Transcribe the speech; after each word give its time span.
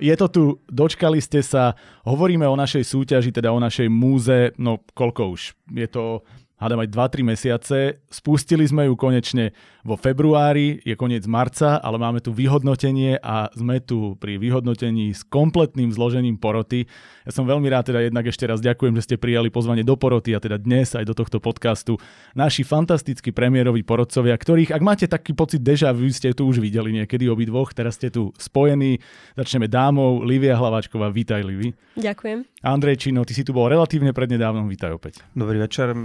Je 0.00 0.16
to 0.16 0.26
tu, 0.32 0.42
dočkali 0.72 1.20
ste 1.20 1.44
sa, 1.44 1.76
hovoríme 2.08 2.48
o 2.48 2.56
našej 2.56 2.88
súťaži, 2.88 3.36
teda 3.36 3.52
o 3.52 3.60
našej 3.60 3.92
múze, 3.92 4.56
no 4.56 4.80
koľko 4.96 5.36
už? 5.36 5.52
Je 5.76 5.84
to 5.86 6.24
hádam 6.60 6.84
aj 6.84 6.92
2-3 6.92 7.24
mesiace. 7.24 7.78
Spustili 8.12 8.68
sme 8.68 8.86
ju 8.86 8.94
konečne 8.94 9.56
vo 9.80 9.96
februári, 9.96 10.84
je 10.84 10.92
koniec 10.92 11.24
marca, 11.24 11.80
ale 11.80 11.96
máme 11.96 12.20
tu 12.20 12.36
vyhodnotenie 12.36 13.16
a 13.24 13.48
sme 13.56 13.80
tu 13.80 14.20
pri 14.20 14.36
vyhodnotení 14.36 15.16
s 15.16 15.24
kompletným 15.24 15.88
zložením 15.88 16.36
poroty. 16.36 16.84
Ja 17.24 17.32
som 17.32 17.48
veľmi 17.48 17.64
rád, 17.72 17.88
teda 17.88 18.04
jednak 18.04 18.28
ešte 18.28 18.44
raz 18.44 18.60
ďakujem, 18.60 18.92
že 19.00 19.08
ste 19.08 19.16
prijali 19.16 19.48
pozvanie 19.48 19.80
do 19.80 19.96
poroty 19.96 20.36
a 20.36 20.40
teda 20.44 20.60
dnes 20.60 20.92
aj 20.92 21.08
do 21.08 21.16
tohto 21.16 21.40
podcastu 21.40 21.96
naši 22.36 22.60
fantastickí 22.60 23.32
premiéroví 23.32 23.80
porodcovia, 23.80 24.36
ktorých, 24.36 24.76
ak 24.76 24.82
máte 24.84 25.06
taký 25.08 25.32
pocit 25.32 25.64
deja 25.64 25.96
vu, 25.96 26.12
ste 26.12 26.36
tu 26.36 26.44
už 26.44 26.60
videli 26.60 26.92
niekedy 26.92 27.24
obidvoch, 27.32 27.72
teraz 27.72 27.96
ste 27.96 28.12
tu 28.12 28.36
spojení. 28.36 29.00
Začneme 29.32 29.64
dámou, 29.64 30.20
Livia 30.20 30.60
Hlavačková, 30.60 31.08
vítaj 31.08 31.40
Livi. 31.40 31.72
Ďakujem. 31.96 32.44
Andrej 32.60 33.08
Čino, 33.08 33.24
ty 33.24 33.32
si 33.32 33.40
tu 33.40 33.56
bol 33.56 33.72
relatívne 33.72 34.12
prednedávnom, 34.12 34.68
vítaj 34.68 34.92
opäť. 34.92 35.24
Dobrý 35.32 35.56
večer, 35.56 35.96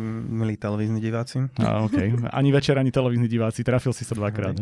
milí 0.45 0.61
televízni 0.61 1.01
diváci. 1.01 1.41
A, 1.57 1.81
okay. 1.81 2.13
Ani 2.29 2.53
večer, 2.53 2.77
ani 2.77 2.93
televízni 2.93 3.25
diváci 3.25 3.65
trafil 3.65 3.89
si 3.97 4.05
sa 4.05 4.13
dvakrát. 4.13 4.53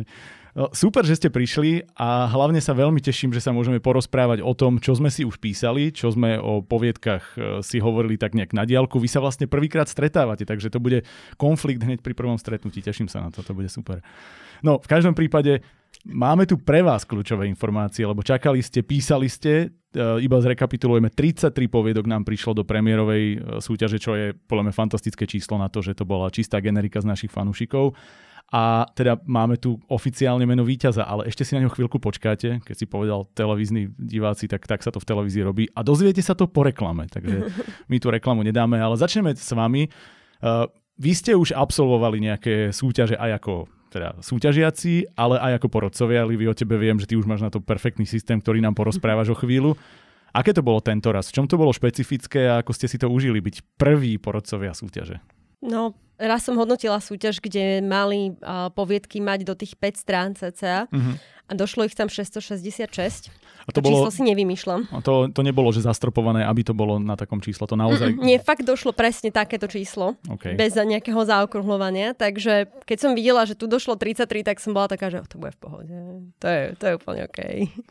No, 0.56 0.72
super, 0.72 1.04
že 1.04 1.20
ste 1.20 1.28
prišli 1.28 1.84
a 2.00 2.30
hlavne 2.32 2.64
sa 2.64 2.72
veľmi 2.72 3.04
teším, 3.04 3.36
že 3.36 3.44
sa 3.44 3.52
môžeme 3.52 3.84
porozprávať 3.84 4.40
o 4.40 4.54
tom, 4.56 4.80
čo 4.80 4.96
sme 4.96 5.12
si 5.12 5.28
už 5.28 5.42
písali, 5.44 5.92
čo 5.92 6.14
sme 6.14 6.40
o 6.40 6.64
poviedkach 6.64 7.24
e, 7.36 7.66
si 7.66 7.84
hovorili 7.84 8.16
tak 8.16 8.38
nejak 8.38 8.54
na 8.56 8.64
diálku. 8.64 9.02
Vy 9.02 9.10
sa 9.12 9.20
vlastne 9.20 9.50
prvýkrát 9.50 9.90
stretávate, 9.90 10.48
takže 10.48 10.72
to 10.72 10.80
bude 10.80 11.04
konflikt 11.36 11.84
hneď 11.84 12.06
pri 12.06 12.14
prvom 12.14 12.38
stretnutí. 12.38 12.86
Teším 12.86 13.10
sa 13.10 13.26
na 13.26 13.34
to, 13.34 13.42
to 13.42 13.58
bude 13.58 13.68
super. 13.68 14.00
No, 14.62 14.78
v 14.78 14.88
každom 14.88 15.18
prípade 15.18 15.66
máme 16.04 16.44
tu 16.44 16.60
pre 16.60 16.84
vás 16.84 17.08
kľúčové 17.08 17.48
informácie, 17.48 18.04
lebo 18.04 18.20
čakali 18.20 18.60
ste, 18.60 18.84
písali 18.84 19.32
ste, 19.32 19.72
e, 19.96 19.98
iba 20.20 20.38
zrekapitulujeme, 20.44 21.10
33 21.10 21.56
poviedok 21.72 22.06
nám 22.08 22.28
prišlo 22.28 22.60
do 22.60 22.64
premiérovej 22.68 23.24
e, 23.24 23.38
súťaže, 23.64 23.98
čo 23.98 24.12
je 24.14 24.36
podľa 24.36 24.70
mňa 24.70 24.74
fantastické 24.76 25.24
číslo 25.24 25.56
na 25.56 25.72
to, 25.72 25.80
že 25.80 25.96
to 25.96 26.04
bola 26.04 26.28
čistá 26.28 26.60
generika 26.60 27.00
z 27.00 27.08
našich 27.08 27.32
fanúšikov. 27.32 27.96
A 28.54 28.86
teda 28.94 29.18
máme 29.26 29.58
tu 29.58 29.82
oficiálne 29.90 30.46
meno 30.46 30.62
víťaza, 30.62 31.10
ale 31.10 31.26
ešte 31.26 31.42
si 31.42 31.58
na 31.58 31.66
ňo 31.66 31.74
chvíľku 31.74 31.98
počkáte, 31.98 32.62
keď 32.62 32.76
si 32.78 32.86
povedal 32.86 33.26
televízni 33.34 33.90
diváci, 33.98 34.46
tak, 34.46 34.70
tak 34.70 34.86
sa 34.86 34.94
to 34.94 35.02
v 35.02 35.10
televízii 35.10 35.42
robí. 35.42 35.66
A 35.74 35.82
dozviete 35.82 36.22
sa 36.22 36.38
to 36.38 36.46
po 36.46 36.62
reklame, 36.62 37.10
takže 37.10 37.50
my 37.92 37.98
tu 37.98 38.14
reklamu 38.14 38.46
nedáme, 38.46 38.78
ale 38.78 38.94
začneme 38.94 39.34
s 39.34 39.50
vami. 39.58 39.90
Uh, 40.38 40.70
vy 41.02 41.12
ste 41.18 41.34
už 41.34 41.58
absolvovali 41.58 42.22
nejaké 42.22 42.70
súťaže 42.70 43.18
aj 43.18 43.42
ako 43.42 43.66
teda 43.94 44.18
súťažiaci, 44.18 45.14
ale 45.14 45.38
aj 45.38 45.62
ako 45.62 45.68
porodcovia. 45.70 46.26
Livi, 46.26 46.50
o 46.50 46.58
tebe 46.58 46.82
viem, 46.82 46.98
že 46.98 47.06
ty 47.06 47.14
už 47.14 47.30
máš 47.30 47.46
na 47.46 47.54
to 47.54 47.62
perfektný 47.62 48.10
systém, 48.10 48.42
ktorý 48.42 48.58
nám 48.66 48.74
porozprávaš 48.74 49.32
o 49.32 49.38
chvíľu. 49.38 49.78
Aké 50.34 50.50
to 50.50 50.66
bolo 50.66 50.82
tento 50.82 51.14
raz? 51.14 51.30
V 51.30 51.38
čom 51.38 51.46
to 51.46 51.62
bolo 51.62 51.70
špecifické 51.70 52.50
a 52.50 52.66
ako 52.66 52.74
ste 52.74 52.90
si 52.90 52.98
to 52.98 53.06
užili 53.06 53.38
byť 53.38 53.78
prvý 53.78 54.18
porodcovia 54.18 54.74
súťaže? 54.74 55.22
No, 55.62 55.94
raz 56.18 56.50
som 56.50 56.58
hodnotila 56.58 56.98
súťaž, 56.98 57.38
kde 57.38 57.86
mali 57.86 58.34
uh, 58.42 58.74
poviedky 58.74 59.22
mať 59.22 59.46
do 59.46 59.54
tých 59.54 59.78
5 59.78 59.94
strán 59.94 60.30
cca 60.34 60.90
uh-huh. 60.90 61.16
A 61.48 61.52
došlo 61.54 61.84
ich 61.84 61.96
tam 61.96 62.08
666. 62.08 63.32
A 63.64 63.72
to, 63.72 63.80
to 63.80 63.82
bolo, 63.84 64.04
číslo 64.04 64.12
si 64.12 64.22
nevymýšľam. 64.28 64.92
A 64.92 65.00
to, 65.00 65.32
to 65.32 65.42
nebolo, 65.44 65.72
že 65.72 65.84
zastropované, 65.84 66.44
aby 66.44 66.68
to 66.68 66.76
bolo 66.76 67.00
na 67.00 67.16
takom 67.16 67.40
číslo. 67.40 67.64
To 67.68 67.80
naozaj... 67.80 68.16
Mm, 68.16 68.24
nie, 68.24 68.38
fakt 68.40 68.68
došlo 68.68 68.92
presne 68.92 69.32
takéto 69.32 69.72
číslo. 69.72 70.20
Okay. 70.28 70.60
Bez 70.60 70.76
nejakého 70.76 71.20
zaokrúhľovania. 71.24 72.12
Takže 72.16 72.68
keď 72.84 72.98
som 73.00 73.12
videla, 73.16 73.48
že 73.48 73.56
tu 73.56 73.72
došlo 73.72 73.96
33, 73.96 74.44
tak 74.44 74.60
som 74.60 74.76
bola 74.76 74.92
taká, 74.92 75.08
že 75.08 75.24
oh, 75.24 75.28
to 75.28 75.40
bude 75.40 75.56
v 75.56 75.60
pohode. 75.60 75.96
To 76.44 76.48
je, 76.48 76.62
to 76.76 76.84
je 76.92 76.94
úplne 77.00 77.22
OK. 77.28 77.40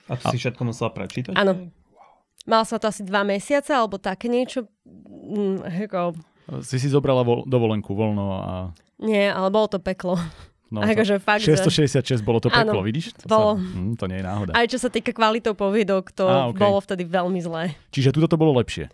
A 0.09 0.21
to 0.21 0.25
si 0.33 0.37
všetko 0.41 0.61
musela 0.69 0.93
prečítať? 0.93 1.33
Áno. 1.37 1.73
Mala 2.45 2.67
som 2.67 2.77
to 2.77 2.91
asi 2.91 3.07
dva 3.07 3.23
mesiace, 3.23 3.71
alebo 3.73 3.97
také 3.97 4.29
niečo. 4.29 4.69
Mm, 4.85 5.63
ako 5.89 6.19
si 6.61 6.77
si 6.77 6.89
zobrala 6.91 7.23
vo, 7.23 7.47
dovolenku 7.47 7.95
voľno 7.95 8.27
a... 8.37 8.53
Nie, 9.01 9.33
ale 9.33 9.49
bolo 9.49 9.71
to 9.71 9.79
peklo. 9.81 10.19
No, 10.73 10.81
akože 10.81 11.21
fakt, 11.21 11.45
666 11.45 12.01
že... 12.01 12.25
bolo 12.25 12.41
to 12.41 12.49
peklo, 12.49 12.81
ano, 12.81 12.89
vidíš? 12.89 13.13
To, 13.21 13.27
bolo. 13.29 13.51
Sa, 13.61 13.77
hm, 13.77 13.93
to 14.01 14.05
nie 14.09 14.19
je 14.19 14.25
náhoda. 14.25 14.53
Aj 14.57 14.65
čo 14.65 14.81
sa 14.81 14.89
týka 14.89 15.13
kvalitou 15.13 15.53
poviedok, 15.53 16.09
to 16.17 16.25
a, 16.25 16.49
okay. 16.49 16.65
bolo 16.65 16.81
vtedy 16.81 17.05
veľmi 17.05 17.41
zlé. 17.45 17.77
Čiže 17.93 18.17
tuto 18.17 18.33
to 18.33 18.41
bolo 18.41 18.57
lepšie? 18.57 18.89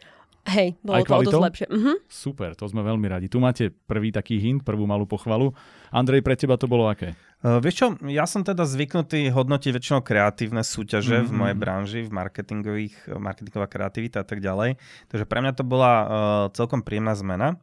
Hej, 0.48 0.80
bolo 0.80 0.96
Aj 0.96 1.04
to 1.04 1.28
dosť 1.28 1.44
lepšie. 1.44 1.66
Uh-huh. 1.68 1.96
Super, 2.08 2.56
to 2.56 2.64
sme 2.64 2.80
veľmi 2.80 3.04
radi. 3.04 3.26
Tu 3.28 3.36
máte 3.36 3.68
prvý 3.84 4.08
taký 4.08 4.40
hint, 4.40 4.64
prvú 4.64 4.88
malú 4.88 5.04
pochvalu. 5.04 5.52
Andrej, 5.92 6.24
pre 6.24 6.40
teba 6.40 6.56
to 6.56 6.64
bolo 6.64 6.88
aké? 6.88 7.12
Uh, 7.44 7.60
vieš 7.60 7.84
čo, 7.84 7.86
ja 8.08 8.24
som 8.24 8.40
teda 8.40 8.64
zvyknutý 8.64 9.28
hodnotiť 9.28 9.70
väčšinou 9.76 10.00
kreatívne 10.00 10.64
súťaže 10.64 11.20
mm-hmm. 11.20 11.30
v 11.30 11.36
mojej 11.36 11.56
branži, 11.56 12.00
v 12.08 12.10
marketingových, 12.10 12.94
marketingová 13.20 13.68
kreativita 13.68 14.24
a 14.24 14.26
tak 14.26 14.40
ďalej. 14.40 14.80
Takže 15.12 15.24
pre 15.28 15.38
mňa 15.44 15.52
to 15.52 15.64
bola 15.68 15.92
uh, 15.92 16.08
celkom 16.56 16.80
príjemná 16.80 17.12
zmena. 17.12 17.60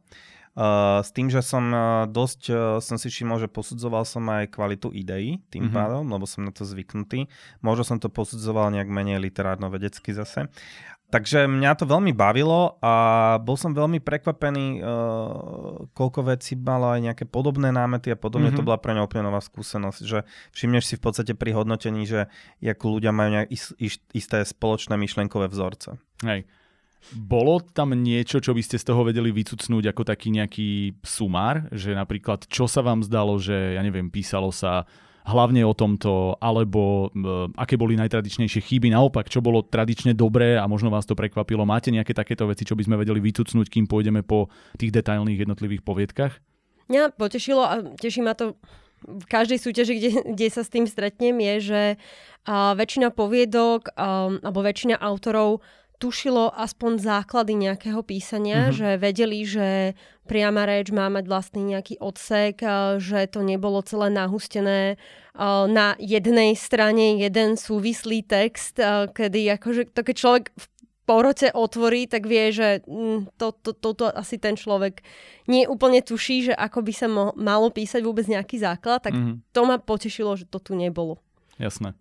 Uh, 0.56 1.04
s 1.04 1.12
tým, 1.12 1.28
že 1.28 1.44
som 1.44 1.68
uh, 1.68 2.08
dosť, 2.08 2.40
uh, 2.48 2.56
som 2.80 2.96
si 2.96 3.12
všimol, 3.12 3.44
že 3.44 3.52
posudzoval 3.52 4.08
som 4.08 4.24
aj 4.24 4.56
kvalitu 4.56 4.88
ideí 4.88 5.36
tým 5.52 5.68
mm-hmm. 5.68 5.76
pádom, 5.76 6.08
lebo 6.08 6.24
som 6.24 6.48
na 6.48 6.52
to 6.56 6.64
zvyknutý. 6.64 7.28
Možno 7.60 7.84
som 7.84 8.00
to 8.00 8.08
posudzoval 8.08 8.72
nejak 8.72 8.88
menej 8.88 9.20
literárno-vedecky 9.20 10.16
zase. 10.16 10.48
Takže 11.06 11.46
mňa 11.46 11.76
to 11.78 11.86
veľmi 11.86 12.10
bavilo 12.16 12.82
a 12.82 13.36
bol 13.38 13.54
som 13.54 13.70
veľmi 13.70 14.02
prekvapený, 14.02 14.82
koľko 15.94 16.20
vecí 16.34 16.58
malo 16.58 16.90
aj 16.90 16.98
nejaké 16.98 17.24
podobné 17.30 17.70
námety 17.70 18.10
a 18.10 18.18
podobne. 18.18 18.50
Mm-hmm. 18.50 18.58
To 18.58 18.66
bola 18.66 18.82
pre 18.82 18.90
mňa 18.90 19.06
úplne 19.06 19.30
nová 19.30 19.38
skúsenosť, 19.38 20.02
že 20.02 20.26
všimneš 20.50 20.84
si 20.88 20.94
v 20.98 21.04
podstate 21.06 21.32
pri 21.38 21.54
hodnotení, 21.54 22.10
že 22.10 22.26
ako 22.58 22.98
ľudia 22.98 23.14
majú 23.14 23.38
nejak 23.38 23.54
isté 24.18 24.42
spoločné 24.42 24.98
myšlenkové 24.98 25.46
vzorce. 25.46 25.94
Hej. 26.26 26.48
Bolo 27.14 27.62
tam 27.62 27.94
niečo, 27.94 28.42
čo 28.42 28.50
by 28.50 28.62
ste 28.66 28.82
z 28.82 28.86
toho 28.90 29.06
vedeli 29.06 29.30
vycucnúť 29.30 29.94
ako 29.94 30.02
taký 30.02 30.34
nejaký 30.34 30.98
sumár? 31.06 31.70
Že 31.70 31.94
napríklad, 31.94 32.50
čo 32.50 32.66
sa 32.66 32.82
vám 32.82 33.06
zdalo, 33.06 33.38
že, 33.38 33.78
ja 33.78 33.82
neviem, 33.86 34.10
písalo 34.10 34.50
sa 34.50 34.90
hlavne 35.26 35.66
o 35.66 35.74
tomto, 35.74 36.38
alebo 36.38 37.10
uh, 37.10 37.50
aké 37.58 37.74
boli 37.74 37.98
najtradičnejšie 37.98 38.62
chyby, 38.62 38.94
naopak, 38.94 39.26
čo 39.26 39.42
bolo 39.42 39.66
tradične 39.66 40.14
dobré 40.14 40.54
a 40.54 40.70
možno 40.70 40.86
vás 40.86 41.02
to 41.02 41.18
prekvapilo. 41.18 41.66
Máte 41.66 41.90
nejaké 41.90 42.14
takéto 42.14 42.46
veci, 42.46 42.62
čo 42.62 42.78
by 42.78 42.86
sme 42.86 42.96
vedeli 43.02 43.18
vytucnúť, 43.18 43.66
kým 43.66 43.90
pôjdeme 43.90 44.22
po 44.22 44.46
tých 44.78 44.94
detailných 44.94 45.42
jednotlivých 45.42 45.82
poviedkach? 45.82 46.38
Mňa 46.86 47.18
potešilo 47.18 47.66
a 47.66 47.82
teší 47.98 48.22
ma 48.22 48.38
to 48.38 48.54
v 49.02 49.26
každej 49.26 49.58
súťaži, 49.58 49.92
kde, 49.98 50.10
kde 50.30 50.46
sa 50.46 50.62
s 50.62 50.70
tým 50.70 50.86
stretnem, 50.86 51.34
je, 51.42 51.54
že 51.58 51.82
uh, 51.98 52.72
väčšina 52.78 53.10
poviedok 53.10 53.92
um, 53.98 54.38
alebo 54.46 54.62
väčšina 54.62 54.94
autorov 54.94 55.58
tušilo 55.96 56.52
aspoň 56.52 57.00
základy 57.00 57.56
nejakého 57.56 58.00
písania, 58.04 58.68
mm-hmm. 58.68 58.76
že 58.76 58.88
vedeli, 59.00 59.40
že 59.42 59.68
priama 60.28 60.68
reč 60.68 60.92
má 60.92 61.08
mať 61.08 61.24
vlastný 61.26 61.62
nejaký 61.76 62.02
odsek, 62.02 62.60
že 63.00 63.30
to 63.30 63.40
nebolo 63.40 63.80
celé 63.80 64.12
nahustené 64.12 65.00
na 65.70 65.88
jednej 66.00 66.56
strane 66.56 67.20
jeden 67.20 67.56
súvislý 67.56 68.24
text, 68.24 68.80
kedy 69.12 69.56
akože 69.56 69.92
to 69.92 70.00
keď 70.02 70.16
človek 70.16 70.44
v 70.52 70.64
porote 71.06 71.54
otvorí, 71.54 72.10
tak 72.10 72.26
vie, 72.26 72.50
že 72.50 72.82
mm, 72.82 73.38
to, 73.38 73.54
to, 73.62 73.70
to, 73.78 73.90
to 73.94 74.06
asi 74.10 74.42
ten 74.42 74.58
človek 74.58 75.06
nie 75.46 75.62
úplne 75.70 76.02
tuší, 76.02 76.50
že 76.50 76.54
ako 76.58 76.82
by 76.82 76.92
sa 76.92 77.06
mo- 77.06 77.34
malo 77.38 77.70
písať 77.70 78.02
vôbec 78.02 78.26
nejaký 78.26 78.58
základ, 78.58 79.06
tak 79.06 79.14
mm-hmm. 79.14 79.54
to 79.54 79.60
ma 79.62 79.78
potešilo, 79.78 80.34
že 80.34 80.50
to 80.50 80.58
tu 80.58 80.74
nebolo. 80.74 81.22
Jasné. 81.62 81.94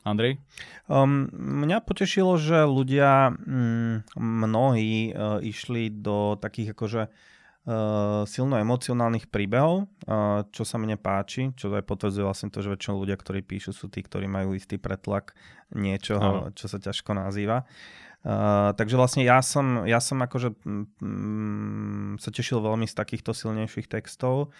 Andrej? 0.00 0.40
Um, 0.88 1.28
mňa 1.32 1.84
potešilo, 1.84 2.40
že 2.40 2.64
ľudia, 2.64 3.36
mm, 3.36 4.16
mnohí 4.16 5.12
uh, 5.12 5.38
išli 5.44 5.92
do 5.92 6.40
takých 6.40 6.72
akože 6.72 7.02
uh, 7.12 8.24
silno 8.24 8.56
emocionálnych 8.56 9.28
príbehov, 9.28 9.84
uh, 10.08 10.48
čo 10.48 10.64
sa 10.64 10.80
mne 10.80 10.96
páči, 10.96 11.52
čo 11.52 11.68
aj 11.76 11.84
potvrdzuje 11.84 12.24
vlastne 12.24 12.48
to, 12.48 12.64
že 12.64 12.72
väčšinou 12.72 13.04
ľudia, 13.04 13.20
ktorí 13.20 13.44
píšu, 13.44 13.76
sú 13.76 13.92
tí, 13.92 14.00
ktorí 14.00 14.24
majú 14.24 14.56
istý 14.56 14.80
pretlak 14.80 15.36
niečoho, 15.76 16.48
no. 16.48 16.56
čo 16.56 16.64
sa 16.64 16.80
ťažko 16.80 17.12
nazýva. 17.12 17.68
Uh, 18.20 18.76
takže 18.76 19.00
vlastne 19.00 19.24
ja 19.24 19.40
som, 19.40 19.88
ja 19.88 19.96
som 19.96 20.20
akože 20.20 20.52
mm, 20.64 22.20
sa 22.20 22.28
tešil 22.28 22.60
veľmi 22.60 22.84
z 22.84 22.92
takýchto 22.96 23.32
silnejších 23.32 23.88
textov 23.88 24.52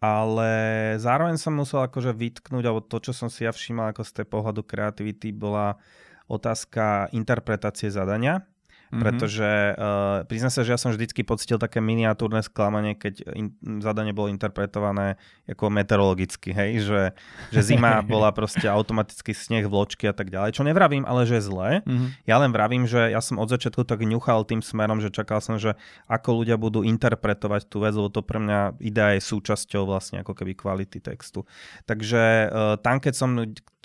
ale 0.00 0.52
zároveň 1.00 1.40
som 1.40 1.56
musel 1.56 1.84
akože 1.84 2.12
vytknúť, 2.12 2.64
alebo 2.68 2.84
to, 2.84 3.00
čo 3.00 3.12
som 3.16 3.32
si 3.32 3.48
ja 3.48 3.52
všímal 3.52 3.92
ako 3.92 4.02
z 4.04 4.12
tej 4.22 4.26
pohľadu 4.28 4.62
kreativity, 4.66 5.32
bola 5.32 5.80
otázka 6.28 7.08
interpretácie 7.14 7.88
zadania. 7.88 8.44
Mm-hmm. 8.86 9.02
Pretože 9.02 9.48
uh, 9.74 10.22
priznám 10.30 10.52
sa, 10.54 10.62
že 10.62 10.72
ja 10.74 10.80
som 10.80 10.94
vždycky 10.94 11.26
pocitil 11.26 11.58
také 11.58 11.82
miniatúrne 11.82 12.38
sklamanie, 12.42 12.94
keď 12.94 13.26
in, 13.34 13.50
zadanie 13.82 14.14
bolo 14.14 14.30
interpretované 14.30 15.18
ako 15.50 15.70
meteorologicky, 15.74 16.54
hej, 16.54 16.86
že, 16.86 17.02
že 17.50 17.60
zima 17.66 17.98
bola 18.06 18.30
proste 18.30 18.70
automaticky 18.70 19.34
sneh, 19.34 19.66
vločky 19.66 20.06
a 20.06 20.14
tak 20.14 20.30
ďalej, 20.30 20.54
čo 20.54 20.62
nevravím, 20.62 21.02
ale 21.02 21.26
že 21.26 21.42
zlé. 21.42 21.82
Mm-hmm. 21.82 22.08
Ja 22.30 22.38
len 22.38 22.54
vravím, 22.54 22.86
že 22.86 23.10
ja 23.10 23.18
som 23.18 23.42
od 23.42 23.50
začiatku 23.50 23.82
tak 23.82 24.06
ňuchal 24.06 24.46
tým 24.46 24.62
smerom, 24.62 25.02
že 25.02 25.10
čakal 25.10 25.42
som, 25.42 25.58
že 25.58 25.74
ako 26.06 26.46
ľudia 26.46 26.54
budú 26.54 26.86
interpretovať 26.86 27.66
tú 27.66 27.82
vec, 27.82 27.94
lebo 27.94 28.06
to 28.06 28.22
pre 28.22 28.38
mňa 28.38 28.78
idea 28.78 29.18
je 29.18 29.26
súčasťou 29.26 29.82
vlastne 29.82 30.22
ako 30.22 30.32
keby 30.38 30.54
kvality 30.54 31.02
textu. 31.02 31.42
Takže 31.90 32.22
uh, 32.46 32.78
tam, 32.78 33.02
keď 33.02 33.14
som 33.18 33.30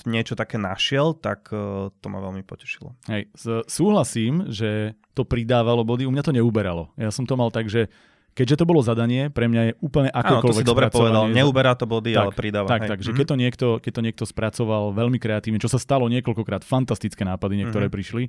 niečo 0.10 0.34
také 0.34 0.58
našiel, 0.58 1.14
tak 1.18 1.52
uh, 1.54 1.90
to 2.02 2.08
ma 2.08 2.20
veľmi 2.22 2.42
potešilo. 2.46 2.96
Hej, 3.10 3.30
súhlasím, 3.68 4.50
že 4.50 4.98
to 5.12 5.28
pridávalo 5.28 5.84
body, 5.84 6.08
u 6.08 6.14
mňa 6.14 6.24
to 6.24 6.36
neuberalo. 6.36 6.90
Ja 6.96 7.12
som 7.12 7.28
to 7.28 7.36
mal 7.36 7.52
tak, 7.52 7.68
že 7.68 7.92
keďže 8.32 8.64
to 8.64 8.66
bolo 8.68 8.80
zadanie, 8.80 9.28
pre 9.28 9.52
mňa 9.52 9.62
je 9.62 9.74
úplne 9.84 10.10
akokoľvek 10.12 10.44
Áno, 10.44 10.56
to 10.56 10.60
si 10.64 10.68
dobre 10.68 10.88
povedal, 10.88 11.28
neuberá 11.28 11.76
to 11.76 11.84
body, 11.84 12.16
tak, 12.16 12.24
ale 12.24 12.32
pridáva. 12.32 12.68
Tak, 12.68 12.82
hej. 12.84 12.90
tak, 12.90 13.00
že 13.00 13.12
mm-hmm. 13.12 13.20
keď, 13.20 13.26
to 13.28 13.36
niekto, 13.36 13.68
keď 13.84 13.92
to 13.92 14.02
niekto 14.02 14.24
spracoval 14.24 14.84
veľmi 14.96 15.20
kreatívne, 15.20 15.60
čo 15.60 15.68
sa 15.68 15.80
stalo 15.80 16.08
niekoľkokrát, 16.08 16.64
fantastické 16.64 17.28
nápady 17.28 17.66
niektoré 17.66 17.92
mm-hmm. 17.92 17.98
prišli, 18.00 18.24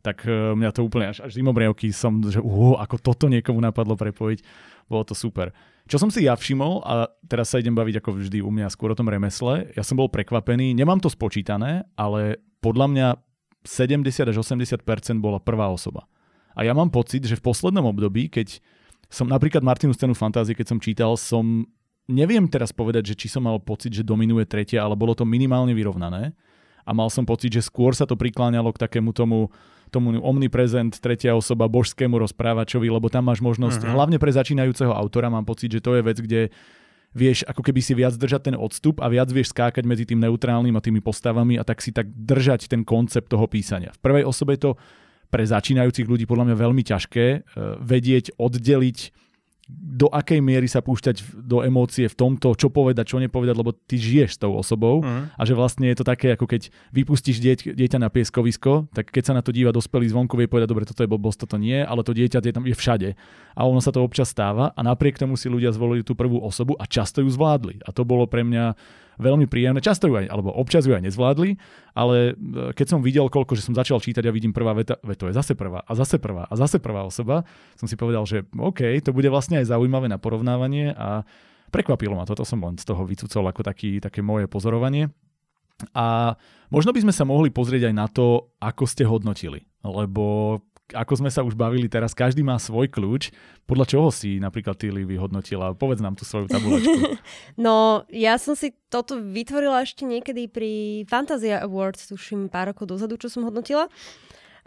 tak 0.00 0.22
uh, 0.24 0.54
mňa 0.54 0.70
to 0.70 0.86
úplne 0.86 1.10
až, 1.10 1.26
až 1.26 1.34
zimobrievky 1.34 1.90
som, 1.90 2.22
že 2.22 2.38
uh, 2.38 2.78
ako 2.78 2.96
toto 3.02 3.26
niekomu 3.26 3.58
napadlo 3.58 3.98
prepojiť, 3.98 4.40
bolo 4.86 5.02
to 5.02 5.18
super. 5.18 5.50
Čo 5.90 5.98
som 5.98 6.12
si 6.12 6.28
ja 6.28 6.38
všimol, 6.38 6.84
a 6.86 7.10
teraz 7.26 7.50
sa 7.50 7.58
idem 7.58 7.74
baviť 7.74 7.98
ako 7.98 8.20
vždy 8.20 8.38
u 8.44 8.50
mňa 8.52 8.70
skôr 8.70 8.94
o 8.94 8.98
tom 8.98 9.10
remesle, 9.10 9.72
ja 9.74 9.82
som 9.82 9.98
bol 9.98 10.06
prekvapený, 10.06 10.76
nemám 10.76 11.02
to 11.02 11.10
spočítané, 11.10 11.82
ale 11.98 12.38
podľa 12.62 12.86
mňa 12.92 13.08
70 13.66 14.30
až 14.30 14.36
80% 14.38 14.84
bola 15.18 15.42
prvá 15.42 15.66
osoba. 15.66 16.06
A 16.54 16.66
ja 16.66 16.74
mám 16.74 16.90
pocit, 16.90 17.22
že 17.22 17.38
v 17.38 17.46
poslednom 17.46 17.86
období, 17.86 18.26
keď 18.30 18.58
som 19.08 19.24
napríklad 19.24 19.64
Martinu 19.64 19.96
scénu 19.96 20.12
fantázie, 20.12 20.52
keď 20.52 20.76
som 20.76 20.78
čítal, 20.78 21.16
som 21.16 21.64
neviem 22.08 22.44
teraz 22.48 22.72
povedať, 22.72 23.12
že 23.12 23.14
či 23.16 23.28
som 23.32 23.44
mal 23.44 23.60
pocit, 23.60 23.92
že 23.92 24.04
dominuje 24.04 24.44
tretia, 24.48 24.84
ale 24.84 24.96
bolo 24.96 25.16
to 25.16 25.28
minimálne 25.28 25.72
vyrovnané. 25.72 26.32
A 26.88 26.96
mal 26.96 27.12
som 27.12 27.28
pocit, 27.28 27.52
že 27.52 27.60
skôr 27.60 27.92
sa 27.92 28.08
to 28.08 28.16
prikláňalo 28.16 28.72
k 28.72 28.80
takému 28.80 29.12
tomu 29.12 29.52
tomu 29.88 30.20
omniprezent, 30.20 31.00
tretia 31.00 31.32
osoba, 31.32 31.64
božskému 31.64 32.20
rozprávačovi, 32.20 32.92
lebo 32.92 33.08
tam 33.08 33.32
máš 33.32 33.40
možnosť, 33.40 33.88
uh-huh. 33.88 33.94
hlavne 33.96 34.20
pre 34.20 34.28
začínajúceho 34.28 34.92
autora, 34.92 35.32
mám 35.32 35.48
pocit, 35.48 35.72
že 35.72 35.80
to 35.80 35.96
je 35.96 36.02
vec, 36.04 36.18
kde 36.20 36.40
vieš 37.16 37.40
ako 37.48 37.64
keby 37.64 37.80
si 37.80 37.96
viac 37.96 38.12
držať 38.14 38.52
ten 38.52 38.56
odstup 38.56 39.00
a 39.00 39.08
viac 39.08 39.32
vieš 39.32 39.56
skákať 39.56 39.88
medzi 39.88 40.04
tým 40.04 40.20
neutrálnym 40.20 40.76
a 40.76 40.84
tými 40.84 41.00
postavami 41.00 41.56
a 41.56 41.64
tak 41.64 41.80
si 41.80 41.88
tak 41.88 42.04
držať 42.12 42.68
ten 42.68 42.84
koncept 42.84 43.32
toho 43.32 43.48
písania. 43.48 43.96
V 43.96 44.00
prvej 44.04 44.28
osobe 44.28 44.60
to 44.60 44.76
pre 45.28 45.44
začínajúcich 45.44 46.08
ľudí 46.08 46.24
podľa 46.24 46.52
mňa 46.52 46.56
veľmi 46.56 46.82
ťažké 46.84 47.26
uh, 47.28 47.78
vedieť, 47.80 48.36
oddeliť 48.40 49.28
do 49.68 50.08
akej 50.08 50.40
miery 50.40 50.64
sa 50.64 50.80
púšťať 50.80 51.44
do 51.44 51.60
emócie 51.60 52.08
v 52.08 52.16
tomto, 52.16 52.56
čo 52.56 52.72
povedať, 52.72 53.12
čo 53.12 53.20
nepovedať, 53.20 53.52
lebo 53.52 53.76
ty 53.76 54.00
žiješ 54.00 54.30
s 54.36 54.40
tou 54.40 54.56
osobou 54.56 55.04
mm. 55.04 55.36
a 55.36 55.42
že 55.44 55.52
vlastne 55.52 55.92
je 55.92 55.96
to 56.00 56.08
také, 56.08 56.32
ako 56.32 56.48
keď 56.48 56.72
vypustíš 56.96 57.36
dieť, 57.36 57.76
dieťa 57.76 58.00
na 58.00 58.08
pieskovisko, 58.08 58.88
tak 58.96 59.12
keď 59.12 59.22
sa 59.28 59.36
na 59.36 59.44
to 59.44 59.52
díva 59.52 59.68
dospelý 59.68 60.08
zvonku, 60.08 60.40
vie 60.40 60.48
povedať, 60.48 60.72
dobre, 60.72 60.88
toto 60.88 61.04
je 61.04 61.12
blbosť, 61.12 61.44
toto 61.44 61.60
nie, 61.60 61.84
ale 61.84 62.00
to 62.00 62.16
dieťa 62.16 62.40
je 62.40 62.54
tam 62.56 62.64
je 62.64 62.72
všade. 62.72 63.12
A 63.52 63.60
ono 63.68 63.84
sa 63.84 63.92
to 63.92 64.00
občas 64.00 64.32
stáva 64.32 64.72
a 64.72 64.80
napriek 64.80 65.20
tomu 65.20 65.36
si 65.36 65.52
ľudia 65.52 65.68
zvolili 65.76 66.00
tú 66.00 66.16
prvú 66.16 66.40
osobu 66.40 66.72
a 66.80 66.88
často 66.88 67.20
ju 67.20 67.28
zvládli. 67.28 67.84
A 67.84 67.92
to 67.92 68.08
bolo 68.08 68.24
pre 68.24 68.48
mňa 68.48 68.72
veľmi 69.18 69.50
príjemné. 69.50 69.82
Často 69.82 70.06
ju 70.06 70.16
aj, 70.16 70.30
alebo 70.30 70.54
občas 70.54 70.86
ju 70.86 70.94
aj 70.94 71.04
nezvládli, 71.04 71.58
ale 71.92 72.32
e, 72.32 72.72
keď 72.72 72.86
som 72.86 73.00
videl, 73.02 73.26
koľko, 73.26 73.58
že 73.58 73.66
som 73.66 73.74
začal 73.74 73.98
čítať 73.98 74.24
a 74.24 74.32
vidím 74.32 74.54
prvá 74.54 74.72
veta, 74.72 74.96
ve 75.02 75.18
to 75.18 75.28
je 75.28 75.34
zase 75.36 75.58
prvá 75.58 75.82
a 75.84 75.92
zase 75.98 76.22
prvá 76.22 76.46
a 76.46 76.54
zase 76.54 76.78
prvá 76.78 77.04
osoba, 77.04 77.42
som 77.74 77.90
si 77.90 77.98
povedal, 77.98 78.24
že 78.24 78.46
OK, 78.54 78.80
to 79.02 79.10
bude 79.10 79.26
vlastne 79.28 79.60
aj 79.60 79.68
zaujímavé 79.74 80.06
na 80.06 80.16
porovnávanie 80.16 80.94
a 80.94 81.26
prekvapilo 81.68 82.16
ma 82.16 82.24
toto, 82.24 82.46
som 82.46 82.62
len 82.64 82.80
z 82.80 82.86
toho 82.86 83.04
vycúcol 83.04 83.44
ako 83.50 83.60
taký, 83.66 84.00
také 84.00 84.24
moje 84.24 84.48
pozorovanie. 84.48 85.12
A 85.94 86.34
možno 86.74 86.90
by 86.90 87.06
sme 87.06 87.14
sa 87.14 87.22
mohli 87.22 87.54
pozrieť 87.54 87.92
aj 87.92 87.94
na 87.94 88.06
to, 88.10 88.50
ako 88.58 88.82
ste 88.88 89.06
hodnotili. 89.06 89.62
Lebo 89.86 90.58
ako 90.96 91.20
sme 91.20 91.30
sa 91.32 91.44
už 91.44 91.52
bavili 91.52 91.84
teraz, 91.84 92.16
každý 92.16 92.40
má 92.40 92.56
svoj 92.56 92.88
kľúč. 92.88 93.28
Podľa 93.68 93.86
čoho 93.88 94.08
si 94.08 94.40
napríklad 94.40 94.76
ty, 94.80 94.88
Livy, 94.88 95.20
hodnotila? 95.20 95.76
Povedz 95.76 96.00
nám 96.00 96.16
tú 96.16 96.24
svoju 96.24 96.48
tabulečku. 96.48 97.20
No, 97.60 98.06
ja 98.08 98.38
som 98.40 98.54
si 98.54 98.72
toto 98.88 99.18
vytvorila 99.18 99.82
ešte 99.82 100.06
niekedy 100.06 100.48
pri 100.48 101.02
Fantasia 101.10 101.60
Awards, 101.60 102.08
tuším 102.08 102.48
pár 102.48 102.72
rokov 102.72 102.88
dozadu, 102.88 103.18
čo 103.20 103.28
som 103.28 103.44
hodnotila. 103.44 103.90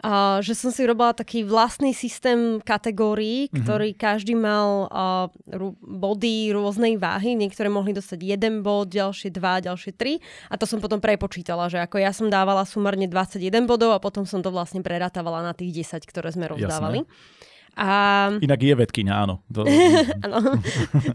Uh, 0.02 0.42
že 0.42 0.58
som 0.58 0.74
si 0.74 0.82
robila 0.82 1.14
taký 1.14 1.46
vlastný 1.46 1.94
systém 1.94 2.58
kategórií, 2.58 3.46
mm-hmm. 3.46 3.62
ktorý 3.62 3.88
každý 3.94 4.34
mal 4.34 4.90
uh, 4.90 5.30
rú, 5.46 5.78
body 5.78 6.50
rôznej 6.50 6.98
váhy. 6.98 7.38
Niektoré 7.38 7.70
mohli 7.70 7.94
dostať 7.94 8.18
jeden 8.18 8.66
bod, 8.66 8.90
ďalšie 8.90 9.30
dva, 9.30 9.62
ďalšie 9.62 9.94
tri. 9.94 10.18
A 10.50 10.58
to 10.58 10.66
som 10.66 10.82
potom 10.82 10.98
prepočítala, 10.98 11.70
že 11.70 11.78
ako 11.78 12.02
ja 12.02 12.10
som 12.10 12.26
dávala 12.26 12.66
sumárne 12.66 13.06
21 13.06 13.62
bodov 13.70 13.94
a 13.94 14.02
potom 14.02 14.26
som 14.26 14.42
to 14.42 14.50
vlastne 14.50 14.82
preratávala 14.82 15.38
na 15.38 15.54
tých 15.54 15.86
10, 15.86 16.02
ktoré 16.02 16.34
sme 16.34 16.50
rozdávali. 16.50 17.06
Jasné. 17.06 17.50
A... 17.72 18.28
Inak 18.44 18.60
je 18.60 18.74
vedkynia, 18.76 19.24
áno. 19.24 19.40
To... 19.48 19.64
áno, 20.26 20.60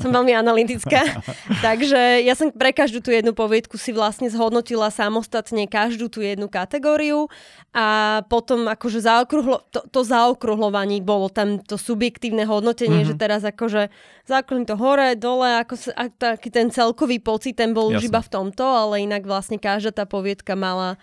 som 0.01 0.09
veľmi 0.09 0.33
analytická. 0.33 1.21
Takže 1.65 2.25
ja 2.25 2.33
som 2.33 2.49
pre 2.49 2.73
každú 2.73 2.97
tú 2.97 3.13
jednu 3.13 3.37
poviedku 3.37 3.77
si 3.77 3.93
vlastne 3.93 4.25
zhodnotila 4.25 4.89
samostatne 4.89 5.69
každú 5.69 6.09
tú 6.09 6.25
jednu 6.25 6.49
kategóriu 6.49 7.29
a 7.77 8.19
potom 8.25 8.65
akože 8.65 9.05
zaokruhlo, 9.05 9.69
to, 9.69 9.85
to 9.85 10.01
zaokruhlovanie 10.01 10.97
bolo 11.05 11.29
tam 11.29 11.61
to 11.61 11.77
subjektívne 11.77 12.49
hodnotenie, 12.49 13.05
mm-hmm. 13.05 13.13
že 13.13 13.21
teraz 13.21 13.45
akože 13.45 13.93
zaokrúhlim 14.25 14.65
to 14.65 14.73
hore, 14.73 15.13
dole, 15.13 15.61
ako 15.61 15.77
sa, 15.77 15.93
a 15.93 16.09
taký 16.09 16.49
ten 16.49 16.73
celkový 16.73 17.21
pocit, 17.21 17.53
ten 17.53 17.77
bol 17.77 17.93
už 17.93 18.09
iba 18.09 18.17
v 18.17 18.33
tomto, 18.33 18.65
ale 18.65 19.05
inak 19.05 19.29
vlastne 19.29 19.61
každá 19.61 19.93
tá 19.93 20.05
poviedka 20.09 20.57
mala 20.57 20.97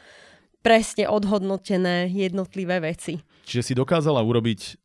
presne 0.67 1.07
odhodnotené 1.07 2.11
jednotlivé 2.11 2.83
veci. 2.83 3.23
Čiže 3.45 3.63
si 3.63 3.73
dokázala 3.77 4.25
urobiť 4.25 4.84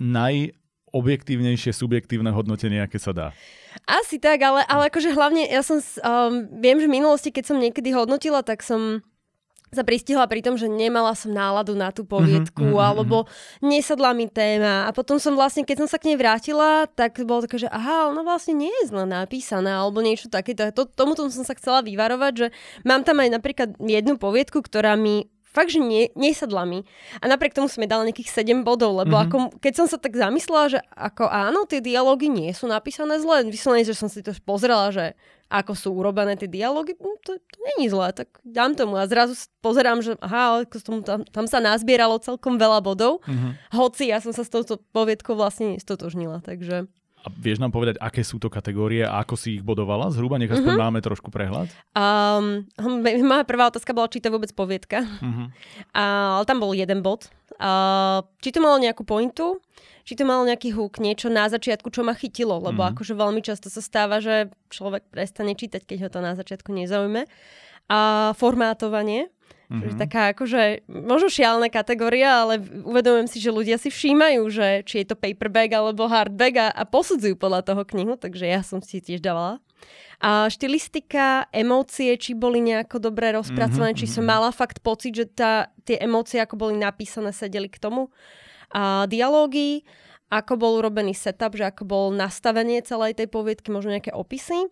najobjektívnejšie 0.00 1.76
subjektívne 1.76 2.32
hodnotenie, 2.32 2.80
aké 2.80 2.96
sa 2.96 3.12
dá. 3.12 3.28
Asi 3.86 4.18
tak, 4.18 4.40
ale, 4.42 4.66
ale 4.66 4.90
akože 4.90 5.14
hlavne 5.14 5.46
ja 5.46 5.62
som, 5.62 5.78
um, 5.78 6.48
viem, 6.58 6.80
že 6.80 6.88
v 6.90 6.96
minulosti, 6.98 7.30
keď 7.30 7.44
som 7.46 7.62
niekedy 7.62 7.94
hodnotila, 7.94 8.42
tak 8.42 8.64
som 8.64 9.04
sa 9.70 9.86
pristihla 9.86 10.26
pri 10.26 10.42
tom, 10.42 10.58
že 10.58 10.66
nemala 10.66 11.14
som 11.14 11.30
náladu 11.30 11.78
na 11.78 11.94
tú 11.94 12.02
poviedku, 12.02 12.74
mm-hmm, 12.74 12.82
alebo 12.90 13.30
nesadla 13.62 14.10
mi 14.10 14.26
téma. 14.26 14.86
A 14.86 14.90
potom 14.90 15.22
som 15.22 15.38
vlastne, 15.38 15.62
keď 15.62 15.86
som 15.86 15.88
sa 15.88 16.02
k 16.02 16.10
nej 16.10 16.18
vrátila, 16.18 16.90
tak 16.90 17.22
bolo 17.22 17.46
také, 17.46 17.62
že 17.62 17.70
aha, 17.70 18.10
no 18.10 18.26
vlastne 18.26 18.58
nie 18.58 18.70
je 18.82 18.90
zle 18.90 19.06
napísané, 19.06 19.70
alebo 19.70 20.02
niečo 20.02 20.26
také. 20.26 20.58
To, 20.58 20.90
tomuto 20.90 21.30
som 21.30 21.46
sa 21.46 21.54
chcela 21.54 21.86
vyvarovať, 21.86 22.32
že 22.34 22.46
mám 22.82 23.06
tam 23.06 23.22
aj 23.22 23.30
napríklad 23.30 23.78
jednu 23.78 24.18
poviedku, 24.18 24.58
ktorá 24.58 24.98
mi 24.98 25.30
fakt, 25.50 25.74
že 25.74 25.82
nie, 25.82 26.08
nesadla 26.14 26.62
mi. 26.64 26.86
A 27.18 27.26
napriek 27.26 27.54
tomu 27.54 27.66
som 27.66 27.82
jej 27.82 27.90
dala 27.90 28.06
nejakých 28.06 28.30
7 28.30 28.62
bodov, 28.62 29.02
lebo 29.02 29.18
mm-hmm. 29.18 29.26
ako, 29.30 29.36
keď 29.58 29.72
som 29.74 29.86
sa 29.90 29.98
tak 29.98 30.14
zamyslela, 30.14 30.66
že 30.70 30.80
ako 30.94 31.26
áno, 31.26 31.66
tie 31.66 31.82
dialógy 31.82 32.30
nie 32.30 32.54
sú 32.54 32.70
napísané 32.70 33.18
zle, 33.18 33.50
vyslovene, 33.50 33.82
že 33.82 33.98
som 33.98 34.06
si 34.06 34.22
to 34.22 34.30
pozerala, 34.46 34.94
že 34.94 35.18
ako 35.50 35.74
sú 35.74 35.88
urobené 35.90 36.38
tie 36.38 36.46
dialógy, 36.46 36.94
no, 37.02 37.18
to, 37.26 37.34
to 37.34 37.56
není 37.74 37.90
zlé, 37.90 38.14
tak 38.14 38.30
dám 38.46 38.78
tomu. 38.78 38.94
A 38.94 39.10
zrazu 39.10 39.34
pozerám, 39.58 39.98
že 39.98 40.14
aha, 40.22 40.62
ako 40.62 40.76
tomu, 40.78 41.00
tam, 41.02 41.26
tam 41.26 41.50
sa 41.50 41.58
nazbieralo 41.58 42.22
celkom 42.22 42.54
veľa 42.54 42.78
bodov, 42.86 43.18
mm-hmm. 43.26 43.74
hoci 43.74 44.14
ja 44.14 44.22
som 44.22 44.30
sa 44.30 44.46
s 44.46 44.50
touto 44.54 44.78
poviedkou 44.94 45.34
vlastne 45.34 45.74
nestotožnila, 45.74 46.38
takže... 46.46 46.86
A 47.20 47.28
vieš 47.28 47.60
nám 47.60 47.68
povedať, 47.68 48.00
aké 48.00 48.24
sú 48.24 48.40
to 48.40 48.48
kategórie 48.48 49.04
a 49.04 49.20
ako 49.20 49.36
si 49.36 49.60
ich 49.60 49.62
bodovala? 49.64 50.08
Zhruba, 50.08 50.40
nech 50.40 50.48
aspoň 50.48 50.72
uh-huh. 50.72 50.84
máme 50.88 51.00
trošku 51.04 51.28
prehľad. 51.28 51.68
Um, 51.92 52.64
moja 53.28 53.44
prvá 53.44 53.68
otázka 53.68 53.92
bola, 53.92 54.08
či 54.08 54.24
to 54.24 54.32
vôbec 54.32 54.48
poviedka. 54.56 55.04
Uh, 55.04 56.40
ale 56.40 56.44
tam 56.48 56.64
bol 56.64 56.72
jeden 56.72 57.04
bod. 57.04 57.28
Uh, 57.60 58.24
či 58.40 58.56
to 58.56 58.64
malo 58.64 58.80
nejakú 58.80 59.04
pointu, 59.04 59.60
či 60.08 60.16
to 60.16 60.24
malo 60.24 60.48
nejaký 60.48 60.72
húk, 60.72 60.96
niečo 60.96 61.28
na 61.28 61.44
začiatku, 61.52 61.92
čo 61.92 62.00
ma 62.00 62.16
chytilo, 62.16 62.56
lebo 62.56 62.80
uh-huh. 62.80 62.96
akože 62.96 63.12
veľmi 63.12 63.44
často 63.44 63.68
sa 63.68 63.84
stáva, 63.84 64.24
že 64.24 64.48
človek 64.72 65.04
prestane 65.12 65.52
čítať, 65.52 65.84
keď 65.84 65.98
ho 66.00 66.08
to 66.08 66.20
na 66.24 66.32
začiatku 66.32 66.72
nezaujme. 66.72 67.28
A 67.92 68.32
formátovanie, 68.32 69.28
Mm-hmm. 69.70 70.02
Taká 70.02 70.34
akože, 70.34 70.90
možno 70.90 71.30
šialná 71.30 71.70
kategória, 71.70 72.42
ale 72.42 72.58
uvedomujem 72.58 73.30
si, 73.30 73.38
že 73.38 73.54
ľudia 73.54 73.78
si 73.78 73.86
všímajú, 73.86 74.42
že 74.50 74.82
či 74.82 75.06
je 75.06 75.14
to 75.14 75.16
paperback 75.16 75.70
alebo 75.70 76.10
hardback 76.10 76.54
a, 76.58 76.68
a 76.74 76.82
posudzujú 76.82 77.38
podľa 77.38 77.62
toho 77.62 77.86
knihu, 77.94 78.18
takže 78.18 78.50
ja 78.50 78.66
som 78.66 78.82
si 78.82 78.98
tiež 78.98 79.22
dávala. 79.22 79.62
A 80.18 80.50
štilistika, 80.50 81.46
emócie, 81.54 82.18
či 82.18 82.34
boli 82.34 82.58
nejako 82.58 82.98
dobre 82.98 83.30
rozpracované, 83.30 83.94
mm-hmm. 83.94 84.10
či 84.10 84.10
som 84.10 84.26
mhm. 84.26 84.30
mala 84.34 84.50
fakt 84.50 84.82
pocit, 84.82 85.14
že 85.14 85.30
tá, 85.30 85.70
tie 85.86 86.02
emócie, 86.02 86.42
ako 86.42 86.58
boli 86.58 86.74
napísané, 86.74 87.30
sedeli 87.30 87.70
k 87.70 87.78
tomu. 87.78 88.10
A 88.74 89.06
dialógy, 89.06 89.86
ako 90.34 90.58
bol 90.58 90.72
urobený 90.82 91.14
setup, 91.14 91.54
že 91.54 91.70
ako 91.70 91.86
bol 91.86 92.04
nastavenie 92.10 92.82
celej 92.82 93.22
tej 93.22 93.30
poviedky, 93.30 93.70
možno 93.70 93.94
nejaké 93.94 94.10
opisy 94.10 94.66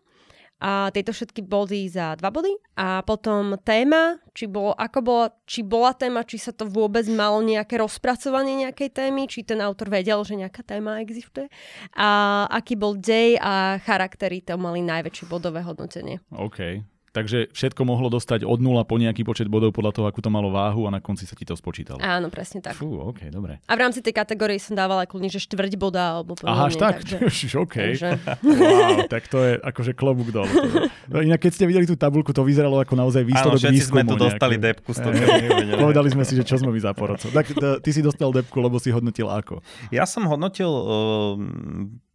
a 0.59 0.91
tieto 0.91 1.15
všetky 1.15 1.47
body 1.47 1.87
za 1.87 2.19
dva 2.19 2.35
body. 2.35 2.51
A 2.75 3.07
potom 3.07 3.55
téma, 3.63 4.19
či, 4.35 4.51
bolo, 4.51 4.75
ako 4.75 4.99
bola, 5.03 5.27
či 5.47 5.63
bola 5.63 5.95
téma, 5.95 6.27
či 6.27 6.39
sa 6.39 6.51
to 6.51 6.67
vôbec 6.67 7.07
malo 7.07 7.39
nejaké 7.43 7.79
rozpracovanie 7.79 8.67
nejakej 8.67 8.91
témy, 8.91 9.31
či 9.31 9.47
ten 9.47 9.63
autor 9.63 9.87
vedel, 9.91 10.19
že 10.27 10.35
nejaká 10.35 10.67
téma 10.67 10.99
existuje. 10.99 11.47
A 11.95 12.45
aký 12.51 12.75
bol 12.75 12.99
dej 12.99 13.39
a 13.39 13.79
charaktery, 13.83 14.43
to 14.43 14.59
mali 14.59 14.83
najväčšie 14.83 15.31
bodové 15.31 15.63
hodnotenie. 15.63 16.19
OK. 16.35 16.83
Takže 17.09 17.49
všetko 17.51 17.83
mohlo 17.89 18.13
dostať 18.13 18.45
od 18.45 18.61
nula 18.61 18.85
po 18.85 19.01
nejaký 19.01 19.25
počet 19.25 19.49
bodov 19.49 19.73
podľa 19.73 19.93
toho, 19.97 20.05
akú 20.07 20.21
to 20.21 20.29
malo 20.29 20.53
váhu 20.53 20.85
a 20.85 20.91
na 20.93 21.01
konci 21.01 21.25
sa 21.25 21.33
ti 21.33 21.49
to 21.49 21.57
spočítalo. 21.57 21.99
Áno, 21.99 22.29
presne 22.29 22.61
tak. 22.61 22.77
Fú, 22.77 23.01
OK, 23.01 23.33
dobre. 23.33 23.65
A 23.65 23.73
v 23.75 23.81
rámci 23.81 24.05
tej 24.05 24.13
kategórie 24.13 24.61
som 24.61 24.77
dávala 24.77 25.09
kľudne, 25.09 25.33
že 25.33 25.41
štvrť 25.41 25.73
boda 25.81 26.21
alebo 26.21 26.37
podobne. 26.37 26.53
Aha, 26.53 26.69
až 26.69 26.77
tak? 26.77 27.01
Takže, 27.03 27.47
OK. 27.65 27.75
takže... 27.75 28.09
Wow, 28.45 29.09
tak 29.09 29.25
to 29.33 29.39
je 29.41 29.53
akože 29.57 29.93
klobúk 29.97 30.29
dole. 30.31 30.51
No, 31.09 31.25
inak 31.25 31.41
keď 31.41 31.53
ste 31.57 31.65
videli 31.65 31.89
tú 31.89 31.97
tabulku, 31.97 32.31
to 32.31 32.45
vyzeralo 32.45 32.77
ako 32.79 32.95
naozaj 32.95 33.25
výsledok 33.25 33.57
Áno, 33.57 33.63
všetci 33.65 33.83
sme 33.83 34.03
tu 34.05 34.15
výskumu 34.15 34.25
dostali 34.29 34.55
nejaké. 34.57 34.67
depku 34.69 34.91
z 34.93 34.99
toho. 35.01 35.13
Povedali 35.89 36.09
sme 36.13 36.25
si, 36.29 36.33
že 36.37 36.45
čo 36.45 36.61
sme 36.61 36.71
my 36.71 36.81
za 36.81 36.93
porodcov. 36.93 37.31
Tak 37.33 37.47
t- 37.49 37.79
ty 37.81 37.91
si 37.91 38.01
dostal 38.05 38.29
depku, 38.31 38.61
lebo 38.61 38.77
si 38.77 38.93
hodnotil 38.93 39.27
ako? 39.27 39.65
Ja 39.89 40.05
som 40.05 40.29
hodnotil 40.29 40.69
uh, 40.69 41.41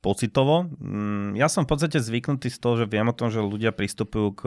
pocitovo. 0.03 0.67
Mm, 0.83 1.39
Ja 1.39 1.47
som 1.47 1.63
v 1.63 1.71
podstate 1.71 2.03
zvyknutý 2.03 2.51
z 2.51 2.59
toho, 2.59 2.75
že 2.75 2.85
viem 2.91 3.07
o 3.07 3.15
tom, 3.15 3.31
že 3.31 3.39
ľudia 3.39 3.71
pristupujú 3.71 4.27
k 4.35 4.41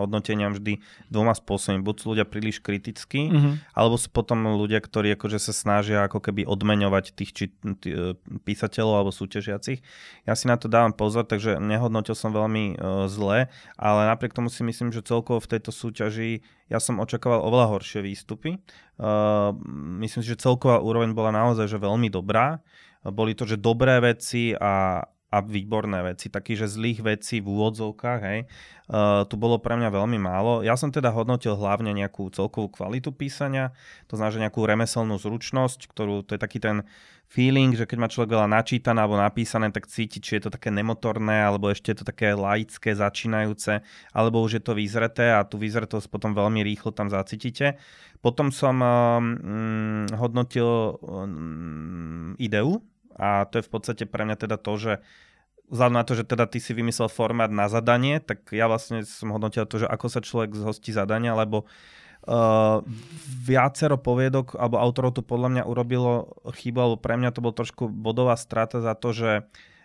hodnoteniam 0.00 0.56
vždy 0.56 0.80
dvoma 1.12 1.36
spôsobmi. 1.36 1.84
Buď 1.84 1.94
sú 2.00 2.04
ľudia 2.16 2.24
príliš 2.24 2.64
kritickí, 2.64 3.28
Mhm. 3.28 3.76
alebo 3.76 4.00
sú 4.00 4.08
potom 4.08 4.56
ľudia, 4.56 4.80
ktorí 4.80 5.12
akože 5.14 5.36
sa 5.36 5.52
snažia 5.52 6.08
ako 6.08 6.24
keby 6.24 6.48
odmeňovať 6.48 7.04
tých 7.12 7.30
či, 7.36 7.44
tí, 7.78 7.92
e, 7.92 8.16
písateľov 8.42 8.94
alebo 9.04 9.12
súťažiacich. 9.12 9.84
Ja 10.24 10.32
si 10.32 10.48
na 10.48 10.56
to 10.56 10.72
dávam 10.72 10.96
pozor, 10.96 11.28
takže 11.28 11.60
nehodnotil 11.60 12.16
som 12.16 12.32
veľmi 12.32 12.78
uh, 12.78 13.10
zle, 13.10 13.52
ale 13.76 14.00
napriek 14.08 14.32
tomu 14.32 14.48
si 14.48 14.64
myslím, 14.64 14.94
že 14.94 15.04
celkovo 15.04 15.42
v 15.42 15.50
tejto 15.58 15.74
súťaži 15.74 16.40
ja 16.70 16.80
som 16.80 16.96
očakával 17.02 17.44
oveľa 17.44 17.68
horšie 17.76 18.00
výstupy. 18.00 18.56
Uh, 18.96 19.52
myslím 20.00 20.24
si, 20.24 20.32
že 20.32 20.40
celková 20.40 20.80
úroveň 20.80 21.12
bola 21.12 21.28
naozaj 21.34 21.68
že 21.68 21.76
veľmi 21.76 22.08
dobrá. 22.08 22.64
Boli 23.02 23.34
to, 23.34 23.42
že 23.42 23.58
dobré 23.58 23.98
veci 23.98 24.54
a, 24.54 25.02
a 25.32 25.38
výborné 25.40 26.04
veci. 26.04 26.28
Taký, 26.30 26.54
že 26.54 26.70
zlých 26.70 27.02
vecí 27.02 27.42
v 27.42 27.50
úvodzovkách, 27.50 28.20
hej. 28.22 28.46
Uh, 28.92 29.24
tu 29.24 29.40
bolo 29.40 29.56
pre 29.56 29.74
mňa 29.74 29.88
veľmi 29.88 30.20
málo. 30.20 30.60
Ja 30.60 30.76
som 30.76 30.92
teda 30.92 31.08
hodnotil 31.08 31.56
hlavne 31.56 31.96
nejakú 31.96 32.28
celkovú 32.28 32.68
kvalitu 32.68 33.08
písania, 33.16 33.72
to 34.04 34.20
znamená, 34.20 34.34
že 34.36 34.42
nejakú 34.44 34.60
remeselnú 34.60 35.16
zručnosť, 35.16 35.88
ktorú, 35.88 36.28
to 36.28 36.36
je 36.36 36.40
taký 36.42 36.60
ten 36.60 36.84
feeling, 37.32 37.72
že 37.72 37.88
keď 37.88 37.96
má 37.96 38.12
človek 38.12 38.36
veľa 38.36 38.52
načítané 38.52 39.00
alebo 39.00 39.16
napísané, 39.16 39.72
tak 39.72 39.88
cíti, 39.88 40.20
či 40.20 40.36
je 40.36 40.42
to 40.44 40.50
také 40.52 40.68
nemotorné, 40.68 41.40
alebo 41.40 41.72
ešte 41.72 41.96
je 41.96 42.04
to 42.04 42.06
také 42.12 42.36
laické, 42.36 42.92
začínajúce, 42.92 43.80
alebo 44.12 44.44
už 44.44 44.60
je 44.60 44.62
to 44.62 44.76
vyzreté 44.76 45.32
a 45.32 45.40
tú 45.48 45.56
vyzretosť 45.56 46.12
potom 46.12 46.36
veľmi 46.36 46.60
rýchlo 46.60 46.92
tam 46.92 47.08
zacítite. 47.08 47.80
Potom 48.20 48.52
som 48.52 48.76
um, 48.84 50.04
hodnotil 50.20 51.00
um, 51.00 52.36
ideu 52.36 52.84
a 53.18 53.48
to 53.48 53.60
je 53.60 53.66
v 53.66 53.70
podstate 53.70 54.04
pre 54.08 54.24
mňa 54.24 54.36
teda 54.36 54.56
to, 54.60 54.72
že 54.76 54.92
vzhľadom 55.72 55.96
na 55.96 56.04
to, 56.04 56.12
že 56.12 56.28
teda 56.28 56.44
ty 56.44 56.60
si 56.60 56.76
vymyslel 56.76 57.08
formát 57.08 57.48
na 57.48 57.66
zadanie, 57.72 58.20
tak 58.20 58.52
ja 58.52 58.68
vlastne 58.68 59.08
som 59.08 59.32
hodnotil 59.32 59.64
to, 59.64 59.80
že 59.80 59.88
ako 59.88 60.06
sa 60.12 60.20
človek 60.20 60.52
zhostí 60.52 60.92
zadania, 60.92 61.32
lebo 61.32 61.64
uh, 61.64 62.84
viacero 63.40 63.96
poviedok 63.96 64.60
alebo 64.60 64.76
autorov 64.76 65.16
to 65.16 65.24
podľa 65.24 65.48
mňa 65.48 65.62
urobilo 65.64 66.36
chybu, 66.44 66.78
alebo 66.78 66.96
pre 67.00 67.16
mňa 67.16 67.30
to 67.32 67.40
bol 67.40 67.56
trošku 67.56 67.88
bodová 67.88 68.36
strata 68.36 68.84
za 68.84 68.92
to, 68.92 69.16
že 69.16 69.32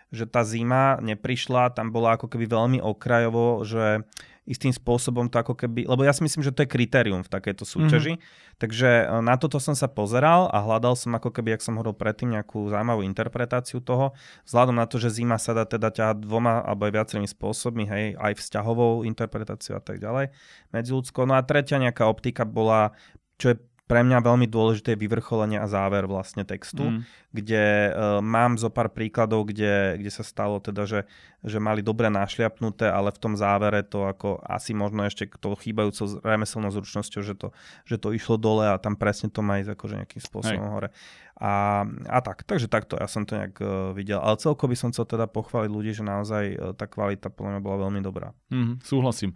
že 0.08 0.24
tá 0.24 0.40
zima 0.40 0.96
neprišla, 1.04 1.76
tam 1.76 1.92
bola 1.92 2.16
ako 2.16 2.32
keby 2.32 2.48
veľmi 2.48 2.78
okrajovo, 2.80 3.60
že 3.68 4.08
istým 4.48 4.72
spôsobom 4.72 5.28
to 5.28 5.36
ako 5.36 5.52
keby, 5.52 5.84
lebo 5.84 6.00
ja 6.00 6.16
si 6.16 6.24
myslím, 6.24 6.40
že 6.40 6.56
to 6.56 6.64
je 6.64 6.72
kritérium 6.72 7.20
v 7.20 7.28
takejto 7.28 7.68
súťaži, 7.68 8.16
mm-hmm. 8.16 8.56
takže 8.56 8.88
e, 9.04 9.20
na 9.20 9.36
toto 9.36 9.60
som 9.60 9.76
sa 9.76 9.92
pozeral 9.92 10.48
a 10.48 10.64
hľadal 10.64 10.96
som 10.96 11.12
ako 11.12 11.28
keby, 11.28 11.54
jak 11.54 11.62
som 11.62 11.76
hovoril 11.76 11.92
predtým, 11.92 12.32
nejakú 12.32 12.72
zaujímavú 12.72 13.04
interpretáciu 13.04 13.84
toho, 13.84 14.16
vzhľadom 14.48 14.80
na 14.80 14.88
to, 14.88 14.96
že 14.96 15.20
zima 15.20 15.36
sa 15.36 15.52
dá 15.52 15.68
teda 15.68 15.92
ťahať 15.92 16.24
dvoma 16.24 16.64
alebo 16.64 16.88
aj 16.88 16.92
viacerými 16.96 17.28
spôsobmi, 17.28 17.84
hej, 17.84 18.04
aj 18.16 18.32
vzťahovou 18.40 19.04
interpretáciou 19.04 19.76
a 19.76 19.82
tak 19.84 20.00
ďalej, 20.00 20.32
medziludskou. 20.72 21.28
No 21.28 21.36
a 21.36 21.44
tretia 21.44 21.76
nejaká 21.76 22.08
optika 22.08 22.48
bola, 22.48 22.96
čo 23.36 23.52
je 23.52 23.56
pre 23.88 24.04
mňa 24.04 24.20
veľmi 24.20 24.44
dôležité 24.44 24.92
je 24.92 25.00
vyvrcholenie 25.00 25.56
a 25.56 25.64
záver 25.64 26.04
vlastne 26.04 26.44
textu, 26.44 26.84
mm. 26.84 27.00
kde 27.32 27.64
uh, 27.88 28.20
mám 28.20 28.60
zo 28.60 28.68
pár 28.68 28.92
príkladov, 28.92 29.48
kde, 29.48 29.96
kde 29.96 30.12
sa 30.12 30.20
stalo 30.20 30.60
teda, 30.60 30.84
že, 30.84 31.00
že 31.40 31.56
mali 31.56 31.80
dobre 31.80 32.12
našliapnuté, 32.12 32.84
ale 32.84 33.08
v 33.08 33.18
tom 33.18 33.32
závere 33.32 33.80
to 33.80 34.04
ako 34.04 34.44
asi 34.44 34.76
možno 34.76 35.08
ešte 35.08 35.24
tou 35.40 35.56
chýbajúcou 35.56 36.20
remeselnou 36.20 36.68
zručnosťou, 36.68 37.24
že 37.24 37.32
to, 37.32 37.48
že 37.88 37.96
to 37.96 38.12
išlo 38.12 38.36
dole 38.36 38.68
a 38.68 38.76
tam 38.76 38.92
presne 38.92 39.32
to 39.32 39.40
má 39.40 39.64
ísť 39.64 39.72
akože 39.72 39.94
nejakým 40.04 40.22
spôsobom 40.22 40.68
Hej. 40.68 40.74
hore. 40.76 40.88
A, 41.40 41.86
a 42.10 42.18
tak, 42.20 42.44
takže 42.44 42.68
takto 42.68 43.00
ja 43.00 43.08
som 43.08 43.24
to 43.24 43.40
nejak 43.40 43.56
uh, 43.64 43.96
videl. 43.96 44.20
Ale 44.20 44.36
celko 44.36 44.68
by 44.68 44.76
som 44.76 44.92
chcel 44.92 45.08
teda 45.08 45.24
pochváliť 45.24 45.70
ľudí, 45.72 45.96
že 45.96 46.04
naozaj 46.04 46.44
uh, 46.52 46.76
tá 46.76 46.84
kvalita 46.84 47.32
podľa 47.32 47.56
mňa 47.56 47.60
bola 47.64 47.76
veľmi 47.88 48.00
dobrá. 48.04 48.36
Mm, 48.52 48.84
súhlasím. 48.84 49.32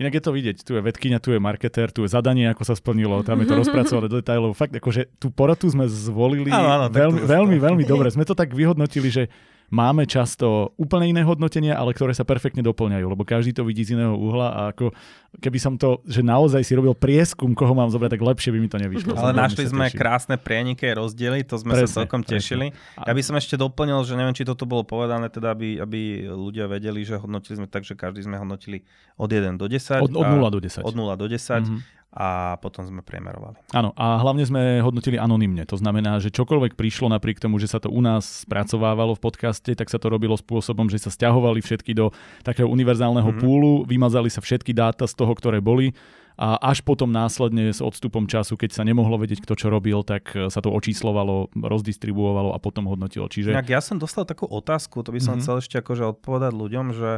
Inak 0.00 0.12
je 0.16 0.22
to 0.24 0.32
vidieť, 0.32 0.56
tu 0.64 0.72
je 0.76 0.80
vedkynia, 0.80 1.20
tu 1.20 1.36
je 1.36 1.40
marketér, 1.42 1.92
tu 1.92 2.04
je 2.04 2.08
zadanie, 2.08 2.48
ako 2.48 2.64
sa 2.64 2.74
splnilo, 2.76 3.20
tam 3.24 3.44
je 3.44 3.46
to 3.50 3.58
rozpracované 3.62 4.08
do 4.08 4.18
detailov. 4.24 4.56
Fakt, 4.56 4.72
akože 4.72 5.12
tú 5.20 5.28
porotu 5.28 5.68
sme 5.68 5.84
zvolili 5.90 6.48
áno, 6.48 6.68
áno, 6.68 6.86
veľmi, 6.88 7.20
veľmi, 7.24 7.56
veľmi 7.60 7.84
dobre. 7.84 8.08
Sme 8.08 8.24
to 8.24 8.32
tak 8.32 8.56
vyhodnotili, 8.56 9.12
že 9.12 9.28
máme 9.72 10.04
často 10.04 10.76
úplne 10.76 11.08
iné 11.08 11.24
hodnotenia, 11.24 11.80
ale 11.80 11.96
ktoré 11.96 12.12
sa 12.12 12.28
perfektne 12.28 12.60
doplňajú, 12.60 13.06
lebo 13.08 13.24
každý 13.24 13.56
to 13.56 13.64
vidí 13.64 13.88
z 13.88 13.96
iného 13.96 14.12
uhla 14.12 14.48
a 14.52 14.60
ako 14.76 14.92
keby 15.40 15.56
som 15.56 15.80
to, 15.80 16.04
že 16.04 16.20
naozaj 16.20 16.60
si 16.60 16.76
robil 16.76 16.92
prieskum, 16.92 17.56
koho 17.56 17.72
mám 17.72 17.88
zobrať, 17.88 18.20
tak 18.20 18.22
lepšie 18.22 18.52
by 18.52 18.58
mi 18.60 18.68
to 18.68 18.76
nevyšlo. 18.76 19.16
Ale 19.16 19.32
našli 19.32 19.64
sme 19.64 19.88
teším. 19.88 19.96
krásne 19.96 20.36
prieniky 20.36 20.84
rozdiely, 20.92 21.48
to 21.48 21.56
sme 21.56 21.72
presne, 21.72 21.88
sa 21.88 22.04
celkom 22.04 22.20
tešili. 22.20 22.68
Presne. 22.68 23.08
Ja 23.08 23.12
by 23.16 23.22
som 23.24 23.34
ešte 23.40 23.56
doplnil, 23.56 23.96
že 24.04 24.14
neviem, 24.20 24.36
či 24.36 24.44
toto 24.44 24.68
bolo 24.68 24.84
povedané, 24.84 25.32
teda 25.32 25.56
aby, 25.56 25.80
aby 25.80 26.28
ľudia 26.28 26.68
vedeli, 26.68 27.00
že 27.00 27.16
hodnotili 27.16 27.64
sme 27.64 27.66
tak, 27.72 27.88
že 27.88 27.96
každý 27.96 28.28
sme 28.28 28.36
hodnotili 28.36 28.84
od 29.16 29.32
1 29.32 29.56
do 29.56 29.64
10. 29.72 30.04
Od, 30.04 30.12
od 30.12 30.26
0 30.28 30.52
do 30.52 30.60
10. 30.60 30.84
Od 30.84 30.94
0 30.94 31.16
do 31.16 31.26
10. 31.32 31.64
Mm-hmm 31.64 32.01
a 32.12 32.60
potom 32.60 32.84
sme 32.84 33.00
priemerovali. 33.00 33.56
Áno, 33.72 33.96
a 33.96 34.20
hlavne 34.20 34.44
sme 34.44 34.84
hodnotili 34.84 35.16
anonymne. 35.16 35.64
To 35.64 35.80
znamená, 35.80 36.20
že 36.20 36.28
čokoľvek 36.28 36.76
prišlo 36.76 37.08
napriek 37.08 37.40
tomu, 37.40 37.56
že 37.56 37.72
sa 37.72 37.80
to 37.80 37.88
u 37.88 38.04
nás 38.04 38.44
spracovávalo 38.44 39.16
v 39.16 39.24
podcaste, 39.24 39.72
tak 39.72 39.88
sa 39.88 39.96
to 39.96 40.12
robilo 40.12 40.36
spôsobom, 40.36 40.92
že 40.92 41.00
sa 41.00 41.08
stiahovali 41.08 41.64
všetky 41.64 41.96
do 41.96 42.12
takého 42.44 42.68
univerzálneho 42.68 43.32
mm-hmm. 43.32 43.42
púlu, 43.42 43.88
vymazali 43.88 44.28
sa 44.28 44.44
všetky 44.44 44.76
dáta 44.76 45.08
z 45.08 45.16
toho, 45.16 45.32
ktoré 45.32 45.64
boli 45.64 45.96
a 46.36 46.60
až 46.60 46.84
potom 46.84 47.12
následne 47.12 47.72
s 47.72 47.80
odstupom 47.80 48.24
času, 48.28 48.56
keď 48.56 48.76
sa 48.76 48.82
nemohlo 48.84 49.20
vedieť, 49.20 49.44
kto 49.44 49.52
čo 49.56 49.66
robil, 49.68 50.00
tak 50.00 50.32
sa 50.32 50.60
to 50.64 50.72
očíslovalo, 50.72 51.52
rozdistribuovalo 51.52 52.56
a 52.56 52.58
potom 52.60 52.88
hodnotilo. 52.88 53.28
Čiže... 53.28 53.52
Ja 53.68 53.84
som 53.84 54.00
dostal 54.00 54.24
takú 54.24 54.48
otázku, 54.48 55.04
to 55.04 55.12
by 55.12 55.20
som 55.20 55.36
mm-hmm. 55.36 55.44
chcel 55.44 55.56
ešte 55.60 55.76
akože 55.80 56.04
odpovedať 56.12 56.52
ľuďom, 56.52 56.86
že 56.92 57.12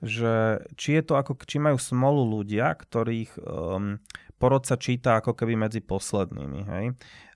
že 0.00 0.64
či 0.80 0.96
je 0.96 1.02
to 1.04 1.14
ako, 1.20 1.36
či 1.44 1.60
majú 1.60 1.76
smolu 1.76 2.40
ľudia, 2.40 2.72
ktorých 2.72 3.36
um, 3.36 4.00
porod 4.40 4.64
sa 4.64 4.80
číta 4.80 5.20
ako 5.20 5.36
keby 5.36 5.54
medzi 5.54 5.84
poslednými, 5.84 6.60
hej. 6.64 6.84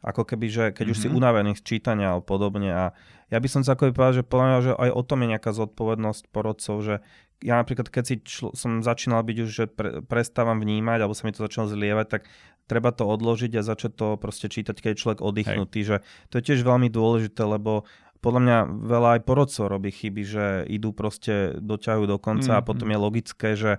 Ako 0.01 0.25
keby, 0.25 0.47
že 0.49 0.65
keď 0.73 0.89
mm-hmm. 0.89 0.93
už 0.97 0.99
si 0.99 1.09
mhm. 1.13 1.15
unavený 1.21 1.53
z 1.61 1.63
čítania 1.63 2.17
a 2.17 2.25
podobne 2.25 2.73
a 2.73 2.85
ja 3.29 3.39
by 3.41 3.49
som 3.49 3.61
sa 3.61 3.77
ako 3.77 3.93
povedal, 3.93 4.21
že 4.21 4.25
podľa 4.25 4.47
mňa, 4.47 4.59
že 4.65 4.73
aj 4.77 4.91
o 4.93 5.03
tom 5.05 5.19
je 5.25 5.29
nejaká 5.37 5.51
zodpovednosť 5.53 6.23
porodcov, 6.33 6.77
že 6.81 6.95
ja 7.45 7.61
napríklad, 7.61 7.93
keď 7.93 8.05
si 8.09 8.15
čl- 8.25 8.55
som 8.57 8.81
začínal 8.81 9.21
byť 9.21 9.37
už, 9.45 9.51
že 9.51 9.65
pre- 9.69 10.01
prestávam 10.01 10.57
vnímať, 10.61 10.99
alebo 11.05 11.13
sa 11.13 11.29
mi 11.29 11.35
to 11.35 11.45
začalo 11.45 11.69
zlievať, 11.69 12.07
tak 12.09 12.23
treba 12.65 12.95
to 12.95 13.05
odložiť 13.05 13.61
a 13.61 13.67
začať 13.67 13.93
to 13.93 14.07
proste 14.17 14.49
čítať, 14.49 14.77
keď 14.81 14.91
je 14.97 15.01
človek 15.05 15.21
oddychnutý, 15.21 15.81
Hej. 15.85 15.89
že 15.89 15.97
to 16.33 16.41
je 16.41 16.47
tiež 16.53 16.61
veľmi 16.65 16.89
dôležité, 16.89 17.45
lebo 17.45 17.85
podľa 18.25 18.41
mňa 18.41 18.59
veľa 18.89 19.09
aj 19.19 19.21
porodcov 19.29 19.65
robí 19.69 19.93
chyby, 19.93 20.23
že 20.25 20.47
idú 20.73 20.97
proste, 20.97 21.61
doťahujú 21.61 22.09
do 22.09 22.17
konca 22.17 22.57
mm, 22.57 22.59
a 22.59 22.65
potom 22.65 22.89
mm. 22.89 22.93
je 22.97 22.99
logické, 22.99 23.49
že 23.53 23.73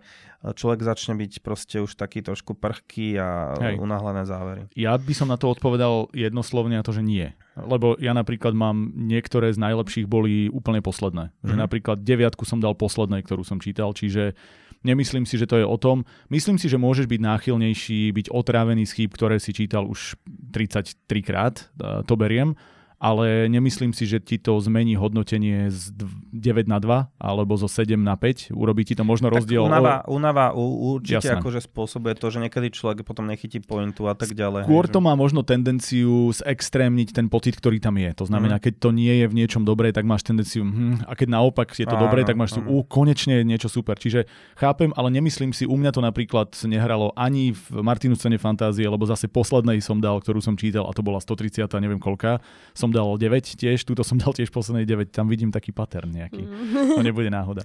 človek 0.45 0.85
začne 0.85 1.17
byť 1.17 1.41
proste 1.41 1.81
už 1.81 1.97
taký 1.97 2.21
trošku 2.21 2.53
prchký 2.53 3.17
a 3.17 3.57
Hej. 3.57 3.81
unáhlené 3.81 4.29
závery. 4.29 4.69
Ja 4.77 4.93
by 4.93 5.13
som 5.17 5.33
na 5.33 5.41
to 5.41 5.49
odpovedal 5.49 6.13
jednoslovne 6.13 6.77
na 6.77 6.85
to, 6.85 6.93
že 6.93 7.01
nie. 7.01 7.33
Lebo 7.57 7.97
ja 7.97 8.13
napríklad 8.13 8.53
mám 8.53 8.93
niektoré 8.93 9.49
z 9.49 9.57
najlepších 9.57 10.05
boli 10.05 10.53
úplne 10.53 10.85
posledné. 10.85 11.33
Že 11.41 11.55
mhm. 11.57 11.61
napríklad 11.65 11.97
deviatku 12.05 12.45
som 12.45 12.61
dal 12.61 12.77
poslednej, 12.77 13.25
ktorú 13.25 13.41
som 13.41 13.57
čítal, 13.57 13.97
čiže 13.97 14.37
Nemyslím 14.85 15.25
si, 15.25 15.41
že 15.41 15.49
to 15.49 15.57
je 15.57 15.65
o 15.65 15.81
tom. 15.81 16.05
Myslím 16.29 16.61
si, 16.61 16.69
že 16.69 16.77
môžeš 16.77 17.09
byť 17.09 17.17
náchylnejší, 17.17 18.13
byť 18.13 18.27
otrávený 18.29 18.85
z 18.85 18.93
chýb, 18.93 19.17
ktoré 19.17 19.41
si 19.41 19.49
čítal 19.49 19.89
už 19.89 20.13
33 20.53 21.09
krát, 21.25 21.73
to 22.05 22.13
beriem, 22.13 22.53
ale 22.99 23.51
nemyslím 23.51 23.91
si, 23.91 24.07
že 24.07 24.23
ti 24.23 24.39
to 24.39 24.55
zmení 24.63 24.95
hodnotenie 24.95 25.67
z 25.67 25.91
9 26.31 26.67
na 26.67 26.79
2 26.79 27.19
alebo 27.19 27.53
zo 27.59 27.67
7 27.67 27.95
na 27.99 28.15
5. 28.15 28.55
Urobí 28.55 28.87
ti 28.87 28.95
to 28.95 29.03
možno 29.03 29.27
rozdiel. 29.27 29.67
Tak 29.67 29.71
unava, 29.71 29.95
unava 30.07 30.45
určite 30.55 31.31
Jasné. 31.31 31.43
akože 31.43 31.59
spôsobuje 31.67 32.15
to, 32.15 32.27
že 32.31 32.39
niekedy 32.39 32.71
človek 32.71 33.03
potom 33.03 33.27
nechytí 33.27 33.59
pointu 33.63 34.07
a 34.07 34.15
tak 34.15 34.31
ďalej. 34.31 34.67
Skôr 34.67 34.87
to 34.87 34.99
má 35.03 35.13
možno 35.13 35.43
tendenciu 35.43 36.31
zextrémniť 36.31 37.11
ten 37.11 37.27
pocit, 37.27 37.59
ktorý 37.59 37.83
tam 37.83 37.99
je. 37.99 38.11
To 38.23 38.25
znamená, 38.27 38.57
mm. 38.57 38.63
keď 38.63 38.73
to 38.79 38.89
nie 38.95 39.13
je 39.23 39.25
v 39.27 39.37
niečom 39.37 39.67
dobré, 39.67 39.91
tak 39.91 40.07
máš 40.07 40.23
tendenciu, 40.23 40.63
hm, 40.63 41.05
a 41.05 41.13
keď 41.13 41.27
naopak 41.35 41.75
je 41.75 41.85
to 41.85 41.97
áno, 41.97 42.07
dobré, 42.07 42.23
tak 42.23 42.39
máš 42.39 42.55
tu, 42.55 42.61
uh, 42.63 42.83
konečne 42.87 43.43
niečo 43.43 43.67
super. 43.67 43.99
Čiže 43.99 44.25
chápem, 44.55 44.95
ale 44.95 45.11
nemyslím 45.11 45.51
si, 45.51 45.67
u 45.67 45.75
mňa 45.75 45.91
to 45.91 46.01
napríklad 46.01 46.53
nehralo 46.65 47.11
ani 47.13 47.51
v 47.51 47.83
Martinu 47.83 48.15
scéne 48.15 48.39
fantázie, 48.39 48.87
lebo 48.87 49.03
zase 49.03 49.27
poslednej 49.27 49.83
som 49.83 49.99
dal, 49.99 50.17
ktorú 50.23 50.39
som 50.39 50.55
čítal 50.55 50.87
a 50.87 50.91
to 50.95 51.03
bola 51.03 51.19
130, 51.19 51.67
neviem 51.81 51.99
koľka 52.01 52.39
som 52.73 52.84
dal 52.89 53.17
9 53.17 53.21
tiež, 53.57 53.85
túto 53.85 54.01
som 54.01 54.17
dal 54.17 54.33
tiež 54.33 54.49
poslednej 54.49 54.83
9, 54.83 55.13
tam 55.13 55.29
vidím 55.29 55.53
taký 55.53 55.71
pattern 55.71 56.09
nejaký. 56.11 56.43
Mm. 56.43 56.97
To 56.97 57.03
nebude 57.05 57.29
náhoda. 57.29 57.63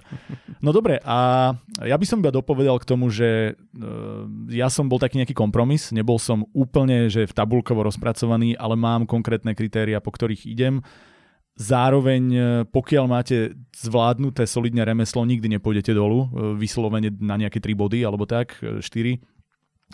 No 0.61 0.69
dobre, 0.69 1.01
a 1.01 1.51
ja 1.81 1.97
by 1.97 2.05
som 2.05 2.21
iba 2.21 2.29
dopovedal 2.29 2.77
k 2.77 2.87
tomu, 2.87 3.09
že 3.09 3.57
uh, 3.57 4.25
ja 4.53 4.69
som 4.69 4.85
bol 4.85 5.01
taký 5.01 5.17
nejaký 5.21 5.33
kompromis, 5.33 5.89
nebol 5.89 6.21
som 6.21 6.45
úplne, 6.53 7.09
že 7.09 7.25
v 7.25 7.33
tabulkovo 7.33 7.81
rozpracovaný, 7.85 8.53
ale 8.57 8.77
mám 8.77 9.09
konkrétne 9.09 9.57
kritéria, 9.57 9.97
po 9.97 10.13
ktorých 10.13 10.45
idem. 10.45 10.85
Zároveň, 11.61 12.23
e, 12.31 12.41
pokiaľ 12.63 13.05
máte 13.11 13.53
zvládnuté 13.75 14.47
solidne 14.47 14.87
remeslo, 14.87 15.27
nikdy 15.27 15.59
nepôjdete 15.59 15.91
dolu, 15.91 16.25
e, 16.25 16.55
vyslovene 16.57 17.11
na 17.19 17.35
nejaké 17.35 17.59
3 17.59 17.75
body 17.75 18.07
alebo 18.07 18.23
tak, 18.23 18.55
4 18.55 18.81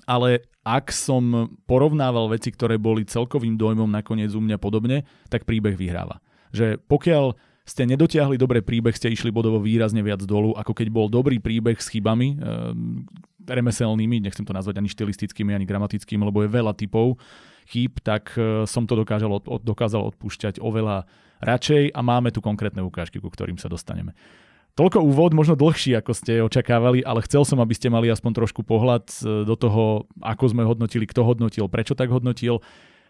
ale 0.05 0.45
ak 0.67 0.91
som 0.91 1.55
porovnával 1.63 2.27
veci, 2.27 2.51
ktoré 2.51 2.75
boli 2.75 3.07
celkovým 3.07 3.55
dojmom 3.55 3.87
nakoniec 3.87 4.35
u 4.35 4.41
mňa 4.43 4.59
podobne, 4.59 5.07
tak 5.31 5.47
príbeh 5.47 5.79
vyhráva. 5.79 6.19
Že 6.51 6.83
pokiaľ 6.85 7.39
ste 7.67 7.83
nedotiahli 7.83 8.39
dobrý 8.39 8.63
príbeh, 8.63 8.95
ste 8.95 9.11
išli 9.11 9.27
bodovo 9.27 9.59
výrazne 9.59 9.99
viac 9.99 10.23
dolu, 10.23 10.55
ako 10.55 10.71
keď 10.71 10.87
bol 10.87 11.11
dobrý 11.11 11.43
príbeh 11.43 11.75
s 11.75 11.91
chybami, 11.91 12.35
e, 12.35 12.37
remeselnými, 13.43 14.23
nechcem 14.23 14.47
to 14.47 14.55
nazvať 14.55 14.79
ani 14.79 14.87
štilistickými, 14.87 15.51
ani 15.51 15.67
gramatickými, 15.67 16.23
lebo 16.23 16.43
je 16.43 16.51
veľa 16.51 16.71
typov 16.75 17.19
chýb, 17.67 17.99
tak 17.99 18.31
e, 18.39 18.63
som 18.63 18.87
to 18.87 18.95
dokázal, 18.95 19.27
od, 19.43 19.63
dokázal 19.63 19.99
odpúšťať 20.15 20.63
oveľa 20.63 21.03
radšej 21.43 21.91
a 21.91 21.99
máme 21.99 22.31
tu 22.31 22.39
konkrétne 22.39 22.79
ukážky, 22.79 23.19
ku 23.19 23.27
ktorým 23.27 23.59
sa 23.59 23.67
dostaneme. 23.67 24.15
Toľko 24.77 25.01
úvod, 25.01 25.33
možno 25.33 25.57
dlhší, 25.57 25.97
ako 25.97 26.13
ste 26.13 26.45
očakávali, 26.45 27.01
ale 27.01 27.25
chcel 27.25 27.41
som, 27.41 27.57
aby 27.57 27.73
ste 27.73 27.89
mali 27.89 28.13
aspoň 28.13 28.45
trošku 28.45 28.61
pohľad 28.61 29.09
e, 29.09 29.41
do 29.41 29.57
toho, 29.57 30.05
ako 30.21 30.53
sme 30.53 30.61
hodnotili, 30.61 31.09
kto 31.09 31.25
hodnotil, 31.25 31.65
prečo 31.65 31.97
tak 31.97 32.13
hodnotil. 32.13 32.61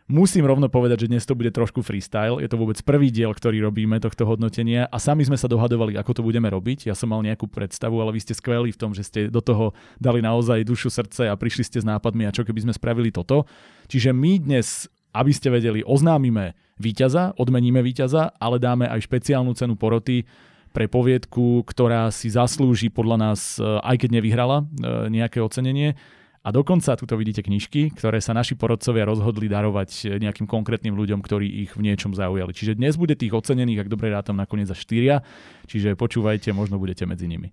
Musím 0.07 0.47
rovno 0.47 0.71
povedať, 0.71 1.03
že 1.03 1.12
dnes 1.12 1.27
to 1.27 1.36
bude 1.36 1.51
trošku 1.51 1.83
freestyle. 1.83 2.39
Je 2.39 2.47
to 2.47 2.55
vôbec 2.55 2.79
prvý 2.79 3.12
diel, 3.12 3.36
ktorý 3.36 3.67
robíme 3.67 4.00
tohto 4.00 4.24
hodnotenia 4.24 4.88
a 4.88 4.95
sami 4.95 5.27
sme 5.27 5.36
sa 5.36 5.51
dohadovali, 5.51 6.00
ako 6.00 6.15
to 6.15 6.21
budeme 6.24 6.47
robiť. 6.47 6.88
Ja 6.88 6.95
som 6.95 7.12
mal 7.12 7.19
nejakú 7.19 7.51
predstavu, 7.51 8.00
ale 8.00 8.15
vy 8.15 8.24
ste 8.24 8.31
skvelí 8.31 8.71
v 8.71 8.79
tom, 8.79 8.95
že 8.95 9.03
ste 9.03 9.19
do 9.27 9.43
toho 9.43 9.75
dali 10.00 10.24
naozaj 10.24 10.63
dušu, 10.63 10.88
srdce 10.88 11.27
a 11.27 11.36
prišli 11.36 11.67
ste 11.67 11.83
s 11.83 11.86
nápadmi 11.86 12.24
a 12.24 12.31
čo 12.31 12.47
keby 12.47 12.63
sme 12.63 12.74
spravili 12.79 13.12
toto. 13.12 13.43
Čiže 13.91 14.15
my 14.15 14.39
dnes 14.39 14.88
aby 15.17 15.33
ste 15.33 15.50
vedeli, 15.50 15.81
oznámime 15.81 16.53
víťaza, 16.77 17.33
odmeníme 17.41 17.81
víťaza, 17.81 18.38
ale 18.38 18.62
dáme 18.62 18.86
aj 18.86 19.09
špeciálnu 19.09 19.50
cenu 19.57 19.74
poroty, 19.74 20.29
pre 20.77 20.86
poviedku, 20.86 21.65
ktorá 21.65 22.13
si 22.13 22.29
zaslúži 22.29 22.93
podľa 22.93 23.17
nás, 23.17 23.57
e, 23.57 23.65
aj 23.65 23.98
keď 23.98 24.22
nevyhrala 24.22 24.57
e, 24.62 24.65
nejaké 25.10 25.41
ocenenie. 25.41 25.98
A 26.46 26.53
dokonca 26.53 26.93
tu 26.93 27.10
vidíte 27.17 27.41
knižky, 27.41 27.98
ktoré 27.98 28.22
sa 28.22 28.38
naši 28.38 28.53
porodcovia 28.53 29.10
rozhodli 29.10 29.50
darovať 29.50 29.89
e, 30.05 30.22
nejakým 30.22 30.46
konkrétnym 30.46 30.93
ľuďom, 30.93 31.25
ktorí 31.25 31.65
ich 31.65 31.74
v 31.74 31.81
niečom 31.81 32.13
zaujali. 32.13 32.53
Čiže 32.53 32.77
dnes 32.77 32.93
bude 32.93 33.17
tých 33.17 33.34
ocenených, 33.34 33.89
ak 33.89 33.89
dobre 33.89 34.13
rátam, 34.13 34.38
nakoniec 34.38 34.69
za 34.69 34.77
štyria. 34.77 35.25
Čiže 35.65 35.98
počúvajte, 35.98 36.53
možno 36.53 36.77
budete 36.77 37.10
medzi 37.10 37.25
nimi. 37.25 37.50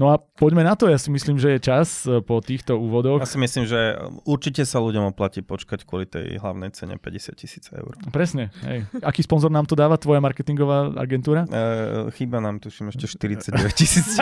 No 0.00 0.08
a 0.08 0.16
poďme 0.16 0.64
na 0.64 0.72
to, 0.72 0.88
ja 0.88 0.96
si 0.96 1.12
myslím, 1.12 1.36
že 1.36 1.56
je 1.56 1.60
čas 1.60 2.08
e, 2.08 2.24
po 2.24 2.40
týchto 2.40 2.80
úvodoch. 2.80 3.20
Ja 3.20 3.28
si 3.28 3.36
myslím, 3.36 3.68
že 3.68 4.00
určite 4.24 4.64
sa 4.64 4.80
ľuďom 4.80 5.12
oplatí 5.12 5.44
počkať 5.44 5.84
kvôli 5.84 6.08
tej 6.08 6.40
hlavnej 6.40 6.72
cene 6.72 6.96
50 6.96 7.36
tisíc 7.36 7.68
eur. 7.68 8.00
Presne. 8.08 8.48
Hej. 8.64 8.88
Aký 9.04 9.20
sponzor 9.20 9.52
nám 9.52 9.68
to 9.68 9.76
dáva, 9.76 10.00
tvoja 10.00 10.24
marketingová 10.24 10.96
agentúra? 10.96 11.44
Uh, 11.44 12.08
chýba 12.16 12.40
nám 12.40 12.64
tuším 12.64 12.88
ešte 12.88 13.04
49 13.12 13.76
tisíc 13.76 14.16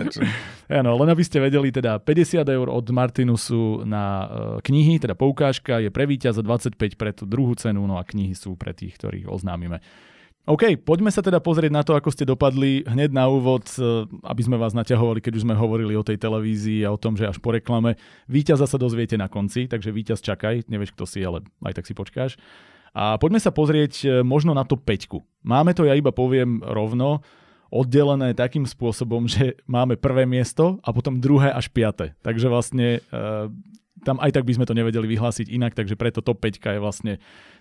Áno, 0.80 0.90
len 0.96 1.08
aby 1.12 1.20
ste 1.20 1.36
vedeli, 1.42 1.68
teda 1.68 2.00
50 2.00 2.40
eur 2.40 2.72
od 2.72 2.86
Martinusu 2.88 3.84
na 3.84 4.04
uh, 4.04 4.28
knihy, 4.64 4.96
teda 5.04 5.12
poukážka 5.12 5.84
je 5.84 5.92
pre 5.92 6.08
víťaza 6.08 6.40
25 6.40 6.96
pre 6.96 7.12
tú 7.12 7.28
druhú 7.28 7.52
cenu, 7.60 7.84
no 7.84 8.00
a 8.00 8.08
knihy 8.08 8.32
sú 8.32 8.56
pre 8.56 8.72
tých, 8.72 8.96
ktorých 8.96 9.28
oznámime. 9.28 9.84
OK, 10.48 10.72
poďme 10.80 11.12
sa 11.12 11.20
teda 11.20 11.36
pozrieť 11.36 11.68
na 11.68 11.84
to, 11.84 11.92
ako 11.92 12.08
ste 12.08 12.24
dopadli 12.24 12.80
hneď 12.88 13.12
na 13.12 13.28
úvod, 13.28 13.68
e, 13.76 14.08
aby 14.24 14.40
sme 14.40 14.56
vás 14.56 14.72
naťahovali, 14.72 15.20
keď 15.20 15.36
už 15.36 15.44
sme 15.44 15.52
hovorili 15.52 15.92
o 15.92 16.06
tej 16.06 16.16
televízii 16.16 16.80
a 16.88 16.96
o 16.96 16.98
tom, 16.98 17.12
že 17.12 17.28
až 17.28 17.36
po 17.36 17.52
reklame. 17.52 18.00
Výťaza 18.24 18.64
sa 18.64 18.80
dozviete 18.80 19.20
na 19.20 19.28
konci, 19.28 19.68
takže 19.68 19.92
víťaz 19.92 20.24
čakaj, 20.24 20.64
nevieš 20.64 20.96
kto 20.96 21.04
si, 21.04 21.20
ale 21.20 21.44
aj 21.60 21.76
tak 21.76 21.84
si 21.84 21.92
počkáš. 21.92 22.40
A 22.96 23.20
poďme 23.20 23.36
sa 23.36 23.52
pozrieť 23.52 23.92
e, 24.00 24.06
možno 24.24 24.56
na 24.56 24.64
to 24.64 24.80
peťku. 24.80 25.20
Máme 25.44 25.76
to, 25.76 25.84
ja 25.84 25.92
iba 25.92 26.10
poviem 26.10 26.64
rovno, 26.64 27.20
oddelené 27.70 28.34
takým 28.34 28.66
spôsobom, 28.66 29.28
že 29.32 29.60
máme 29.68 30.00
prvé 30.00 30.24
miesto 30.24 30.80
a 30.80 30.90
potom 30.90 31.20
druhé 31.20 31.52
až 31.52 31.68
piaté. 31.68 32.16
Takže 32.24 32.48
vlastne 32.48 32.98
e, 32.98 33.00
tam 34.00 34.16
aj 34.18 34.32
tak 34.32 34.44
by 34.48 34.52
sme 34.56 34.68
to 34.68 34.76
nevedeli 34.76 35.06
vyhlásiť 35.06 35.52
inak, 35.52 35.76
takže 35.76 35.96
preto 35.96 36.24
top 36.24 36.40
5 36.40 36.60
je 36.60 36.80
vlastne 36.80 37.12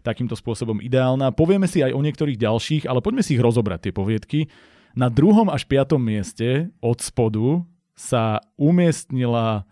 takýmto 0.01 0.35
spôsobom 0.39 0.79
ideálna. 0.79 1.35
Povieme 1.35 1.67
si 1.67 1.83
aj 1.83 1.91
o 1.91 2.03
niektorých 2.03 2.39
ďalších, 2.39 2.83
ale 2.87 3.03
poďme 3.03 3.23
si 3.23 3.35
ich 3.35 3.43
rozobrať, 3.43 3.89
tie 3.89 3.93
poviedky. 3.93 4.39
Na 4.97 5.11
druhom 5.11 5.51
až 5.51 5.67
piatom 5.69 6.01
mieste 6.01 6.71
od 6.79 6.97
spodu 6.99 7.63
sa 7.93 8.39
umiestnila 8.55 9.67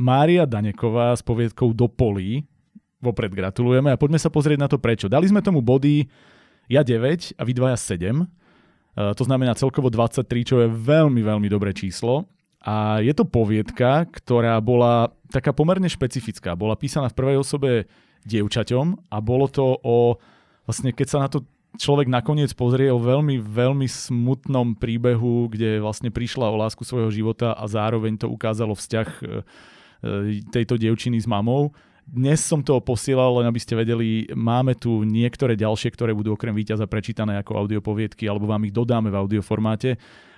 Mária 0.00 0.48
Daneková 0.48 1.12
s 1.12 1.20
poviedkou 1.20 1.76
Do 1.76 1.86
polí. 1.86 2.48
Vopred 3.00 3.32
gratulujeme 3.32 3.92
a 3.92 4.00
poďme 4.00 4.20
sa 4.20 4.32
pozrieť 4.32 4.58
na 4.60 4.68
to 4.68 4.80
prečo. 4.80 5.08
Dali 5.08 5.28
sme 5.28 5.44
tomu 5.44 5.60
body 5.60 6.08
ja 6.68 6.80
9 6.80 7.36
a 7.36 7.42
vy 7.44 7.52
dvaja 7.52 7.76
7. 7.76 8.00
E, 8.00 8.24
to 9.16 9.22
znamená 9.24 9.52
celkovo 9.56 9.92
23, 9.92 10.24
čo 10.44 10.56
je 10.64 10.68
veľmi, 10.68 11.20
veľmi 11.20 11.48
dobré 11.48 11.76
číslo. 11.76 12.28
A 12.60 13.00
je 13.00 13.16
to 13.16 13.24
poviedka, 13.24 14.04
ktorá 14.04 14.60
bola 14.60 15.16
taká 15.32 15.56
pomerne 15.56 15.88
špecifická. 15.88 16.52
Bola 16.52 16.76
písaná 16.76 17.08
v 17.08 17.16
prvej 17.16 17.36
osobe 17.40 17.70
dievčaťom 18.28 19.08
a 19.08 19.16
bolo 19.24 19.48
to 19.48 19.80
o, 19.80 20.20
vlastne 20.68 20.92
keď 20.92 21.06
sa 21.08 21.18
na 21.24 21.28
to 21.32 21.48
človek 21.80 22.10
nakoniec 22.10 22.52
pozrie 22.52 22.92
o 22.92 23.00
veľmi, 23.00 23.40
veľmi 23.40 23.88
smutnom 23.88 24.76
príbehu, 24.76 25.48
kde 25.48 25.80
vlastne 25.80 26.12
prišla 26.12 26.52
o 26.52 26.60
lásku 26.60 26.84
svojho 26.84 27.08
života 27.08 27.56
a 27.56 27.64
zároveň 27.64 28.20
to 28.20 28.26
ukázalo 28.28 28.76
vzťah 28.76 29.08
e, 29.08 29.24
e, 29.24 29.30
tejto 30.52 30.76
dievčiny 30.76 31.16
s 31.16 31.24
mamou. 31.24 31.72
Dnes 32.04 32.42
som 32.42 32.58
to 32.60 32.76
posielal, 32.82 33.38
len 33.38 33.46
aby 33.46 33.60
ste 33.62 33.78
vedeli, 33.78 34.26
máme 34.34 34.74
tu 34.74 35.06
niektoré 35.06 35.54
ďalšie, 35.54 35.94
ktoré 35.94 36.10
budú 36.10 36.34
okrem 36.34 36.50
víťaza 36.50 36.90
prečítané 36.90 37.38
ako 37.38 37.54
audiopoviedky, 37.54 38.26
alebo 38.26 38.50
vám 38.50 38.66
ich 38.66 38.74
dodáme 38.74 39.14
v 39.14 39.20
audioformáte. 39.20 39.94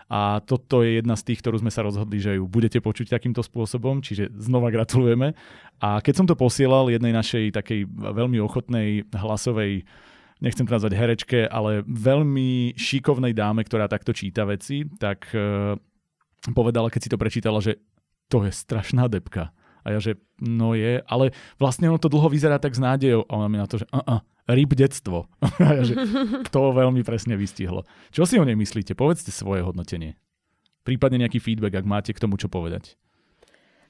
A 0.09 0.43
toto 0.43 0.83
je 0.83 0.99
jedna 0.99 1.15
z 1.15 1.33
tých, 1.33 1.41
ktorú 1.45 1.62
sme 1.62 1.71
sa 1.71 1.87
rozhodli, 1.87 2.19
že 2.19 2.41
ju 2.41 2.45
budete 2.47 2.83
počuť 2.83 3.12
takýmto 3.12 3.45
spôsobom, 3.45 4.03
čiže 4.03 4.33
znova 4.38 4.73
gratulujeme. 4.75 5.35
A 5.83 6.03
keď 6.03 6.15
som 6.15 6.27
to 6.27 6.38
posielal 6.38 6.91
jednej 6.91 7.15
našej 7.15 7.55
takej 7.55 7.87
veľmi 7.91 8.38
ochotnej 8.43 9.07
hlasovej 9.12 9.87
nechcem 10.43 10.67
to 10.67 10.75
nazvať 10.75 10.99
herečke, 10.99 11.41
ale 11.47 11.87
veľmi 11.87 12.75
šikovnej 12.75 13.31
dáme, 13.31 13.62
ktorá 13.62 13.87
takto 13.87 14.11
číta 14.11 14.43
veci, 14.43 14.83
tak 14.99 15.31
uh, 15.31 15.79
povedala, 16.51 16.91
keď 16.91 17.01
si 17.07 17.12
to 17.15 17.17
prečítala, 17.17 17.62
že 17.62 17.79
to 18.27 18.43
je 18.43 18.51
strašná 18.51 19.07
depka. 19.07 19.55
A 19.87 19.95
ja, 19.95 19.99
že 20.03 20.19
no 20.43 20.75
je, 20.75 20.99
ale 21.07 21.31
vlastne 21.59 21.87
ono 21.87 21.99
to 22.03 22.11
dlho 22.11 22.27
vyzerá 22.27 22.59
tak 22.59 22.75
s 22.75 22.83
nádejou. 22.83 23.23
A 23.31 23.33
ona 23.38 23.47
mi 23.47 23.59
na 23.59 23.71
to, 23.71 23.79
že 23.79 23.87
uh-uh, 23.91 24.23
ryb 24.48 24.74
detstvo. 24.74 25.31
že 25.87 25.94
to 26.50 26.61
veľmi 26.74 27.02
presne 27.07 27.38
vystihlo. 27.38 27.87
Čo 28.11 28.26
si 28.26 28.38
o 28.38 28.44
nej 28.46 28.59
myslíte? 28.59 28.98
Povedzte 28.98 29.31
svoje 29.31 29.62
hodnotenie. 29.62 30.18
Prípadne 30.83 31.22
nejaký 31.22 31.38
feedback, 31.38 31.78
ak 31.78 31.87
máte 31.87 32.11
k 32.11 32.22
tomu 32.22 32.35
čo 32.35 32.50
povedať. 32.50 32.98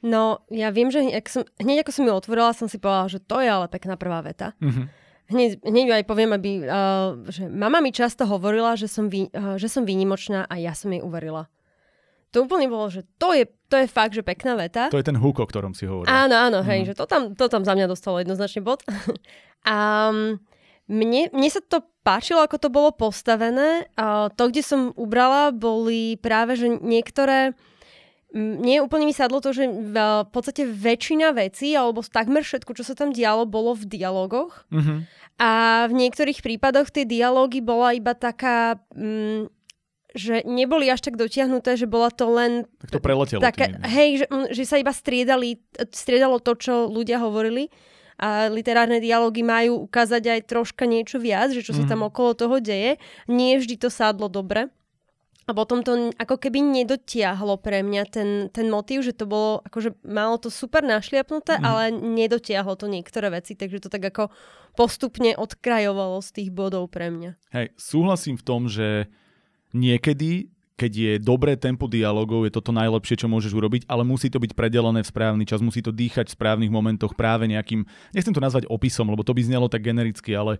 No, 0.03 0.43
ja 0.51 0.75
viem, 0.75 0.91
že 0.91 0.99
hneď, 0.99 1.25
som, 1.31 1.47
hneď 1.63 1.87
ako 1.87 1.93
som 1.95 2.05
ju 2.11 2.13
otvorila, 2.13 2.59
som 2.59 2.67
si 2.67 2.77
povedala, 2.83 3.07
že 3.07 3.23
to 3.23 3.39
je 3.39 3.47
ale 3.47 3.71
pekná 3.71 3.95
prvá 3.95 4.19
veta. 4.19 4.51
Uh-huh. 4.59 4.91
Hneď, 5.31 5.63
hneď 5.63 6.03
aj 6.03 6.05
poviem, 6.11 6.35
aby, 6.35 6.67
uh, 6.67 7.23
že 7.31 7.47
mama 7.47 7.79
mi 7.79 7.95
často 7.95 8.27
hovorila, 8.27 8.75
že 8.75 8.91
som, 8.91 9.07
vý, 9.07 9.31
uh, 9.31 9.55
že 9.63 9.71
som 9.71 9.87
výnimočná 9.87 10.51
a 10.51 10.55
ja 10.59 10.75
som 10.75 10.91
jej 10.91 10.99
uverila. 10.99 11.47
To 12.33 12.49
úplne 12.49 12.69
bolo, 12.73 12.89
že 12.89 13.05
to 13.21 13.37
je, 13.37 13.45
to 13.69 13.77
je 13.77 13.87
fakt, 13.89 14.17
že 14.17 14.25
pekná 14.25 14.57
veta. 14.57 14.89
To 14.89 14.97
je 14.97 15.05
ten 15.05 15.21
húk, 15.21 15.37
o 15.37 15.47
ktorom 15.47 15.77
si 15.77 15.85
hovoril. 15.85 16.09
Áno, 16.09 16.33
áno, 16.33 16.59
hej, 16.65 16.89
uh-huh. 16.89 16.97
že 16.97 16.99
to 16.99 17.05
tam, 17.05 17.37
to 17.37 17.45
tam 17.53 17.63
za 17.63 17.77
mňa 17.77 17.87
dostalo 17.87 18.25
jednoznačne 18.25 18.65
bod. 18.65 18.81
A 19.69 20.09
mne, 20.89 21.23
mne 21.31 21.49
sa 21.53 21.61
to 21.61 21.85
páčilo, 22.03 22.41
ako 22.41 22.57
to 22.57 22.69
bolo 22.73 22.91
postavené. 22.91 23.87
A 24.01 24.33
to, 24.33 24.49
kde 24.49 24.65
som 24.65 24.97
ubrala, 24.97 25.53
boli 25.53 26.17
práve 26.19 26.57
že 26.57 26.73
niektoré 26.81 27.53
mne 28.33 28.81
úplne 28.81 29.05
mi 29.05 29.13
sadlo 29.13 29.45
to, 29.45 29.53
že 29.53 29.69
v 29.69 30.29
podstate 30.33 30.65
väčšina 30.65 31.37
vecí, 31.37 31.77
alebo 31.77 32.01
takmer 32.01 32.41
všetko, 32.41 32.73
čo 32.73 32.85
sa 32.85 32.97
tam 32.97 33.13
dialo, 33.13 33.45
bolo 33.45 33.77
v 33.77 33.85
dialogoch. 33.85 34.65
Mm-hmm. 34.73 34.99
A 35.37 35.51
v 35.89 35.93
niektorých 35.93 36.41
prípadoch 36.41 36.89
tie 36.89 37.05
dialógy 37.05 37.61
bola 37.61 37.93
iba 37.93 38.17
taká... 38.17 38.81
Mm, 38.97 39.53
že 40.13 40.45
neboli 40.45 40.89
až 40.93 41.05
tak 41.05 41.17
dotiahnuté, 41.17 41.77
že 41.77 41.89
bola 41.89 42.13
to 42.13 42.29
len... 42.29 42.69
Tak 42.85 42.91
to 42.97 43.01
preletelo. 43.01 43.41
Taká, 43.41 43.81
hej, 43.89 44.25
že, 44.25 44.27
mm, 44.29 44.49
že 44.53 44.63
sa 44.69 44.77
iba 44.77 44.93
striedali, 44.93 45.61
striedalo 45.93 46.39
to, 46.39 46.53
čo 46.57 46.89
ľudia 46.89 47.21
hovorili 47.21 47.73
a 48.23 48.47
literárne 48.47 49.03
dialógy 49.03 49.43
majú 49.43 49.89
ukázať 49.91 50.23
aj 50.31 50.41
troška 50.47 50.85
niečo 50.87 51.19
viac, 51.19 51.51
že 51.51 51.65
čo 51.65 51.75
mm-hmm. 51.75 51.89
sa 51.89 51.91
tam 51.91 52.07
mhm. 52.07 52.09
okolo 52.13 52.31
toho 52.39 52.57
deje. 52.63 53.01
Nie 53.27 53.59
vždy 53.59 53.75
to 53.81 53.89
sádlo 53.91 54.31
dobre. 54.31 54.71
A 55.43 55.59
potom 55.59 55.83
to 55.83 56.15
ako 56.23 56.39
keby 56.39 56.63
nedotiahlo 56.63 57.59
pre 57.59 57.83
mňa 57.83 58.03
ten, 58.07 58.47
ten 58.55 58.71
motív, 58.71 59.03
že 59.03 59.11
to 59.11 59.27
bolo, 59.27 59.59
akože 59.67 59.99
malo 60.07 60.39
to 60.39 60.55
super 60.55 60.87
našliapnuté, 60.87 61.59
mm. 61.59 61.65
ale 61.67 61.91
nedotiahlo 61.91 62.79
to 62.79 62.87
niektoré 62.87 63.27
veci, 63.27 63.59
takže 63.59 63.83
to 63.83 63.91
tak 63.91 64.07
ako 64.07 64.31
postupne 64.79 65.35
odkrajovalo 65.35 66.23
z 66.23 66.31
tých 66.31 66.51
bodov 66.55 66.95
pre 66.95 67.11
mňa. 67.11 67.31
Hej, 67.51 67.75
súhlasím 67.75 68.39
v 68.39 68.47
tom, 68.47 68.71
že 68.71 69.11
niekedy 69.75 70.53
keď 70.73 70.93
je 70.99 71.13
dobré 71.23 71.55
tempo 71.55 71.87
dialogov, 71.87 72.43
je 72.43 72.59
toto 72.59 72.75
najlepšie, 72.75 73.15
čo 73.15 73.31
môžeš 73.31 73.55
urobiť, 73.55 73.83
ale 73.87 74.03
musí 74.03 74.27
to 74.27 74.43
byť 74.43 74.57
predelené 74.57 75.07
v 75.07 75.11
správny 75.15 75.45
čas, 75.47 75.63
musí 75.63 75.79
to 75.79 75.95
dýchať 75.95 76.27
v 76.27 76.35
správnych 76.35 76.75
momentoch 76.75 77.15
práve 77.15 77.47
nejakým, 77.47 77.87
nechcem 78.11 78.35
to 78.35 78.43
nazvať 78.43 78.67
opisom, 78.67 79.07
lebo 79.07 79.23
to 79.23 79.31
by 79.31 79.47
znelo 79.47 79.71
tak 79.71 79.87
genericky, 79.87 80.35
ale 80.35 80.59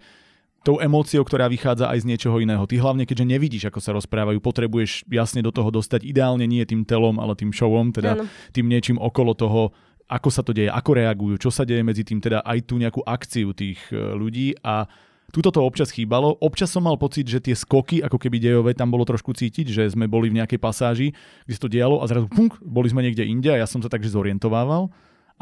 tou 0.63 0.79
emóciou, 0.79 1.27
ktorá 1.27 1.51
vychádza 1.51 1.91
aj 1.91 2.07
z 2.07 2.09
niečoho 2.15 2.39
iného. 2.39 2.63
Ty 2.71 2.79
hlavne, 2.79 3.03
keďže 3.03 3.27
nevidíš, 3.27 3.65
ako 3.67 3.81
sa 3.83 3.91
rozprávajú, 3.99 4.39
potrebuješ 4.39 5.11
jasne 5.11 5.43
do 5.43 5.51
toho 5.51 5.75
dostať 5.75 6.07
ideálne 6.07 6.47
nie 6.47 6.63
tým 6.63 6.87
telom, 6.87 7.19
ale 7.19 7.35
tým 7.35 7.51
showom, 7.51 7.91
teda 7.91 8.23
ano. 8.23 8.25
tým 8.55 8.71
niečím 8.71 9.03
okolo 9.03 9.35
toho, 9.35 9.75
ako 10.07 10.29
sa 10.31 10.47
to 10.47 10.55
deje, 10.55 10.71
ako 10.71 10.91
reagujú, 11.03 11.35
čo 11.43 11.51
sa 11.51 11.67
deje 11.67 11.83
medzi 11.83 12.07
tým, 12.07 12.23
teda 12.23 12.47
aj 12.47 12.59
tú 12.63 12.79
nejakú 12.79 13.03
akciu 13.03 13.51
tých 13.57 13.81
e, 13.91 13.99
ľudí 14.15 14.55
a 14.63 14.87
Tuto 15.33 15.49
to 15.49 15.65
občas 15.65 15.89
chýbalo. 15.89 16.37
Občas 16.45 16.69
som 16.69 16.85
mal 16.85 17.01
pocit, 17.01 17.25
že 17.25 17.41
tie 17.41 17.57
skoky, 17.57 18.05
ako 18.05 18.21
keby 18.21 18.37
dejové, 18.37 18.77
tam 18.77 18.93
bolo 18.93 19.09
trošku 19.09 19.33
cítiť, 19.33 19.73
že 19.73 19.83
sme 19.89 20.05
boli 20.05 20.29
v 20.29 20.39
nejakej 20.45 20.61
pasáži, 20.61 21.09
kde 21.49 21.55
sa 21.57 21.63
to 21.65 21.73
dialo 21.73 22.05
a 22.05 22.07
zrazu 22.07 22.29
punk, 22.29 22.61
boli 22.61 22.93
sme 22.93 23.01
niekde 23.01 23.25
inde 23.25 23.49
a 23.49 23.57
ja 23.57 23.67
som 23.67 23.81
sa 23.81 23.89
takže 23.89 24.13
zorientovával 24.13 24.93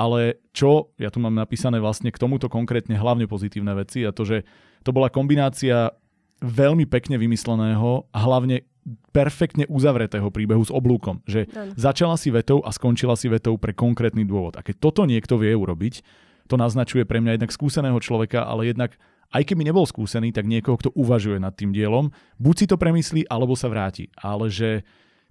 ale 0.00 0.40
čo, 0.56 0.96
ja 0.96 1.12
tu 1.12 1.20
mám 1.20 1.36
napísané 1.36 1.76
vlastne 1.76 2.08
k 2.08 2.16
tomuto 2.16 2.48
konkrétne 2.48 2.96
hlavne 2.96 3.28
pozitívne 3.28 3.76
veci 3.76 4.00
a 4.08 4.16
to, 4.16 4.24
že 4.24 4.48
to 4.80 4.96
bola 4.96 5.12
kombinácia 5.12 5.92
veľmi 6.40 6.88
pekne 6.88 7.20
vymysleného 7.20 8.08
a 8.08 8.18
hlavne 8.24 8.64
perfektne 9.12 9.68
uzavretého 9.68 10.32
príbehu 10.32 10.64
s 10.64 10.72
oblúkom. 10.72 11.20
Že 11.28 11.52
ano. 11.52 11.76
začala 11.76 12.16
si 12.16 12.32
vetou 12.32 12.64
a 12.64 12.72
skončila 12.72 13.12
si 13.12 13.28
vetou 13.28 13.60
pre 13.60 13.76
konkrétny 13.76 14.24
dôvod. 14.24 14.56
A 14.56 14.64
keď 14.64 14.80
toto 14.80 15.04
niekto 15.04 15.36
vie 15.36 15.52
urobiť, 15.52 16.00
to 16.48 16.56
naznačuje 16.56 17.04
pre 17.04 17.20
mňa 17.20 17.36
jednak 17.36 17.52
skúseného 17.52 18.00
človeka, 18.00 18.48
ale 18.48 18.72
jednak 18.72 18.96
aj 19.30 19.42
keby 19.46 19.62
nebol 19.62 19.86
skúsený, 19.86 20.34
tak 20.34 20.50
niekoho, 20.50 20.76
kto 20.78 20.90
uvažuje 20.98 21.38
nad 21.38 21.54
tým 21.54 21.70
dielom, 21.70 22.10
buď 22.42 22.54
si 22.54 22.66
to 22.66 22.76
premyslí, 22.76 23.30
alebo 23.30 23.54
sa 23.54 23.70
vráti. 23.70 24.10
Ale 24.18 24.50
že 24.50 24.82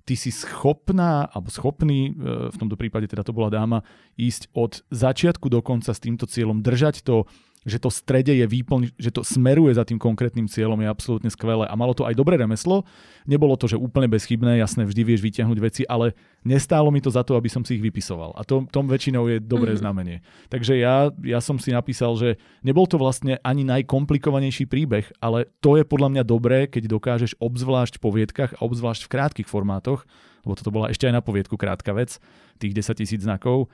ty 0.07 0.15
si 0.15 0.31
schopná, 0.31 1.27
alebo 1.29 1.51
schopný, 1.51 2.09
e, 2.09 2.11
v 2.49 2.57
tomto 2.57 2.79
prípade 2.79 3.05
teda 3.05 3.21
to 3.21 3.35
bola 3.35 3.51
dáma, 3.51 3.83
ísť 4.15 4.49
od 4.55 4.81
začiatku 4.89 5.51
do 5.51 5.59
konca 5.59 5.91
s 5.91 6.01
týmto 6.01 6.25
cieľom, 6.25 6.63
držať 6.63 7.05
to 7.05 7.27
že 7.67 7.75
to 7.75 7.91
strede 7.91 8.31
je 8.31 8.47
výplň, 8.47 8.95
že 8.95 9.11
to 9.11 9.19
smeruje 9.19 9.75
za 9.75 9.83
tým 9.83 9.99
konkrétnym 9.99 10.47
cieľom 10.47 10.79
je 10.79 10.87
absolútne 10.87 11.27
skvelé 11.27 11.67
a 11.67 11.75
malo 11.75 11.91
to 11.91 12.07
aj 12.07 12.15
dobré 12.15 12.39
remeslo. 12.39 12.87
Nebolo 13.27 13.59
to, 13.59 13.67
že 13.67 13.75
úplne 13.75 14.07
bezchybné, 14.07 14.63
jasné, 14.63 14.87
vždy 14.87 15.01
vieš 15.03 15.19
vyťahnuť 15.19 15.59
veci, 15.59 15.83
ale 15.83 16.15
nestálo 16.47 16.87
mi 16.87 17.03
to 17.03 17.11
za 17.11 17.27
to, 17.27 17.35
aby 17.35 17.51
som 17.51 17.67
si 17.67 17.75
ich 17.75 17.83
vypisoval. 17.83 18.31
A 18.39 18.47
to, 18.47 18.63
tom 18.71 18.87
väčšinou 18.87 19.27
je 19.27 19.43
dobré 19.43 19.75
mm-hmm. 19.75 19.83
znamenie. 19.83 20.17
Takže 20.47 20.79
ja, 20.79 21.11
ja 21.19 21.43
som 21.43 21.59
si 21.59 21.75
napísal, 21.75 22.15
že 22.15 22.39
nebol 22.63 22.87
to 22.87 22.95
vlastne 22.95 23.35
ani 23.43 23.67
najkomplikovanejší 23.67 24.63
príbeh, 24.63 25.11
ale 25.19 25.51
to 25.59 25.75
je 25.75 25.83
podľa 25.83 26.15
mňa 26.15 26.23
dobré, 26.23 26.71
keď 26.71 26.87
dokážeš 26.87 27.35
obzvlášť 27.43 27.99
v 27.99 28.03
poviedkach 28.07 28.51
a 28.55 28.63
obzvlášť 28.63 29.03
v 29.03 29.11
krátkých 29.11 29.51
formátoch, 29.51 30.07
lebo 30.47 30.55
toto 30.55 30.71
bola 30.71 30.87
ešte 30.87 31.11
aj 31.11 31.19
na 31.19 31.23
poviedku 31.23 31.59
krátka 31.59 31.91
vec, 31.91 32.23
tých 32.55 32.71
10 32.71 33.03
tisíc 33.03 33.21
znakov. 33.27 33.67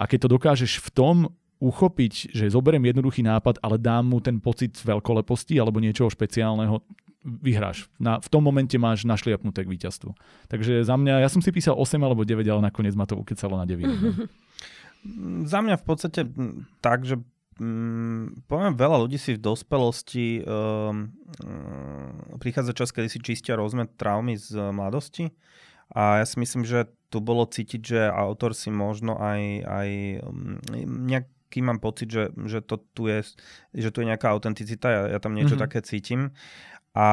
A 0.00 0.08
keď 0.08 0.24
to 0.24 0.28
dokážeš 0.40 0.80
v 0.80 0.88
tom 0.92 1.16
uchopiť, 1.56 2.36
že 2.36 2.52
zoberiem 2.52 2.84
jednoduchý 2.84 3.24
nápad, 3.24 3.60
ale 3.64 3.80
dám 3.80 4.12
mu 4.12 4.20
ten 4.20 4.40
pocit 4.40 4.76
veľkoleposti 4.76 5.56
alebo 5.56 5.80
niečoho 5.80 6.12
špeciálneho, 6.12 6.84
vyhráš. 7.26 7.90
Na, 7.98 8.22
v 8.22 8.28
tom 8.30 8.46
momente 8.46 8.78
máš 8.78 9.02
našliapnuté 9.02 9.66
k 9.66 9.72
víťazstvu. 9.72 10.14
Takže 10.46 10.86
za 10.86 10.94
mňa, 10.94 11.26
ja 11.26 11.28
som 11.32 11.42
si 11.42 11.50
písal 11.50 11.74
8 11.74 11.98
alebo 11.98 12.22
9, 12.22 12.46
ale 12.46 12.62
nakoniec 12.62 12.94
ma 12.94 13.08
to 13.08 13.18
ukecalo 13.18 13.58
na 13.58 13.66
9. 13.66 13.82
za 15.50 15.58
mňa 15.58 15.74
v 15.80 15.84
podstate 15.84 16.20
tak, 16.78 17.02
že 17.02 17.18
mm, 17.58 18.46
poviem, 18.46 18.74
veľa 18.78 18.96
ľudí 19.02 19.18
si 19.18 19.34
v 19.34 19.42
dospelosti 19.42 20.46
um, 20.46 21.10
um, 21.42 22.38
prichádza 22.38 22.78
čas, 22.78 22.94
kedy 22.94 23.10
si 23.10 23.18
čistia 23.18 23.58
rôzne 23.58 23.90
traumy 23.98 24.38
z 24.38 24.70
mladosti 24.70 25.34
a 25.94 26.22
ja 26.22 26.26
si 26.26 26.42
myslím, 26.42 26.66
že 26.66 26.90
tu 27.10 27.22
bolo 27.22 27.46
cítiť, 27.46 27.80
že 27.80 28.00
autor 28.10 28.58
si 28.58 28.74
možno 28.74 29.14
aj, 29.18 29.40
aj 29.62 29.88
um, 30.26 30.58
nejak 31.06 31.30
taký 31.56 31.64
mám 31.64 31.80
pocit, 31.80 32.12
že, 32.12 32.28
že 32.44 32.60
to 32.60 32.84
tu 32.92 33.08
je, 33.08 33.24
že 33.72 33.88
tu 33.88 34.04
je 34.04 34.12
nejaká 34.12 34.28
autenticita, 34.28 34.92
ja, 34.92 35.02
ja 35.16 35.18
tam 35.24 35.32
niečo 35.32 35.56
mm-hmm. 35.56 35.64
také 35.64 35.80
cítim. 35.80 36.36
A 36.92 37.08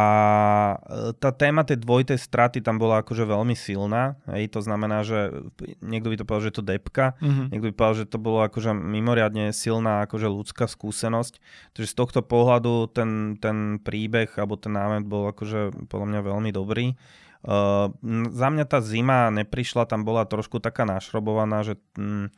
e, 0.83 1.15
tá 1.15 1.31
téma 1.31 1.63
tej 1.63 1.79
dvojitej 1.79 2.19
straty 2.19 2.59
tam 2.59 2.75
bola 2.75 2.99
akože 2.99 3.23
veľmi 3.23 3.55
silná. 3.55 4.19
Hej, 4.27 4.51
to 4.51 4.59
znamená, 4.59 5.07
že 5.07 5.31
niekto 5.79 6.11
by 6.11 6.15
to 6.19 6.27
povedal, 6.27 6.43
že 6.43 6.51
je 6.51 6.57
to 6.59 6.69
depka, 6.75 7.05
mm-hmm. 7.23 7.55
niekto 7.55 7.67
by 7.71 7.75
povedal, 7.75 7.97
že 8.03 8.11
to 8.11 8.19
bolo 8.19 8.43
akože 8.43 8.75
mimoriadne 8.75 9.55
silná 9.55 10.03
akože 10.11 10.27
ľudská 10.27 10.67
skúsenosť. 10.67 11.39
Takže 11.71 11.87
z 11.87 11.95
tohto 11.95 12.19
pohľadu 12.19 12.91
ten, 12.91 13.39
ten 13.39 13.79
príbeh 13.79 14.27
alebo 14.35 14.59
ten 14.59 14.75
námet 14.75 15.07
bol 15.07 15.31
akože 15.31 15.87
podľa 15.87 16.07
mňa 16.11 16.19
veľmi 16.19 16.51
dobrý. 16.51 16.99
Uh, 17.43 17.91
za 18.31 18.47
mňa 18.47 18.65
tá 18.71 18.79
zima 18.79 19.27
neprišla, 19.27 19.83
tam 19.83 20.07
bola 20.07 20.23
trošku 20.23 20.63
taká 20.63 20.87
našrobovaná, 20.87 21.67
že 21.67 21.75
uh, 21.75 22.31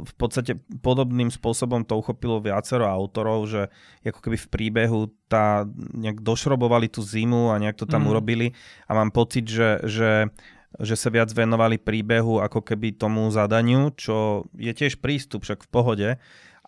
v 0.00 0.12
podstate 0.16 0.56
podobným 0.80 1.28
spôsobom 1.28 1.84
to 1.84 2.00
uchopilo 2.00 2.40
viacero 2.40 2.88
autorov, 2.88 3.44
že 3.44 3.68
ako 4.00 4.20
keby 4.24 4.40
v 4.40 4.48
príbehu 4.48 5.00
tá, 5.28 5.68
nejak 5.92 6.24
došrobovali 6.24 6.88
tú 6.88 7.04
zimu 7.04 7.52
a 7.52 7.60
nejak 7.60 7.84
to 7.84 7.86
tam 7.86 8.08
mm. 8.08 8.10
urobili 8.16 8.46
a 8.88 8.96
mám 8.96 9.12
pocit, 9.12 9.44
že, 9.44 9.84
že 9.84 10.32
že 10.78 10.94
sa 10.94 11.10
viac 11.10 11.26
venovali 11.34 11.82
príbehu 11.82 12.38
ako 12.38 12.62
keby 12.62 12.94
tomu 12.94 13.26
zadaniu, 13.34 13.90
čo 13.98 14.46
je 14.54 14.70
tiež 14.70 15.02
prístup, 15.02 15.42
však 15.42 15.66
v 15.66 15.72
pohode, 15.74 16.08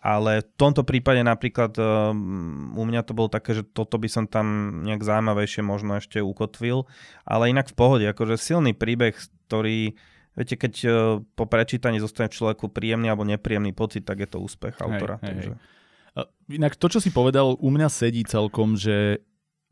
ale 0.03 0.43
v 0.43 0.47
tomto 0.59 0.83
prípade 0.83 1.23
napríklad 1.23 1.71
um, 1.79 2.75
u 2.75 2.83
mňa 2.83 3.07
to 3.07 3.15
bolo 3.15 3.31
také, 3.31 3.55
že 3.55 3.63
toto 3.63 3.95
by 3.95 4.11
som 4.11 4.27
tam 4.27 4.79
nejak 4.83 4.99
zaujímavejšie 4.99 5.63
možno 5.63 5.95
ešte 5.95 6.19
ukotvil, 6.19 6.83
ale 7.23 7.55
inak 7.55 7.71
v 7.71 7.77
pohode, 7.79 8.05
akože 8.11 8.35
silný 8.35 8.75
príbeh, 8.75 9.15
ktorý 9.47 9.95
Viete, 10.33 10.57
keď 10.57 10.73
uh, 10.89 10.93
po 11.37 11.45
prečítaní 11.45 12.01
zostane 12.01 12.25
človeku 12.25 12.73
príjemný 12.73 13.05
alebo 13.05 13.21
nepríjemný 13.21 13.69
pocit, 13.69 14.01
tak 14.01 14.17
je 14.17 14.33
to 14.33 14.41
úspech 14.41 14.81
autora. 14.81 15.21
Hej, 15.21 15.29
takže... 15.29 15.51
hej. 15.53 16.57
Inak 16.57 16.73
to, 16.73 16.89
čo 16.89 16.97
si 16.97 17.13
povedal, 17.13 17.53
u 17.57 17.69
mňa 17.69 17.89
sedí 17.89 18.25
celkom, 18.25 18.73
že 18.73 19.21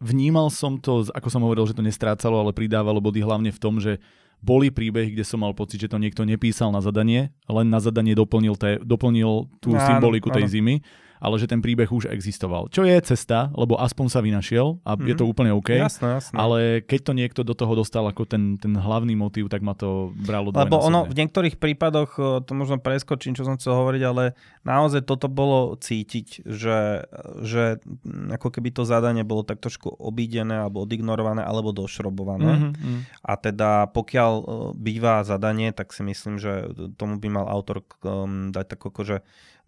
vnímal 0.01 0.49
som 0.49 0.77
to, 0.81 1.05
ako 1.13 1.27
som 1.29 1.45
hovoril, 1.45 1.69
že 1.69 1.77
to 1.77 1.85
nestrácalo, 1.85 2.41
ale 2.41 2.53
pridávalo 2.53 2.97
body 2.97 3.21
hlavne 3.21 3.53
v 3.53 3.61
tom, 3.61 3.77
že 3.77 4.01
boli 4.41 4.73
príbehy, 4.73 5.13
kde 5.13 5.23
som 5.23 5.45
mal 5.45 5.53
pocit, 5.53 5.85
že 5.85 5.89
to 5.89 6.01
niekto 6.01 6.25
nepísal 6.25 6.73
na 6.73 6.81
zadanie, 6.81 7.29
len 7.45 7.67
na 7.69 7.77
zadanie 7.77 8.17
doplnil, 8.17 8.57
te, 8.57 8.81
doplnil 8.81 9.47
tú 9.61 9.77
áno, 9.77 9.85
symboliku 9.85 10.33
tej 10.33 10.49
áno. 10.49 10.51
zimy 10.51 10.75
ale 11.21 11.37
že 11.37 11.45
ten 11.45 11.61
príbeh 11.61 11.85
už 11.85 12.09
existoval. 12.09 12.73
Čo 12.73 12.81
je 12.81 12.97
cesta, 13.05 13.53
lebo 13.53 13.77
aspoň 13.77 14.05
sa 14.09 14.19
vynašiel 14.25 14.81
a 14.81 14.97
mm-hmm. 14.97 15.05
je 15.05 15.15
to 15.15 15.25
mhm. 15.25 15.29
úplne 15.29 15.51
OK. 15.53 15.69
Jasné, 15.77 16.17
jasné. 16.17 16.35
Ale 16.35 16.81
keď 16.81 16.99
to 17.05 17.13
niekto 17.13 17.41
do 17.45 17.53
toho 17.53 17.77
dostal 17.77 18.09
ako 18.09 18.25
ten, 18.25 18.57
ten 18.57 18.73
hlavný 18.73 19.13
motív, 19.13 19.45
tak 19.53 19.61
ma 19.61 19.77
to 19.77 20.09
bralo 20.17 20.49
do 20.49 20.57
Lebo 20.57 20.81
ono 20.81 21.05
v 21.05 21.13
niektorých 21.13 21.61
prípadoch, 21.61 22.17
e, 22.17 22.21
to 22.41 22.51
možno 22.57 22.81
preskočím, 22.81 23.37
čo 23.37 23.45
som 23.45 23.61
chcel 23.61 23.77
hovoriť, 23.77 24.01
ale 24.01 24.33
naozaj 24.65 25.05
toto 25.05 25.29
bolo 25.29 25.77
cítiť, 25.77 26.41
že, 26.41 27.05
že 27.45 27.77
ako 28.33 28.49
keby 28.49 28.73
to 28.73 28.81
zadanie 28.81 29.21
bolo 29.21 29.45
tak 29.45 29.61
trošku 29.61 29.93
obídené 29.93 30.65
alebo 30.65 30.81
odignorované 30.89 31.45
alebo 31.45 31.69
došrobované. 31.69 32.73
Mm-hmm. 32.73 32.99
A 33.21 33.33
teda 33.37 33.85
pokiaľ 33.93 34.31
e, 34.41 34.43
býva 34.73 35.21
zadanie, 35.21 35.69
tak 35.69 35.93
si 35.93 36.01
myslím, 36.01 36.41
že 36.41 36.73
tomu 36.97 37.21
by 37.21 37.29
mal 37.29 37.45
autor 37.45 37.85
dať 38.49 38.65
tak 38.73 38.81
akože 38.81 39.21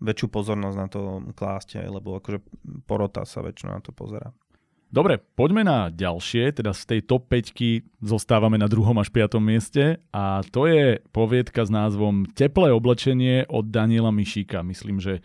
väčšiu 0.03 0.27
pozornosť 0.27 0.77
na 0.77 0.87
to 0.91 1.01
klásť, 1.31 1.87
lebo 1.87 2.19
akože 2.19 2.43
porota 2.83 3.23
sa 3.23 3.39
väčšinou 3.39 3.79
na 3.79 3.81
to 3.81 3.95
pozera. 3.95 4.35
Dobre, 4.93 5.17
poďme 5.17 5.65
na 5.65 5.89
ďalšie, 5.89 6.53
teda 6.53 6.69
z 6.69 6.83
tej 6.85 6.99
top 7.09 7.25
5 7.25 8.05
zostávame 8.05 8.61
na 8.61 8.69
druhom 8.69 8.93
až 9.01 9.09
piatom 9.09 9.41
mieste 9.41 9.97
a 10.13 10.45
to 10.45 10.69
je 10.69 11.01
poviedka 11.09 11.65
s 11.65 11.73
názvom 11.73 12.29
Teplé 12.29 12.69
oblečenie 12.69 13.49
od 13.49 13.73
Daniela 13.73 14.13
Mišíka. 14.13 14.61
Myslím, 14.61 15.01
že 15.01 15.17
e, 15.17 15.21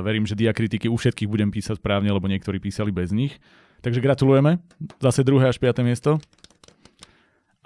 verím, 0.00 0.24
že 0.24 0.32
diakritiky 0.32 0.88
u 0.88 0.96
všetkých 0.96 1.28
budem 1.28 1.52
písať 1.52 1.76
správne, 1.76 2.08
lebo 2.08 2.24
niektorí 2.24 2.56
písali 2.56 2.88
bez 2.88 3.12
nich. 3.12 3.36
Takže 3.84 4.00
gratulujeme, 4.00 4.64
zase 4.96 5.28
druhé 5.28 5.52
až 5.52 5.60
piaté 5.60 5.84
miesto. 5.84 6.16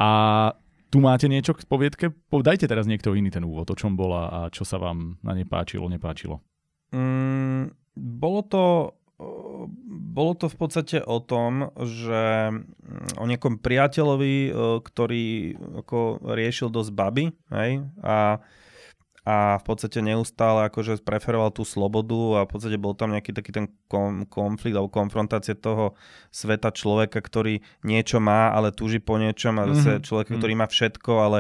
A 0.02 0.50
Tu 0.87 0.99
máte 1.03 1.27
niečo 1.27 1.53
k 1.53 1.66
poviedke? 1.66 2.14
Dajte 2.31 2.70
teraz 2.70 2.87
niekto 2.87 3.12
iný 3.18 3.35
ten 3.35 3.42
úvod, 3.42 3.66
o 3.68 3.77
čom 3.77 3.99
bola 3.99 4.31
a 4.31 4.38
čo 4.55 4.62
sa 4.62 4.79
vám 4.79 5.18
na 5.20 5.35
ne 5.35 5.42
páčilo, 5.42 5.90
nepáčilo. 5.90 6.38
Mm, 6.94 7.75
bolo 7.96 8.40
to 8.46 8.64
bolo 10.16 10.37
to 10.37 10.53
v 10.53 10.57
podstate 10.61 10.99
o 11.01 11.25
tom, 11.25 11.72
že 11.81 12.53
mm, 12.53 13.16
o 13.16 13.25
niekom 13.25 13.64
priateľovi, 13.64 14.53
ktorý 14.85 15.57
ako 15.85 16.20
riešil 16.37 16.68
dosť 16.68 16.90
baby, 16.92 17.33
hej, 17.49 17.81
a 18.05 18.44
a 19.26 19.58
v 19.58 19.64
podstate 19.66 19.98
neustále 20.06 20.70
akože 20.70 21.02
preferoval 21.02 21.50
tú 21.50 21.66
slobodu 21.66 22.38
a 22.38 22.40
v 22.46 22.50
podstate 22.54 22.78
bol 22.78 22.94
tam 22.94 23.10
nejaký 23.10 23.34
taký 23.34 23.50
ten 23.50 23.66
kom, 23.90 24.22
konflikt 24.30 24.78
alebo 24.78 24.86
konfrontácie 24.86 25.58
toho 25.58 25.98
sveta 26.30 26.70
človeka, 26.70 27.18
ktorý 27.18 27.58
niečo 27.82 28.22
má, 28.22 28.54
ale 28.54 28.70
túži 28.70 29.02
po 29.02 29.18
niečom 29.18 29.58
a 29.58 29.66
zase 29.74 29.98
mm-hmm. 29.98 30.06
človeka, 30.06 30.32
ktorý 30.38 30.54
má 30.54 30.70
všetko, 30.70 31.12
ale 31.18 31.38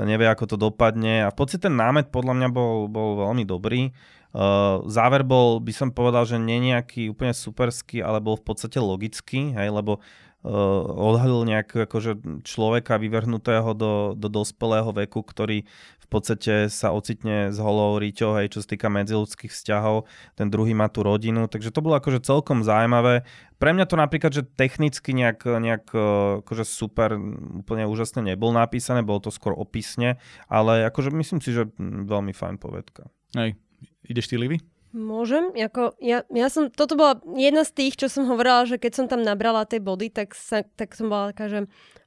nevie, 0.00 0.24
ako 0.24 0.44
to 0.48 0.56
dopadne 0.56 1.28
a 1.28 1.32
v 1.32 1.36
podstate 1.36 1.68
ten 1.68 1.76
námet 1.76 2.08
podľa 2.08 2.40
mňa 2.40 2.48
bol, 2.48 2.88
bol 2.88 3.28
veľmi 3.28 3.44
dobrý. 3.44 3.92
Uh, 4.36 4.84
záver 4.88 5.24
bol, 5.24 5.64
by 5.64 5.72
som 5.72 5.88
povedal, 5.92 6.28
že 6.28 6.36
nie 6.36 6.72
nejaký 6.72 7.08
úplne 7.08 7.32
superský, 7.32 8.04
ale 8.04 8.20
bol 8.20 8.36
v 8.36 8.44
podstate 8.44 8.76
logický, 8.76 9.56
hej, 9.56 9.72
lebo 9.72 9.96
uh, 9.96 10.84
odhalil 10.92 11.48
nejak 11.48 11.88
akože 11.88 12.44
človeka 12.44 13.00
vyvrhnutého 13.00 13.72
do, 13.72 14.12
do 14.12 14.28
dospelého 14.28 14.92
veku, 14.92 15.24
ktorý 15.24 15.64
v 16.06 16.08
podstate 16.08 16.70
sa 16.70 16.94
ocitne 16.94 17.50
s 17.50 17.58
holou 17.58 17.98
ríťou, 17.98 18.38
hej, 18.38 18.54
čo 18.54 18.62
sa 18.62 18.70
týka 18.70 18.86
medziludských 18.86 19.50
vzťahov, 19.50 20.06
ten 20.38 20.46
druhý 20.46 20.70
má 20.70 20.86
tú 20.86 21.02
rodinu, 21.02 21.50
takže 21.50 21.74
to 21.74 21.82
bolo 21.82 21.98
akože 21.98 22.22
celkom 22.22 22.62
zaujímavé. 22.62 23.26
Pre 23.58 23.70
mňa 23.74 23.90
to 23.90 23.98
napríklad, 23.98 24.30
že 24.30 24.46
technicky 24.46 25.10
nejak, 25.10 25.42
nejak 25.42 25.90
e, 25.90 26.06
akože 26.46 26.62
super, 26.62 27.18
úplne 27.58 27.90
úžasne 27.90 28.22
nebol 28.22 28.54
napísané, 28.54 29.02
bolo 29.02 29.26
to 29.26 29.34
skôr 29.34 29.50
opisne, 29.58 30.22
ale 30.46 30.86
akože 30.86 31.10
myslím 31.10 31.42
si, 31.42 31.50
že 31.50 31.66
veľmi 31.80 32.30
fajn 32.30 32.62
povedka. 32.62 33.10
Hej, 33.34 33.58
ideš 34.06 34.30
ty, 34.30 34.38
Livy? 34.38 34.75
Môžem? 34.96 35.52
Jako, 35.52 35.92
ja, 36.00 36.24
ja 36.32 36.48
som, 36.48 36.72
toto 36.72 36.96
bola 36.96 37.20
jedna 37.36 37.68
z 37.68 37.76
tých, 37.76 38.00
čo 38.00 38.08
som 38.08 38.24
hovorila, 38.24 38.64
že 38.64 38.80
keď 38.80 38.92
som 38.96 39.06
tam 39.12 39.20
nabrala 39.20 39.68
tie 39.68 39.76
body, 39.76 40.08
tak, 40.08 40.32
sa, 40.32 40.64
tak 40.64 40.96
som 40.96 41.12
bola 41.12 41.36
taká, 41.36 41.52
že 41.52 41.58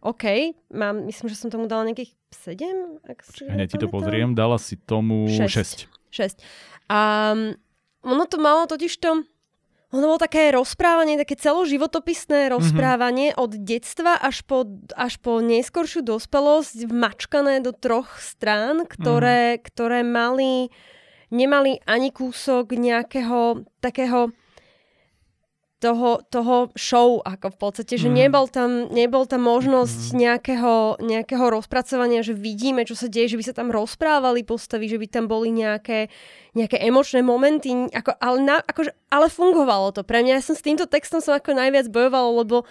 OK, 0.02 0.58
mám, 0.74 1.06
myslím, 1.06 1.30
že 1.30 1.38
som 1.38 1.54
tomu 1.54 1.70
dala 1.70 1.86
nejakých 1.86 2.18
7. 2.34 3.06
Ak 3.06 3.22
si 3.22 3.46
Hneď 3.46 3.70
ti 3.70 3.78
to 3.78 3.94
pozriem, 3.94 4.34
dala 4.34 4.58
si 4.58 4.74
tomu 4.74 5.30
6. 5.30 5.86
6. 5.86 5.86
6. 5.86 6.42
A 6.90 7.00
ono 8.02 8.24
to 8.26 8.42
malo 8.42 8.66
totiž 8.66 8.98
to, 8.98 9.22
ono 9.90 10.06
bolo 10.06 10.22
také 10.22 10.50
rozprávanie, 10.50 11.18
také 11.18 11.38
celoživotopisné 11.38 12.50
mhm. 12.50 12.52
rozprávanie 12.58 13.28
mm-hmm. 13.34 13.44
od 13.46 13.52
detstva 13.54 14.18
až 14.18 14.42
po, 14.46 14.66
až 14.98 15.22
po 15.22 15.42
neskoršiu 15.46 16.02
dospelosť 16.02 16.90
vmačkané 16.90 17.62
do 17.62 17.70
troch 17.70 18.18
strán, 18.18 18.86
ktoré, 18.90 19.58
mm. 19.58 19.62
ktoré 19.66 20.02
mali 20.02 20.74
nemali 21.30 21.82
ani 21.86 22.10
kúsok 22.14 22.74
nejakého 22.74 23.66
takého 23.82 24.34
toho, 25.80 26.20
toho 26.28 26.68
show, 26.76 27.24
ako 27.24 27.56
v 27.56 27.58
podstate, 27.58 27.96
že 27.96 28.12
mm. 28.12 28.16
nebol, 28.20 28.46
tam, 28.52 28.92
nebol 28.92 29.24
tam 29.24 29.48
možnosť 29.48 30.12
mm. 30.12 30.16
nejakého, 30.20 30.76
nejakého 31.00 31.46
rozpracovania, 31.48 32.20
že 32.20 32.36
vidíme, 32.36 32.84
čo 32.84 33.00
sa 33.00 33.08
deje, 33.08 33.34
že 33.36 33.40
by 33.40 33.44
sa 33.48 33.56
tam 33.56 33.72
rozprávali 33.72 34.44
postavy, 34.44 34.92
že 34.92 35.00
by 35.00 35.08
tam 35.08 35.32
boli 35.32 35.56
nejaké, 35.56 36.12
nejaké 36.52 36.84
emočné 36.84 37.24
momenty, 37.24 37.88
ako, 37.96 38.12
ale, 38.20 38.38
na, 38.44 38.60
akože, 38.60 38.92
ale 39.08 39.32
fungovalo 39.32 39.96
to. 39.96 40.04
Pre 40.04 40.20
mňa 40.20 40.36
ja 40.36 40.44
som 40.44 40.60
s 40.60 40.68
týmto 40.68 40.84
textom 40.84 41.24
som 41.24 41.40
ako 41.40 41.56
najviac 41.56 41.88
bojovala, 41.88 42.44
lebo 42.44 42.68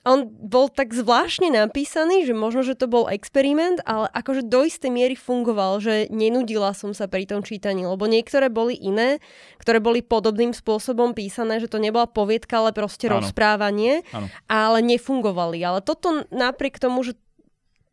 on 0.00 0.24
bol 0.32 0.72
tak 0.72 0.96
zvláštne 0.96 1.52
napísaný, 1.52 2.24
že 2.24 2.32
možno, 2.32 2.64
že 2.64 2.72
to 2.72 2.88
bol 2.88 3.04
experiment, 3.12 3.84
ale 3.84 4.08
akože 4.16 4.48
do 4.48 4.64
istej 4.64 4.88
miery 4.88 5.12
fungoval, 5.12 5.76
že 5.84 6.08
nenudila 6.08 6.72
som 6.72 6.96
sa 6.96 7.04
pri 7.04 7.28
tom 7.28 7.44
čítaní, 7.44 7.84
lebo 7.84 8.08
niektoré 8.08 8.48
boli 8.48 8.80
iné, 8.80 9.20
ktoré 9.60 9.76
boli 9.76 10.00
podobným 10.00 10.56
spôsobom 10.56 11.12
písané, 11.12 11.60
že 11.60 11.68
to 11.68 11.76
nebola 11.76 12.08
poviedka, 12.08 12.64
ale 12.64 12.72
proste 12.72 13.12
ano. 13.12 13.20
rozprávanie, 13.20 14.00
ano. 14.16 14.32
ale 14.48 14.80
nefungovali. 14.80 15.60
Ale 15.60 15.84
toto 15.84 16.24
napriek 16.32 16.80
tomu, 16.80 17.04
že 17.04 17.12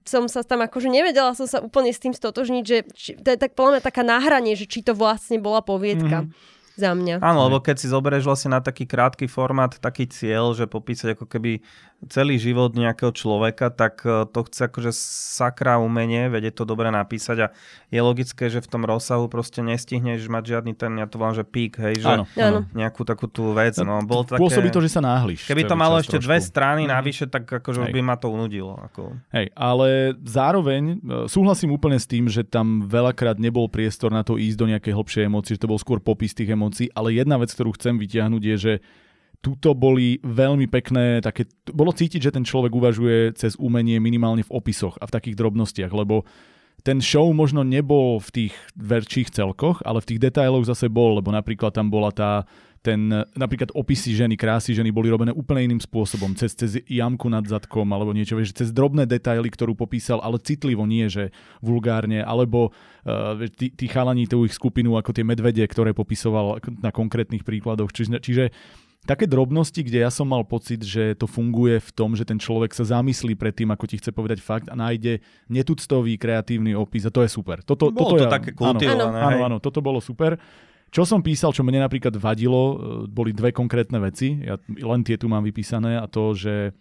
som 0.08 0.32
sa 0.32 0.40
tam 0.48 0.64
akože 0.64 0.88
nevedela 0.88 1.36
som 1.36 1.44
sa 1.52 1.60
úplne 1.60 1.92
s 1.92 2.00
tým 2.00 2.16
stotožniť, 2.16 2.64
že 2.64 2.78
či, 2.96 3.10
to 3.20 3.28
je 3.28 3.36
tak 3.36 3.60
podľa 3.60 3.78
mňa 3.78 3.82
taká 3.84 4.08
náhranie, 4.08 4.56
že 4.56 4.64
či 4.64 4.80
to 4.80 4.96
vlastne 4.96 5.44
bola 5.44 5.60
poviedka. 5.60 6.24
Mm-hmm 6.24 6.56
za 6.78 6.94
mňa. 6.94 7.26
Áno, 7.26 7.50
lebo 7.50 7.58
keď 7.58 7.76
si 7.82 7.90
zoberieš 7.90 8.30
vlastne 8.30 8.54
na 8.54 8.62
taký 8.62 8.86
krátky 8.86 9.26
formát, 9.26 9.74
taký 9.82 10.06
cieľ, 10.06 10.54
že 10.54 10.70
popísať 10.70 11.18
ako 11.18 11.26
keby 11.26 11.66
celý 12.06 12.38
život 12.38 12.78
nejakého 12.78 13.10
človeka, 13.10 13.74
tak 13.74 14.06
e, 14.06 14.30
to 14.30 14.40
chce 14.46 14.70
akože 14.70 14.92
sakra 15.34 15.82
umenie, 15.82 16.30
vedie 16.30 16.54
to 16.54 16.62
dobre 16.62 16.94
napísať 16.94 17.38
a 17.42 17.48
je 17.90 17.98
logické, 17.98 18.54
že 18.54 18.62
v 18.62 18.70
tom 18.70 18.86
rozsahu 18.86 19.26
proste 19.26 19.66
nestihneš 19.66 20.30
mať 20.30 20.44
žiadny 20.46 20.78
ten, 20.78 20.94
ja 21.02 21.10
to 21.10 21.18
volám, 21.18 21.34
že 21.34 21.42
pík, 21.42 21.82
hej, 21.82 21.98
že 21.98 22.14
áno. 22.38 22.70
nejakú 22.78 23.02
takú 23.02 23.26
tú 23.26 23.50
vec. 23.58 23.82
No, 23.82 23.98
bol 24.06 24.22
také... 24.30 24.38
Pôsobí 24.38 24.70
to, 24.70 24.78
že 24.78 24.94
sa 24.94 25.02
náhliš. 25.02 25.50
Keby 25.50 25.66
to 25.66 25.74
malo 25.74 25.98
ešte 25.98 26.22
trošku. 26.22 26.28
dve 26.30 26.38
strany 26.38 26.86
mm. 26.86 26.92
navyše, 26.94 27.26
tak 27.26 27.50
akože 27.50 27.90
by 27.90 28.02
ma 28.06 28.14
to 28.14 28.30
unudilo. 28.30 28.78
Ako... 28.94 29.18
Hej, 29.34 29.50
ale 29.58 30.14
zároveň 30.22 31.02
e, 31.02 31.26
súhlasím 31.26 31.74
úplne 31.74 31.98
s 31.98 32.06
tým, 32.06 32.30
že 32.30 32.46
tam 32.46 32.86
veľakrát 32.86 33.42
nebol 33.42 33.66
priestor 33.66 34.14
na 34.14 34.22
to 34.22 34.38
ísť 34.38 34.58
do 34.62 34.70
nejakej 34.70 34.94
hlbšej 34.94 35.24
emócie, 35.26 35.58
že 35.58 35.66
to 35.66 35.72
bol 35.74 35.82
skôr 35.82 35.98
popis 35.98 36.38
tých 36.38 36.54
emócií, 36.54 36.94
ale 36.94 37.18
jedna 37.18 37.42
vec, 37.42 37.50
ktorú 37.50 37.74
chcem 37.74 37.98
vytiahnuť 37.98 38.44
je, 38.54 38.56
že 38.56 38.74
tuto 39.42 39.78
boli 39.78 40.18
veľmi 40.26 40.68
pekné, 40.68 41.22
také, 41.22 41.46
bolo 41.70 41.94
cítiť, 41.94 42.30
že 42.30 42.34
ten 42.34 42.44
človek 42.44 42.74
uvažuje 42.74 43.38
cez 43.38 43.54
umenie 43.56 44.02
minimálne 44.02 44.44
v 44.44 44.54
opisoch 44.54 44.98
a 45.00 45.06
v 45.06 45.14
takých 45.14 45.40
drobnostiach, 45.40 45.94
lebo 45.94 46.26
ten 46.86 47.02
show 47.02 47.26
možno 47.34 47.66
nebol 47.66 48.22
v 48.22 48.30
tých 48.32 48.54
verčích 48.78 49.34
celkoch, 49.34 49.82
ale 49.84 50.00
v 50.00 50.08
tých 50.14 50.24
detailoch 50.30 50.68
zase 50.68 50.88
bol, 50.88 51.18
lebo 51.18 51.34
napríklad 51.34 51.74
tam 51.74 51.90
bola 51.90 52.14
tá, 52.14 52.46
ten, 52.86 53.12
napríklad 53.36 53.74
opisy 53.76 54.16
ženy, 54.16 54.40
krásy 54.40 54.72
ženy 54.72 54.94
boli 54.94 55.12
robené 55.12 55.34
úplne 55.34 55.68
iným 55.68 55.82
spôsobom, 55.82 56.38
cez, 56.38 56.56
cez 56.56 56.80
jamku 56.88 57.28
nad 57.28 57.44
zadkom 57.44 57.84
alebo 57.92 58.16
niečo, 58.16 58.38
vieš, 58.38 58.56
cez 58.56 58.72
drobné 58.72 59.04
detaily, 59.04 59.52
ktorú 59.52 59.76
popísal, 59.76 60.24
ale 60.24 60.40
citlivo, 60.40 60.88
nie 60.88 61.12
že 61.12 61.36
vulgárne, 61.60 62.24
alebo 62.24 62.72
uh, 62.72 63.36
tí, 63.52 63.74
tí 63.74 63.86
chalani 63.92 64.30
tú 64.30 64.48
ich 64.48 64.56
skupinu 64.56 64.96
ako 64.96 65.12
tie 65.12 65.28
medvede, 65.28 65.66
ktoré 65.68 65.92
popisoval 65.92 66.64
na 66.80 66.94
konkrétnych 66.94 67.44
príkladoch. 67.44 67.92
Čiže, 67.92 68.24
čiže 68.24 68.46
také 69.06 69.30
drobnosti, 69.30 69.80
kde 69.84 70.04
ja 70.04 70.12
som 70.12 70.28
mal 70.28 70.44
pocit, 70.44 70.84
že 70.84 71.16
to 71.16 71.30
funguje 71.30 71.80
v 71.80 71.90
tom, 71.96 72.18
že 72.18 72.28
ten 72.28 72.40
človek 72.42 72.76
sa 72.76 72.84
zamyslí 72.84 73.38
pred 73.38 73.56
tým, 73.56 73.70
ako 73.72 73.86
ti 73.88 73.96
chce 74.02 74.12
povedať 74.12 74.44
fakt 74.44 74.68
a 74.68 74.76
nájde 74.76 75.24
netuctový 75.48 76.20
kreatívny 76.20 76.74
opis 76.74 77.08
a 77.08 77.12
to 77.14 77.24
je 77.24 77.30
super. 77.32 77.64
Toto, 77.64 77.94
bolo 77.94 78.18
toto 78.18 78.24
to 78.24 78.26
ja, 78.28 78.32
také 78.32 78.52
kultivované. 78.52 79.20
Áno, 79.20 79.28
áno, 79.32 79.38
áno, 79.48 79.58
toto 79.64 79.80
bolo 79.80 80.04
super. 80.04 80.36
Čo 80.88 81.04
som 81.04 81.20
písal, 81.20 81.52
čo 81.52 81.68
mne 81.68 81.84
napríklad 81.84 82.16
vadilo, 82.16 82.64
e, 82.64 82.76
boli 83.12 83.36
dve 83.36 83.52
konkrétne 83.52 84.00
veci. 84.00 84.40
Ja 84.40 84.56
len 84.68 85.04
tie 85.04 85.20
tu 85.20 85.28
mám 85.28 85.44
vypísané 85.44 86.00
a 86.00 86.08
to, 86.08 86.32
že 86.32 86.72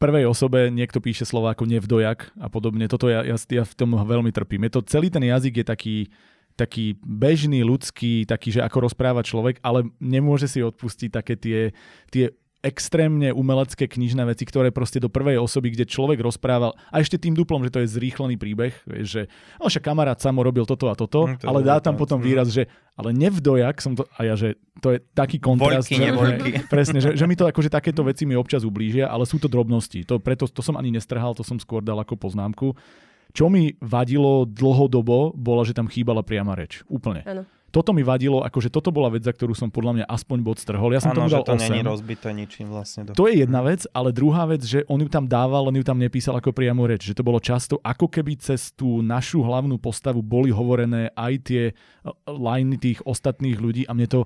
prvej 0.00 0.24
osobe 0.28 0.72
niekto 0.72 1.00
píše 1.00 1.28
slova 1.28 1.52
ako 1.52 1.68
nevdojak 1.68 2.36
a 2.40 2.48
podobne. 2.48 2.88
Toto 2.88 3.08
ja, 3.08 3.24
ja, 3.24 3.36
ja 3.36 3.64
v 3.64 3.74
tom 3.76 3.96
veľmi 3.96 4.32
trpím. 4.32 4.68
Je 4.68 4.72
to, 4.76 4.80
celý 4.84 5.08
ten 5.12 5.24
jazyk 5.24 5.60
je 5.60 5.66
taký 5.66 5.96
taký 6.54 6.94
bežný, 7.02 7.66
ľudský, 7.66 8.24
taký, 8.24 8.54
že 8.54 8.60
ako 8.62 8.90
rozpráva 8.90 9.26
človek, 9.26 9.58
ale 9.60 9.90
nemôže 9.98 10.46
si 10.46 10.62
odpustiť 10.62 11.10
také 11.10 11.34
tie, 11.34 11.74
tie 12.14 12.30
extrémne 12.64 13.28
umelecké 13.36 13.84
knižné 13.84 14.24
veci, 14.24 14.48
ktoré 14.48 14.72
proste 14.72 14.96
do 14.96 15.12
prvej 15.12 15.36
osoby, 15.36 15.76
kde 15.76 15.84
človek 15.84 16.24
rozprával, 16.24 16.72
a 16.88 17.04
ešte 17.04 17.20
tým 17.20 17.36
duplom, 17.36 17.60
že 17.60 17.68
to 17.68 17.84
je 17.84 17.92
zrýchlený 17.92 18.40
príbeh, 18.40 18.72
že 19.04 19.28
no 19.60 19.68
však 19.68 19.84
kamarát 19.84 20.16
samo 20.16 20.40
robil 20.40 20.64
toto 20.64 20.88
a 20.88 20.96
toto, 20.96 21.28
mm, 21.28 21.44
to 21.44 21.46
ale 21.52 21.60
dá 21.60 21.76
tam 21.84 22.00
potom 22.00 22.16
výraz, 22.24 22.48
že 22.48 22.64
ale 22.96 23.12
nevdojak 23.12 23.84
som 23.84 23.92
to, 23.92 24.08
a 24.16 24.24
ja, 24.24 24.34
že 24.34 24.56
to 24.80 24.96
je 24.96 24.98
taký 25.12 25.36
kontrast. 25.36 25.92
Vojky, 25.92 26.00
že, 26.00 26.64
presne, 26.72 26.98
že, 27.04 27.12
že 27.12 27.28
mi 27.28 27.36
to 27.36 27.44
akože 27.44 27.68
takéto 27.68 28.00
veci 28.00 28.24
mi 28.24 28.32
občas 28.32 28.64
ublížia, 28.64 29.12
ale 29.12 29.28
sú 29.28 29.36
to 29.36 29.52
drobnosti. 29.52 30.00
To, 30.08 30.16
preto 30.16 30.48
to 30.48 30.64
som 30.64 30.80
ani 30.80 30.88
nestrhal, 30.88 31.36
to 31.36 31.44
som 31.44 31.60
skôr 31.60 31.84
dal 31.84 32.00
ako 32.00 32.16
poznámku. 32.16 32.72
Čo 33.34 33.50
mi 33.50 33.74
vadilo 33.82 34.46
dlhodobo, 34.46 35.34
bola, 35.34 35.66
že 35.66 35.74
tam 35.74 35.90
chýbala 35.90 36.22
priama 36.22 36.54
reč. 36.54 36.86
Úplne. 36.86 37.26
Ano. 37.26 37.42
Toto 37.74 37.90
mi 37.90 38.06
vadilo, 38.06 38.38
akože 38.46 38.70
toto 38.70 38.94
bola 38.94 39.10
vec, 39.10 39.26
za 39.26 39.34
ktorú 39.34 39.50
som 39.50 39.66
podľa 39.66 39.98
mňa 39.98 40.04
aspoň 40.06 40.38
bod 40.46 40.62
strhol. 40.62 40.94
Ja 40.94 41.02
som 41.02 41.10
ano, 41.10 41.26
tomu 41.26 41.28
dal 41.34 41.42
že 41.42 41.50
to 41.50 41.54
8. 41.58 41.66
není 41.66 41.82
rozbité 41.82 42.30
ničím 42.30 42.70
vlastne. 42.70 43.10
Do... 43.10 43.18
To 43.18 43.26
je 43.26 43.42
jedna 43.42 43.66
vec, 43.66 43.82
ale 43.90 44.14
druhá 44.14 44.46
vec, 44.46 44.62
že 44.62 44.86
on 44.86 45.02
ju 45.02 45.10
tam 45.10 45.26
dával, 45.26 45.66
len 45.66 45.82
ju 45.82 45.84
tam 45.84 45.98
nepísal 45.98 46.38
ako 46.38 46.54
priamu 46.54 46.86
reč. 46.86 47.10
Že 47.10 47.18
to 47.18 47.26
bolo 47.26 47.42
často, 47.42 47.82
ako 47.82 48.06
keby 48.06 48.38
cez 48.38 48.70
tú 48.70 49.02
našu 49.02 49.42
hlavnú 49.42 49.74
postavu 49.82 50.22
boli 50.22 50.54
hovorené 50.54 51.10
aj 51.18 51.34
tie 51.42 51.62
e, 51.66 51.72
liney 52.30 52.78
tých 52.78 53.02
ostatných 53.02 53.58
ľudí 53.58 53.90
a 53.90 53.92
mne 53.98 54.06
to, 54.06 54.20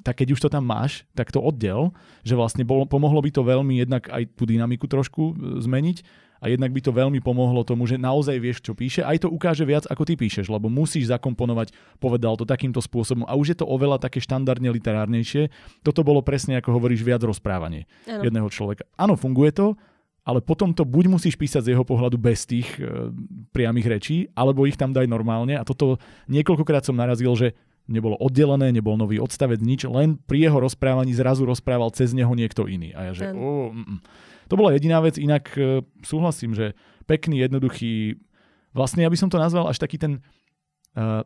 tak 0.00 0.24
keď 0.24 0.32
už 0.32 0.40
to 0.40 0.48
tam 0.48 0.64
máš, 0.64 1.04
tak 1.12 1.28
to 1.28 1.44
oddel, 1.44 1.92
že 2.24 2.32
vlastne 2.32 2.64
bolo, 2.64 2.88
pomohlo 2.88 3.20
by 3.20 3.28
to 3.28 3.44
veľmi 3.44 3.84
jednak 3.84 4.08
aj 4.08 4.32
tú 4.32 4.48
dynamiku 4.48 4.88
trošku 4.88 5.22
e, 5.28 5.60
zmeniť 5.60 6.24
a 6.44 6.52
jednak 6.52 6.76
by 6.76 6.80
to 6.84 6.92
veľmi 6.92 7.24
pomohlo 7.24 7.64
tomu, 7.64 7.88
že 7.88 7.96
naozaj 7.96 8.36
vieš, 8.36 8.60
čo 8.60 8.76
píše. 8.76 9.00
Aj 9.00 9.16
to 9.16 9.32
ukáže 9.32 9.64
viac, 9.64 9.88
ako 9.88 10.04
ty 10.04 10.12
píšeš, 10.12 10.52
lebo 10.52 10.68
musíš 10.68 11.08
zakomponovať, 11.08 11.72
povedal 11.96 12.36
to 12.36 12.44
takýmto 12.44 12.84
spôsobom 12.84 13.24
a 13.24 13.32
už 13.32 13.56
je 13.56 13.64
to 13.64 13.66
oveľa 13.66 13.96
také 13.96 14.20
štandardne 14.20 14.68
literárnejšie. 14.68 15.48
Toto 15.80 16.04
bolo 16.04 16.20
presne, 16.20 16.60
ako 16.60 16.76
hovoríš, 16.76 17.00
viac 17.00 17.24
rozprávanie 17.24 17.88
ano. 18.04 18.28
jedného 18.28 18.48
človeka. 18.52 18.84
Áno, 19.00 19.16
funguje 19.16 19.56
to, 19.56 19.72
ale 20.28 20.44
potom 20.44 20.76
to 20.76 20.84
buď 20.84 21.16
musíš 21.16 21.40
písať 21.40 21.64
z 21.64 21.70
jeho 21.72 21.84
pohľadu 21.84 22.20
bez 22.20 22.44
tých 22.44 22.68
e, 22.76 23.08
priamých 23.56 23.88
rečí, 23.88 24.16
alebo 24.36 24.68
ich 24.68 24.76
tam 24.76 24.92
daj 24.92 25.08
normálne. 25.08 25.56
A 25.56 25.64
toto 25.64 25.96
niekoľkokrát 26.28 26.84
som 26.84 26.96
narazil, 26.96 27.32
že 27.40 27.56
nebolo 27.84 28.16
oddelené, 28.16 28.72
nebol 28.72 28.96
nový 28.96 29.20
odstavec, 29.20 29.60
nič, 29.60 29.84
len 29.84 30.16
pri 30.24 30.48
jeho 30.48 30.60
rozprávaní 30.60 31.12
zrazu 31.12 31.44
rozprával 31.44 31.92
cez 31.92 32.16
neho 32.16 32.32
niekto 32.32 32.64
iný. 32.64 32.96
A 32.96 33.12
ja 33.12 33.12
že, 33.12 33.24
oh, 33.36 33.68
mm, 33.72 33.84
mm. 33.84 34.00
To 34.48 34.54
bola 34.56 34.72
jediná 34.76 35.00
vec, 35.00 35.16
inak 35.16 35.52
e, 35.56 35.80
súhlasím, 36.04 36.52
že 36.52 36.76
pekný, 37.04 37.44
jednoduchý, 37.44 38.18
vlastne 38.72 39.04
ja 39.04 39.10
by 39.12 39.18
som 39.18 39.28
to 39.28 39.36
nazval 39.36 39.68
až 39.68 39.76
taký 39.76 40.00
ten 40.00 40.24
uh, 40.96 41.20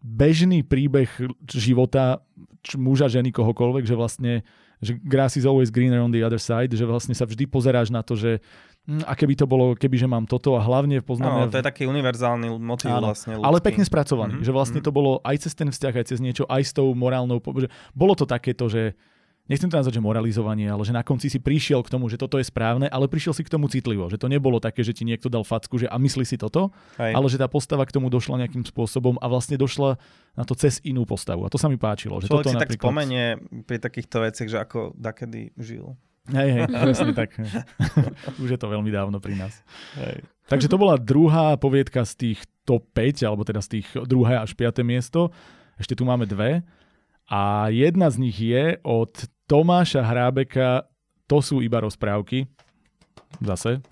bežný 0.00 0.62
príbeh 0.62 1.10
života 1.50 2.22
č, 2.62 2.78
muža, 2.78 3.10
ženy, 3.10 3.34
kohokoľvek, 3.34 3.84
že 3.84 3.98
vlastne 3.98 4.32
že 4.76 4.92
grass 5.00 5.40
is 5.40 5.48
always 5.48 5.72
greener 5.72 6.04
on 6.04 6.12
the 6.12 6.20
other 6.20 6.40
side, 6.40 6.68
že 6.68 6.84
vlastne 6.84 7.16
sa 7.16 7.24
vždy 7.24 7.48
pozeráš 7.48 7.88
na 7.88 8.04
to, 8.04 8.12
že 8.12 8.44
hm, 8.84 9.08
a 9.08 9.16
keby 9.16 9.32
to 9.32 9.48
bolo, 9.48 9.72
keby 9.72 9.96
že 9.96 10.04
mám 10.04 10.28
toto 10.28 10.52
a 10.52 10.60
hlavne 10.60 11.00
poznáme... 11.00 11.48
No, 11.48 11.52
to 11.52 11.58
je 11.58 11.64
taký 11.64 11.88
univerzálny 11.88 12.52
motiv 12.60 12.92
áno, 12.92 13.08
vlastne 13.12 13.40
ľudský. 13.40 13.48
Ale 13.48 13.58
pekne 13.64 13.84
spracovaný, 13.88 14.32
mm-hmm. 14.36 14.48
že 14.52 14.52
vlastne 14.52 14.80
to 14.84 14.92
bolo 14.92 15.24
aj 15.24 15.48
cez 15.48 15.56
ten 15.56 15.72
vzťah, 15.72 15.94
aj 15.96 16.06
cez 16.12 16.18
niečo, 16.20 16.44
aj 16.44 16.62
s 16.62 16.72
tou 16.76 16.92
morálnou... 16.92 17.40
Že 17.40 17.72
bolo 17.96 18.12
to 18.12 18.28
takéto, 18.28 18.68
že 18.68 18.92
nechcem 19.46 19.70
to 19.70 19.78
nazvať, 19.78 19.98
že 19.98 20.02
moralizovanie, 20.02 20.66
ale 20.66 20.82
že 20.82 20.94
na 20.94 21.02
konci 21.06 21.30
si 21.30 21.38
prišiel 21.38 21.82
k 21.82 21.90
tomu, 21.90 22.10
že 22.10 22.18
toto 22.18 22.38
je 22.38 22.46
správne, 22.46 22.90
ale 22.90 23.10
prišiel 23.10 23.34
si 23.34 23.42
k 23.46 23.50
tomu 23.50 23.70
citlivo, 23.70 24.10
že 24.10 24.18
to 24.18 24.26
nebolo 24.30 24.58
také, 24.58 24.82
že 24.82 24.94
ti 24.94 25.06
niekto 25.06 25.30
dal 25.30 25.46
facku, 25.46 25.78
že 25.78 25.86
a 25.86 25.96
myslí 25.98 26.24
si 26.26 26.36
toto, 26.38 26.74
Hej. 26.98 27.14
ale 27.14 27.26
že 27.30 27.38
tá 27.38 27.46
postava 27.46 27.86
k 27.86 27.94
tomu 27.94 28.10
došla 28.10 28.46
nejakým 28.46 28.66
spôsobom 28.66 29.18
a 29.22 29.26
vlastne 29.30 29.58
došla 29.58 29.98
na 30.34 30.44
to 30.44 30.52
cez 30.58 30.82
inú 30.84 31.06
postavu. 31.08 31.46
A 31.46 31.48
to 31.48 31.56
sa 31.56 31.70
mi 31.70 31.78
páčilo. 31.78 32.18
Že 32.20 32.28
Človek 32.28 32.44
toto 32.44 32.50
si 32.52 32.56
napríklad... 32.58 32.82
tak 32.82 32.90
spomenie 32.90 33.26
pri 33.64 33.78
takýchto 33.80 34.16
veciach, 34.22 34.48
že 34.50 34.58
ako 34.60 34.78
dakedy 34.98 35.54
žil. 35.56 35.96
Hej, 36.30 36.48
hej, 36.50 36.62
presne 36.90 37.12
tak. 37.14 37.30
Už 38.42 38.50
je 38.50 38.58
to 38.58 38.66
veľmi 38.66 38.90
dávno 38.90 39.22
pri 39.22 39.38
nás. 39.38 39.54
Hej. 39.94 40.26
Takže 40.46 40.70
to 40.70 40.78
bola 40.78 40.98
druhá 40.98 41.58
poviedka 41.58 42.06
z 42.06 42.14
tých 42.14 42.38
top 42.66 42.86
5, 42.94 43.26
alebo 43.26 43.42
teda 43.42 43.62
z 43.62 43.78
tých 43.78 43.86
druhé 44.06 44.38
až 44.38 44.54
piaté 44.54 44.82
miesto. 44.82 45.30
Ešte 45.78 45.98
tu 45.98 46.06
máme 46.06 46.26
dve. 46.26 46.62
A 47.26 47.72
jedna 47.74 48.06
z 48.10 48.16
nich 48.22 48.38
je 48.38 48.78
od 48.86 49.10
Tomáša 49.50 50.02
Hrábeka, 50.02 50.86
to 51.26 51.42
sú 51.42 51.58
iba 51.58 51.82
rozprávky. 51.82 52.46
Zase. 53.42 53.82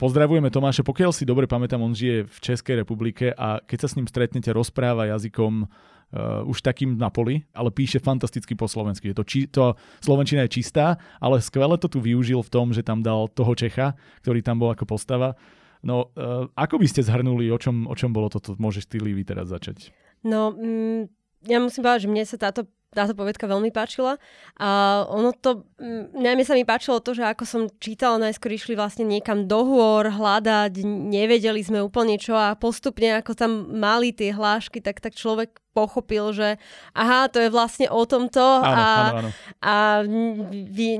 Pozdravujeme 0.00 0.50
Tomáša, 0.50 0.82
pokiaľ 0.82 1.14
si 1.14 1.22
dobre 1.22 1.46
pamätám, 1.46 1.78
on 1.78 1.94
žije 1.94 2.26
v 2.26 2.38
Českej 2.42 2.82
republike 2.82 3.30
a 3.30 3.62
keď 3.62 3.86
sa 3.86 3.88
s 3.92 3.96
ním 4.00 4.10
stretnete, 4.10 4.50
rozpráva 4.50 5.06
jazykom 5.06 5.62
uh, 5.62 6.42
už 6.42 6.58
takým 6.58 6.98
na 6.98 7.06
poli, 7.06 7.46
ale 7.54 7.70
píše 7.70 8.02
fantasticky 8.02 8.58
po 8.58 8.66
slovensky. 8.66 9.12
Je 9.12 9.16
to, 9.16 9.22
či, 9.22 9.46
to 9.46 9.78
Slovenčina 10.02 10.42
je 10.50 10.58
čistá, 10.58 10.98
ale 11.22 11.38
skvele 11.38 11.78
to 11.78 11.86
tu 11.86 12.02
využil 12.02 12.42
v 12.42 12.50
tom, 12.50 12.74
že 12.74 12.82
tam 12.82 12.98
dal 12.98 13.30
toho 13.30 13.54
Čecha, 13.54 13.94
ktorý 14.26 14.42
tam 14.42 14.58
bol 14.58 14.74
ako 14.74 14.90
postava. 14.90 15.38
No, 15.86 16.10
uh, 16.18 16.50
ako 16.58 16.82
by 16.82 16.86
ste 16.90 17.06
zhrnuli, 17.06 17.46
o 17.54 17.58
čom, 17.62 17.86
o 17.86 17.94
čom 17.94 18.10
bolo 18.10 18.26
toto? 18.26 18.58
Môžeš 18.58 18.90
ty, 18.90 18.98
Lívy, 18.98 19.22
teraz 19.22 19.54
začať. 19.54 19.94
No, 20.26 20.50
mm, 20.50 21.21
ja 21.46 21.58
musím 21.58 21.82
povedať, 21.82 22.06
že 22.06 22.12
mne 22.12 22.24
sa 22.26 22.36
táto 22.38 22.66
táto 22.92 23.16
povedka 23.16 23.48
veľmi 23.48 23.72
páčila. 23.72 24.20
A 24.60 25.02
ono 25.08 25.32
to, 25.32 25.64
najmä 26.12 26.44
sa 26.44 26.52
mi 26.52 26.68
páčilo 26.68 27.00
to, 27.00 27.16
že 27.16 27.24
ako 27.24 27.44
som 27.48 27.62
čítala, 27.80 28.20
najskôr 28.20 28.52
išli 28.52 28.76
vlastne 28.76 29.08
niekam 29.08 29.48
do 29.48 29.64
hôr 29.64 30.12
hľadať, 30.12 30.84
nevedeli 30.84 31.64
sme 31.64 31.80
úplne 31.80 32.20
čo 32.20 32.36
a 32.36 32.52
postupne 32.52 33.16
ako 33.16 33.32
tam 33.32 33.72
mali 33.80 34.12
tie 34.12 34.36
hlášky, 34.36 34.84
tak, 34.84 35.00
tak 35.00 35.16
človek 35.16 35.56
pochopil, 35.72 36.36
že 36.36 36.60
aha, 36.92 37.32
to 37.32 37.40
je 37.40 37.48
vlastne 37.48 37.88
o 37.88 38.04
tomto 38.04 38.44
áno, 38.44 38.60
a, 38.60 38.84
áno, 38.84 39.08
áno. 39.16 39.30
a 39.64 39.74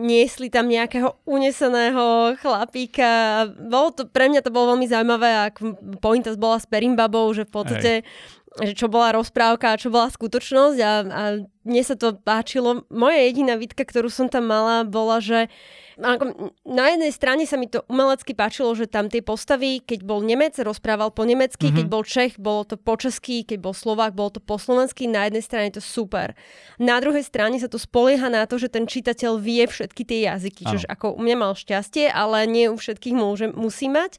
niesli 0.00 0.48
tam 0.48 0.72
nejakého 0.72 1.20
uneseného 1.28 2.32
chlapíka. 2.40 3.52
Bolo 3.68 3.92
to, 3.92 4.08
pre 4.08 4.32
mňa 4.32 4.40
to 4.40 4.48
bolo 4.48 4.72
veľmi 4.72 4.88
zaujímavé, 4.88 5.52
ak 5.52 5.60
pointa 6.00 6.32
bola 6.40 6.56
s 6.56 6.64
Perimbabou, 6.64 7.28
že 7.36 7.44
v 7.44 7.52
podstate 7.52 7.92
Hej 8.00 8.40
že 8.60 8.76
čo 8.76 8.92
bola 8.92 9.16
rozprávka 9.16 9.72
a 9.72 9.80
čo 9.80 9.88
bola 9.88 10.12
skutočnosť 10.12 10.78
a, 10.84 10.92
a 11.08 11.22
mne 11.64 11.82
sa 11.86 11.96
to 11.96 12.12
páčilo. 12.20 12.84
Moja 12.92 13.24
jediná 13.24 13.56
výtka, 13.56 13.86
ktorú 13.86 14.12
som 14.12 14.28
tam 14.28 14.50
mala, 14.50 14.84
bola, 14.84 15.24
že 15.24 15.48
ako, 15.48 15.52
na 16.64 16.86
jednej 16.88 17.12
strane 17.12 17.44
sa 17.44 17.60
mi 17.60 17.68
to 17.68 17.84
umelecky 17.90 18.32
páčilo, 18.32 18.72
že 18.72 18.88
tam 18.88 19.12
tie 19.12 19.20
postavy, 19.20 19.84
keď 19.84 20.04
bol 20.06 20.24
Nemec, 20.24 20.56
rozprával 20.60 21.12
po 21.12 21.28
nemecky, 21.28 21.68
mm-hmm. 21.68 21.78
keď 21.82 21.86
bol 21.90 22.02
Čech, 22.06 22.34
bolo 22.40 22.62
to 22.64 22.80
po 22.80 22.96
česky, 22.96 23.44
keď 23.44 23.58
bol 23.60 23.74
Slovák, 23.76 24.16
bolo 24.16 24.36
to 24.36 24.40
po 24.40 24.56
slovensky, 24.56 25.10
na 25.10 25.28
jednej 25.28 25.44
strane 25.44 25.66
je 25.72 25.80
to 25.80 25.84
super. 25.84 26.32
Na 26.80 27.00
druhej 27.02 27.24
strane 27.26 27.60
sa 27.60 27.68
to 27.68 27.76
spolieha 27.76 28.32
na 28.32 28.48
to, 28.48 28.56
že 28.56 28.72
ten 28.72 28.88
čitateľ 28.88 29.36
vie 29.42 29.64
všetky 29.68 30.02
tie 30.06 30.28
jazyky, 30.28 30.62
čiže 30.64 30.86
ako 30.88 31.16
u 31.16 31.20
mňa 31.20 31.36
mal 31.36 31.52
šťastie, 31.52 32.08
ale 32.08 32.48
nie 32.48 32.70
u 32.72 32.76
všetkých 32.78 33.16
môže, 33.16 33.50
musí 33.52 33.90
mať. 33.92 34.16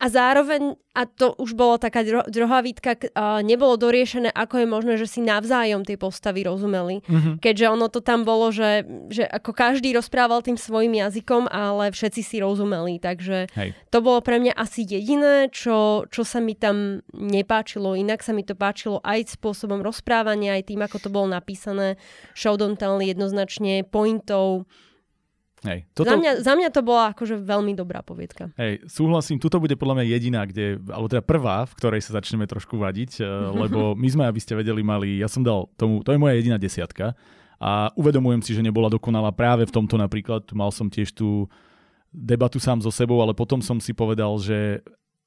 A 0.00 0.08
zároveň, 0.08 0.80
a 0.96 1.04
to 1.04 1.36
už 1.36 1.52
bolo 1.52 1.76
taká 1.76 2.00
dro- 2.00 2.24
druhá 2.24 2.64
výtka, 2.64 2.96
uh, 2.96 3.44
nebolo 3.44 3.76
doriešené, 3.76 4.32
ako 4.32 4.64
je 4.64 4.66
možné, 4.66 4.94
že 4.96 5.04
si 5.04 5.20
navzájom 5.20 5.84
tie 5.84 6.00
postavy 6.00 6.40
rozumeli. 6.48 7.04
Mm-hmm. 7.04 7.34
Keďže 7.36 7.66
ono 7.68 7.92
to 7.92 8.00
tam 8.00 8.24
bolo, 8.24 8.48
že, 8.48 8.88
že 9.12 9.28
ako 9.28 9.52
každý 9.52 9.92
rozprával 9.92 10.40
tým 10.40 10.56
svojim 10.56 10.96
jazykom, 10.96 11.09
ale 11.50 11.90
všetci 11.90 12.22
si 12.22 12.36
rozumeli. 12.38 13.02
Takže 13.02 13.50
Hej. 13.50 13.74
to 13.90 13.98
bolo 13.98 14.22
pre 14.22 14.38
mňa 14.38 14.54
asi 14.54 14.86
jediné, 14.86 15.50
čo, 15.50 16.06
čo 16.08 16.22
sa 16.22 16.38
mi 16.38 16.54
tam 16.54 17.02
nepáčilo. 17.10 17.98
Inak 17.98 18.22
sa 18.22 18.30
mi 18.30 18.46
to 18.46 18.54
páčilo 18.54 19.02
aj 19.02 19.34
spôsobom 19.34 19.82
rozprávania, 19.82 20.54
aj 20.54 20.70
tým, 20.70 20.80
ako 20.86 20.96
to 21.02 21.08
bolo 21.10 21.26
napísané. 21.28 21.98
Show 22.32 22.54
don't 22.54 22.78
tell 22.78 23.02
jednoznačne 23.02 23.82
pointov 23.86 24.70
Hej, 25.60 25.84
toto... 25.92 26.08
za, 26.08 26.16
mňa, 26.16 26.32
za 26.40 26.52
mňa 26.56 26.68
to 26.72 26.80
bola 26.80 27.12
akože 27.12 27.36
veľmi 27.36 27.76
dobrá 27.76 28.00
poviedka. 28.00 28.48
Hej, 28.56 28.80
súhlasím, 28.88 29.36
tuto 29.36 29.60
bude 29.60 29.76
podľa 29.76 30.00
mňa 30.00 30.06
jediná, 30.08 30.40
kde, 30.48 30.80
alebo 30.88 31.12
teda 31.12 31.20
prvá, 31.20 31.68
v 31.68 31.76
ktorej 31.76 32.00
sa 32.00 32.16
začneme 32.16 32.48
trošku 32.48 32.80
vadiť, 32.80 33.20
eh, 33.20 33.28
lebo 33.52 33.92
my 33.92 34.08
sme, 34.08 34.24
aby 34.24 34.40
ste 34.40 34.56
vedeli, 34.56 34.80
mali, 34.80 35.20
ja 35.20 35.28
som 35.28 35.44
dal 35.44 35.68
tomu, 35.76 36.00
to 36.00 36.16
je 36.16 36.20
moja 36.20 36.40
jediná 36.40 36.56
desiatka 36.56 37.12
a 37.60 37.92
uvedomujem 37.92 38.40
si, 38.40 38.56
že 38.56 38.64
nebola 38.64 38.88
dokonalá 38.88 39.30
práve 39.36 39.68
v 39.68 39.74
tomto 39.74 40.00
napríklad, 40.00 40.48
mal 40.56 40.72
som 40.72 40.88
tiež 40.88 41.12
tú 41.12 41.44
debatu 42.08 42.56
sám 42.56 42.80
so 42.80 42.88
sebou, 42.88 43.20
ale 43.20 43.36
potom 43.36 43.60
som 43.60 43.76
si 43.76 43.92
povedal, 43.92 44.34
že 44.40 44.80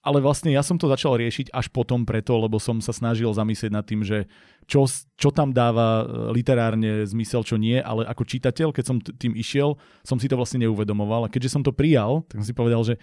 ale 0.04 0.20
vlastne 0.20 0.52
ja 0.52 0.60
som 0.60 0.76
to 0.76 0.92
začal 0.92 1.16
riešiť 1.16 1.56
až 1.56 1.72
potom 1.72 2.04
preto, 2.04 2.36
lebo 2.36 2.60
som 2.60 2.84
sa 2.84 2.92
snažil 2.92 3.32
zamyslieť 3.32 3.72
nad 3.72 3.88
tým, 3.88 4.04
že 4.04 4.28
čo, 4.68 4.84
čo 5.16 5.32
tam 5.32 5.56
dáva 5.56 6.04
e, 6.04 6.36
literárne 6.36 7.08
zmysel, 7.08 7.48
čo 7.48 7.56
nie, 7.56 7.80
ale 7.80 8.04
ako 8.12 8.28
čitateľ, 8.28 8.76
keď 8.76 8.84
som 8.84 9.00
tým 9.00 9.32
išiel, 9.40 9.80
som 10.04 10.20
si 10.20 10.28
to 10.28 10.36
vlastne 10.36 10.68
neuvedomoval. 10.68 11.24
A 11.24 11.32
keďže 11.32 11.56
som 11.56 11.64
to 11.64 11.72
prijal, 11.72 12.28
tak 12.28 12.44
som 12.44 12.48
si 12.52 12.52
povedal, 12.52 12.84
že 12.84 13.00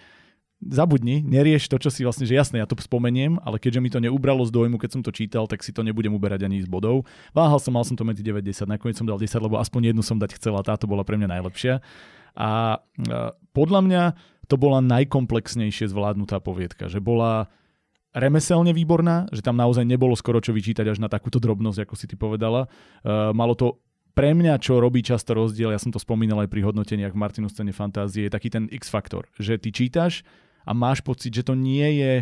zabudni, 0.61 1.25
nerieš 1.25 1.65
to, 1.65 1.81
čo 1.81 1.89
si 1.89 2.05
vlastne, 2.05 2.29
že 2.29 2.37
jasné, 2.37 2.61
ja 2.61 2.69
to 2.69 2.77
spomeniem, 2.77 3.41
ale 3.41 3.57
keďže 3.57 3.81
mi 3.81 3.89
to 3.89 3.97
neubralo 3.97 4.45
z 4.45 4.53
dojmu, 4.53 4.77
keď 4.77 4.89
som 4.93 5.01
to 5.01 5.09
čítal, 5.09 5.49
tak 5.49 5.65
si 5.65 5.73
to 5.73 5.81
nebudem 5.81 6.13
uberať 6.13 6.45
ani 6.45 6.61
z 6.61 6.69
bodov. 6.69 7.09
Váhal 7.33 7.57
som, 7.57 7.73
mal 7.73 7.81
som 7.81 7.97
to 7.97 8.05
medzi 8.05 8.21
90, 8.21 8.69
nakoniec 8.69 8.95
som 8.95 9.09
dal 9.09 9.17
10, 9.17 9.33
lebo 9.41 9.57
aspoň 9.57 9.91
jednu 9.91 10.05
som 10.05 10.21
dať 10.21 10.37
chcela, 10.37 10.61
táto 10.61 10.85
bola 10.85 11.01
pre 11.01 11.17
mňa 11.17 11.41
najlepšia. 11.41 11.81
A, 12.37 12.39
a 12.39 12.49
podľa 13.51 13.81
mňa 13.81 14.03
to 14.45 14.55
bola 14.55 14.79
najkomplexnejšie 14.85 15.89
zvládnutá 15.89 16.37
poviedka, 16.43 16.87
že 16.91 17.01
bola 17.01 17.49
remeselne 18.11 18.75
výborná, 18.75 19.31
že 19.31 19.39
tam 19.39 19.55
naozaj 19.55 19.87
nebolo 19.87 20.13
skoro 20.19 20.43
čo 20.43 20.51
vyčítať 20.51 20.83
až 20.83 20.99
na 20.99 21.07
takúto 21.07 21.39
drobnosť, 21.39 21.87
ako 21.87 21.95
si 21.95 22.05
ty 22.11 22.19
povedala. 22.19 22.67
Uh, 23.01 23.31
malo 23.31 23.55
to 23.55 23.79
pre 24.11 24.35
mňa, 24.35 24.59
čo 24.59 24.83
robí 24.83 24.99
často 24.99 25.31
rozdiel, 25.31 25.71
ja 25.71 25.79
som 25.79 25.95
to 25.95 25.99
spomínal 25.99 26.43
aj 26.43 26.51
pri 26.51 26.67
hodnoteniach 26.67 27.15
v 27.15 27.21
Martinu 27.23 27.47
scéne 27.47 27.71
fantázie, 27.71 28.27
je 28.27 28.35
taký 28.35 28.51
ten 28.51 28.67
X-faktor, 28.67 29.31
že 29.39 29.55
ty 29.55 29.71
čítaš 29.71 30.27
a 30.65 30.71
máš 30.71 31.01
pocit, 31.01 31.33
že 31.33 31.45
to 31.45 31.57
nie 31.57 32.01
je 32.01 32.13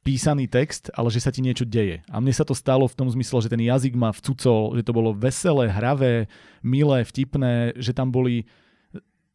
písaný 0.00 0.48
text, 0.48 0.88
ale 0.96 1.12
že 1.12 1.20
sa 1.20 1.28
ti 1.28 1.44
niečo 1.44 1.68
deje. 1.68 2.00
A 2.08 2.16
mne 2.24 2.32
sa 2.32 2.44
to 2.44 2.56
stalo 2.56 2.88
v 2.88 2.96
tom 2.96 3.08
zmysle, 3.12 3.44
že 3.44 3.52
ten 3.52 3.60
jazyk 3.60 3.92
ma 3.92 4.10
vcucol, 4.16 4.72
že 4.80 4.82
to 4.84 4.96
bolo 4.96 5.12
veselé, 5.12 5.68
hravé, 5.68 6.24
milé, 6.64 7.04
vtipné, 7.04 7.76
že 7.76 7.92
tam 7.92 8.08
boli 8.08 8.48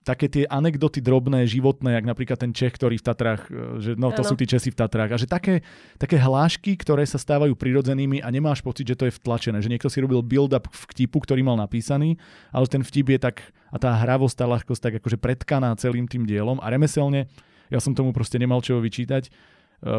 také 0.06 0.30
tie 0.30 0.46
anekdoty 0.46 1.02
drobné, 1.02 1.50
životné, 1.50 1.98
jak 1.98 2.06
napríklad 2.06 2.38
ten 2.38 2.54
Čech, 2.54 2.78
ktorý 2.78 3.02
v 3.02 3.06
Tatrách, 3.10 3.50
e, 3.50 3.82
že 3.82 3.92
no 3.98 4.14
to 4.14 4.22
ano. 4.22 4.30
sú 4.30 4.38
tí 4.38 4.46
Česi 4.46 4.70
v 4.70 4.78
Tatrách. 4.78 5.10
A 5.10 5.18
že 5.18 5.26
také, 5.26 5.66
také 5.98 6.22
hlášky, 6.22 6.78
ktoré 6.78 7.02
sa 7.10 7.18
stávajú 7.18 7.58
prirodzenými 7.58 8.22
a 8.22 8.30
nemáš 8.30 8.62
pocit, 8.62 8.86
že 8.86 8.94
to 8.94 9.10
je 9.10 9.18
vtlačené. 9.18 9.58
Že 9.66 9.74
niekto 9.74 9.90
si 9.90 9.98
robil 9.98 10.22
build-up 10.22 10.70
vtipu, 10.70 11.26
ktorý 11.26 11.42
mal 11.42 11.58
napísaný, 11.58 12.22
ale 12.54 12.70
ten 12.70 12.86
vtip 12.86 13.18
je 13.18 13.20
tak, 13.20 13.42
a 13.74 13.82
tá 13.82 13.98
hravosť, 13.98 14.36
tá 14.38 14.46
ľahkosť 14.46 14.82
tak 14.86 14.94
akože 15.02 15.18
predkaná 15.18 15.74
celým 15.82 16.06
tým 16.06 16.30
dielom 16.30 16.62
a 16.62 16.70
remeselne, 16.70 17.26
ja 17.70 17.80
som 17.82 17.98
tomu 17.98 18.12
proste 18.12 18.38
nemal 18.42 18.60
čo 18.62 18.78
vyčítať. 18.82 19.28
E, 19.28 19.32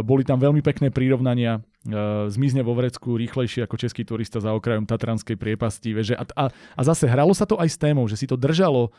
boli 0.03 0.23
tam 0.23 0.43
veľmi 0.43 0.61
pekné 0.61 0.93
prírovnania. 0.93 1.61
E, 1.87 2.31
zmizne 2.31 2.67
vo 2.67 2.75
vrecku 2.75 3.17
rýchlejšie 3.17 3.65
ako 3.65 3.77
český 3.77 4.03
turista 4.03 4.43
za 4.43 4.55
okrajom 4.55 4.89
Tatranskej 4.89 5.39
priepasti. 5.39 5.95
a, 6.15 6.25
a, 6.25 6.45
a 6.53 6.81
zase 6.83 7.11
hralo 7.11 7.35
sa 7.35 7.45
to 7.45 7.59
aj 7.59 7.69
s 7.71 7.79
témou, 7.81 8.07
že 8.07 8.19
si 8.19 8.27
to 8.27 8.39
držalo 8.39 8.95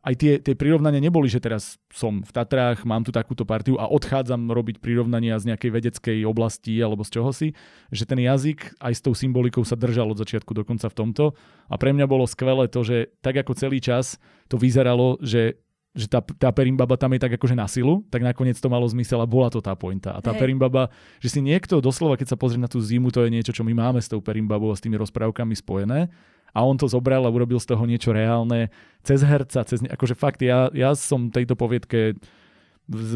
aj 0.00 0.14
tie, 0.16 0.32
tie 0.40 0.56
prirovnania 0.56 0.96
neboli, 0.96 1.28
že 1.28 1.44
teraz 1.44 1.76
som 1.92 2.24
v 2.24 2.30
Tatrách, 2.32 2.88
mám 2.88 3.04
tu 3.04 3.12
takúto 3.12 3.44
partiu 3.44 3.76
a 3.76 3.84
odchádzam 3.84 4.48
robiť 4.48 4.80
prirovnania 4.80 5.36
z 5.36 5.52
nejakej 5.52 5.70
vedeckej 5.70 6.18
oblasti 6.24 6.72
alebo 6.80 7.04
z 7.04 7.20
čoho 7.20 7.30
si, 7.36 7.52
že 7.92 8.08
ten 8.08 8.16
jazyk 8.16 8.80
aj 8.80 8.92
s 8.96 9.04
tou 9.04 9.12
symbolikou 9.12 9.60
sa 9.60 9.76
držal 9.76 10.16
od 10.16 10.20
začiatku 10.20 10.56
dokonca 10.56 10.88
v 10.88 10.96
tomto. 10.96 11.24
A 11.68 11.76
pre 11.76 11.92
mňa 11.92 12.08
bolo 12.08 12.24
skvelé 12.24 12.72
to, 12.72 12.80
že 12.80 13.12
tak 13.20 13.44
ako 13.44 13.52
celý 13.52 13.84
čas 13.84 14.16
to 14.48 14.56
vyzeralo, 14.56 15.20
že 15.20 15.60
že 15.90 16.06
tá, 16.06 16.22
tá 16.22 16.54
perimbaba 16.54 16.94
tam 16.94 17.10
je 17.18 17.20
tak 17.26 17.34
akože 17.34 17.58
na 17.58 17.66
silu, 17.66 18.06
tak 18.14 18.22
nakoniec 18.22 18.54
to 18.54 18.70
malo 18.70 18.86
zmysel 18.86 19.18
a 19.18 19.26
bola 19.26 19.50
to 19.50 19.58
tá 19.58 19.74
pointa. 19.74 20.14
A 20.14 20.22
tá 20.22 20.30
Hej. 20.30 20.46
perimbaba, 20.46 20.86
že 21.18 21.34
si 21.34 21.42
niekto 21.42 21.82
doslova, 21.82 22.14
keď 22.14 22.34
sa 22.34 22.38
pozrie 22.38 22.62
na 22.62 22.70
tú 22.70 22.78
zimu, 22.78 23.10
to 23.10 23.26
je 23.26 23.34
niečo, 23.34 23.50
čo 23.50 23.66
my 23.66 23.74
máme 23.74 23.98
s 23.98 24.06
tou 24.06 24.22
perimbabou 24.22 24.70
a 24.70 24.78
s 24.78 24.82
tými 24.82 24.94
rozprávkami 25.02 25.54
spojené. 25.58 26.06
A 26.50 26.66
on 26.66 26.78
to 26.78 26.86
zobral 26.86 27.26
a 27.26 27.30
urobil 27.30 27.58
z 27.62 27.74
toho 27.74 27.82
niečo 27.86 28.10
reálne 28.10 28.70
cez 29.02 29.22
herca, 29.22 29.62
cez, 29.66 29.82
akože 29.86 30.14
fakt, 30.18 30.42
ja, 30.42 30.70
ja 30.74 30.94
som 30.94 31.30
tejto 31.30 31.54
poviedke 31.54 32.18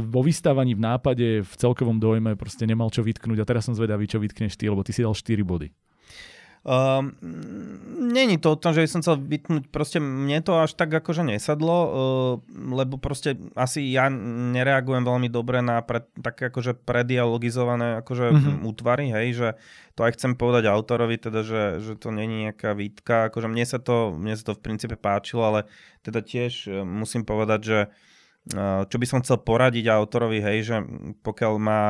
vo 0.07 0.23
vystávaní 0.23 0.79
v 0.79 0.85
nápade, 0.87 1.27
v 1.43 1.55
celkovom 1.59 1.99
dojme 1.99 2.39
proste 2.39 2.63
nemal 2.63 2.95
čo 2.95 3.03
vytknúť 3.03 3.43
a 3.43 3.49
teraz 3.49 3.67
som 3.67 3.75
zvedavý, 3.75 4.07
čo 4.07 4.23
vytkneš 4.23 4.55
ty, 4.55 4.71
lebo 4.71 4.87
ty 4.87 4.95
si 4.95 5.03
dal 5.03 5.19
4 5.19 5.43
body. 5.43 5.75
Um, 6.65 7.13
Není 8.05 8.41
to 8.41 8.53
o 8.53 8.61
tom, 8.61 8.73
že 8.73 8.81
by 8.81 8.89
som 8.89 9.01
chcel 9.05 9.21
vytnúť, 9.21 9.69
proste 9.69 10.01
mne 10.01 10.41
to 10.41 10.57
až 10.57 10.73
tak 10.73 10.93
akože 10.93 11.21
nesadlo, 11.21 11.77
uh, 11.77 11.91
lebo 12.73 12.97
proste 12.97 13.37
asi 13.53 13.85
ja 13.93 14.09
nereagujem 14.53 15.05
veľmi 15.05 15.29
dobre 15.29 15.61
na 15.61 15.85
pre, 15.85 16.05
také 16.21 16.49
akože 16.49 16.73
predialogizované 16.89 18.01
akože 18.01 18.27
mm-hmm. 18.33 18.57
útvary, 18.65 19.13
hej, 19.13 19.27
že 19.37 19.49
to 19.93 20.09
aj 20.09 20.17
chcem 20.17 20.41
povedať 20.41 20.69
autorovi, 20.69 21.21
teda, 21.21 21.45
že, 21.45 21.63
že 21.85 21.93
to 22.01 22.09
není 22.09 22.49
nejaká 22.49 22.73
výtka, 22.73 23.29
akože 23.29 23.49
mne 23.49 23.65
sa 23.69 23.77
to, 23.77 24.17
mne 24.17 24.33
sa 24.33 24.53
to 24.53 24.57
v 24.57 24.65
princípe 24.65 24.97
páčilo, 24.97 25.45
ale 25.45 25.61
teda 26.01 26.25
tiež 26.25 26.53
uh, 26.69 26.81
musím 26.81 27.29
povedať, 27.29 27.61
že 27.61 27.79
uh, 28.57 28.89
čo 28.89 28.97
by 28.97 29.07
som 29.09 29.21
chcel 29.21 29.37
poradiť 29.41 29.85
autorovi, 29.93 30.41
hej, 30.41 30.59
že 30.65 30.77
pokiaľ 31.21 31.53
má 31.61 31.83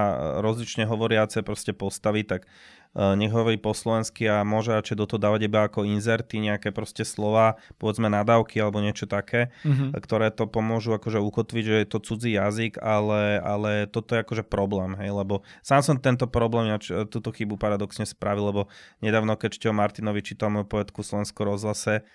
rozlične 0.43 0.83
hovoriace 0.87 1.47
proste 1.47 1.71
postavy, 1.71 2.27
tak 2.27 2.47
Eh, 2.47 2.84
nech 2.95 3.35
hovorí 3.35 3.59
po 3.59 3.75
slovensky 3.75 4.31
a 4.31 4.47
môže 4.47 4.71
radšej 4.71 4.97
do 4.97 5.07
toho 5.11 5.19
dávať 5.19 5.51
iba 5.51 5.67
ako 5.67 5.83
inzerty, 5.83 6.39
nejaké 6.39 6.71
proste 6.71 7.03
slova, 7.03 7.59
povedzme 7.83 8.07
nadávky 8.07 8.63
alebo 8.63 8.79
niečo 8.79 9.11
také, 9.11 9.51
mm-hmm. 9.67 9.99
ktoré 9.99 10.31
to 10.31 10.47
pomôžu 10.47 10.95
akože 10.95 11.19
ukotviť, 11.19 11.65
že 11.67 11.77
je 11.83 11.89
to 11.91 11.99
cudzí 11.99 12.39
jazyk, 12.39 12.79
ale, 12.79 13.43
ale 13.43 13.71
toto 13.91 14.15
je 14.15 14.23
akože 14.23 14.47
problém, 14.47 14.95
hej, 15.03 15.11
lebo 15.11 15.43
sám 15.67 15.83
som 15.83 15.99
tento 15.99 16.31
problém, 16.31 16.71
ja 16.71 16.79
túto 17.11 17.35
chybu 17.35 17.59
paradoxne 17.59 18.07
spravil, 18.07 18.55
lebo 18.55 18.63
nedávno, 19.03 19.35
keď 19.35 19.59
Šteo 19.59 19.75
Martinovi 19.75 20.23
čítal 20.23 20.55
moju 20.55 20.71
poetku 20.71 21.03
Slovensko 21.03 21.43
rozhlase, 21.43 22.07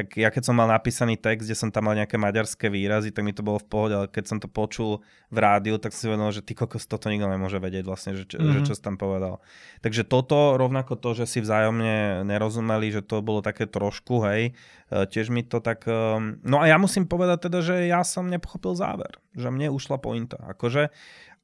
tak 0.00 0.16
ja 0.16 0.32
keď 0.32 0.48
som 0.48 0.56
mal 0.56 0.64
napísaný 0.64 1.20
text, 1.20 1.44
kde 1.44 1.52
som 1.52 1.68
tam 1.68 1.92
mal 1.92 1.92
nejaké 1.92 2.16
maďarské 2.16 2.72
výrazy, 2.72 3.12
tak 3.12 3.20
mi 3.20 3.36
to 3.36 3.44
bolo 3.44 3.60
v 3.60 3.68
pohode, 3.68 3.92
ale 3.92 4.08
keď 4.08 4.24
som 4.32 4.38
to 4.40 4.48
počul 4.48 5.04
v 5.28 5.38
rádiu, 5.44 5.76
tak 5.76 5.92
si 5.92 6.08
uvedomil, 6.08 6.32
že 6.32 6.40
ty 6.40 6.56
kokos, 6.56 6.88
toto 6.88 7.12
nikto 7.12 7.28
nemôže 7.28 7.60
vedieť 7.60 7.84
vlastne, 7.84 8.16
že, 8.16 8.24
mm-hmm. 8.24 8.48
že 8.48 8.60
mhm. 8.64 8.66
čo 8.66 8.72
si 8.72 8.80
tam 8.80 8.96
povedal. 8.96 9.44
Takže 9.84 10.08
toto, 10.08 10.56
rovnako 10.56 10.96
to, 10.96 11.12
že 11.20 11.28
si 11.28 11.44
vzájomne 11.44 12.24
nerozumeli, 12.24 12.88
že 12.88 13.04
to 13.04 13.20
bolo 13.20 13.44
také 13.44 13.68
trošku, 13.68 14.24
hej, 14.24 14.56
e, 14.88 15.04
tiež 15.04 15.28
mi 15.28 15.44
to 15.44 15.60
tak... 15.60 15.84
E, 15.84 16.16
no 16.40 16.56
a 16.56 16.64
ja 16.64 16.80
musím 16.80 17.04
povedať 17.04 17.52
teda, 17.52 17.60
že 17.60 17.84
ja 17.84 18.00
som 18.00 18.24
nepochopil 18.24 18.72
záver, 18.72 19.20
že 19.36 19.52
mne 19.52 19.68
ušla 19.68 20.00
pointa. 20.00 20.40
Akože 20.48 20.88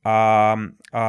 a, 0.07 0.55
a 0.95 1.05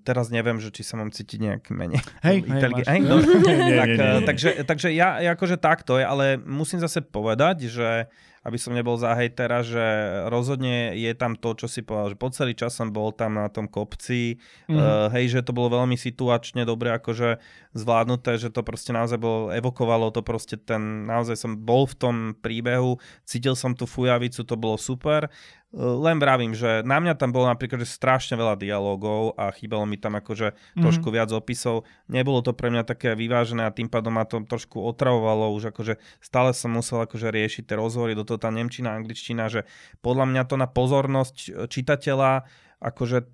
teraz 0.00 0.32
neviem, 0.32 0.56
že 0.56 0.72
či 0.72 0.80
sa 0.80 0.96
mám 0.96 1.12
cítiť 1.12 1.36
nejak 1.36 1.64
menej. 1.68 2.00
Hej, 2.24 2.48
Intelig- 2.48 2.88
hej, 2.88 3.00
no. 3.04 3.20
tak, 3.84 3.90
takže, 4.32 4.50
takže 4.64 4.88
ja 4.96 5.20
akože 5.36 5.60
takto 5.60 6.00
je, 6.00 6.04
ale 6.08 6.40
musím 6.40 6.80
zase 6.80 7.04
povedať, 7.04 7.68
že 7.68 8.08
aby 8.46 8.62
som 8.62 8.78
nebol 8.78 8.94
za 8.94 9.10
hejtera, 9.18 9.66
že 9.66 9.82
rozhodne 10.30 10.94
je 10.94 11.10
tam 11.18 11.34
to, 11.34 11.58
čo 11.58 11.66
si 11.66 11.82
povedal, 11.82 12.14
že 12.14 12.22
po 12.22 12.30
celý 12.30 12.54
čas 12.54 12.78
som 12.78 12.94
bol 12.94 13.10
tam 13.10 13.34
na 13.34 13.50
tom 13.50 13.66
kopci, 13.66 14.38
mm. 14.70 14.78
uh, 14.78 15.10
hej, 15.18 15.34
že 15.34 15.42
to 15.42 15.50
bolo 15.50 15.82
veľmi 15.82 15.98
situačne 15.98 16.62
dobre 16.62 16.94
akože 16.94 17.42
zvládnuté, 17.74 18.38
že 18.38 18.54
to 18.54 18.62
proste 18.62 18.94
naozaj 18.94 19.18
bolo, 19.18 19.50
evokovalo 19.50 20.14
to 20.14 20.22
proste 20.22 20.62
ten, 20.62 21.10
naozaj 21.10 21.34
som 21.34 21.58
bol 21.58 21.90
v 21.90 21.98
tom 21.98 22.16
príbehu, 22.38 23.02
cítil 23.26 23.58
som 23.58 23.74
tú 23.74 23.82
fujavicu, 23.82 24.46
to 24.46 24.54
bolo 24.54 24.78
super. 24.78 25.26
Len 25.74 26.16
vravím, 26.22 26.54
že 26.54 26.86
na 26.86 27.02
mňa 27.02 27.18
tam 27.18 27.34
bolo 27.34 27.50
napríklad 27.50 27.82
že 27.82 27.90
strašne 27.90 28.38
veľa 28.38 28.54
dialogov 28.54 29.34
a 29.34 29.50
chýbalo 29.50 29.82
mi 29.82 29.98
tam 29.98 30.14
akože 30.14 30.54
mm-hmm. 30.54 30.78
trošku 30.78 31.10
viac 31.10 31.28
opisov. 31.34 31.82
Nebolo 32.06 32.40
to 32.40 32.54
pre 32.54 32.70
mňa 32.70 32.86
také 32.86 33.18
vyvážené 33.18 33.66
a 33.66 33.74
tým 33.74 33.90
pádom 33.90 34.14
ma 34.14 34.24
to 34.24 34.40
trošku 34.46 34.78
otravovalo 34.78 35.50
už 35.52 35.74
akože 35.74 35.98
stále 36.22 36.54
som 36.54 36.70
musel 36.70 37.02
akože 37.02 37.28
riešiť 37.34 37.66
tie 37.66 37.76
rozhovory, 37.76 38.14
do 38.14 38.22
toho 38.22 38.38
tá 38.38 38.48
nemčina, 38.48 38.94
angličtina, 38.94 39.50
že 39.50 39.66
podľa 40.00 40.30
mňa 40.30 40.42
to 40.46 40.54
na 40.54 40.70
pozornosť 40.70 41.68
čitateľa 41.68 42.46
akože 42.80 43.26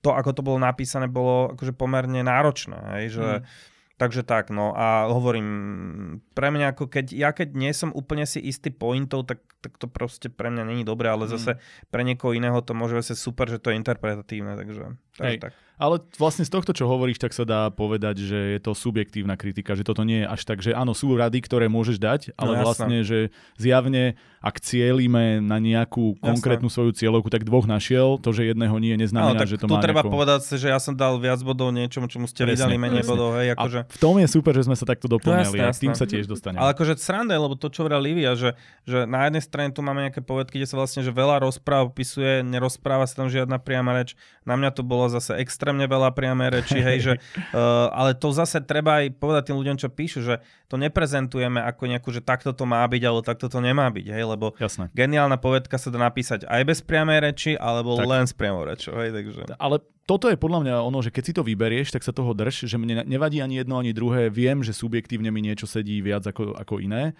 to, 0.00 0.10
ako 0.12 0.30
to 0.36 0.42
bolo 0.44 0.58
napísané, 0.60 1.08
bolo 1.08 1.52
akože 1.52 1.76
pomerne 1.76 2.24
náročné. 2.24 2.78
Hej, 2.98 3.06
že 3.20 3.28
mm 3.44 3.72
Takže 3.94 4.26
tak, 4.26 4.50
no 4.50 4.74
a 4.74 5.06
hovorím, 5.06 6.18
pre 6.34 6.50
mňa 6.50 6.74
ako 6.74 6.90
keď, 6.90 7.06
ja 7.14 7.30
keď 7.30 7.54
nie 7.54 7.70
som 7.70 7.94
úplne 7.94 8.26
si 8.26 8.42
istý 8.42 8.74
pointov, 8.74 9.30
tak, 9.30 9.46
tak 9.64 9.80
to 9.80 9.88
proste 9.88 10.28
pre 10.28 10.52
mňa 10.52 10.68
není 10.68 10.84
dobré, 10.84 11.08
ale 11.08 11.24
zase 11.24 11.56
mm. 11.56 11.88
pre 11.88 12.02
niekoho 12.04 12.36
iného 12.36 12.60
to 12.60 12.76
môže 12.76 12.92
byť 12.92 13.16
super, 13.16 13.48
že 13.48 13.56
to 13.56 13.72
je 13.72 13.80
interpretatívne, 13.80 14.60
takže, 14.60 14.84
takže 15.16 15.40
tak. 15.40 15.52
Ale 15.74 15.98
vlastne 16.22 16.46
z 16.46 16.54
tohto, 16.54 16.70
čo 16.70 16.86
hovoríš, 16.86 17.18
tak 17.18 17.34
sa 17.34 17.42
dá 17.42 17.66
povedať, 17.66 18.22
že 18.22 18.38
je 18.54 18.60
to 18.62 18.78
subjektívna 18.78 19.34
kritika, 19.34 19.74
že 19.74 19.82
toto 19.82 20.06
nie 20.06 20.22
je 20.22 20.26
až 20.30 20.46
tak, 20.46 20.62
že 20.62 20.70
áno, 20.70 20.94
sú 20.94 21.18
rady, 21.18 21.42
ktoré 21.42 21.66
môžeš 21.66 21.98
dať, 21.98 22.20
ale 22.38 22.54
no, 22.54 22.62
vlastne, 22.62 23.02
že 23.02 23.34
zjavne, 23.58 24.14
ak 24.38 24.62
cielíme 24.62 25.42
na 25.42 25.58
nejakú 25.58 26.14
konkrétnu 26.22 26.70
svoju 26.70 26.94
cieľovku, 26.94 27.26
tak 27.26 27.42
dvoch 27.42 27.66
našiel, 27.66 28.22
to, 28.22 28.30
že 28.30 28.54
jedného 28.54 28.70
nie, 28.78 28.94
neznamená, 28.94 29.34
no, 29.34 29.50
že 29.50 29.58
to 29.58 29.66
tu 29.66 29.74
má 29.74 29.82
treba 29.82 30.06
nejako... 30.06 30.14
povedať, 30.14 30.40
že 30.54 30.70
ja 30.70 30.78
som 30.78 30.94
dal 30.94 31.18
viac 31.18 31.42
bodov 31.42 31.74
niečomu, 31.74 32.06
čomu 32.06 32.30
ste 32.30 32.46
vydali 32.46 32.78
menej 32.78 33.02
presne. 33.02 33.10
bodov. 33.10 33.30
Hej, 33.42 33.58
akože... 33.58 33.80
A 33.82 33.90
v 33.90 33.98
tom 33.98 34.14
je 34.22 34.28
super, 34.30 34.54
že 34.54 34.62
sme 34.70 34.78
sa 34.78 34.86
takto 34.86 35.10
doplňali 35.10 35.58
no, 35.58 35.66
a 35.66 35.74
tým 35.74 35.98
sa 35.98 36.06
tiež 36.06 36.30
dostaneme. 36.30 36.62
Ale 36.62 36.70
akože 36.78 37.02
sranda, 37.02 37.34
lebo 37.34 37.58
to, 37.58 37.66
čo 37.66 37.82
hovorila 37.82 37.98
Livia, 37.98 38.38
že, 38.38 38.54
že 38.86 39.10
na 39.10 39.26
jednej 39.26 39.42
strane 39.54 39.74
tu 39.74 39.82
máme 39.82 40.06
nejaké 40.06 40.22
povedky, 40.22 40.62
kde 40.62 40.70
sa 40.70 40.78
vlastne 40.78 41.02
že 41.02 41.10
veľa 41.10 41.42
rozpráv 41.42 41.90
opisuje, 41.90 42.46
nerozpráva 42.46 43.10
sa 43.10 43.22
tam 43.22 43.28
žiadna 43.32 43.58
priama 43.58 43.94
reč. 43.96 44.14
Na 44.46 44.54
mňa 44.54 44.70
to 44.76 44.82
bolo 44.86 45.10
zase 45.10 45.34
extrémne 45.40 45.86
veľa 45.88 46.14
priama 46.14 46.44
samé 46.44 46.60
reči, 46.60 46.78
hej, 46.82 46.98
že, 47.00 47.12
uh, 47.54 47.88
ale 47.98 48.12
to 48.12 48.28
zase 48.34 48.60
treba 48.66 49.00
aj 49.00 49.16
povedať 49.16 49.42
tým 49.50 49.58
ľuďom, 49.62 49.76
čo 49.80 49.88
píšu, 49.88 50.20
že 50.20 50.34
to 50.68 50.76
neprezentujeme 50.76 51.62
ako 51.62 51.88
nejakú, 51.88 52.08
že 52.12 52.20
takto 52.20 52.52
to 52.52 52.68
má 52.68 52.84
byť, 52.84 53.02
ale 53.06 53.20
takto 53.24 53.46
to 53.48 53.58
nemá 53.62 53.88
byť, 53.88 54.06
hej, 54.12 54.24
lebo 54.26 54.52
Jasné. 54.58 54.92
geniálna 54.92 55.40
povedka 55.40 55.80
sa 55.80 55.88
dá 55.88 55.98
napísať 56.02 56.44
aj 56.44 56.62
bez 56.66 56.78
priamej 56.84 57.18
reči, 57.24 57.52
alebo 57.56 57.96
tak. 57.96 58.06
len 58.10 58.24
s 58.28 58.34
priamou 58.36 58.66
rečou, 58.66 58.98
hej, 59.00 59.14
takže. 59.14 59.56
Ale 59.56 59.80
toto 60.04 60.28
je 60.28 60.36
podľa 60.36 60.60
mňa 60.60 60.74
ono, 60.84 61.00
že 61.00 61.08
keď 61.08 61.22
si 61.24 61.32
to 61.32 61.46
vyberieš, 61.46 61.96
tak 61.96 62.04
sa 62.04 62.12
toho 62.12 62.36
drž, 62.36 62.68
že 62.68 62.76
mne 62.76 63.08
nevadí 63.08 63.40
ani 63.40 63.64
jedno, 63.64 63.80
ani 63.80 63.96
druhé. 63.96 64.28
Viem, 64.28 64.60
že 64.60 64.76
subjektívne 64.76 65.32
mi 65.32 65.40
niečo 65.40 65.64
sedí 65.64 66.04
viac 66.04 66.28
ako, 66.28 66.52
ako 66.60 66.76
iné, 66.84 67.16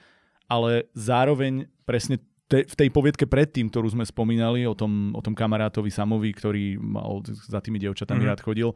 ale 0.49 0.89
zároveň 0.93 1.69
presne 1.85 2.21
te, 2.49 2.65
v 2.65 2.75
tej 2.77 2.89
poviedke 2.93 3.25
predtým, 3.25 3.73
ktorú 3.73 3.93
sme 3.97 4.05
spomínali 4.05 4.69
o 4.69 4.77
tom, 4.77 5.17
o 5.17 5.21
tom 5.25 5.33
kamarátovi 5.33 5.89
Samovi, 5.89 6.31
ktorý 6.37 6.77
mal 6.79 7.25
za 7.25 7.59
tými 7.65 7.81
dievčatami 7.81 8.21
mm-hmm. 8.21 8.33
rád 8.37 8.41
chodil, 8.45 8.71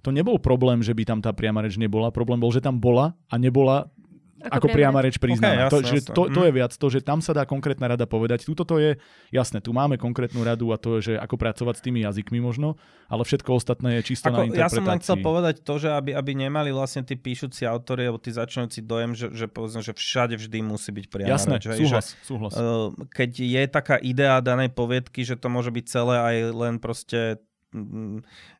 to 0.00 0.10
nebol 0.10 0.40
problém, 0.40 0.80
že 0.80 0.96
by 0.96 1.04
tam 1.04 1.20
tá 1.20 1.28
priama 1.36 1.60
reč 1.60 1.76
nebola. 1.76 2.08
Problém 2.08 2.40
bol, 2.40 2.48
že 2.48 2.64
tam 2.64 2.80
bola 2.80 3.12
a 3.28 3.36
nebola 3.36 3.92
ako, 4.40 4.56
ako 4.56 4.66
priama 4.72 5.00
reč 5.04 5.20
priznaná. 5.20 5.68
Okay, 5.68 5.68
jasne, 5.68 5.70
to, 5.70 5.78
jasne. 5.84 6.14
To, 6.16 6.22
to 6.32 6.40
je 6.48 6.52
mhm. 6.52 6.56
viac 6.56 6.72
to, 6.72 6.86
že 6.88 7.00
tam 7.04 7.18
sa 7.20 7.32
dá 7.36 7.44
konkrétna 7.44 7.86
rada 7.92 8.06
povedať. 8.08 8.48
Tuto 8.48 8.64
to 8.64 8.80
je, 8.80 8.96
jasné, 9.30 9.60
tu 9.60 9.76
máme 9.76 10.00
konkrétnu 10.00 10.40
radu 10.40 10.72
a 10.72 10.80
to 10.80 10.98
je, 10.98 11.12
že 11.12 11.14
ako 11.20 11.36
pracovať 11.36 11.74
s 11.78 11.82
tými 11.84 12.00
jazykmi 12.02 12.40
možno, 12.40 12.80
ale 13.12 13.22
všetko 13.28 13.50
ostatné 13.52 14.00
je 14.00 14.14
čisto 14.14 14.32
ako, 14.32 14.40
na 14.40 14.44
interpretácii. 14.48 14.64
Ja 14.64 14.80
som 14.80 14.84
len 14.88 15.00
chcel 15.04 15.16
povedať 15.20 15.54
to, 15.60 15.74
že 15.76 15.88
aby, 15.92 16.10
aby 16.16 16.32
nemali 16.32 16.72
vlastne 16.72 17.04
tí 17.04 17.14
píšuci 17.20 17.68
autory 17.68 18.08
alebo 18.08 18.22
tí 18.22 18.32
začínajúci 18.32 18.80
dojem, 18.86 19.12
že, 19.12 19.28
že, 19.34 19.46
povedzme, 19.50 19.84
že 19.84 19.92
všade 19.92 20.40
vždy 20.40 20.58
musí 20.64 20.90
byť 20.94 21.06
priama 21.12 21.36
jasné, 21.36 21.60
reč. 21.60 21.76
súhlas, 21.76 22.06
že, 22.16 22.24
súhlas. 22.24 22.52
Uh, 22.56 22.94
keď 23.12 23.30
je 23.36 23.62
taká 23.68 23.96
idea 24.00 24.40
danej 24.40 24.72
poviedky, 24.72 25.26
že 25.26 25.36
to 25.36 25.52
môže 25.52 25.68
byť 25.68 25.84
celé 25.84 26.16
aj 26.16 26.36
len 26.56 26.74
proste 26.80 27.42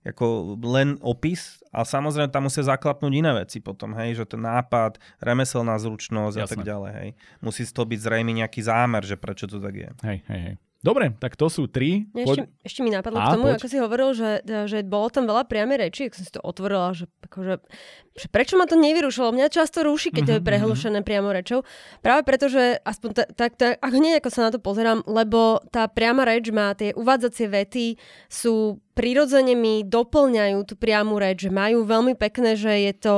ako 0.07 0.55
len 0.63 0.97
opis 1.03 1.59
a 1.75 1.83
samozrejme 1.83 2.31
tam 2.31 2.47
musia 2.47 2.63
zaklapnúť 2.63 3.13
iné 3.13 3.33
veci 3.35 3.59
potom, 3.59 3.95
hej, 3.99 4.23
že 4.23 4.25
ten 4.27 4.43
nápad, 4.43 5.03
remeselná 5.19 5.75
zručnosť 5.83 6.37
Jasne. 6.39 6.47
a 6.47 6.49
tak 6.49 6.63
ďalej, 6.63 6.93
hej. 7.03 7.11
Musí 7.43 7.67
z 7.67 7.73
toho 7.75 7.87
byť 7.91 8.01
zrejmy 8.01 8.33
nejaký 8.43 8.63
zámer, 8.63 9.03
že 9.03 9.19
prečo 9.19 9.51
to 9.51 9.59
tak 9.59 9.75
je. 9.75 9.91
Hej, 10.07 10.19
hej, 10.31 10.43
hej. 10.53 10.57
Dobre, 10.81 11.13
tak 11.21 11.37
to 11.37 11.53
sú 11.53 11.69
tri. 11.69 12.09
Ešte, 12.17 12.25
poď... 12.25 12.65
ešte 12.65 12.81
mi 12.81 12.89
napadlo 12.89 13.21
a, 13.21 13.29
k 13.29 13.37
tomu, 13.37 13.53
poď. 13.53 13.61
ako 13.61 13.67
si 13.69 13.77
hovoril, 13.77 14.09
že, 14.17 14.41
že 14.65 14.81
bolo 14.81 15.13
tam 15.13 15.29
veľa 15.29 15.45
priamej 15.45 15.77
reči, 15.77 16.09
ak 16.09 16.17
som 16.17 16.25
si 16.25 16.33
to 16.33 16.41
otvorila, 16.41 16.97
že, 16.97 17.05
akože, 17.29 17.61
že 18.21 18.29
prečo 18.29 18.61
ma 18.61 18.69
to 18.69 18.77
nevyrušilo? 18.77 19.33
Mňa 19.33 19.49
často 19.49 19.81
ruší, 19.81 20.13
keď 20.13 20.23
to 20.23 20.33
je 20.37 20.39
mhm, 20.39 20.45
mhm, 20.45 20.45
mhm. 20.45 20.49
prehlušené 20.49 21.01
priamo 21.01 21.29
rečou. 21.33 21.65
Práve 22.05 22.23
preto, 22.29 22.53
že 22.53 22.77
aspoň 22.85 23.11
tak, 23.17 23.29
tak, 23.33 23.53
ta, 23.57 23.67
ako 23.81 23.97
nie, 23.97 24.13
ako 24.21 24.29
sa 24.29 24.41
na 24.49 24.51
to 24.53 24.61
pozerám, 24.61 25.01
lebo 25.09 25.65
tá 25.73 25.89
priama 25.89 26.29
reč 26.29 26.53
má 26.53 26.77
tie 26.77 26.93
uvádzacie 26.93 27.47
vety, 27.49 27.87
sú 28.29 28.77
prirodzene 29.01 29.57
mi 29.57 29.81
doplňajú 29.81 30.59
tú 30.69 30.75
priamu 30.77 31.17
reč, 31.17 31.49
že 31.49 31.51
majú 31.51 31.89
veľmi 31.89 32.13
pekné, 32.21 32.53
že 32.53 32.69
je 32.69 32.93
to 32.93 33.15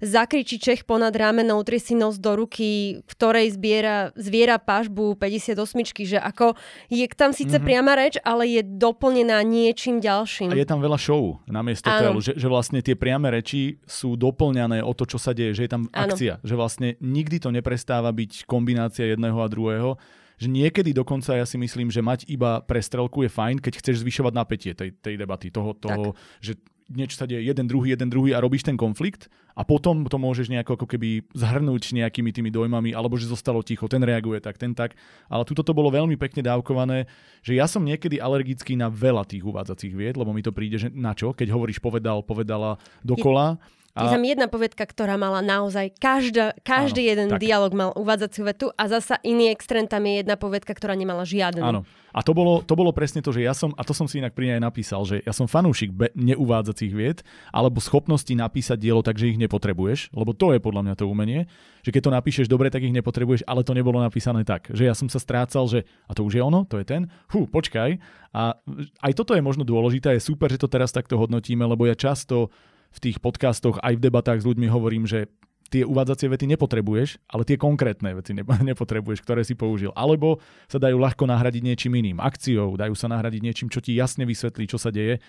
zakričí 0.00 0.56
Čech 0.56 0.88
ponad 0.88 1.12
rámenou, 1.12 1.60
utrie 1.60 1.76
si 1.76 1.92
nos 1.92 2.16
do 2.16 2.32
ruky, 2.40 3.02
v 3.04 3.12
ktorej 3.12 3.52
zbiera, 3.52 4.16
zviera 4.16 4.56
pažbu 4.56 5.12
58, 5.20 6.08
že 6.08 6.16
ako 6.16 6.56
je 6.88 7.04
tam 7.12 7.36
síce 7.36 7.52
mm-hmm. 7.52 7.66
priama 7.68 7.92
reč, 7.98 8.16
ale 8.24 8.48
je 8.48 8.64
doplnená 8.64 9.44
niečím 9.44 10.00
ďalším. 10.00 10.48
A 10.48 10.56
je 10.56 10.64
tam 10.64 10.80
veľa 10.80 10.96
show 10.96 11.36
namiesto 11.44 11.92
toho, 11.92 12.16
že, 12.24 12.32
že 12.32 12.48
vlastne 12.48 12.80
tie 12.80 12.96
priame 12.96 13.28
reči 13.28 13.76
sú 13.84 14.16
doplňané 14.46 14.78
o 14.86 14.94
to, 14.94 15.10
čo 15.10 15.18
sa 15.18 15.34
deje, 15.34 15.58
že 15.58 15.66
je 15.66 15.70
tam 15.74 15.90
Áno. 15.90 16.14
akcia, 16.14 16.38
že 16.46 16.54
vlastne 16.54 16.94
nikdy 17.02 17.42
to 17.42 17.50
neprestáva 17.50 18.14
byť 18.14 18.46
kombinácia 18.46 19.10
jedného 19.10 19.42
a 19.42 19.50
druhého 19.50 19.98
že 20.36 20.52
niekedy 20.52 20.92
dokonca 20.92 21.32
ja 21.32 21.48
si 21.48 21.56
myslím, 21.56 21.88
že 21.88 22.04
mať 22.04 22.28
iba 22.28 22.60
prestrelku 22.60 23.24
je 23.24 23.32
fajn, 23.32 23.56
keď 23.56 23.80
chceš 23.80 24.04
zvyšovať 24.04 24.32
napätie 24.36 24.76
tej, 24.76 24.92
tej 24.92 25.16
debaty, 25.16 25.48
toho, 25.48 25.72
toho 25.72 26.12
že 26.44 26.60
niečo 26.92 27.18
sa 27.18 27.26
deje 27.26 27.42
jeden 27.42 27.66
druhý, 27.66 27.96
jeden 27.96 28.06
druhý 28.06 28.30
a 28.30 28.42
robíš 28.42 28.62
ten 28.62 28.78
konflikt 28.78 29.26
a 29.58 29.66
potom 29.66 30.06
to 30.06 30.20
môžeš 30.20 30.52
nejako 30.52 30.78
ako 30.78 30.86
keby 30.86 31.26
zhrnúť 31.34 31.96
nejakými 31.96 32.30
tými 32.30 32.50
dojmami, 32.52 32.94
alebo 32.94 33.18
že 33.18 33.26
zostalo 33.26 33.64
ticho, 33.64 33.90
ten 33.90 34.04
reaguje 34.04 34.38
tak, 34.38 34.60
ten 34.60 34.70
tak. 34.70 34.94
Ale 35.26 35.42
tuto 35.42 35.66
to 35.66 35.74
bolo 35.74 35.90
veľmi 35.90 36.14
pekne 36.14 36.46
dávkované, 36.46 37.10
že 37.42 37.58
ja 37.58 37.66
som 37.66 37.82
niekedy 37.82 38.22
alergický 38.22 38.78
na 38.78 38.86
veľa 38.86 39.26
tých 39.26 39.42
uvádzacích 39.42 39.96
vied, 39.96 40.14
lebo 40.14 40.30
mi 40.30 40.44
to 40.44 40.54
príde, 40.54 40.78
že 40.78 40.88
na 40.92 41.16
čo, 41.16 41.34
keď 41.34 41.50
hovoríš 41.50 41.82
povedal, 41.82 42.22
povedala 42.22 42.78
dokola. 43.02 43.58
Je 43.96 44.08
tam 44.12 44.24
jedna 44.28 44.46
povedka, 44.52 44.84
ktorá 44.84 45.16
mala 45.16 45.40
naozaj, 45.40 45.96
každá, 45.96 46.52
každý 46.60 47.08
áno, 47.08 47.10
jeden 47.16 47.28
tak. 47.32 47.40
dialog 47.40 47.72
mal 47.72 47.90
uvádzaciu 47.96 48.42
vetu 48.44 48.66
a 48.76 48.92
zasa 48.92 49.16
iný 49.24 49.48
extrém 49.48 49.88
tam 49.88 50.04
je 50.04 50.20
jedna 50.20 50.36
povedka, 50.36 50.76
ktorá 50.76 50.92
nemala 50.92 51.24
žiadnu. 51.24 51.64
Áno. 51.64 51.80
A 52.16 52.24
to 52.24 52.32
bolo, 52.32 52.64
to 52.64 52.72
bolo 52.72 52.96
presne 52.96 53.20
to, 53.20 53.28
že 53.28 53.44
ja 53.44 53.52
som, 53.52 53.76
a 53.76 53.84
to 53.84 53.92
som 53.92 54.08
si 54.08 54.16
inak 54.24 54.32
pri 54.32 54.56
nej 54.56 54.60
napísal, 54.60 55.04
že 55.04 55.20
ja 55.20 55.36
som 55.36 55.44
fanúšik 55.44 55.92
be- 55.92 56.12
neuvádzacích 56.16 56.92
vied, 56.96 57.20
alebo 57.52 57.76
schopnosti 57.76 58.32
napísať 58.32 58.80
dielo 58.80 59.04
tak, 59.04 59.20
že 59.20 59.36
ich 59.36 59.40
nepotrebuješ, 59.40 60.16
lebo 60.16 60.32
to 60.32 60.56
je 60.56 60.60
podľa 60.64 60.80
mňa 60.88 60.94
to 60.96 61.04
umenie, 61.04 61.44
že 61.84 61.92
keď 61.92 62.08
to 62.08 62.16
napíšeš 62.16 62.46
dobre, 62.48 62.72
tak 62.72 62.88
ich 62.88 62.96
nepotrebuješ, 62.96 63.44
ale 63.44 63.68
to 63.68 63.76
nebolo 63.76 64.00
napísané 64.00 64.48
tak. 64.48 64.72
Že 64.72 64.88
ja 64.88 64.94
som 64.96 65.12
sa 65.12 65.20
strácal, 65.20 65.68
že 65.68 65.84
a 66.08 66.16
to 66.16 66.24
už 66.24 66.40
je 66.40 66.42
ono, 66.42 66.64
to 66.64 66.80
je 66.80 66.88
ten, 66.88 67.12
hú, 67.36 67.44
počkaj. 67.52 68.00
A 68.32 68.56
aj 69.04 69.12
toto 69.12 69.36
je 69.36 69.44
možno 69.44 69.68
dôležité, 69.68 70.16
je 70.16 70.24
super, 70.24 70.48
že 70.48 70.56
to 70.56 70.72
teraz 70.72 70.96
takto 70.96 71.20
hodnotíme, 71.20 71.68
lebo 71.68 71.84
ja 71.84 71.92
často 71.92 72.48
v 72.96 72.98
tých 72.98 73.20
podcastoch 73.20 73.76
aj 73.84 74.00
v 74.00 74.04
debatách 74.08 74.40
s 74.40 74.48
ľuďmi 74.48 74.72
hovorím, 74.72 75.04
že 75.04 75.28
tie 75.68 75.82
uvádzacie 75.84 76.30
vety 76.30 76.46
nepotrebuješ, 76.56 77.20
ale 77.28 77.42
tie 77.44 77.60
konkrétne 77.60 78.16
veci 78.16 78.32
nepotrebuješ, 78.72 79.20
ktoré 79.20 79.44
si 79.44 79.52
použil. 79.52 79.92
Alebo 79.92 80.40
sa 80.70 80.80
dajú 80.80 80.96
ľahko 80.96 81.28
nahradiť 81.28 81.62
niečím 81.62 81.92
iným. 82.00 82.18
Akciou, 82.22 82.78
dajú 82.78 82.94
sa 82.96 83.10
nahradiť 83.12 83.40
niečím, 83.44 83.68
čo 83.68 83.84
ti 83.84 83.92
jasne 83.92 84.24
vysvetlí, 84.24 84.64
čo 84.64 84.80
sa 84.80 84.88
deje. 84.88 85.20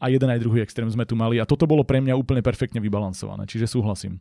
A 0.00 0.10
jeden 0.10 0.26
aj 0.26 0.42
druhý 0.42 0.64
extrém 0.64 0.88
sme 0.90 1.06
tu 1.06 1.14
mali. 1.14 1.38
A 1.38 1.46
toto 1.46 1.68
bolo 1.68 1.86
pre 1.86 2.02
mňa 2.02 2.18
úplne 2.18 2.42
perfektne 2.42 2.82
vybalansované. 2.82 3.46
Čiže 3.46 3.70
súhlasím. 3.78 4.18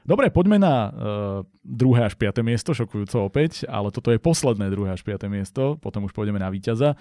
Dobre, 0.00 0.32
poďme 0.32 0.56
na 0.56 0.74
uh, 0.88 0.92
druhé 1.60 2.08
až 2.08 2.16
piaté 2.16 2.40
miesto, 2.40 2.72
šokujúco 2.72 3.28
opäť, 3.28 3.68
ale 3.68 3.92
toto 3.92 4.08
je 4.08 4.18
posledné 4.18 4.72
druhé 4.72 4.96
až 4.96 5.04
piaté 5.04 5.28
miesto, 5.28 5.76
potom 5.76 6.08
už 6.08 6.16
pôjdeme 6.16 6.40
na 6.40 6.48
víťaza. 6.48 6.96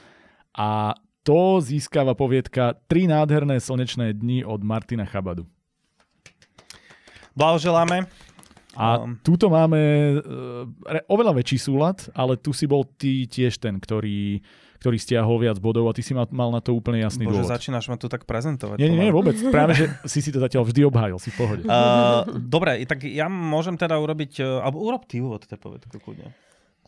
A 0.51 0.99
to 1.23 1.59
získava 1.59 2.15
poviedka 2.15 2.79
Tri 2.87 3.05
nádherné 3.05 3.59
slnečné 3.59 4.15
dni 4.15 4.47
od 4.47 4.63
Martina 4.63 5.05
Chabadu. 5.05 5.45
Blahoželáme. 7.35 8.09
A 8.79 9.01
um, 9.01 9.17
túto 9.19 9.51
máme 9.51 9.79
uh, 10.21 11.09
oveľa 11.11 11.35
väčší 11.41 11.57
súlad, 11.59 12.05
ale 12.15 12.39
tu 12.39 12.55
si 12.55 12.63
bol 12.69 12.85
ty 12.85 13.27
tiež 13.27 13.59
ten, 13.59 13.75
ktorý, 13.75 14.39
ktorý 14.79 14.97
stiahol 15.01 15.41
viac 15.41 15.57
bodov 15.59 15.89
a 15.89 15.93
ty 15.95 16.05
si 16.05 16.15
mal, 16.15 16.29
mal 16.31 16.53
na 16.53 16.61
to 16.63 16.77
úplne 16.77 17.01
jasný 17.01 17.27
Bože, 17.27 17.43
dôvod. 17.43 17.51
začínaš 17.51 17.91
ma 17.91 17.97
tu 17.99 18.07
tak 18.07 18.23
prezentovať. 18.23 18.79
Nie, 18.79 18.87
nie, 18.87 19.09
nie, 19.09 19.11
vôbec. 19.11 19.35
Práve, 19.51 19.75
že 19.75 19.85
si 20.07 20.23
si 20.23 20.29
to 20.31 20.39
zatiaľ 20.39 20.63
vždy 20.69 20.85
obhájil, 20.87 21.17
si 21.19 21.33
v 21.33 21.37
pohode. 21.37 21.63
Uh, 21.69 22.25
dobre, 22.39 22.81
tak 22.85 23.05
ja 23.05 23.27
môžem 23.29 23.75
teda 23.75 23.97
urobiť, 23.97 24.41
uh, 24.41 24.65
alebo 24.65 24.79
urob 24.83 25.03
ty 25.09 25.19
úvod, 25.19 25.43
te 25.43 25.57
povedku, 25.57 25.99
kľudne. 25.99 26.31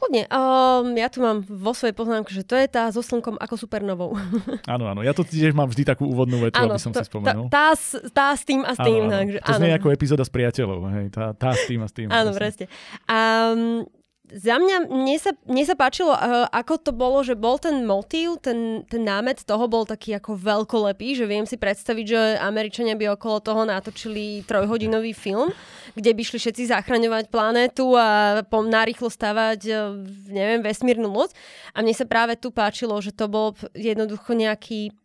Kľudne. 0.01 0.25
Um, 0.33 0.97
ja 0.97 1.13
tu 1.13 1.21
mám 1.21 1.45
vo 1.45 1.77
svojej 1.77 1.93
poznámke, 1.93 2.33
že 2.33 2.41
to 2.41 2.57
je 2.57 2.65
tá 2.65 2.89
so 2.89 3.05
slnkom 3.05 3.37
ako 3.37 3.53
supernovou. 3.53 4.17
áno, 4.73 4.89
áno. 4.89 5.05
Ja 5.05 5.13
to 5.13 5.21
tiež 5.21 5.53
mám 5.53 5.69
vždy 5.69 5.85
takú 5.85 6.09
úvodnú 6.09 6.41
vetu, 6.41 6.57
áno, 6.57 6.73
aby 6.73 6.81
som 6.81 6.89
to, 6.89 7.05
si 7.05 7.13
spomenul. 7.13 7.53
Tá, 7.53 7.77
tá, 7.77 8.01
tá 8.09 8.27
s 8.33 8.41
tým 8.41 8.65
a 8.65 8.73
s 8.73 8.81
tým. 8.81 9.05
Áno, 9.05 9.13
áno. 9.13 9.21
Takže, 9.21 9.37
to 9.45 9.51
znie 9.61 9.73
ako 9.77 9.87
epizóda 9.93 10.25
s 10.25 10.31
priateľov. 10.33 10.79
Hej. 10.89 11.05
Tá, 11.13 11.25
tá 11.37 11.53
s 11.53 11.69
tým 11.69 11.85
a 11.85 11.87
s 11.87 11.93
tým. 11.93 12.09
Áno, 12.09 12.33
presne. 12.33 12.65
Um, 13.05 13.85
za 14.31 14.55
mňa, 14.55 14.87
mne 14.87 15.17
sa, 15.19 15.35
mne 15.43 15.63
sa 15.67 15.75
páčilo, 15.75 16.15
uh, 16.15 16.47
ako 16.55 16.79
to 16.79 16.91
bolo, 16.95 17.19
že 17.19 17.35
bol 17.35 17.59
ten 17.59 17.83
motív, 17.83 18.39
ten, 18.39 18.87
ten 18.87 19.03
námet 19.03 19.43
toho 19.43 19.67
bol 19.67 19.83
taký 19.83 20.15
ako 20.15 20.39
veľkolepý, 20.39 21.19
že 21.19 21.27
viem 21.27 21.43
si 21.43 21.59
predstaviť, 21.59 22.05
že 22.07 22.19
Američania 22.39 22.95
by 22.95 23.11
okolo 23.19 23.43
toho 23.43 23.67
natočili 23.67 24.47
trojhodinový 24.47 25.11
film, 25.11 25.51
kde 25.99 26.15
by 26.15 26.21
šli 26.23 26.39
všetci 26.39 26.71
zachraňovať 26.71 27.27
planétu 27.27 27.91
a 27.99 28.39
po, 28.47 28.63
narýchlo 28.63 29.11
stavať, 29.11 29.59
uh, 29.67 29.99
neviem, 30.31 30.63
vesmírnu 30.63 31.11
loď. 31.11 31.35
A 31.75 31.83
mne 31.83 31.91
sa 31.91 32.07
práve 32.07 32.39
tu 32.39 32.55
páčilo, 32.55 32.95
že 33.03 33.11
to 33.11 33.27
bol 33.27 33.51
jednoducho 33.75 34.31
nejaký 34.31 34.95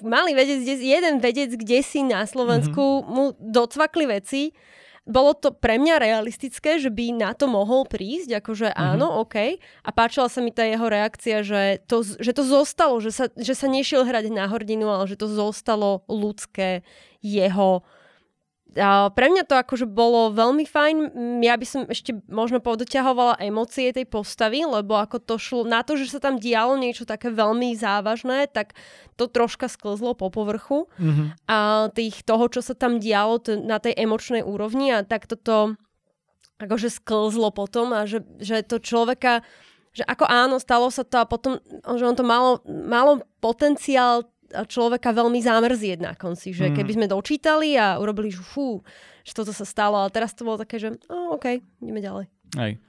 malý 0.00 0.32
vedec, 0.32 0.64
jeden 0.64 1.20
vedec, 1.20 1.52
kde 1.52 1.84
si 1.84 2.00
na 2.00 2.24
Slovensku 2.24 2.80
mm-hmm. 2.80 3.12
mu 3.12 3.24
docvakli 3.36 4.08
veci, 4.08 4.56
bolo 5.08 5.32
to 5.32 5.50
pre 5.50 5.80
mňa 5.80 5.96
realistické, 5.96 6.76
že 6.76 6.92
by 6.92 7.16
na 7.16 7.32
to 7.32 7.48
mohol 7.48 7.88
prísť, 7.88 8.40
akože 8.44 8.68
mm-hmm. 8.70 8.90
áno, 8.94 9.24
OK. 9.24 9.58
A 9.58 9.90
páčila 9.90 10.28
sa 10.28 10.44
mi 10.44 10.52
tá 10.52 10.62
jeho 10.62 10.86
reakcia, 10.86 11.40
že 11.40 11.80
to, 11.88 12.04
že 12.04 12.30
to 12.36 12.44
zostalo, 12.44 13.00
že 13.00 13.10
sa, 13.10 13.26
že 13.32 13.56
sa 13.56 13.66
nešiel 13.66 14.04
hrať 14.04 14.28
na 14.30 14.46
hrdinu, 14.46 14.86
ale 14.86 15.08
že 15.08 15.16
to 15.16 15.26
zostalo 15.26 16.04
ľudské 16.06 16.84
jeho 17.24 17.82
pre 19.14 19.26
mňa 19.30 19.44
to 19.46 19.54
akože 19.58 19.86
bolo 19.90 20.30
veľmi 20.30 20.62
fajn. 20.62 20.96
Ja 21.42 21.58
by 21.58 21.66
som 21.66 21.80
ešte 21.90 22.14
možno 22.30 22.62
podoťahovala 22.62 23.42
emócie 23.42 23.90
tej 23.90 24.06
postavy, 24.06 24.62
lebo 24.62 24.94
ako 24.94 25.18
to 25.18 25.34
šlo, 25.36 25.62
na 25.66 25.82
to, 25.82 25.98
že 25.98 26.14
sa 26.14 26.20
tam 26.22 26.38
dialo 26.38 26.78
niečo 26.78 27.02
také 27.02 27.34
veľmi 27.34 27.74
závažné, 27.74 28.46
tak 28.50 28.78
to 29.18 29.26
troška 29.26 29.66
sklzlo 29.66 30.14
po 30.14 30.30
povrchu. 30.30 30.86
Mm-hmm. 30.96 31.26
A 31.50 31.56
tých, 31.90 32.22
toho, 32.22 32.46
čo 32.46 32.62
sa 32.62 32.78
tam 32.78 33.02
dialo 33.02 33.42
t- 33.42 33.58
na 33.58 33.82
tej 33.82 33.98
emočnej 33.98 34.46
úrovni 34.46 34.94
a 34.94 35.02
tak 35.02 35.26
toto 35.26 35.74
akože 36.60 36.92
sklzlo 36.92 37.50
potom 37.50 37.96
a 37.96 38.04
že, 38.04 38.22
že 38.38 38.60
to 38.60 38.78
človeka 38.78 39.40
že 39.90 40.06
ako 40.06 40.22
áno, 40.22 40.62
stalo 40.62 40.86
sa 40.86 41.02
to 41.02 41.18
a 41.18 41.26
potom, 41.26 41.58
že 41.82 42.06
on 42.06 42.14
to 42.14 42.22
malo, 42.22 42.62
malo 42.66 43.26
potenciál 43.42 44.22
človeka 44.66 45.14
veľmi 45.14 45.40
zamrzieť 45.40 45.98
na 46.02 46.12
konci, 46.18 46.50
že 46.50 46.70
mm. 46.70 46.74
keby 46.76 46.92
sme 46.96 47.06
dočítali 47.06 47.78
a 47.78 47.96
urobili, 47.98 48.34
že 48.34 48.42
fú, 48.42 48.82
že 49.22 49.32
toto 49.32 49.54
sa 49.54 49.64
stalo, 49.64 49.96
ale 50.00 50.10
teraz 50.10 50.34
to 50.34 50.42
bolo 50.42 50.58
také, 50.58 50.82
že 50.82 50.96
oh, 51.06 51.36
OK, 51.38 51.62
ideme 51.82 52.02
ďalej. 52.02 52.26
Hej. 52.58 52.82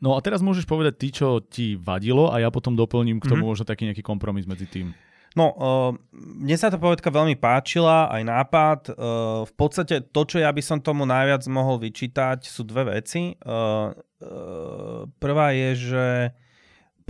No 0.00 0.16
a 0.16 0.24
teraz 0.24 0.40
môžeš 0.40 0.64
povedať 0.64 0.94
ty, 0.96 1.08
čo 1.12 1.44
ti 1.44 1.76
vadilo 1.76 2.32
a 2.32 2.40
ja 2.40 2.48
potom 2.48 2.72
doplním 2.72 3.20
k 3.20 3.28
tomu 3.28 3.44
mm-hmm. 3.44 3.50
možno 3.52 3.64
taký 3.68 3.84
nejaký 3.84 4.00
kompromis 4.00 4.48
medzi 4.48 4.64
tým. 4.64 4.96
No, 5.38 5.54
uh, 5.54 5.94
mne 6.16 6.56
sa 6.58 6.74
tá 6.74 6.78
povedka 6.80 7.06
veľmi 7.06 7.38
páčila, 7.38 8.10
aj 8.10 8.22
nápad. 8.26 8.80
Uh, 8.90 9.46
v 9.46 9.52
podstate 9.54 10.02
to, 10.10 10.26
čo 10.26 10.42
ja 10.42 10.50
by 10.50 10.58
som 10.58 10.82
tomu 10.82 11.06
najviac 11.06 11.46
mohol 11.46 11.78
vyčítať, 11.78 12.42
sú 12.42 12.66
dve 12.66 12.98
veci. 12.98 13.38
Uh, 13.38 13.94
uh, 13.94 15.06
prvá 15.22 15.54
je, 15.54 15.70
že 15.94 16.06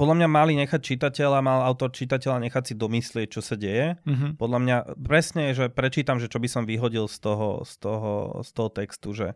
podľa 0.01 0.17
mňa 0.17 0.29
mali 0.33 0.53
nechať 0.65 0.81
čitateľa, 0.81 1.45
mal 1.45 1.61
autor 1.69 1.93
čitateľa 1.93 2.41
nechať 2.49 2.73
si 2.73 2.75
domyslieť, 2.75 3.29
čo 3.37 3.45
sa 3.45 3.61
deje. 3.61 4.01
Mm-hmm. 4.09 4.41
Podľa 4.41 4.59
mňa 4.65 4.77
presne, 4.97 5.53
že 5.53 5.69
prečítam, 5.69 6.17
že 6.17 6.33
čo 6.33 6.41
by 6.41 6.49
som 6.49 6.65
vyhodil 6.65 7.05
z 7.05 7.21
toho, 7.21 7.69
z 7.69 7.75
toho, 7.77 8.13
z 8.41 8.51
toho 8.57 8.69
textu, 8.73 9.13
že 9.13 9.29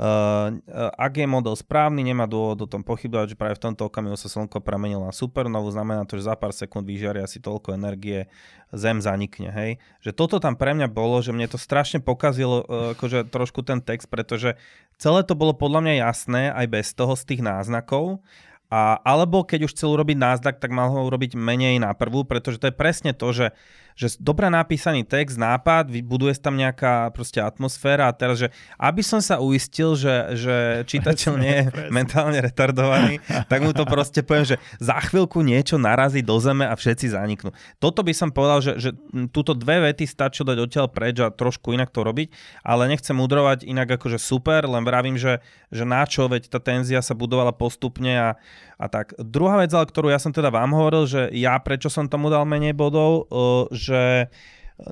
Uh, 0.00 0.56
ak 0.96 1.20
je 1.20 1.28
model 1.28 1.52
správny, 1.52 2.00
nemá 2.00 2.24
dôvod 2.24 2.64
o 2.64 2.70
tom 2.70 2.80
pochybovať, 2.80 3.36
že 3.36 3.36
práve 3.36 3.60
v 3.60 3.68
tomto 3.68 3.84
okamihu 3.84 4.16
sa 4.16 4.32
slnko 4.32 4.64
premenilo 4.64 5.04
na 5.04 5.12
supernovu, 5.12 5.68
znamená 5.68 6.08
to, 6.08 6.16
že 6.16 6.24
za 6.24 6.40
pár 6.40 6.56
sekúnd 6.56 6.88
vyžiaria 6.88 7.28
si 7.28 7.36
toľko 7.36 7.76
energie, 7.76 8.24
Zem 8.72 9.04
zanikne, 9.04 9.52
hej. 9.52 9.70
Že 10.00 10.16
toto 10.16 10.36
tam 10.40 10.56
pre 10.56 10.72
mňa 10.72 10.88
bolo, 10.88 11.20
že 11.20 11.36
mne 11.36 11.52
to 11.52 11.60
strašne 11.60 12.00
pokazilo 12.00 12.64
uh, 12.64 12.96
akože 12.96 13.28
trošku 13.28 13.60
ten 13.60 13.84
text, 13.84 14.08
pretože 14.08 14.56
celé 14.96 15.20
to 15.20 15.36
bolo 15.36 15.52
podľa 15.52 15.84
mňa 15.84 15.94
jasné 16.00 16.42
aj 16.48 16.66
bez 16.70 16.96
toho 16.96 17.12
z 17.12 17.36
tých 17.36 17.44
náznakov 17.44 18.24
a, 18.70 19.02
alebo 19.02 19.42
keď 19.42 19.66
už 19.66 19.74
chcel 19.74 19.98
urobiť 19.98 20.14
náznak, 20.14 20.62
tak 20.62 20.70
mal 20.70 20.94
ho 20.94 21.02
urobiť 21.10 21.34
menej 21.34 21.82
na 21.82 21.90
prvú, 21.90 22.22
pretože 22.22 22.62
to 22.62 22.70
je 22.70 22.74
presne 22.74 23.10
to, 23.10 23.28
že 23.34 23.46
že 23.96 24.16
dobre 24.18 24.48
napísaný 24.48 25.06
text, 25.06 25.36
nápad, 25.40 25.90
vybuduje 25.90 26.38
tam 26.40 26.56
nejaká 26.56 27.10
proste 27.14 27.42
atmosféra 27.42 28.08
a 28.08 28.16
teraz, 28.16 28.40
že 28.40 28.48
aby 28.80 29.02
som 29.04 29.18
sa 29.18 29.38
uistil, 29.42 29.94
že, 29.94 30.36
že 30.36 30.56
čitateľ 30.86 31.32
nie 31.44 31.54
je 31.62 31.64
mentálne 31.92 32.38
retardovaný, 32.40 33.22
tak 33.48 33.60
mu 33.62 33.70
to 33.74 33.84
proste 33.84 34.22
poviem, 34.24 34.56
že 34.56 34.56
za 34.78 34.96
chvíľku 35.00 35.42
niečo 35.44 35.76
narazí 35.76 36.24
do 36.24 36.36
zeme 36.40 36.66
a 36.66 36.74
všetci 36.74 37.12
zaniknú. 37.12 37.50
Toto 37.78 38.00
by 38.00 38.12
som 38.16 38.30
povedal, 38.30 38.60
že, 38.62 38.72
že 38.78 38.90
túto 39.34 39.52
dve 39.52 39.90
vety 39.90 40.06
stačí 40.06 40.42
dať 40.42 40.58
odtiaľ 40.58 40.86
preč 40.88 41.20
a 41.20 41.32
trošku 41.32 41.76
inak 41.76 41.92
to 41.92 42.00
robiť, 42.00 42.32
ale 42.64 42.88
nechcem 42.88 43.14
mudrovať 43.14 43.68
inak 43.68 44.00
akože 44.00 44.16
super, 44.16 44.64
len 44.64 44.82
vravím, 44.86 45.20
že, 45.20 45.44
že 45.68 45.84
na 45.84 46.06
čo, 46.08 46.26
veď 46.30 46.48
tá 46.48 46.58
tenzia 46.62 47.04
sa 47.04 47.12
budovala 47.12 47.52
postupne 47.52 48.14
a, 48.16 48.28
a 48.80 48.88
tak. 48.88 49.12
Druhá 49.20 49.60
vec, 49.60 49.68
ale 49.76 49.84
ktorú 49.84 50.08
ja 50.08 50.16
som 50.16 50.32
teda 50.32 50.48
vám 50.48 50.72
hovoril, 50.72 51.04
že 51.04 51.28
ja 51.36 51.60
prečo 51.60 51.92
som 51.92 52.08
tomu 52.08 52.32
dal 52.32 52.48
menej 52.48 52.72
bodov, 52.72 53.28
že 53.76 53.90
že 53.90 54.30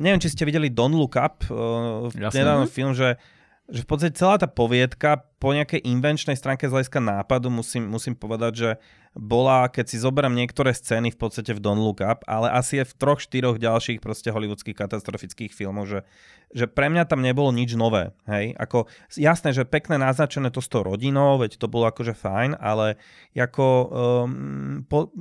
neviem, 0.02 0.18
či 0.18 0.34
ste 0.34 0.44
videli 0.44 0.74
Don't 0.74 0.92
Look 0.92 1.14
Up, 1.16 1.46
uh, 1.48 2.10
nedávno 2.12 2.66
film, 2.68 2.92
že, 2.92 3.16
že 3.70 3.86
v 3.86 3.88
podstate 3.88 4.18
celá 4.18 4.36
tá 4.36 4.50
poviedka 4.50 5.24
po 5.38 5.54
nejakej 5.54 5.86
invenčnej 5.86 6.34
stránke 6.34 6.66
z 6.66 6.74
hľadiska 6.74 6.98
nápadu 6.98 7.48
musím, 7.48 7.86
musím 7.86 8.18
povedať, 8.18 8.52
že 8.52 8.70
bola, 9.16 9.66
keď 9.72 9.84
si 9.88 9.96
zoberiem 9.98 10.36
niektoré 10.36 10.70
scény 10.76 11.10
v 11.14 11.18
podstate 11.18 11.56
v 11.56 11.60
Don't 11.62 11.80
Look 11.80 12.04
Up, 12.04 12.22
ale 12.28 12.52
asi 12.52 12.80
je 12.80 12.84
v 12.84 12.92
troch, 12.96 13.20
štyroch 13.20 13.56
ďalších 13.56 14.02
proste 14.02 14.28
hollywoodských 14.32 14.76
katastrofických 14.76 15.52
filmov, 15.52 15.88
že, 15.88 16.00
že 16.52 16.64
pre 16.70 16.88
mňa 16.88 17.04
tam 17.08 17.20
nebolo 17.20 17.52
nič 17.52 17.74
nové. 17.74 18.16
Hej? 18.24 18.56
Ako, 18.56 18.88
jasné, 19.18 19.52
že 19.52 19.68
pekné 19.68 20.00
naznačené 20.00 20.48
to 20.54 20.64
s 20.64 20.68
tou 20.70 20.82
rodinou, 20.86 21.36
veď 21.38 21.58
to 21.58 21.66
bolo 21.70 21.88
akože 21.90 22.14
fajn, 22.16 22.58
ale 22.58 22.98
ako, 23.38 23.66
um, 24.26 24.82
po, 24.86 25.12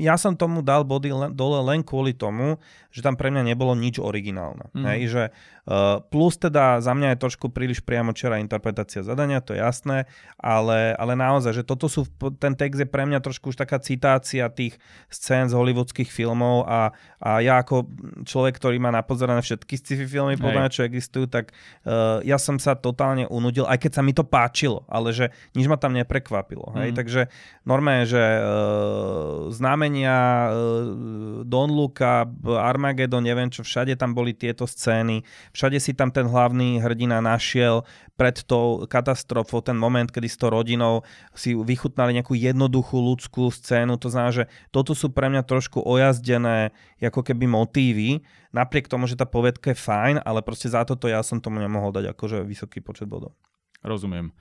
ja 0.00 0.16
som 0.16 0.36
tomu 0.36 0.60
dal 0.62 0.84
body 0.84 1.12
dole 1.32 1.60
len 1.66 1.80
kvôli 1.82 2.16
tomu, 2.16 2.60
že 2.92 3.04
tam 3.04 3.16
pre 3.16 3.28
mňa 3.28 3.52
nebolo 3.52 3.76
nič 3.76 4.00
originálne. 4.00 4.72
Mm. 4.72 4.84
Hej? 4.88 5.00
Že, 5.12 5.24
uh, 5.68 6.00
plus 6.08 6.40
teda 6.40 6.80
za 6.80 6.96
mňa 6.96 7.16
je 7.16 7.22
trošku 7.24 7.52
príliš 7.52 7.84
priamo 7.84 8.16
čera 8.16 8.40
interpretácia 8.40 9.04
zadania, 9.04 9.44
to 9.44 9.52
je 9.52 9.60
jasné, 9.60 10.08
ale, 10.40 10.96
ale 10.96 11.12
naozaj, 11.12 11.60
že 11.60 11.64
toto 11.64 11.92
sú, 11.92 12.08
ten 12.40 12.56
text 12.56 12.80
je 12.80 12.88
pre 12.88 13.04
mňa 13.04 13.20
trošku 13.20 13.35
trošku 13.36 13.52
už 13.52 13.60
taká 13.60 13.76
citácia 13.76 14.48
tých 14.48 14.80
scén 15.12 15.52
z 15.52 15.52
hollywoodských 15.52 16.08
filmov 16.08 16.64
a, 16.64 16.96
a 17.20 17.44
ja 17.44 17.60
ako 17.60 17.84
človek, 18.24 18.56
ktorý 18.56 18.80
má 18.80 18.88
napozerané 18.88 19.44
všetky 19.44 19.76
sci-fi 19.76 20.08
filmy, 20.08 20.40
podľa 20.40 20.72
čo 20.72 20.88
existujú, 20.88 21.28
tak 21.28 21.52
uh, 21.84 22.24
ja 22.24 22.40
som 22.40 22.56
sa 22.56 22.72
totálne 22.72 23.28
unudil, 23.28 23.68
aj 23.68 23.76
keď 23.76 24.00
sa 24.00 24.02
mi 24.02 24.16
to 24.16 24.24
páčilo, 24.24 24.88
ale 24.88 25.12
že 25.12 25.28
nič 25.52 25.68
ma 25.68 25.76
tam 25.76 25.92
neprekvapilo. 25.92 26.72
Mm. 26.72 26.76
Hej? 26.80 26.88
Mhm. 26.88 26.96
Takže 26.96 27.20
normálne, 27.68 28.08
že 28.08 28.24
uh, 28.24 29.52
znamenia 29.52 30.48
uh, 30.48 31.44
Don 31.44 31.68
Luca, 31.68 32.24
Armageddon, 32.56 33.20
neviem 33.20 33.52
čo, 33.52 33.60
všade 33.60 33.92
tam 34.00 34.16
boli 34.16 34.32
tieto 34.32 34.64
scény, 34.64 35.20
všade 35.52 35.76
si 35.76 35.92
tam 35.92 36.08
ten 36.08 36.24
hlavný 36.24 36.80
hrdina 36.80 37.20
našiel 37.20 37.84
pred 38.16 38.40
tou 38.48 38.88
katastrofou, 38.88 39.60
ten 39.60 39.76
moment, 39.76 40.08
kedy 40.08 40.24
s 40.24 40.40
tou 40.40 40.48
rodinou 40.48 41.04
si 41.36 41.52
vychutnali 41.52 42.16
nejakú 42.16 42.32
jednoduchú 42.32 42.96
ľudskú 42.96 43.25
scénu. 43.30 43.98
To 43.98 44.08
znamená, 44.08 44.32
že 44.32 44.44
toto 44.70 44.94
sú 44.94 45.10
pre 45.10 45.26
mňa 45.26 45.42
trošku 45.42 45.82
ojazdené 45.82 46.70
ako 47.02 47.26
keby 47.26 47.44
motívy, 47.50 48.22
napriek 48.54 48.86
tomu, 48.86 49.04
že 49.10 49.18
tá 49.18 49.26
povedka 49.26 49.74
je 49.74 49.78
fajn, 49.78 50.22
ale 50.22 50.40
proste 50.40 50.70
za 50.70 50.86
toto 50.86 51.10
ja 51.10 51.20
som 51.20 51.42
tomu 51.42 51.58
nemohol 51.58 51.92
dať 51.92 52.14
akože 52.14 52.46
vysoký 52.46 52.80
počet 52.80 53.10
bodov. 53.10 53.36
Rozumiem. 53.84 54.32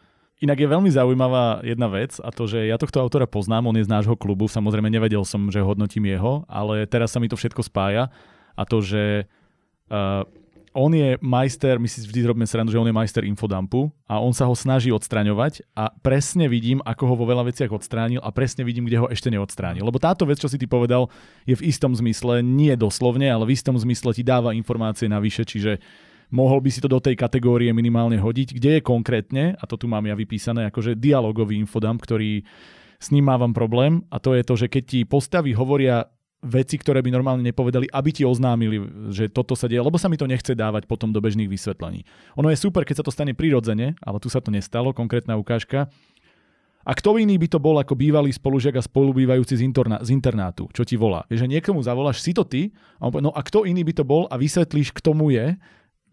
Inak 0.43 0.59
je 0.59 0.67
veľmi 0.67 0.91
zaujímavá 0.91 1.63
jedna 1.63 1.87
vec 1.87 2.19
a 2.19 2.27
to, 2.27 2.43
že 2.43 2.67
ja 2.67 2.75
tohto 2.75 2.99
autora 2.99 3.23
poznám, 3.23 3.71
on 3.71 3.79
je 3.79 3.87
z 3.87 3.93
nášho 3.93 4.19
klubu, 4.19 4.51
samozrejme 4.51 4.91
nevedel 4.91 5.23
som, 5.23 5.47
že 5.47 5.63
hodnotím 5.63 6.11
jeho, 6.11 6.43
ale 6.51 6.83
teraz 6.91 7.15
sa 7.15 7.23
mi 7.23 7.31
to 7.31 7.39
všetko 7.39 7.63
spája 7.63 8.11
a 8.59 8.63
to, 8.67 8.83
že 8.83 9.31
uh, 9.87 10.27
on 10.75 10.91
je 10.91 11.15
majster, 11.23 11.79
my 11.79 11.87
si 11.87 12.03
vždy 12.03 12.27
robíme 12.27 12.43
srandu, 12.43 12.75
že 12.75 12.77
on 12.77 12.85
je 12.85 12.91
majster 12.91 13.23
infodumpu 13.23 13.87
a 14.11 14.19
on 14.19 14.35
sa 14.35 14.43
ho 14.43 14.51
snaží 14.51 14.91
odstraňovať 14.91 15.63
a 15.71 15.87
presne 16.03 16.51
vidím, 16.51 16.83
ako 16.83 17.03
ho 17.07 17.15
vo 17.15 17.25
veľa 17.25 17.47
veciach 17.47 17.71
odstránil 17.71 18.19
a 18.19 18.29
presne 18.35 18.67
vidím, 18.67 18.83
kde 18.83 18.99
ho 18.99 19.07
ešte 19.07 19.31
neodstránil. 19.31 19.87
Lebo 19.87 20.03
táto 20.03 20.27
vec, 20.27 20.43
čo 20.43 20.51
si 20.51 20.59
ty 20.59 20.67
povedal, 20.67 21.07
je 21.47 21.55
v 21.55 21.65
istom 21.71 21.95
zmysle, 21.95 22.43
nie 22.43 22.75
doslovne, 22.75 23.31
ale 23.31 23.47
v 23.47 23.55
istom 23.55 23.79
zmysle 23.79 24.11
ti 24.11 24.21
dáva 24.27 24.51
informácie 24.51 25.07
navyše, 25.07 25.47
čiže 25.47 25.79
mohol 26.27 26.59
by 26.59 26.69
si 26.69 26.83
to 26.83 26.91
do 26.91 26.99
tej 26.99 27.15
kategórie 27.15 27.71
minimálne 27.71 28.19
hodiť, 28.19 28.59
kde 28.59 28.69
je 28.77 28.81
konkrétne, 28.83 29.43
a 29.55 29.63
to 29.63 29.79
tu 29.79 29.87
mám 29.87 30.03
ja 30.03 30.13
vypísané, 30.13 30.67
akože 30.67 30.99
dialogový 30.99 31.55
infodump, 31.55 32.03
ktorý 32.03 32.43
s 32.99 33.11
ním 33.11 33.27
mávam 33.27 33.51
problém 33.51 34.03
a 34.11 34.17
to 34.17 34.33
je 34.33 34.43
to, 34.43 34.55
že 34.55 34.67
keď 34.71 34.83
ti 34.83 34.99
postavy 35.05 35.51
hovoria 35.51 36.07
veci, 36.45 36.77
ktoré 36.77 37.01
by 37.01 37.09
normálne 37.09 37.41
nepovedali, 37.41 37.89
aby 37.89 38.09
ti 38.13 38.23
oznámili, 38.23 39.09
že 39.09 39.27
toto 39.33 39.57
sa 39.57 39.65
deje, 39.65 39.81
lebo 39.81 39.97
sa 39.97 40.07
mi 40.07 40.15
to 40.15 40.29
nechce 40.29 40.53
dávať 40.53 40.85
potom 40.85 41.09
do 41.09 41.17
bežných 41.17 41.49
vysvetlení. 41.49 42.05
Ono 42.37 42.47
je 42.53 42.57
super, 42.61 42.85
keď 42.85 43.01
sa 43.01 43.05
to 43.05 43.11
stane 43.11 43.33
prirodzene, 43.33 43.97
ale 43.99 44.17
tu 44.21 44.29
sa 44.29 44.39
to 44.39 44.53
nestalo, 44.53 44.93
konkrétna 44.93 45.35
ukážka. 45.35 45.89
A 46.85 46.93
kto 46.93 47.17
iný 47.17 47.41
by 47.41 47.49
to 47.49 47.57
bol 47.57 47.81
ako 47.81 47.97
bývalý 47.97 48.29
spolužiak 48.29 48.77
a 48.77 48.85
spolubývajúci 48.85 49.57
z, 49.57 49.65
interna- 49.65 50.05
z 50.05 50.13
internátu, 50.13 50.69
čo 50.69 50.85
ti 50.85 50.93
volá? 50.93 51.25
Vieš, 51.25 51.49
že 51.49 51.51
niekomu 51.57 51.81
zavoláš, 51.81 52.21
si 52.21 52.29
to 52.29 52.45
ty, 52.45 52.69
a 53.01 53.09
on 53.09 53.11
povie, 53.11 53.25
no 53.25 53.33
a 53.33 53.41
kto 53.41 53.65
iný 53.65 53.81
by 53.81 53.93
to 53.97 54.05
bol 54.05 54.29
a 54.29 54.37
vysvetlíš, 54.37 54.93
k 54.93 55.01
tomu 55.01 55.33
je, 55.33 55.57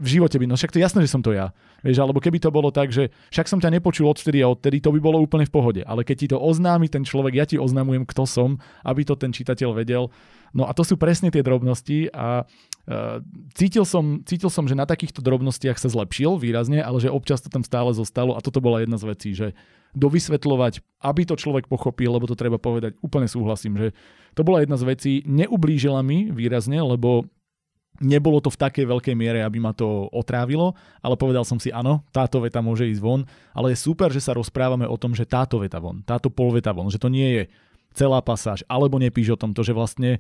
v 0.03 0.19
živote 0.19 0.35
by, 0.35 0.51
no 0.51 0.59
však 0.59 0.75
to 0.75 0.83
je 0.83 0.85
jasné, 0.85 1.01
že 1.07 1.15
som 1.15 1.23
to 1.23 1.31
ja. 1.31 1.55
Vieš, 1.87 2.03
alebo 2.03 2.19
keby 2.19 2.43
to 2.43 2.51
bolo 2.51 2.75
tak, 2.75 2.91
že 2.91 3.15
však 3.31 3.47
som 3.47 3.63
ťa 3.63 3.79
nepočul 3.79 4.11
odvtedy 4.11 4.43
a 4.43 4.51
odtedy, 4.51 4.83
to 4.83 4.91
by 4.91 4.99
bolo 4.99 5.23
úplne 5.23 5.47
v 5.47 5.55
pohode. 5.55 5.83
Ale 5.87 6.03
keď 6.03 6.17
ti 6.19 6.27
to 6.35 6.43
oznámi 6.43 6.91
ten 6.91 7.07
človek, 7.07 7.39
ja 7.39 7.47
ti 7.47 7.55
oznamujem, 7.55 8.03
kto 8.03 8.27
som, 8.27 8.59
aby 8.83 9.07
to 9.07 9.15
ten 9.15 9.31
čitateľ 9.31 9.71
vedel. 9.79 10.11
No 10.51 10.67
a 10.67 10.75
to 10.75 10.83
sú 10.83 10.99
presne 10.99 11.31
tie 11.31 11.41
drobnosti 11.41 12.11
a 12.13 12.45
uh, 12.45 13.23
cítil, 13.55 13.87
som, 13.87 14.21
cítil 14.27 14.51
som, 14.51 14.67
že 14.67 14.77
na 14.77 14.85
takýchto 14.85 15.23
drobnostiach 15.23 15.79
sa 15.79 15.89
zlepšil 15.89 16.37
výrazne, 16.37 16.83
ale 16.83 16.99
že 16.99 17.09
občas 17.09 17.41
to 17.41 17.49
tam 17.49 17.63
stále 17.63 17.95
zostalo 17.95 18.35
a 18.35 18.45
toto 18.45 18.61
bola 18.61 18.83
jedna 18.83 18.99
z 18.99 19.07
vecí, 19.07 19.31
že 19.33 19.55
dovysvetľovať, 19.97 21.05
aby 21.05 21.23
to 21.25 21.37
človek 21.37 21.69
pochopil, 21.69 22.17
lebo 22.17 22.25
to 22.29 22.37
treba 22.37 22.57
povedať, 22.57 22.97
úplne 23.05 23.29
súhlasím, 23.29 23.77
že 23.77 23.89
to 24.33 24.45
bola 24.45 24.65
jedna 24.65 24.81
z 24.81 24.89
vecí, 24.89 25.13
neublížila 25.29 26.01
mi 26.01 26.33
výrazne, 26.33 26.81
lebo 26.81 27.29
Nebolo 28.03 28.43
to 28.43 28.51
v 28.51 28.59
takej 28.59 28.85
veľkej 28.91 29.15
miere, 29.15 29.47
aby 29.47 29.63
ma 29.63 29.71
to 29.71 30.11
otrávilo, 30.11 30.75
ale 30.99 31.15
povedal 31.15 31.47
som 31.47 31.57
si, 31.57 31.71
áno, 31.71 32.03
táto 32.11 32.43
veta 32.43 32.59
môže 32.59 32.85
ísť 32.91 32.99
von, 32.99 33.23
ale 33.55 33.73
je 33.73 33.79
super, 33.79 34.11
že 34.11 34.19
sa 34.19 34.35
rozprávame 34.35 34.85
o 34.85 34.99
tom, 34.99 35.15
že 35.15 35.23
táto 35.23 35.63
veta 35.63 35.79
von, 35.79 36.03
táto 36.03 36.29
polveta 36.29 36.75
von, 36.75 36.91
že 36.91 36.99
to 36.99 37.07
nie 37.07 37.41
je 37.41 37.43
celá 37.95 38.19
pasáž, 38.19 38.67
alebo 38.67 38.99
nepíš 38.99 39.39
o 39.39 39.41
tomto, 39.41 39.63
že 39.63 39.77
vlastne 39.77 40.19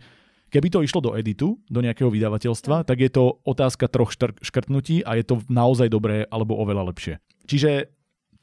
keby 0.52 0.68
to 0.68 0.84
išlo 0.84 1.00
do 1.00 1.16
editu, 1.16 1.56
do 1.66 1.80
nejakého 1.80 2.12
vydavateľstva, 2.12 2.84
tak 2.84 3.00
je 3.00 3.10
to 3.10 3.40
otázka 3.42 3.88
troch 3.88 4.12
škrtnutí 4.44 5.02
a 5.02 5.16
je 5.16 5.24
to 5.24 5.40
naozaj 5.48 5.88
dobré 5.88 6.28
alebo 6.28 6.60
oveľa 6.60 6.92
lepšie. 6.92 7.14
Čiže 7.48 7.88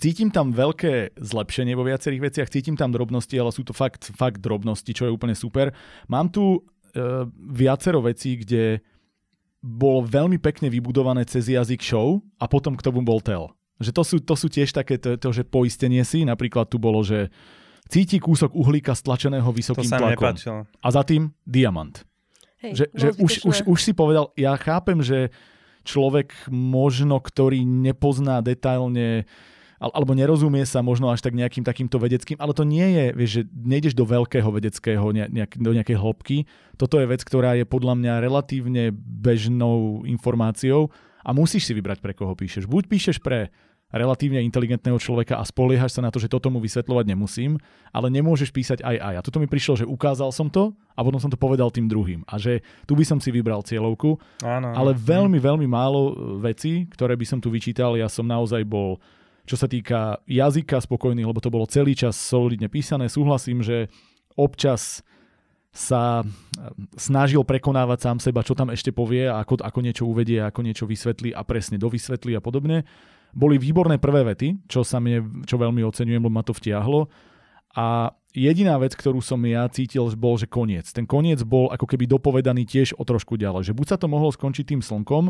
cítim 0.01 0.33
tam 0.33 0.49
veľké 0.49 1.19
zlepšenie 1.21 1.77
vo 1.77 1.85
viacerých 1.85 2.25
veciach, 2.31 2.51
cítim 2.51 2.73
tam 2.73 2.89
drobnosti, 2.89 3.35
ale 3.37 3.53
sú 3.53 3.61
to 3.61 3.77
fakt, 3.77 4.09
fakt 4.17 4.41
drobnosti, 4.41 4.89
čo 4.89 5.05
je 5.05 5.13
úplne 5.13 5.37
super. 5.37 5.75
Mám 6.09 6.33
tu 6.33 6.57
e, 6.57 6.59
viacero 7.53 8.01
vecí, 8.01 8.41
kde 8.41 8.81
bolo 9.59 10.07
veľmi 10.07 10.39
pekne 10.39 10.71
vybudované 10.71 11.27
cez 11.27 11.51
jazyk 11.51 11.83
show 11.83 12.23
a 12.39 12.47
potom 12.47 12.79
k 12.79 12.85
tomu 12.85 13.03
bol 13.03 13.19
tel. 13.19 13.51
Že 13.79 13.91
to 13.95 14.03
sú, 14.03 14.15
to 14.23 14.35
sú 14.35 14.47
tiež 14.51 14.75
také, 14.75 14.99
to, 14.99 15.15
to, 15.15 15.29
že 15.31 15.47
poistenie 15.47 16.03
si, 16.03 16.27
napríklad 16.27 16.67
tu 16.67 16.79
bolo, 16.79 16.99
že 17.03 17.31
cíti 17.87 18.19
kúsok 18.19 18.51
uhlíka 18.55 18.91
stlačeného 18.95 19.47
vysokým 19.51 19.87
to 19.87 19.95
sa 19.95 19.99
tlakom. 19.99 20.35
Nepáčilo. 20.35 20.59
A 20.67 20.87
za 20.91 21.03
tým 21.07 21.31
diamant. 21.47 22.03
Hej, 22.59 22.75
že 22.75 22.85
že 22.91 23.07
už, 23.15 23.31
už, 23.47 23.57
už 23.71 23.79
si 23.79 23.95
povedal, 23.95 24.35
ja 24.35 24.55
chápem, 24.59 24.99
že 24.99 25.31
človek 25.87 26.35
možno, 26.51 27.23
ktorý 27.23 27.63
nepozná 27.63 28.43
detailne 28.43 29.23
alebo 29.79 30.11
nerozumie 30.11 30.67
sa 30.67 30.83
možno 30.83 31.07
až 31.07 31.23
tak 31.23 31.33
nejakým 31.33 31.63
takýmto 31.63 31.97
vedeckým, 31.97 32.35
ale 32.37 32.51
to 32.51 32.67
nie 32.67 32.83
je, 32.83 33.05
vieš, 33.15 33.31
že 33.31 33.43
nejdeš 33.47 33.93
do 33.95 34.03
veľkého 34.03 34.51
vedeckého, 34.51 35.15
nejak, 35.15 35.55
do 35.55 35.71
nejakej 35.71 35.97
hĺbky. 35.97 36.37
Toto 36.75 36.99
je 36.99 37.07
vec, 37.07 37.23
ktorá 37.23 37.55
je 37.55 37.63
podľa 37.63 37.95
mňa 37.95 38.13
relatívne 38.19 38.91
bežnou 38.93 40.03
informáciou 40.03 40.91
a 41.23 41.31
musíš 41.31 41.71
si 41.71 41.73
vybrať, 41.73 42.03
pre 42.03 42.11
koho 42.11 42.35
píšeš. 42.35 42.67
Buď 42.67 42.91
píšeš 42.91 43.23
pre 43.23 43.55
relatívne 43.89 44.45
inteligentného 44.45 45.01
človeka 45.01 45.41
a 45.41 45.43
spoliehaš 45.47 45.97
sa 45.97 46.05
na 46.05 46.13
to, 46.13 46.21
že 46.21 46.29
toto 46.29 46.53
mu 46.53 46.61
vysvetľovať 46.61 47.05
nemusím, 47.09 47.57
ale 47.89 48.13
nemôžeš 48.13 48.53
písať 48.53 48.79
aj 48.85 48.95
aj. 49.01 49.13
A 49.17 49.25
toto 49.25 49.41
mi 49.41 49.49
prišlo, 49.49 49.81
že 49.81 49.89
ukázal 49.89 50.29
som 50.29 50.45
to 50.45 50.77
a 50.93 51.01
potom 51.01 51.17
som 51.17 51.33
to 51.33 51.41
povedal 51.41 51.73
tým 51.73 51.89
druhým. 51.89 52.21
A 52.29 52.37
že 52.37 52.61
tu 52.85 52.93
by 52.93 53.01
som 53.01 53.17
si 53.17 53.33
vybral 53.33 53.65
cieľovku, 53.65 54.21
áno, 54.45 54.77
ale 54.77 54.93
veľmi, 54.93 55.41
veľmi 55.41 55.65
málo 55.65 56.37
vecí, 56.37 56.85
ktoré 56.93 57.17
by 57.17 57.25
som 57.25 57.39
tu 57.41 57.49
vyčítal, 57.49 57.97
ja 57.97 58.05
som 58.05 58.29
naozaj 58.29 58.61
bol 58.61 59.01
čo 59.49 59.57
sa 59.57 59.65
týka 59.65 60.21
jazyka 60.29 60.77
spokojný, 60.77 61.25
lebo 61.25 61.41
to 61.41 61.49
bolo 61.49 61.65
celý 61.65 61.97
čas 61.97 62.13
solidne 62.13 62.69
písané. 62.69 63.09
Súhlasím, 63.09 63.65
že 63.65 63.89
občas 64.37 65.01
sa 65.73 66.21
eh, 66.21 66.29
snažil 66.93 67.41
prekonávať 67.41 67.97
sám 67.97 68.17
seba, 68.21 68.45
čo 68.45 68.53
tam 68.53 68.69
ešte 68.69 68.93
povie, 68.93 69.25
ako, 69.25 69.65
ako 69.65 69.79
niečo 69.81 70.05
uvedie, 70.05 70.37
ako 70.45 70.61
niečo 70.61 70.85
vysvetlí 70.85 71.33
a 71.33 71.41
presne 71.41 71.81
dovysvetlí 71.81 72.37
a 72.37 72.45
podobne. 72.45 72.85
Boli 73.33 73.57
výborné 73.57 73.97
prvé 73.97 74.25
vety, 74.25 74.69
čo 74.69 74.85
sa 74.85 75.01
mne, 75.01 75.45
čo 75.45 75.57
veľmi 75.57 75.81
oceňujem, 75.85 76.21
lebo 76.21 76.33
ma 76.33 76.45
to 76.45 76.53
vtiahlo. 76.53 77.09
A 77.77 78.09
jediná 78.33 78.81
vec, 78.81 78.97
ktorú 78.97 79.21
som 79.21 79.37
ja 79.45 79.69
cítil, 79.69 80.09
bol, 80.17 80.33
že 80.41 80.49
koniec. 80.49 80.89
Ten 80.89 81.05
koniec 81.05 81.45
bol 81.45 81.69
ako 81.69 81.85
keby 81.85 82.09
dopovedaný 82.09 82.65
tiež 82.65 82.97
o 82.97 83.05
trošku 83.05 83.37
ďalej. 83.37 83.69
Že 83.69 83.77
buď 83.77 83.85
sa 83.85 83.97
to 84.01 84.09
mohlo 84.09 84.33
skončiť 84.33 84.73
tým 84.73 84.81
slnkom, 84.81 85.29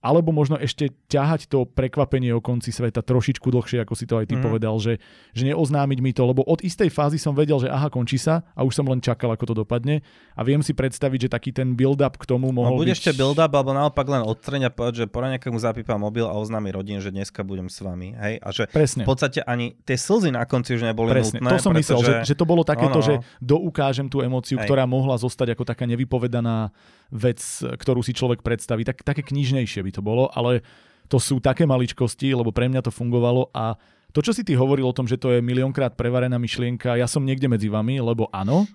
alebo 0.00 0.32
možno 0.32 0.56
ešte 0.56 0.88
ťahať 1.12 1.52
to 1.52 1.68
prekvapenie 1.68 2.32
o 2.32 2.40
konci 2.40 2.72
sveta 2.72 3.04
trošičku 3.04 3.52
dlhšie, 3.52 3.84
ako 3.84 3.92
si 3.92 4.08
to 4.08 4.16
aj 4.16 4.32
ty 4.32 4.40
mm. 4.40 4.44
povedal, 4.44 4.80
že, 4.80 4.96
že 5.36 5.44
neoznámiť 5.52 5.98
mi 6.00 6.16
to, 6.16 6.24
lebo 6.24 6.40
od 6.48 6.64
istej 6.64 6.88
fázy 6.88 7.20
som 7.20 7.36
vedel, 7.36 7.60
že 7.60 7.68
aha, 7.68 7.92
končí 7.92 8.16
sa 8.16 8.40
a 8.56 8.64
už 8.64 8.72
som 8.72 8.88
len 8.88 9.04
čakal, 9.04 9.28
ako 9.36 9.52
to 9.52 9.54
dopadne 9.60 10.00
a 10.32 10.40
viem 10.40 10.64
si 10.64 10.72
predstaviť, 10.72 11.28
že 11.28 11.28
taký 11.28 11.52
ten 11.52 11.76
build-up 11.76 12.16
k 12.16 12.24
tomu 12.24 12.48
mohol 12.48 12.76
no, 12.76 12.80
bude 12.80 12.96
byť... 12.96 12.96
ešte 12.96 13.10
build-up, 13.12 13.52
alebo 13.52 13.76
naopak 13.76 14.08
len 14.08 14.24
odstreň 14.24 14.68
a 14.68 14.70
povedať, 14.72 15.04
že 15.04 15.06
po 15.06 15.20
nejakému 15.20 15.60
zapípa 15.60 16.00
mobil 16.00 16.24
a 16.24 16.32
oznámi 16.32 16.72
rodin, 16.72 17.04
že 17.04 17.12
dneska 17.12 17.44
budem 17.44 17.68
s 17.68 17.84
vami. 17.84 18.16
Hej? 18.16 18.34
A 18.40 18.48
že 18.56 18.64
Presne. 18.72 19.04
v 19.04 19.08
podstate 19.12 19.44
ani 19.44 19.76
tie 19.84 20.00
slzy 20.00 20.32
na 20.32 20.48
konci 20.48 20.80
už 20.80 20.88
neboli 20.88 21.12
Presne. 21.12 21.44
nutné. 21.44 21.50
To 21.52 21.60
som 21.60 21.76
pretože... 21.76 21.92
myslel, 21.92 22.00
že, 22.24 22.32
že 22.32 22.34
to 22.40 22.48
bolo 22.48 22.64
takéto, 22.64 22.98
no, 22.98 23.04
no. 23.04 23.06
že 23.06 23.14
doukážem 23.44 24.08
tú 24.08 24.24
emóciu, 24.24 24.56
Hej. 24.56 24.64
ktorá 24.64 24.88
mohla 24.88 25.20
zostať 25.20 25.52
ako 25.52 25.68
taká 25.68 25.84
nevypovedaná 25.84 26.72
vec, 27.10 27.38
ktorú 27.62 28.00
si 28.00 28.14
človek 28.14 28.42
predstaví. 28.42 28.86
Tak, 28.86 29.02
také 29.02 29.22
knižnejšie 29.26 29.82
by 29.82 29.92
to 29.94 30.02
bolo, 30.02 30.30
ale 30.32 30.62
to 31.10 31.18
sú 31.18 31.42
také 31.42 31.66
maličkosti, 31.66 32.32
lebo 32.34 32.54
pre 32.54 32.70
mňa 32.70 32.86
to 32.86 32.94
fungovalo 32.94 33.50
a 33.50 33.74
to, 34.10 34.22
čo 34.22 34.34
si 34.34 34.42
ty 34.42 34.58
hovoril 34.58 34.90
o 34.90 34.96
tom, 34.96 35.06
že 35.06 35.18
to 35.18 35.30
je 35.30 35.38
miliónkrát 35.38 35.94
prevarená 35.94 36.34
myšlienka, 36.34 36.98
ja 36.98 37.06
som 37.06 37.22
niekde 37.22 37.46
medzi 37.46 37.70
vami, 37.70 38.02
lebo 38.02 38.26
áno, 38.34 38.66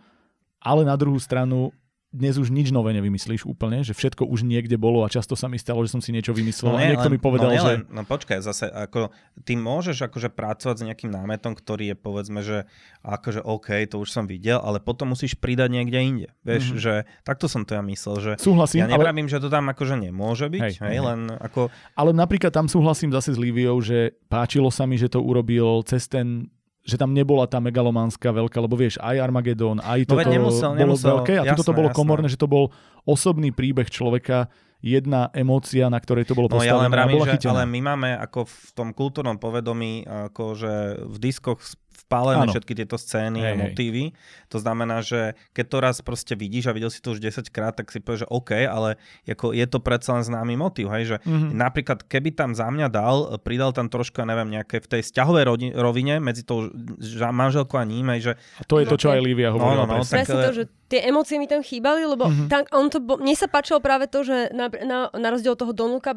ale 0.64 0.88
na 0.88 0.96
druhú 0.96 1.20
stranu 1.20 1.76
dnes 2.16 2.40
už 2.40 2.48
nič 2.48 2.72
nové 2.72 2.96
nevymyslíš 2.96 3.44
úplne, 3.44 3.84
že 3.84 3.92
všetko 3.92 4.24
už 4.24 4.48
niekde 4.48 4.80
bolo 4.80 5.04
a 5.04 5.12
často 5.12 5.36
sa 5.36 5.52
mi 5.52 5.60
stalo, 5.60 5.84
že 5.84 5.92
som 5.92 6.00
si 6.00 6.16
niečo 6.16 6.32
vymyslel 6.32 6.72
no, 6.72 6.80
a 6.80 6.88
niekto 6.88 7.12
len, 7.12 7.14
mi 7.14 7.20
povedal, 7.20 7.52
no, 7.52 7.60
že... 7.60 7.72
Len, 7.76 7.82
no 7.92 8.02
počkaj, 8.08 8.40
zase 8.40 8.72
ako, 8.72 9.12
ty 9.44 9.60
môžeš 9.60 10.08
akože 10.08 10.32
pracovať 10.32 10.76
s 10.80 10.86
nejakým 10.88 11.12
námetom, 11.12 11.52
ktorý 11.52 11.92
je 11.92 11.96
povedzme, 12.00 12.40
že 12.40 12.64
akože 13.04 13.44
OK, 13.44 13.84
to 13.92 14.00
už 14.00 14.10
som 14.10 14.26
videl, 14.26 14.64
ale 14.64 14.80
potom 14.80 15.12
musíš 15.12 15.36
pridať 15.36 15.70
niekde 15.70 16.00
inde. 16.00 16.30
Vieš, 16.48 16.64
mm-hmm. 16.72 16.82
že 16.82 16.94
takto 17.28 17.52
som 17.52 17.68
to 17.68 17.76
ja 17.76 17.84
myslel, 17.84 18.16
že 18.24 18.32
súhlasím, 18.40 18.88
ja 18.88 18.96
nepravím, 18.96 19.28
ale... 19.28 19.34
že 19.36 19.44
to 19.44 19.52
tam 19.52 19.68
akože 19.68 19.96
nemôže 20.00 20.48
byť, 20.48 20.62
hej, 20.64 20.74
hej, 20.80 20.90
hej, 20.96 21.00
len 21.04 21.20
ako... 21.36 21.68
Ale 22.00 22.16
napríklad 22.16 22.56
tam 22.56 22.72
súhlasím 22.72 23.12
zase 23.12 23.36
s 23.36 23.38
Líviou, 23.38 23.78
že 23.84 24.16
páčilo 24.32 24.72
sa 24.72 24.88
mi, 24.88 24.96
že 24.96 25.12
to 25.12 25.20
urobil 25.20 25.84
cez 25.84 26.08
ten 26.08 26.48
že 26.86 27.02
tam 27.02 27.18
nebola 27.18 27.50
tá 27.50 27.58
megalománska 27.58 28.30
veľká, 28.30 28.62
lebo 28.62 28.78
vieš, 28.78 29.02
aj 29.02 29.18
Armagedon, 29.18 29.82
aj 29.82 30.06
no 30.06 30.10
toto 30.14 30.30
no, 30.30 30.34
nemusel, 30.38 30.70
bolo 30.72 30.82
nemusel, 30.86 31.08
veľké 31.18 31.34
a 31.42 31.44
toto 31.58 31.66
to 31.66 31.74
bolo 31.74 31.90
jasné. 31.90 31.98
komorné, 31.98 32.28
že 32.30 32.38
to 32.38 32.46
bol 32.46 32.70
osobný 33.10 33.50
príbeh 33.50 33.90
človeka, 33.90 34.54
jedna 34.86 35.34
emócia, 35.34 35.90
na 35.90 35.98
ktorej 35.98 36.30
to 36.30 36.38
bolo 36.38 36.46
postavené. 36.46 36.70
No 36.70 36.78
ja 36.78 36.84
len 36.86 36.94
vravím, 36.94 37.22
že, 37.26 37.50
ale 37.50 37.66
my 37.66 37.80
máme 37.82 38.10
ako 38.22 38.46
v 38.46 38.70
tom 38.78 38.90
kultúrnom 38.94 39.42
povedomí, 39.42 40.06
ako 40.06 40.54
že 40.54 40.74
v 41.02 41.18
diskoch 41.18 41.58
vpálené 41.96 42.44
ano. 42.46 42.52
všetky 42.52 42.74
tieto 42.76 43.00
scény 43.00 43.40
hej, 43.40 43.48
a 43.48 43.52
motívy. 43.56 44.12
Hej. 44.12 44.52
To 44.52 44.58
znamená, 44.60 45.00
že 45.00 45.40
keď 45.56 45.66
to 45.72 45.78
raz 45.80 45.96
proste 46.04 46.36
vidíš 46.36 46.68
a 46.68 46.76
videl 46.76 46.92
si 46.92 47.00
to 47.00 47.16
už 47.16 47.24
10 47.24 47.48
krát, 47.50 47.74
tak 47.74 47.90
si 47.90 48.04
povieš, 48.04 48.28
že 48.28 48.32
OK, 48.32 48.52
ale 48.68 49.00
ako 49.24 49.56
je 49.56 49.66
to 49.66 49.80
predsa 49.80 50.20
len 50.20 50.24
známy 50.28 50.60
motív. 50.60 50.92
Hej, 50.92 51.16
že 51.16 51.18
mm-hmm. 51.24 51.52
napríklad 51.56 52.04
keby 52.04 52.36
tam 52.36 52.52
za 52.54 52.68
mňa 52.68 52.88
dal, 52.92 53.40
pridal 53.42 53.72
tam 53.72 53.88
trošku, 53.88 54.22
neviem, 54.22 54.52
nejaké 54.52 54.84
v 54.84 54.88
tej 54.88 55.02
vzťahovej 55.08 55.44
rovine 55.76 56.20
medzi 56.20 56.44
tou 56.44 56.70
manželkou 57.32 57.80
a 57.80 57.86
ním, 57.88 58.12
hej, 58.16 58.32
že... 58.32 58.34
A 58.60 58.64
to 58.68 58.84
je 58.84 58.86
to, 58.86 58.96
čo 59.00 59.16
aj 59.16 59.20
Lívia 59.24 59.56
hovorila. 59.56 59.88
No, 59.88 59.98
no, 59.98 60.04
no, 60.04 60.06
tak, 60.06 60.28
to, 60.28 60.52
že 60.52 60.66
tie 60.90 61.02
emócie 61.10 61.42
mi 61.42 61.50
tam 61.50 61.66
chýbali, 61.66 62.06
lebo 62.06 62.30
mm-hmm. 62.30 62.48
tam, 62.50 62.62
on 62.74 62.88
to, 62.94 63.02
bo, 63.02 63.18
mne 63.18 63.34
sa 63.34 63.50
páčilo 63.50 63.82
práve 63.82 64.06
to, 64.06 64.22
že 64.22 64.54
na, 64.54 64.70
na, 64.70 65.10
na 65.10 65.28
rozdiel 65.34 65.58
toho 65.58 65.74
Donuka 65.74 66.14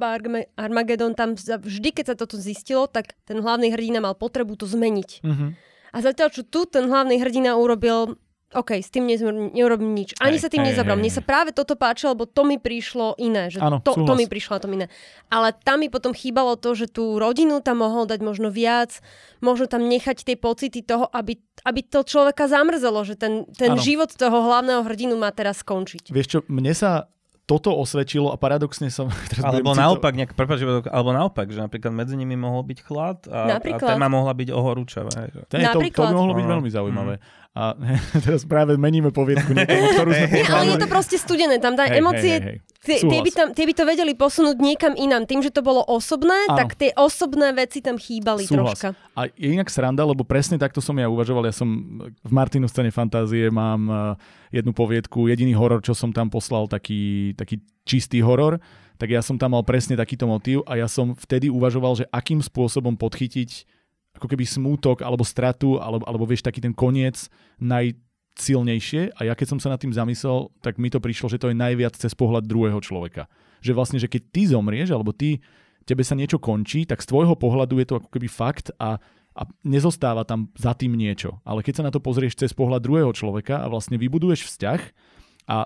Armagedon, 0.57 1.17
tam 1.17 1.35
vždy, 1.37 1.89
keď 1.93 2.05
sa 2.13 2.17
toto 2.17 2.37
zistilo, 2.37 2.85
tak 2.87 3.17
ten 3.25 3.41
hlavný 3.41 3.73
hrdina 3.73 4.05
mal 4.05 4.15
potrebu 4.15 4.55
to 4.57 4.69
zmeniť. 4.69 5.11
Mm-hmm. 5.25 5.68
A 5.93 5.99
zatiaľ, 6.05 6.29
čo 6.33 6.43
tu 6.45 6.69
ten 6.69 6.89
hlavný 6.89 7.21
hrdina 7.21 7.57
urobil, 7.57 8.17
OK, 8.49 8.81
s 8.81 8.89
tým 8.89 9.05
neurobím 9.53 9.93
nič. 9.93 10.17
Ani 10.25 10.41
hej, 10.41 10.45
sa 10.45 10.49
tým 10.49 10.65
hej, 10.65 10.73
nezabral. 10.73 10.97
Mne 10.97 11.13
sa 11.13 11.21
práve 11.21 11.53
toto 11.53 11.77
páčilo, 11.77 12.17
lebo 12.17 12.25
to 12.25 12.49
mi 12.49 12.57
prišlo 12.57 13.21
iné. 13.21 13.53
Že 13.53 13.61
ano, 13.61 13.77
to, 13.85 13.93
to 13.93 14.15
mi 14.17 14.25
prišlo 14.25 14.57
a 14.57 14.61
to 14.65 14.73
iné. 14.73 14.89
Ale 15.29 15.53
tam 15.53 15.85
mi 15.85 15.93
potom 15.93 16.17
chýbalo 16.17 16.57
to, 16.57 16.73
že 16.73 16.89
tú 16.89 17.21
rodinu 17.21 17.61
tam 17.61 17.85
mohol 17.85 18.09
dať 18.09 18.25
možno 18.25 18.49
viac, 18.49 19.05
možno 19.45 19.69
tam 19.69 19.85
nechať 19.85 20.25
tie 20.25 20.37
pocity 20.41 20.81
toho, 20.81 21.13
aby, 21.13 21.37
aby 21.69 21.81
to 21.85 22.01
človeka 22.01 22.49
zamrzelo, 22.49 23.05
že 23.05 23.21
ten, 23.21 23.45
ten 23.53 23.77
život 23.77 24.09
toho 24.17 24.41
hlavného 24.41 24.81
hrdinu 24.81 25.21
má 25.21 25.29
teraz 25.29 25.61
skončiť. 25.61 26.09
Vieš 26.09 26.29
čo, 26.33 26.39
mne 26.49 26.73
sa 26.73 27.13
toto 27.49 27.73
osvedčilo 27.73 28.29
a 28.29 28.37
paradoxne 28.37 28.93
som... 28.93 29.09
Alebo 29.49 29.73
naopak, 29.73 30.13
nejak, 30.13 30.37
prepáč, 30.37 30.61
alebo 30.85 31.11
naopak, 31.17 31.49
že 31.49 31.65
napríklad 31.65 31.97
medzi 31.97 32.13
nimi 32.13 32.37
mohol 32.37 32.61
byť 32.69 32.79
chlad 32.85 33.25
a, 33.33 33.57
a 33.57 33.79
téma 33.81 34.13
mohla 34.13 34.37
byť 34.37 34.53
ohorúčavá. 34.53 35.09
To, 35.49 35.57
to, 35.57 35.81
to 35.81 36.05
mohlo 36.13 36.37
byť 36.37 36.45
veľmi 36.45 36.69
zaujímavé. 36.69 37.17
Mm. 37.17 37.48
A 37.57 37.75
teraz 38.25 38.45
práve 38.45 38.77
meníme 38.77 39.11
poviedku 39.11 39.51
niekomu, 39.57 39.85
ktorú 39.97 40.11
sme 40.15 40.27
hey, 40.29 40.45
Ale 40.47 40.65
je 40.77 40.83
to 40.85 40.89
proste 40.89 41.17
studené, 41.17 41.59
tam 41.59 41.75
tá 41.75 41.89
hey, 41.89 41.99
emócie, 41.99 42.35
hey, 42.39 42.45
hey, 42.45 42.57
hey. 42.61 42.67
Tie, 43.05 43.21
by 43.21 43.31
tam, 43.35 43.49
tie 43.53 43.67
by 43.69 43.75
to 43.75 43.85
vedeli 43.85 44.13
posunúť 44.15 44.57
niekam 44.63 44.95
inám. 44.95 45.29
Tým, 45.29 45.43
že 45.45 45.53
to 45.53 45.61
bolo 45.61 45.83
osobné, 45.85 46.47
ano. 46.49 46.57
tak 46.57 46.79
tie 46.79 46.95
osobné 46.95 47.53
veci 47.53 47.85
tam 47.85 47.99
chýbali 47.99 48.47
Súhlas. 48.47 48.79
troška. 48.79 48.89
A 49.19 49.29
je 49.29 49.51
inak 49.53 49.69
sranda, 49.69 50.07
lebo 50.07 50.23
presne 50.25 50.57
takto 50.57 50.79
som 50.79 50.95
ja 50.97 51.11
uvažoval. 51.11 51.51
Ja 51.51 51.53
som 51.53 51.69
v 52.09 52.33
Martinu 52.33 52.71
scéne 52.71 52.95
fantázie 52.95 53.51
mám 53.51 53.83
eh, 53.91 53.97
jednu 54.63 54.73
poviedku, 54.73 55.29
jediný 55.29 55.53
horor, 55.59 55.83
čo 55.83 55.93
som 55.93 56.15
tam 56.15 56.33
poslal, 56.33 56.71
taký, 56.71 57.35
taký 57.37 57.61
čistý 57.85 58.23
horor, 58.25 58.63
tak 58.97 59.11
ja 59.11 59.21
som 59.21 59.37
tam 59.37 59.59
mal 59.59 59.63
presne 59.67 59.99
takýto 59.99 60.27
motív 60.27 60.63
a 60.67 60.79
ja 60.79 60.87
som 60.91 61.15
vtedy 61.15 61.51
uvažoval, 61.51 62.03
že 62.03 62.05
akým 62.11 62.43
spôsobom 62.43 62.99
podchytiť 62.99 63.78
ako 64.19 64.27
keby 64.27 64.45
smútok 64.45 65.07
alebo 65.07 65.23
stratu, 65.23 65.79
alebo, 65.79 66.03
alebo 66.05 66.27
vieš, 66.27 66.43
taký 66.43 66.59
ten 66.59 66.75
koniec 66.75 67.31
najsilnejšie 67.63 69.15
a 69.15 69.21
ja 69.31 69.35
keď 69.39 69.47
som 69.55 69.59
sa 69.63 69.71
nad 69.71 69.79
tým 69.79 69.95
zamyslel, 69.95 70.51
tak 70.61 70.77
mi 70.77 70.91
to 70.91 70.99
prišlo, 70.99 71.31
že 71.31 71.39
to 71.39 71.55
je 71.55 71.57
najviac 71.57 71.95
cez 71.95 72.13
pohľad 72.19 72.51
druhého 72.51 72.83
človeka. 72.83 73.31
Že 73.63 73.73
vlastne, 73.79 73.99
že 74.03 74.11
keď 74.11 74.23
ty 74.35 74.43
zomrieš, 74.51 74.91
alebo 74.91 75.15
ty, 75.15 75.39
tebe 75.89 76.05
sa 76.05 76.19
niečo 76.19 76.37
končí, 76.37 76.85
tak 76.85 77.01
z 77.01 77.09
tvojho 77.09 77.39
pohľadu 77.39 77.81
je 77.81 77.87
to 77.89 77.95
ako 78.03 78.11
keby 78.13 78.29
fakt 78.29 78.69
a, 78.77 79.01
a 79.33 79.43
nezostáva 79.65 80.29
tam 80.29 80.53
za 80.59 80.77
tým 80.77 80.93
niečo. 80.93 81.41
Ale 81.49 81.65
keď 81.65 81.81
sa 81.81 81.87
na 81.87 81.95
to 81.95 82.03
pozrieš 82.03 82.37
cez 82.37 82.53
pohľad 82.53 82.85
druhého 82.85 83.15
človeka 83.17 83.65
a 83.65 83.71
vlastne 83.73 83.97
vybuduješ 83.97 84.45
vzťah 84.45 84.81
a 85.49 85.65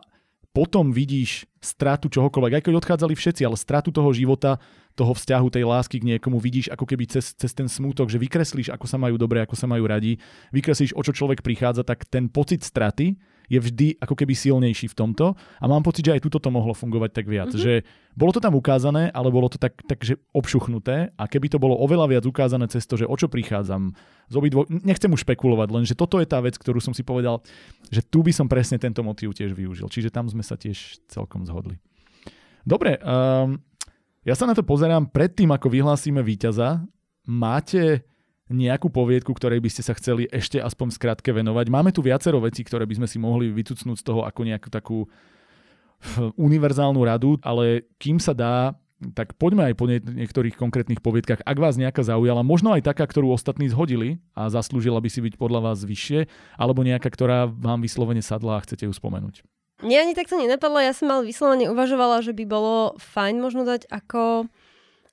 potom 0.53 0.93
vidíš 0.93 1.49
stratu 1.65 2.13
čohokoľvek, 2.13 2.61
aj 2.61 2.65
keď 2.69 2.75
odchádzali 2.77 3.17
všetci, 3.17 3.43
ale 3.49 3.57
stratu 3.57 3.89
toho 3.89 4.13
života 4.13 4.61
toho 4.93 5.17
vzťahu, 5.17 5.49
tej 5.49 5.65
lásky 5.65 5.97
k 5.97 6.09
niekomu 6.15 6.37
vidíš 6.37 6.69
ako 6.69 6.85
keby 6.85 7.09
cez, 7.09 7.33
cez 7.33 7.57
ten 7.57 7.65
smútok, 7.65 8.13
že 8.13 8.21
vykreslíš, 8.21 8.69
ako 8.69 8.85
sa 8.85 9.01
majú 9.01 9.17
dobre, 9.17 9.41
ako 9.41 9.57
sa 9.57 9.65
majú 9.65 9.89
radi, 9.89 10.21
vykreslíš, 10.53 10.93
o 10.93 11.01
čo 11.01 11.17
človek 11.17 11.41
prichádza, 11.41 11.81
tak 11.89 12.05
ten 12.05 12.29
pocit 12.29 12.61
straty 12.61 13.17
je 13.49 13.59
vždy 13.59 13.99
ako 13.99 14.15
keby 14.15 14.35
silnejší 14.35 14.91
v 14.91 14.99
tomto 14.99 15.35
a 15.35 15.65
mám 15.65 15.83
pocit, 15.83 16.07
že 16.07 16.15
aj 16.19 16.23
tuto 16.27 16.39
to 16.39 16.51
mohlo 16.51 16.75
fungovať 16.75 17.11
tak 17.15 17.27
viac. 17.27 17.51
Mm-hmm. 17.51 17.65
Že 17.65 17.75
bolo 18.13 18.31
to 18.37 18.41
tam 18.45 18.55
ukázané, 18.55 19.09
ale 19.11 19.33
bolo 19.33 19.49
to 19.49 19.57
tak, 19.57 19.79
tak 19.89 20.05
že 20.05 20.21
obšuchnuté 20.37 21.17
a 21.17 21.25
keby 21.27 21.49
to 21.49 21.59
bolo 21.59 21.79
oveľa 21.81 22.19
viac 22.19 22.25
ukázané 22.29 22.69
cez 22.69 22.85
to, 22.85 23.01
že 23.01 23.09
o 23.09 23.17
čo 23.17 23.27
prichádzam 23.33 23.97
z 24.29 24.35
obidvo... 24.37 24.69
Nechcem 24.69 25.09
už 25.09 25.25
špekulovať, 25.25 25.69
len 25.73 25.85
že 25.89 25.97
toto 25.97 26.21
je 26.21 26.29
tá 26.29 26.39
vec, 26.45 26.61
ktorú 26.61 26.79
som 26.79 26.93
si 26.93 27.01
povedal, 27.03 27.41
že 27.89 28.05
tu 28.05 28.21
by 28.21 28.33
som 28.33 28.47
presne 28.47 28.77
tento 28.77 29.01
motív 29.01 29.33
tiež 29.33 29.57
využil. 29.57 29.89
Čiže 29.89 30.13
tam 30.13 30.29
sme 30.29 30.45
sa 30.45 30.61
tiež 30.61 31.03
celkom 31.09 31.49
zhodli. 31.49 31.81
Dobre, 32.63 33.01
um, 33.03 33.59
ja 34.23 34.39
sa 34.39 34.47
na 34.47 34.55
to 34.55 34.63
pozerám 34.63 35.11
predtým, 35.11 35.51
ako 35.51 35.67
vyhlásime 35.67 36.23
víťaza. 36.23 36.85
Máte 37.27 38.07
nejakú 38.53 38.93
poviedku, 38.93 39.33
ktorej 39.33 39.65
by 39.65 39.71
ste 39.73 39.83
sa 39.83 39.97
chceli 39.97 40.29
ešte 40.29 40.61
aspoň 40.61 40.95
skrátke 40.95 41.33
venovať? 41.33 41.67
Máme 41.73 41.91
tu 41.91 42.05
viacero 42.05 42.39
vecí, 42.39 42.63
ktoré 42.63 42.85
by 42.87 43.03
sme 43.03 43.09
si 43.09 43.19
mohli 43.19 43.49
vycucnúť 43.51 43.99
z 43.99 44.07
toho 44.07 44.23
ako 44.23 44.41
nejakú 44.45 44.69
takú 44.69 45.09
univerzálnu 46.37 47.01
radu, 47.03 47.39
ale 47.47 47.87
kým 47.99 48.19
sa 48.19 48.35
dá, 48.35 48.75
tak 49.15 49.35
poďme 49.35 49.71
aj 49.71 49.75
po 49.75 49.91
niektorých 49.91 50.55
konkrétnych 50.55 51.03
poviedkach. 51.03 51.43
Ak 51.43 51.59
vás 51.59 51.75
nejaká 51.75 52.07
zaujala, 52.07 52.47
možno 52.47 52.71
aj 52.71 52.87
taká, 52.87 53.03
ktorú 53.03 53.35
ostatní 53.35 53.67
zhodili 53.67 54.23
a 54.35 54.47
zaslúžila 54.47 55.03
by 55.03 55.11
si 55.11 55.19
byť 55.19 55.35
podľa 55.35 55.73
vás 55.73 55.83
vyššie, 55.83 56.31
alebo 56.55 56.87
nejaká, 56.87 57.11
ktorá 57.11 57.51
vám 57.51 57.83
vyslovene 57.83 58.23
sadla 58.23 58.59
a 58.59 58.63
chcete 58.63 58.87
ju 58.87 58.95
spomenúť. 58.95 59.43
Mne 59.83 59.99
ani 59.99 60.15
takto 60.15 60.39
nenapadlo, 60.39 60.79
ja 60.79 60.95
som 60.95 61.11
mal 61.11 61.27
vyslovene 61.27 61.67
uvažovala, 61.67 62.23
že 62.23 62.31
by 62.31 62.45
bolo 62.47 62.95
fajn 63.03 63.43
možno 63.43 63.67
dať 63.67 63.91
ako, 63.91 64.47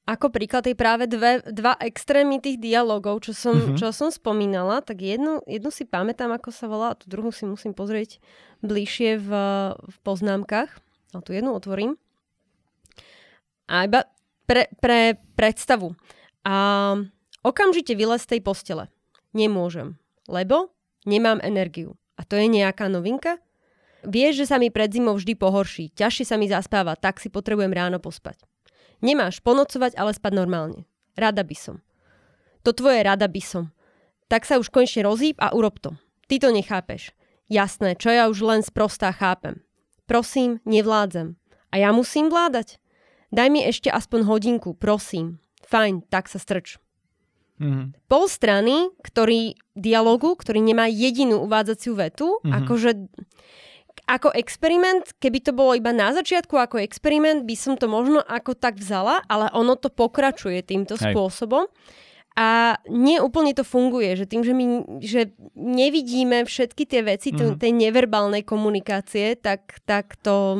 ako 0.10 0.34
príklad 0.34 0.66
tej 0.66 0.74
práve 0.74 1.06
dve, 1.06 1.46
dva 1.54 1.78
extrémy 1.78 2.42
tých 2.42 2.58
dialogov, 2.58 3.22
čo 3.22 3.38
som, 3.38 3.54
mm-hmm. 3.54 3.78
čo 3.78 3.94
som 3.94 4.10
spomínala, 4.10 4.82
tak 4.82 5.06
jednu, 5.06 5.46
jednu 5.46 5.70
si 5.70 5.86
pamätám, 5.86 6.34
ako 6.34 6.50
sa 6.50 6.66
volá, 6.66 6.98
a 6.98 6.98
tú 6.98 7.06
druhú 7.06 7.30
si 7.30 7.46
musím 7.46 7.78
pozrieť 7.78 8.18
bližšie 8.66 9.22
v, 9.22 9.30
v 9.78 9.98
poznámkach. 10.02 10.82
A 11.14 11.22
tu 11.22 11.38
jednu 11.38 11.54
otvorím. 11.54 11.94
A 13.70 13.86
iba 13.86 14.10
pre, 14.50 14.74
pre 14.82 15.22
predstavu. 15.38 15.94
A 16.42 16.98
okamžite 17.46 17.94
vylez 17.94 18.26
z 18.26 18.38
tej 18.38 18.42
postele. 18.42 18.90
Nemôžem, 19.38 19.94
lebo 20.26 20.74
nemám 21.06 21.38
energiu. 21.46 21.94
A 22.18 22.26
to 22.26 22.34
je 22.34 22.50
nejaká 22.50 22.90
novinka? 22.90 23.38
Vieš, 24.02 24.42
že 24.42 24.46
sa 24.50 24.58
mi 24.58 24.74
pred 24.74 24.90
zimou 24.90 25.14
vždy 25.14 25.38
pohorší, 25.38 25.94
ťažšie 25.94 26.26
sa 26.26 26.36
mi 26.40 26.50
zaspáva, 26.50 26.98
tak 26.98 27.22
si 27.22 27.30
potrebujem 27.30 27.70
ráno 27.70 28.02
pospať. 28.02 28.42
Nemáš 29.00 29.40
ponocovať, 29.40 29.96
ale 29.96 30.12
spať 30.12 30.34
normálne. 30.36 30.84
Rada 31.16 31.44
by 31.44 31.56
som. 31.56 31.84
To 32.68 32.76
tvoje 32.76 33.04
rada 33.04 33.28
by 33.28 33.42
som. 33.44 33.72
Tak 34.28 34.46
sa 34.46 34.60
už 34.60 34.70
konečne 34.70 35.08
rozíp 35.08 35.40
a 35.40 35.56
urob 35.56 35.80
to. 35.80 35.96
Ty 36.30 36.36
to 36.44 36.50
nechápeš. 36.54 37.16
Jasné, 37.50 37.98
čo 37.98 38.14
ja 38.14 38.30
už 38.30 38.46
len 38.46 38.62
sprostá 38.62 39.10
chápem. 39.10 39.66
Prosím, 40.06 40.62
nevládzem. 40.70 41.34
A 41.74 41.76
ja 41.82 41.90
musím 41.90 42.30
vládať. 42.30 42.78
Daj 43.34 43.50
mi 43.50 43.62
ešte 43.66 43.90
aspoň 43.90 44.26
hodinku, 44.26 44.78
prosím. 44.78 45.42
Fajn, 45.66 46.06
tak 46.10 46.30
sa 46.30 46.42
strč. 46.42 46.78
Mm-hmm. 47.60 48.10
Pol 48.10 48.26
strany, 48.26 48.90
ktorý 49.04 49.60
dialogu, 49.76 50.34
ktorý 50.34 50.64
nemá 50.64 50.88
jedinú 50.88 51.44
uvádzaciu 51.46 51.94
vetu, 51.94 52.40
mm-hmm. 52.40 52.54
akože 52.56 52.92
ako 54.10 54.34
experiment, 54.34 55.14
keby 55.22 55.46
to 55.46 55.54
bolo 55.54 55.78
iba 55.78 55.94
na 55.94 56.10
začiatku 56.10 56.58
ako 56.58 56.82
experiment, 56.82 57.46
by 57.46 57.54
som 57.54 57.78
to 57.78 57.86
možno 57.86 58.26
ako 58.26 58.58
tak 58.58 58.82
vzala, 58.82 59.22
ale 59.30 59.54
ono 59.54 59.78
to 59.78 59.94
pokračuje 59.94 60.66
týmto 60.66 60.98
Hej. 60.98 61.14
spôsobom. 61.14 61.70
A 62.40 62.80
nie 62.88 63.20
úplne 63.20 63.52
to 63.52 63.68
funguje, 63.68 64.16
že 64.16 64.24
tým, 64.24 64.48
že 64.48 64.56
my 64.56 64.66
že 65.04 65.36
nevidíme 65.60 66.48
všetky 66.48 66.88
tie 66.88 67.04
veci 67.04 67.36
mm-hmm. 67.36 67.60
tej 67.60 67.72
neverbálnej 67.76 68.48
komunikácie, 68.48 69.36
tak, 69.36 69.84
tak 69.84 70.16
to 70.24 70.56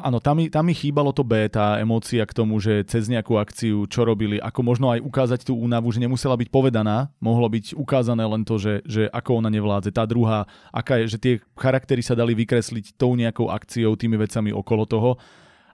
Áno, 0.00 0.22
tam 0.22 0.38
mi, 0.38 0.46
tam 0.46 0.70
mi 0.70 0.72
chýbalo 0.72 1.10
to 1.10 1.26
B, 1.26 1.50
tá 1.50 1.76
emócia 1.82 2.22
k 2.22 2.32
tomu, 2.32 2.62
že 2.62 2.86
cez 2.86 3.10
nejakú 3.10 3.36
akciu, 3.36 3.90
čo 3.90 4.06
robili, 4.06 4.38
ako 4.38 4.60
možno 4.62 4.86
aj 4.94 5.02
ukázať 5.02 5.50
tú 5.50 5.58
únavu, 5.58 5.90
že 5.90 6.00
nemusela 6.00 6.38
byť 6.38 6.48
povedaná, 6.48 7.10
mohlo 7.18 7.50
byť 7.50 7.74
ukázané 7.74 8.24
len 8.24 8.46
to, 8.46 8.56
že, 8.56 8.80
že 8.86 9.10
ako 9.12 9.44
ona 9.44 9.50
nevládze. 9.50 9.90
Tá 9.90 10.06
druhá, 10.08 10.48
aká 10.70 11.02
je, 11.02 11.10
že 11.10 11.18
tie 11.18 11.34
charaktery 11.58 12.00
sa 12.00 12.14
dali 12.14 12.32
vykresliť 12.32 12.96
tou 12.96 13.18
nejakou 13.18 13.50
akciou, 13.50 13.98
tými 13.98 14.14
vecami 14.14 14.54
okolo 14.54 14.86
toho 14.86 15.10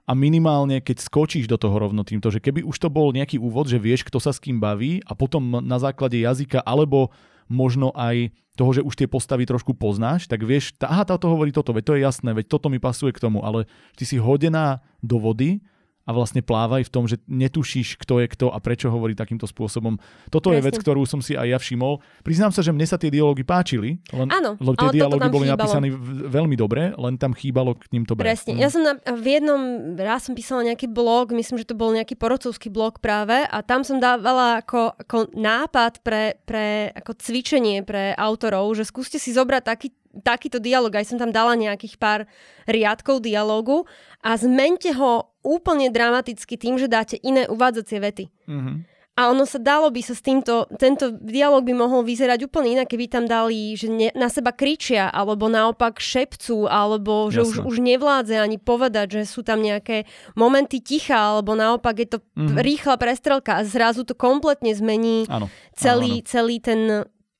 a 0.07 0.15
minimálne, 0.15 0.79
keď 0.79 1.03
skočíš 1.03 1.51
do 1.51 1.59
toho 1.59 1.75
rovno 1.75 2.07
týmto, 2.07 2.31
že 2.31 2.39
keby 2.39 2.63
už 2.63 2.79
to 2.79 2.87
bol 2.87 3.11
nejaký 3.11 3.35
úvod, 3.35 3.67
že 3.67 3.75
vieš, 3.75 4.07
kto 4.07 4.23
sa 4.23 4.31
s 4.31 4.39
kým 4.39 4.63
baví 4.63 5.03
a 5.03 5.11
potom 5.11 5.59
na 5.59 5.77
základe 5.83 6.15
jazyka 6.15 6.63
alebo 6.63 7.11
možno 7.51 7.91
aj 7.91 8.31
toho, 8.55 8.71
že 8.73 8.81
už 8.81 8.95
tie 8.97 9.05
postavy 9.05 9.43
trošku 9.45 9.75
poznáš, 9.75 10.25
tak 10.25 10.41
vieš, 10.41 10.73
tá, 10.79 10.89
aha, 10.89 11.05
táto 11.05 11.29
hovorí 11.29 11.53
toto, 11.53 11.75
veď 11.75 11.83
to 11.83 11.93
je 11.93 12.01
jasné, 12.07 12.29
veď 12.33 12.47
toto 12.49 12.71
mi 12.71 12.81
pasuje 12.81 13.13
k 13.13 13.21
tomu, 13.21 13.43
ale 13.43 13.69
ty 13.93 14.07
si 14.07 14.17
hodená 14.17 14.81
do 15.03 15.21
vody 15.21 15.61
a 16.07 16.15
vlastne 16.15 16.39
plávaj 16.39 16.87
v 16.87 16.91
tom, 16.91 17.03
že 17.03 17.19
netušíš, 17.27 17.99
kto 17.99 18.23
je 18.23 18.31
kto 18.31 18.47
a 18.47 18.57
prečo 18.63 18.87
hovorí 18.87 19.11
takýmto 19.11 19.43
spôsobom. 19.43 19.99
Toto 20.31 20.49
Presne. 20.49 20.63
je 20.63 20.65
vec, 20.71 20.75
ktorú 20.79 21.03
som 21.03 21.19
si 21.19 21.35
aj 21.35 21.47
ja 21.51 21.59
všimol. 21.59 21.99
Priznám 22.23 22.55
sa, 22.55 22.63
že 22.63 22.71
mne 22.71 22.87
sa 22.87 22.95
tie 22.95 23.11
dialógy 23.11 23.43
páčili, 23.43 23.99
len, 24.15 24.31
Áno, 24.31 24.55
lebo 24.55 24.79
tie 24.79 25.03
dialógy 25.03 25.27
boli 25.27 25.51
chýbalo. 25.51 25.59
napísané 25.59 25.87
veľmi 26.31 26.55
dobre, 26.55 26.95
len 26.95 27.19
tam 27.19 27.35
chýbalo 27.35 27.75
k 27.75 27.91
ním 27.91 28.07
to. 28.07 28.15
Presne. 28.15 28.55
Mm. 28.55 28.59
Ja 28.63 28.69
som 28.71 28.81
na, 28.87 28.95
v 28.95 29.25
jednom, 29.27 29.61
raz 29.99 30.23
som 30.23 30.33
písala 30.33 30.63
nejaký 30.63 30.87
blog, 30.87 31.35
myslím, 31.35 31.59
že 31.59 31.67
to 31.67 31.75
bol 31.75 31.91
nejaký 31.91 32.15
porodcovský 32.15 32.71
blog 32.71 33.03
práve 33.03 33.43
a 33.43 33.59
tam 33.59 33.83
som 33.83 33.99
dávala 33.99 34.63
ako, 34.63 34.95
ako 34.95 35.17
nápad 35.35 35.99
pre, 36.07 36.39
pre 36.47 36.95
ako 36.95 37.19
cvičenie 37.19 37.83
pre 37.83 38.15
autorov, 38.15 38.71
že 38.79 38.87
skúste 38.87 39.19
si 39.19 39.35
zobrať 39.35 39.63
taký, 39.67 39.87
takýto 40.21 40.61
dialog, 40.61 40.93
aj 40.93 41.13
som 41.13 41.17
tam 41.17 41.33
dala 41.33 41.57
nejakých 41.57 41.95
pár 41.97 42.29
riadkov 42.69 43.25
dialogu 43.25 43.85
a 44.21 44.37
zmente 44.37 44.93
ho 44.93 45.33
úplne 45.45 45.87
dramaticky 45.93 46.59
tým, 46.59 46.75
že 46.75 46.91
dáte 46.91 47.15
iné 47.21 47.47
uvádzacie 47.47 47.97
vety. 48.03 48.25
Mm-hmm. 48.49 48.77
A 49.17 49.33
ono 49.33 49.49
sa 49.49 49.57
dalo 49.57 49.89
by 49.89 49.97
sa 50.05 50.13
s 50.13 50.21
týmto, 50.21 50.69
tento 50.77 51.09
dialog 51.09 51.65
by 51.65 51.73
mohol 51.73 52.05
vyzerať 52.05 52.45
úplne 52.45 52.77
inak, 52.77 52.85
keby 52.85 53.09
tam 53.09 53.25
dali, 53.25 53.73
že 53.73 53.89
ne, 53.89 54.13
na 54.13 54.29
seba 54.29 54.53
kričia, 54.53 55.09
alebo 55.09 55.49
naopak 55.49 55.97
šepcú, 55.97 56.69
alebo 56.69 57.33
že 57.33 57.41
už, 57.41 57.65
už 57.65 57.81
nevládze 57.81 58.37
ani 58.37 58.61
povedať, 58.61 59.17
že 59.17 59.21
sú 59.25 59.41
tam 59.41 59.65
nejaké 59.65 60.05
momenty 60.37 60.85
ticha, 60.85 61.17
alebo 61.17 61.57
naopak 61.57 61.97
je 61.97 62.07
to 62.13 62.17
mm-hmm. 62.21 62.61
rýchla 62.61 63.01
prestrelka 63.01 63.57
a 63.57 63.65
zrazu 63.65 64.05
to 64.05 64.13
kompletne 64.13 64.77
zmení 64.77 65.25
áno, 65.25 65.49
celý, 65.73 66.21
áno, 66.21 66.21
áno. 66.21 66.29
celý 66.29 66.55
ten 66.61 66.81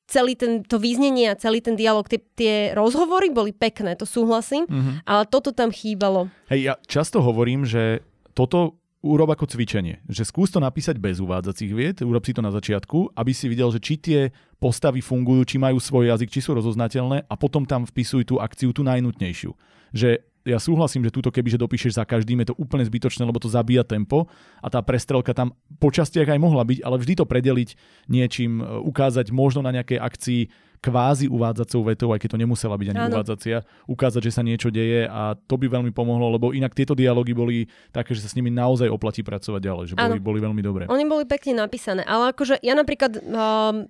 celý 0.08 0.40
ten, 0.40 0.64
to 0.64 0.80
význenie 0.80 1.30
a 1.30 1.40
celý 1.40 1.60
ten 1.60 1.76
dialog, 1.76 2.08
tie, 2.08 2.24
tie 2.40 2.56
rozhovory 2.72 3.30
boli 3.30 3.52
pekné, 3.52 4.00
to 4.00 4.08
súhlasím, 4.08 4.64
mm-hmm. 4.66 5.04
ale 5.04 5.24
toto 5.28 5.52
tam 5.52 5.70
chýbalo. 5.70 6.32
Hej, 6.48 6.60
ja 6.64 6.74
často 6.88 7.20
hovorím, 7.20 7.68
že 7.68 8.02
toto 8.32 8.80
urob 9.04 9.30
ako 9.30 9.46
cvičenie. 9.46 10.02
Že 10.10 10.24
skús 10.28 10.50
to 10.50 10.60
napísať 10.60 10.98
bez 10.98 11.22
uvádzacích 11.22 11.72
vied, 11.72 11.98
urob 12.02 12.24
si 12.26 12.34
to 12.34 12.42
na 12.42 12.50
začiatku, 12.50 13.14
aby 13.14 13.32
si 13.32 13.46
videl, 13.48 13.70
že 13.70 13.80
či 13.80 13.96
tie 14.00 14.20
postavy 14.58 15.00
fungujú, 15.06 15.46
či 15.46 15.58
majú 15.62 15.78
svoj 15.78 16.10
jazyk, 16.12 16.34
či 16.34 16.42
sú 16.42 16.58
rozoznateľné 16.58 17.30
a 17.30 17.34
potom 17.38 17.64
tam 17.64 17.86
vpisuj 17.86 18.28
tú 18.28 18.36
akciu, 18.42 18.74
tú 18.74 18.82
najnutnejšiu. 18.82 19.54
Že 19.94 20.27
ja 20.48 20.60
súhlasím, 20.64 21.04
že 21.04 21.12
túto 21.12 21.28
keby, 21.28 21.52
že 21.52 21.60
dopíšeš 21.60 22.00
za 22.00 22.08
každým, 22.08 22.40
je 22.42 22.56
to 22.56 22.60
úplne 22.60 22.88
zbytočné, 22.88 23.28
lebo 23.28 23.44
to 23.44 23.52
zabíja 23.52 23.84
tempo 23.84 24.32
a 24.64 24.68
tá 24.72 24.80
prestrelka 24.80 25.36
tam 25.36 25.52
po 25.78 25.92
častiach 25.92 26.32
aj 26.32 26.40
mohla 26.40 26.64
byť, 26.64 26.80
ale 26.88 26.96
vždy 26.96 27.14
to 27.20 27.26
predeliť 27.28 27.70
niečím, 28.08 28.64
e, 28.64 28.66
ukázať 28.88 29.36
možno 29.36 29.60
na 29.60 29.76
nejakej 29.76 30.00
akcii 30.00 30.42
kvázi 30.78 31.26
uvádzacou 31.28 31.82
vetou, 31.90 32.14
aj 32.14 32.22
keď 32.22 32.38
to 32.38 32.42
nemusela 32.42 32.78
byť 32.78 32.88
ani 32.94 33.02
Áno. 33.10 33.12
uvádzacia, 33.18 33.66
ukázať, 33.90 34.22
že 34.30 34.32
sa 34.32 34.46
niečo 34.46 34.70
deje 34.70 35.10
a 35.10 35.34
to 35.36 35.58
by 35.58 35.66
veľmi 35.68 35.90
pomohlo, 35.90 36.30
lebo 36.38 36.54
inak 36.54 36.78
tieto 36.78 36.94
dialógy 36.94 37.34
boli 37.34 37.66
také, 37.90 38.14
že 38.14 38.22
sa 38.24 38.30
s 38.30 38.38
nimi 38.38 38.54
naozaj 38.54 38.88
oplatí 38.88 39.26
pracovať 39.26 39.62
ďalej, 39.62 39.86
že 39.92 39.96
boli, 39.98 40.22
boli 40.22 40.40
veľmi 40.40 40.62
dobré. 40.62 40.84
Oni 40.88 41.04
boli 41.10 41.26
pekne 41.26 41.66
napísané, 41.66 42.06
ale 42.06 42.32
akože 42.32 42.62
ja 42.62 42.78
napríklad 42.78 43.20
um, 43.26 43.90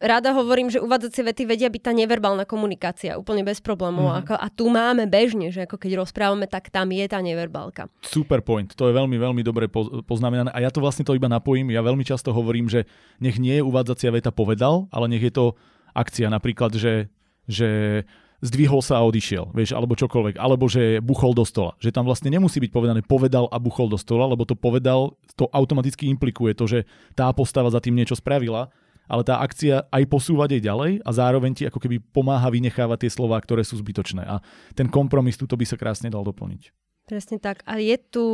rada 0.00 0.32
hovorím, 0.32 0.72
že 0.72 0.80
uvádzacie 0.80 1.22
vety 1.22 1.42
vedia 1.44 1.68
byť 1.68 1.82
tá 1.84 1.92
neverbálna 1.92 2.48
komunikácia 2.48 3.20
úplne 3.20 3.44
bez 3.44 3.60
problémov. 3.60 4.08
Mm. 4.08 4.16
Ako, 4.24 4.34
a 4.34 4.46
tu 4.48 4.72
máme 4.72 5.04
bežne, 5.04 5.52
že 5.52 5.68
ako 5.68 5.76
keď 5.76 6.00
rozprávame, 6.00 6.48
tak 6.48 6.72
tam 6.72 6.88
je 6.88 7.04
tá 7.04 7.20
neverbálka. 7.20 7.92
Super 8.00 8.40
point, 8.40 8.72
to 8.72 8.88
je 8.88 8.96
veľmi, 8.96 9.20
veľmi 9.20 9.44
dobre 9.44 9.68
poznamenané. 10.08 10.48
A 10.56 10.64
ja 10.64 10.72
to 10.72 10.80
vlastne 10.80 11.04
to 11.04 11.12
iba 11.12 11.28
napojím. 11.28 11.70
Ja 11.70 11.84
veľmi 11.84 12.02
často 12.02 12.32
hovorím, 12.32 12.72
že 12.72 12.88
nech 13.20 13.36
nie 13.36 13.60
je 13.60 13.66
uvádzacia 13.68 14.08
veta 14.08 14.32
povedal, 14.32 14.88
ale 14.88 15.06
nech 15.12 15.22
je 15.22 15.32
to 15.36 15.44
akcia 15.92 16.32
napríklad, 16.32 16.72
že, 16.74 17.12
že 17.44 18.02
zdvihol 18.40 18.80
sa 18.80 19.04
a 19.04 19.06
odišiel, 19.06 19.52
vieš, 19.52 19.76
alebo 19.76 19.92
čokoľvek, 19.92 20.40
alebo 20.40 20.64
že 20.64 21.04
buchol 21.04 21.36
do 21.36 21.44
stola. 21.44 21.76
Že 21.76 21.92
tam 21.92 22.08
vlastne 22.08 22.32
nemusí 22.32 22.56
byť 22.56 22.72
povedané 22.72 23.00
povedal 23.04 23.52
a 23.52 23.60
buchol 23.60 23.92
do 23.92 24.00
stola, 24.00 24.24
lebo 24.24 24.48
to 24.48 24.56
povedal, 24.56 25.12
to 25.36 25.44
automaticky 25.52 26.08
implikuje 26.08 26.56
to, 26.56 26.64
že 26.64 26.88
tá 27.12 27.28
postava 27.36 27.68
za 27.68 27.84
tým 27.84 27.92
niečo 27.92 28.16
spravila 28.16 28.72
ale 29.10 29.26
tá 29.26 29.42
akcia 29.42 29.90
aj 29.90 30.06
posúva 30.06 30.46
jej 30.46 30.62
ďalej 30.62 31.02
a 31.02 31.10
zároveň 31.10 31.50
ti 31.58 31.66
ako 31.66 31.82
keby 31.82 31.98
pomáha 32.14 32.46
vynechávať 32.46 33.04
tie 33.06 33.10
slová, 33.10 33.42
ktoré 33.42 33.66
sú 33.66 33.74
zbytočné. 33.82 34.22
A 34.22 34.38
ten 34.78 34.86
kompromis 34.86 35.34
tuto 35.34 35.58
by 35.58 35.66
sa 35.66 35.74
krásne 35.74 36.14
dal 36.14 36.22
doplniť. 36.22 36.70
Presne 37.10 37.42
tak. 37.42 37.66
A 37.66 37.82
je 37.82 37.98
tu 37.98 38.26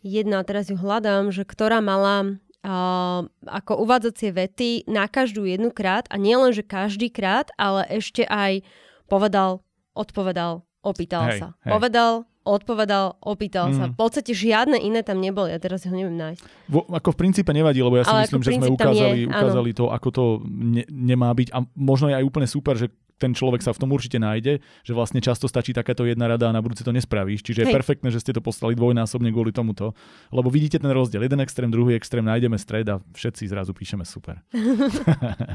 jedna, 0.00 0.40
teraz 0.48 0.72
ju 0.72 0.80
hľadám, 0.80 1.28
že 1.28 1.44
ktorá 1.44 1.84
mala 1.84 2.40
uh, 2.64 3.28
ako 3.44 3.84
uvádzacie 3.84 4.32
vety 4.32 4.70
na 4.88 5.04
každú 5.04 5.44
jednu 5.44 5.68
krát 5.68 6.08
a 6.08 6.16
nielen, 6.16 6.56
že 6.56 6.64
každý 6.64 7.12
krát, 7.12 7.52
ale 7.60 7.84
ešte 7.92 8.24
aj 8.24 8.64
povedal, 9.12 9.60
odpovedal, 9.92 10.64
opýtal 10.80 11.28
hej, 11.28 11.38
sa. 11.44 11.48
Hej. 11.68 11.72
Povedal, 11.76 12.12
odpovedal, 12.44 13.18
opýtal 13.24 13.72
mm. 13.72 13.76
sa. 13.76 13.84
V 13.90 13.96
podstate 13.96 14.36
žiadne 14.36 14.76
iné 14.76 15.00
tam 15.00 15.18
neboli, 15.18 15.50
ja 15.50 15.58
teraz 15.58 15.88
ho 15.88 15.92
neviem 15.92 16.14
nájsť. 16.14 16.40
Vo, 16.68 16.84
ako 16.86 17.10
v 17.12 17.18
princípe 17.18 17.50
nevadí, 17.50 17.80
lebo 17.80 17.96
ja 17.98 18.04
si 18.04 18.12
Ale 18.12 18.28
myslím, 18.28 18.42
že 18.44 18.50
sme 18.54 18.68
ukázali, 18.70 19.18
je, 19.24 19.30
ukázali 19.32 19.70
to, 19.72 19.84
ako 19.88 20.08
to 20.12 20.24
ne, 20.46 20.84
nemá 20.92 21.32
byť 21.32 21.48
a 21.56 21.64
možno 21.74 22.12
je 22.12 22.20
aj 22.20 22.24
úplne 22.24 22.48
super, 22.48 22.76
že 22.76 22.92
ten 23.14 23.30
človek 23.30 23.62
sa 23.62 23.70
v 23.70 23.80
tom 23.80 23.90
určite 23.94 24.18
nájde, 24.18 24.58
že 24.82 24.92
vlastne 24.92 25.22
často 25.22 25.46
stačí 25.46 25.70
takáto 25.70 26.04
jedna 26.04 26.26
rada 26.26 26.50
a 26.50 26.52
na 26.52 26.58
budúce 26.58 26.82
to 26.82 26.90
nespravíš. 26.90 27.46
Čiže 27.46 27.62
Hej. 27.62 27.70
je 27.70 27.76
perfektné, 27.78 28.08
že 28.10 28.20
ste 28.20 28.34
to 28.34 28.42
poslali 28.42 28.74
dvojnásobne 28.74 29.30
kvôli 29.30 29.54
tomuto. 29.54 29.94
Lebo 30.34 30.50
vidíte 30.50 30.82
ten 30.82 30.90
rozdiel. 30.90 31.22
Jeden 31.22 31.38
extrém, 31.38 31.70
druhý 31.70 31.94
extrém, 31.94 32.26
nájdeme 32.26 32.58
stred 32.58 32.90
a 32.90 32.98
všetci 33.14 33.46
zrazu 33.46 33.70
píšeme 33.70 34.02
super. 34.02 34.42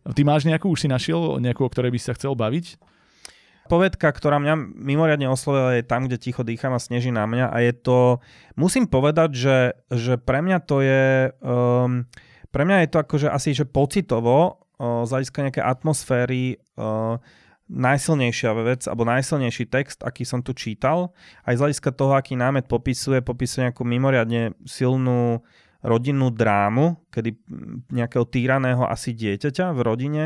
Ty 0.16 0.22
máš 0.24 0.48
nejakú, 0.48 0.72
už 0.72 0.86
si 0.86 0.88
našiel 0.88 1.42
nejakú, 1.42 1.66
o 1.66 1.70
ktorej 1.70 1.92
by 1.92 2.00
sa 2.00 2.16
chcel 2.16 2.32
baviť? 2.32 2.80
Povedka, 3.70 4.10
ktorá 4.10 4.42
mňa 4.42 4.74
mimoriadne 4.74 5.30
oslovila, 5.30 5.78
je 5.78 5.86
tam, 5.86 6.10
kde 6.10 6.18
ticho 6.18 6.42
dýcham 6.42 6.74
a 6.74 6.82
sneží 6.82 7.14
na 7.14 7.22
mňa. 7.30 7.46
A 7.54 7.56
je 7.62 7.72
to, 7.78 8.18
musím 8.58 8.90
povedať, 8.90 9.30
že, 9.38 9.58
že 9.94 10.18
pre 10.18 10.42
mňa 10.42 10.58
to 10.66 10.82
je, 10.82 11.30
um, 11.38 12.10
pre 12.50 12.66
mňa 12.66 12.82
je 12.82 12.88
to 12.90 12.98
akože 12.98 13.28
asi, 13.30 13.54
že 13.54 13.70
pocitovo, 13.70 14.66
uh, 14.82 15.06
z 15.06 15.10
hľadiska 15.14 15.38
nejakej 15.46 15.64
atmosféry, 15.64 16.58
uh, 16.74 17.22
najsilnejšia 17.70 18.50
vec, 18.66 18.82
alebo 18.90 19.06
najsilnejší 19.06 19.70
text, 19.70 20.02
aký 20.02 20.26
som 20.26 20.42
tu 20.42 20.50
čítal. 20.50 21.14
Aj 21.46 21.54
z 21.54 21.62
hľadiska 21.62 21.94
toho, 21.94 22.18
aký 22.18 22.34
námet 22.34 22.66
popisuje, 22.66 23.22
popisuje 23.22 23.70
nejakú 23.70 23.86
mimoriadne 23.86 24.58
silnú 24.66 25.46
rodinnú 25.80 26.28
drámu, 26.28 27.00
kedy 27.08 27.40
nejakého 27.88 28.28
týraného 28.28 28.84
asi 28.84 29.16
dieťaťa 29.16 29.72
v 29.72 29.80
rodine, 29.80 30.24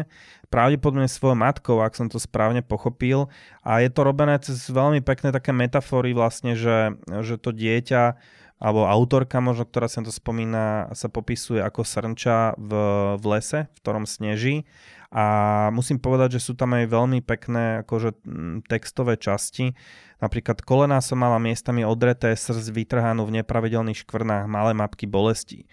pravdepodobne 0.50 1.06
svojou 1.06 1.38
matkou, 1.38 1.78
ak 1.78 1.94
som 1.94 2.10
to 2.10 2.18
správne 2.18 2.62
pochopil. 2.62 3.30
A 3.62 3.82
je 3.82 3.90
to 3.90 4.00
robené 4.02 4.38
cez 4.42 4.66
veľmi 4.70 5.02
pekné 5.02 5.30
také 5.30 5.54
metafory 5.54 6.10
vlastne, 6.10 6.58
že, 6.58 6.98
že 7.22 7.38
to 7.38 7.54
dieťa 7.54 8.18
alebo 8.54 8.86
autorka 8.86 9.42
možno, 9.42 9.66
ktorá 9.66 9.90
sa 9.90 10.00
to 10.00 10.14
spomína, 10.14 10.88
sa 10.94 11.10
popisuje 11.10 11.58
ako 11.60 11.82
srnča 11.84 12.54
v, 12.56 12.72
v 13.18 13.24
lese, 13.26 13.66
v 13.66 13.78
ktorom 13.82 14.06
sneží 14.06 14.64
a 15.14 15.24
musím 15.70 16.02
povedať, 16.02 16.42
že 16.42 16.50
sú 16.50 16.52
tam 16.58 16.74
aj 16.74 16.90
veľmi 16.90 17.22
pekné 17.22 17.86
akože, 17.86 18.18
textové 18.66 19.14
časti. 19.14 19.70
Napríklad 20.24 20.64
kolená 20.64 21.04
som 21.04 21.20
mala 21.20 21.36
miestami 21.36 21.84
odreté, 21.84 22.32
srdc 22.32 22.72
vytrhanú 22.72 23.28
v 23.28 23.44
nepravidelných 23.44 24.08
škvrnách, 24.08 24.48
malé 24.48 24.72
mapky 24.72 25.04
bolesti. 25.04 25.68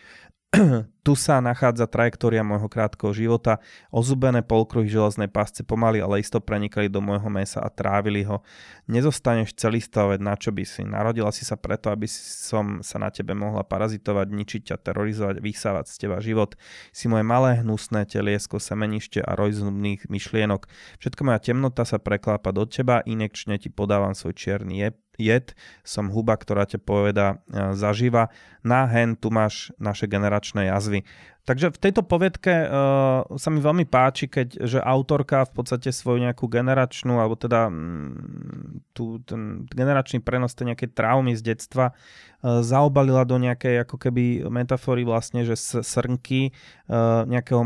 tu 1.07 1.15
sa 1.15 1.39
nachádza 1.39 1.87
trajektória 1.87 2.43
môjho 2.43 2.67
krátkeho 2.67 3.15
života. 3.15 3.63
Ozubené 3.87 4.43
polkruhy 4.43 4.91
železnej 4.91 5.31
pasce 5.31 5.63
pomaly, 5.63 6.03
ale 6.03 6.19
isto 6.19 6.43
prenikali 6.43 6.91
do 6.91 6.99
môjho 6.99 7.31
mesa 7.31 7.63
a 7.63 7.71
trávili 7.71 8.27
ho. 8.27 8.43
Nezostaneš 8.91 9.55
celý 9.55 9.79
stavec, 9.79 10.19
na 10.19 10.35
čo 10.35 10.51
by 10.51 10.67
si. 10.67 10.83
Narodila 10.83 11.31
si 11.31 11.47
sa 11.47 11.55
preto, 11.55 11.87
aby 11.87 12.03
som 12.11 12.83
sa 12.83 12.99
na 12.99 13.07
tebe 13.07 13.31
mohla 13.31 13.63
parazitovať, 13.63 14.27
ničiť 14.27 14.61
ťa, 14.71 14.75
terorizovať, 14.91 15.39
vysávať 15.39 15.85
z 15.87 15.95
teba 15.95 16.19
život. 16.19 16.59
Si 16.91 17.07
moje 17.07 17.23
malé 17.23 17.63
hnusné 17.63 18.03
teliesko, 18.03 18.59
semenište 18.59 19.23
a 19.23 19.39
roj 19.39 19.71
myšlienok. 20.11 20.67
Všetko 20.99 21.21
moja 21.23 21.39
temnota 21.39 21.87
sa 21.87 21.95
preklápa 21.95 22.51
do 22.51 22.67
teba, 22.67 22.99
inekčne 23.07 23.55
ti 23.55 23.71
podávam 23.71 24.11
svoj 24.11 24.35
čierny 24.35 24.83
jeb 24.83 24.99
jed, 25.20 25.55
som 25.84 26.12
huba, 26.12 26.38
ktorá 26.38 26.64
ťa 26.68 26.80
poveda 26.80 27.28
e, 27.47 27.76
zaživa. 27.76 28.32
Na 28.62 28.86
hen 28.88 29.18
tu 29.18 29.34
máš 29.34 29.74
naše 29.82 30.07
generačné 30.07 30.70
jazvy. 30.70 31.03
Takže 31.41 31.73
v 31.73 31.81
tejto 31.81 32.05
poviedke 32.05 32.53
uh, 32.53 33.25
sa 33.33 33.49
mi 33.49 33.57
veľmi 33.57 33.89
páči, 33.89 34.29
keď 34.29 34.61
že 34.61 34.77
autorka 34.77 35.41
v 35.49 35.51
podstate 35.57 35.89
svoju 35.89 36.21
nejakú 36.21 36.45
generačnú, 36.45 37.17
alebo 37.17 37.33
teda 37.33 37.65
mm, 37.65 38.93
tú, 38.93 39.17
ten 39.25 39.65
generačný 39.65 40.21
prenos 40.21 40.53
tej 40.53 40.73
nejakej 40.73 40.93
traumy 40.93 41.33
z 41.33 41.41
detstva 41.41 41.97
uh, 41.97 42.61
zaobalila 42.61 43.25
do 43.25 43.41
nejakej 43.41 43.89
ako 43.89 43.97
keby 43.97 44.45
metafory 44.53 45.01
vlastne, 45.01 45.41
že 45.41 45.57
srnky 45.57 46.53
uh, 46.53 47.25
nejakého 47.25 47.65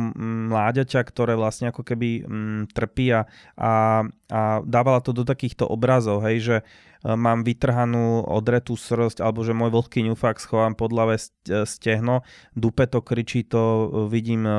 mláďaťa, 0.55 1.03
ktoré 1.03 1.35
vlastne 1.35 1.75
ako 1.75 1.83
keby 1.83 2.23
um, 2.23 2.63
trpí 2.71 3.11
a, 3.11 3.27
a, 3.59 4.07
a 4.31 4.41
dávala 4.63 5.03
to 5.03 5.11
do 5.11 5.27
takýchto 5.27 5.67
obrazov, 5.67 6.23
hej, 6.23 6.39
že 6.39 6.57
mám 7.05 7.45
vytrhanú 7.45 8.25
odretú 8.25 8.73
srst, 8.73 9.21
alebo 9.21 9.45
že 9.45 9.53
môj 9.53 9.69
vlhký 9.69 10.01
ňufák 10.09 10.41
schovám 10.41 10.73
pod 10.73 10.89
ľavé 10.89 11.21
stehno, 11.45 12.25
dupe 12.57 12.89
to, 12.89 13.05
kričí 13.05 13.45
to, 13.45 13.87
vidím 14.09 14.45
e, 14.45 14.53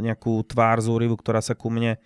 nejakú 0.00 0.42
tvár 0.48 0.80
zúrivu, 0.80 1.14
ktorá 1.14 1.44
sa 1.44 1.52
ku 1.52 1.68
mne 1.68 2.00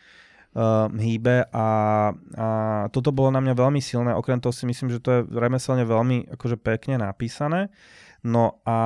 hýbe 0.96 1.52
a, 1.52 1.68
a 2.16 2.48
toto 2.88 3.12
bolo 3.12 3.28
na 3.28 3.44
mňa 3.44 3.54
veľmi 3.60 3.80
silné, 3.84 4.16
okrem 4.16 4.40
toho 4.40 4.56
si 4.56 4.64
myslím, 4.64 4.88
že 4.88 5.04
to 5.04 5.10
je 5.12 5.20
remeselne 5.28 5.84
veľmi 5.84 6.32
akože 6.32 6.56
pekne 6.56 6.96
napísané. 6.96 7.68
No 8.24 8.58
a 8.64 8.78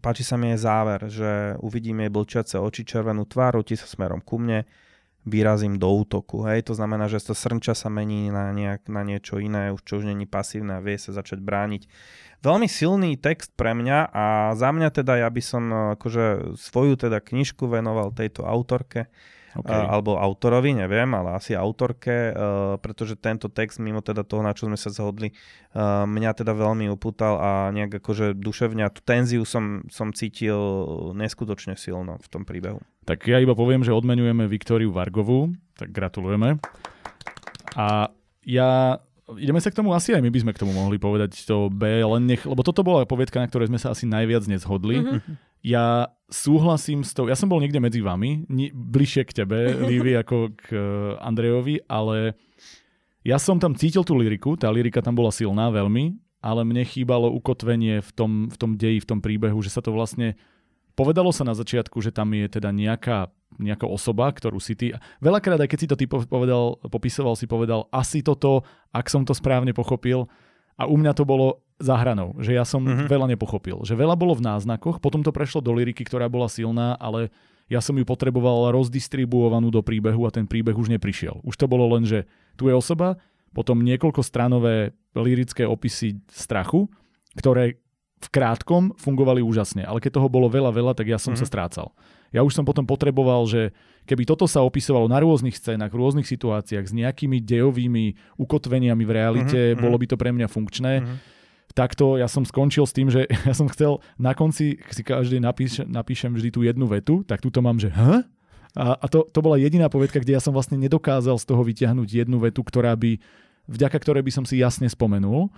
páči 0.00 0.22
sa 0.22 0.38
mi 0.38 0.54
aj 0.54 0.60
záver, 0.62 1.00
že 1.10 1.58
uvidím 1.60 2.06
jej 2.06 2.14
blčiace 2.14 2.56
oči, 2.62 2.86
červenú 2.86 3.26
tvár, 3.26 3.58
ti 3.66 3.74
sa 3.74 3.84
smerom 3.84 4.22
ku 4.22 4.38
mne, 4.38 4.64
vyrazím 5.28 5.76
do 5.76 5.90
útoku. 5.90 6.48
Hej? 6.48 6.70
To 6.70 6.74
znamená, 6.78 7.10
že 7.10 7.20
to 7.20 7.36
srnča 7.36 7.76
sa 7.76 7.92
mení 7.92 8.32
na, 8.32 8.54
nejak, 8.54 8.88
na 8.88 9.04
niečo 9.04 9.36
iné, 9.36 9.68
už 9.74 9.84
čo 9.84 10.00
už 10.00 10.08
není 10.08 10.24
pasívne 10.24 10.78
a 10.78 10.84
vie 10.84 10.96
sa 10.96 11.12
začať 11.12 11.44
brániť. 11.44 11.82
Veľmi 12.38 12.70
silný 12.70 13.18
text 13.18 13.50
pre 13.58 13.74
mňa 13.74 14.14
a 14.14 14.24
za 14.54 14.70
mňa 14.70 14.88
teda 14.94 15.26
ja 15.26 15.28
by 15.28 15.42
som 15.42 15.62
akože 15.98 16.54
svoju 16.54 16.94
teda 16.94 17.18
knižku 17.18 17.66
venoval 17.66 18.14
tejto 18.14 18.46
autorke 18.46 19.10
okay. 19.58 19.74
alebo 19.74 20.14
autorovi, 20.14 20.70
neviem, 20.70 21.10
ale 21.18 21.34
asi 21.34 21.58
autorke, 21.58 22.30
pretože 22.78 23.18
tento 23.18 23.50
text, 23.50 23.82
mimo 23.82 23.98
teda 23.98 24.22
toho, 24.22 24.46
na 24.46 24.54
čo 24.54 24.70
sme 24.70 24.78
sa 24.78 24.94
zhodli, 24.94 25.34
mňa 26.06 26.30
teda 26.38 26.54
veľmi 26.54 26.86
upútal 26.94 27.42
a 27.42 27.50
nejak 27.74 27.98
akože 27.98 28.38
duševne 28.38 28.86
tú 28.94 29.02
tenziu 29.02 29.42
som, 29.42 29.82
som 29.90 30.14
cítil 30.14 30.58
neskutočne 31.18 31.74
silno 31.74 32.22
v 32.22 32.28
tom 32.30 32.46
príbehu. 32.46 32.78
Tak 33.02 33.26
ja 33.26 33.42
iba 33.42 33.58
poviem, 33.58 33.82
že 33.82 33.90
odmenujeme 33.90 34.46
Viktóriu 34.46 34.94
Vargovú, 34.94 35.50
tak 35.74 35.90
gratulujeme. 35.90 36.62
A 37.74 38.14
ja 38.46 39.02
ideme 39.36 39.60
sa 39.60 39.68
k 39.68 39.76
tomu, 39.76 39.92
asi 39.92 40.16
aj 40.16 40.24
my 40.24 40.30
by 40.32 40.40
sme 40.40 40.52
k 40.56 40.60
tomu 40.64 40.72
mohli 40.72 40.96
povedať 40.96 41.36
to 41.44 41.68
B, 41.68 42.00
len 42.00 42.24
nech, 42.24 42.48
lebo 42.48 42.64
toto 42.64 42.80
bola 42.80 43.04
poviedka, 43.04 43.42
na 43.42 43.50
ktorej 43.50 43.68
sme 43.68 43.76
sa 43.76 43.92
asi 43.92 44.08
najviac 44.08 44.48
nezhodli. 44.48 45.04
Mm-hmm. 45.04 45.34
Ja 45.66 46.14
súhlasím 46.32 47.04
s 47.04 47.12
tou, 47.12 47.28
ja 47.28 47.36
som 47.36 47.50
bol 47.50 47.60
niekde 47.60 47.82
medzi 47.82 48.00
vami, 48.00 48.48
ni, 48.48 48.72
bližšie 48.72 49.22
k 49.28 49.44
tebe, 49.44 49.74
Lívy, 49.90 50.16
ako 50.16 50.54
k 50.54 50.64
uh, 50.72 50.80
Andrejovi, 51.20 51.84
ale 51.90 52.38
ja 53.26 53.36
som 53.36 53.60
tam 53.60 53.76
cítil 53.76 54.06
tú 54.06 54.16
liriku, 54.16 54.56
tá 54.56 54.70
lirika 54.72 55.02
tam 55.02 55.18
bola 55.18 55.34
silná 55.34 55.68
veľmi, 55.68 56.16
ale 56.38 56.62
mne 56.62 56.86
chýbalo 56.86 57.28
ukotvenie 57.34 58.00
v 58.00 58.10
tom, 58.14 58.30
v 58.48 58.56
tom 58.56 58.78
deji, 58.78 59.02
v 59.02 59.08
tom 59.10 59.18
príbehu, 59.18 59.58
že 59.60 59.74
sa 59.74 59.82
to 59.82 59.90
vlastne 59.90 60.38
Povedalo 60.98 61.30
sa 61.30 61.46
na 61.46 61.54
začiatku, 61.54 62.02
že 62.02 62.10
tam 62.10 62.34
je 62.34 62.50
teda 62.50 62.74
nejaká, 62.74 63.30
nejaká 63.56 63.88
osoba, 63.88 64.28
ktorú 64.28 64.60
si 64.60 64.76
ty... 64.76 64.92
Veľakrát, 65.24 65.58
aj 65.58 65.68
keď 65.72 65.78
si 65.80 65.88
to 65.88 65.96
ty 65.96 66.04
povedal, 66.06 66.76
popisoval, 66.92 67.34
si 67.34 67.48
povedal 67.48 67.88
asi 67.88 68.20
toto, 68.20 68.62
ak 68.92 69.08
som 69.08 69.24
to 69.24 69.32
správne 69.32 69.72
pochopil. 69.72 70.28
A 70.78 70.86
u 70.86 70.94
mňa 70.94 71.16
to 71.16 71.24
bolo 71.24 71.64
za 71.80 71.94
hranou, 71.98 72.34
že 72.38 72.54
ja 72.54 72.62
som 72.62 72.82
mm-hmm. 72.82 73.06
veľa 73.10 73.26
nepochopil. 73.34 73.82
Že 73.82 73.98
veľa 73.98 74.14
bolo 74.14 74.34
v 74.38 74.46
náznakoch, 74.46 75.02
potom 75.02 75.22
to 75.22 75.34
prešlo 75.34 75.62
do 75.62 75.74
liriky, 75.74 76.06
ktorá 76.06 76.26
bola 76.26 76.46
silná, 76.50 76.94
ale 76.98 77.34
ja 77.70 77.78
som 77.78 77.94
ju 77.94 78.04
potreboval 78.06 78.74
rozdistribuovanú 78.74 79.70
do 79.70 79.82
príbehu 79.82 80.26
a 80.26 80.34
ten 80.34 80.46
príbeh 80.46 80.74
už 80.74 80.90
neprišiel. 80.90 81.42
Už 81.46 81.54
to 81.54 81.70
bolo 81.70 81.86
len, 81.94 82.06
že 82.06 82.26
tu 82.58 82.66
je 82.66 82.74
osoba, 82.74 83.18
potom 83.54 83.80
niekoľko 83.82 84.22
stranové 84.22 84.92
lirické 85.14 85.64
opisy 85.64 86.20
strachu, 86.30 86.90
ktoré 87.38 87.78
v 88.18 88.28
krátkom 88.34 88.98
fungovali 88.98 89.38
úžasne, 89.42 89.86
ale 89.86 90.02
keď 90.02 90.18
toho 90.18 90.26
bolo 90.26 90.50
veľa, 90.50 90.74
veľa, 90.74 90.92
tak 90.98 91.06
ja 91.06 91.18
som 91.22 91.32
mm-hmm. 91.34 91.42
sa 91.42 91.46
mhm. 91.46 91.50
strácal. 91.50 91.86
Ja 92.34 92.44
už 92.44 92.52
som 92.52 92.64
potom 92.64 92.84
potreboval, 92.84 93.48
že 93.48 93.72
keby 94.04 94.28
toto 94.28 94.44
sa 94.44 94.64
opisovalo 94.64 95.08
na 95.08 95.20
rôznych 95.20 95.56
scénach, 95.56 95.92
v 95.92 96.00
rôznych 96.00 96.28
situáciách 96.28 96.84
s 96.88 96.96
nejakými 96.96 97.40
dejovými 97.40 98.36
ukotveniami 98.36 99.04
v 99.04 99.12
realite, 99.12 99.60
mm-hmm. 99.72 99.82
bolo 99.82 99.96
by 99.96 100.06
to 100.08 100.16
pre 100.16 100.30
mňa 100.32 100.48
funkčné. 100.48 100.92
Mm-hmm. 101.00 101.16
Takto 101.76 102.16
ja 102.16 102.26
som 102.26 102.42
skončil 102.44 102.84
s 102.88 102.96
tým, 102.96 103.08
že 103.08 103.28
ja 103.48 103.54
som 103.56 103.68
chcel 103.68 104.00
na 104.20 104.32
konci 104.36 104.80
si 104.92 105.02
každý 105.04 105.40
napíš, 105.40 105.84
napíšem 105.84 106.32
vždy 106.32 106.48
tú 106.52 106.60
jednu 106.64 106.88
vetu, 106.88 107.24
tak 107.24 107.40
túto 107.40 107.64
mám, 107.64 107.80
že 107.80 107.88
huh? 107.92 108.24
A, 108.76 108.94
a 109.00 109.06
to, 109.08 109.24
to 109.32 109.40
bola 109.40 109.56
jediná 109.56 109.88
povedka, 109.88 110.20
kde 110.20 110.36
ja 110.36 110.42
som 110.44 110.52
vlastne 110.52 110.76
nedokázal 110.76 111.40
z 111.40 111.48
toho 111.48 111.64
vyťahnuť 111.64 112.08
jednu 112.24 112.36
vetu, 112.38 112.60
ktorá 112.60 112.94
by, 112.94 113.16
vďaka 113.64 113.96
ktorej 113.96 114.22
by 114.22 114.32
som 114.32 114.44
si 114.44 114.60
jasne 114.60 114.86
spomenul 114.86 115.50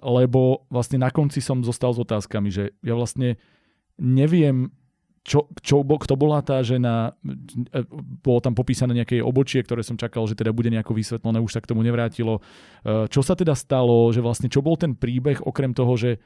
lebo 0.00 0.64
vlastne 0.72 0.96
na 0.96 1.12
konci 1.12 1.44
som 1.44 1.60
zostal 1.60 1.92
s 1.92 2.00
otázkami, 2.00 2.48
že 2.48 2.72
ja 2.80 2.96
vlastne 2.96 3.36
neviem, 4.00 4.72
čo, 5.20 5.52
čo, 5.60 5.84
kto 5.84 6.14
bola 6.16 6.40
tá 6.40 6.64
žena, 6.64 7.12
e, 7.20 7.84
bolo 8.24 8.40
tam 8.40 8.56
popísané 8.56 8.96
nejaké 8.96 9.20
obočie, 9.20 9.60
ktoré 9.60 9.84
som 9.84 10.00
čakal, 10.00 10.24
že 10.24 10.32
teda 10.32 10.50
bude 10.56 10.72
nejako 10.72 10.96
vysvetlené, 10.96 11.44
už 11.44 11.52
sa 11.52 11.60
k 11.60 11.68
tomu 11.68 11.84
nevrátilo. 11.84 12.40
E, 12.40 13.06
čo 13.12 13.20
sa 13.20 13.36
teda 13.36 13.52
stalo, 13.52 14.08
že 14.10 14.24
vlastne 14.24 14.48
čo 14.48 14.64
bol 14.64 14.80
ten 14.80 14.96
príbeh, 14.96 15.44
okrem 15.44 15.76
toho, 15.76 15.92
že 16.00 16.24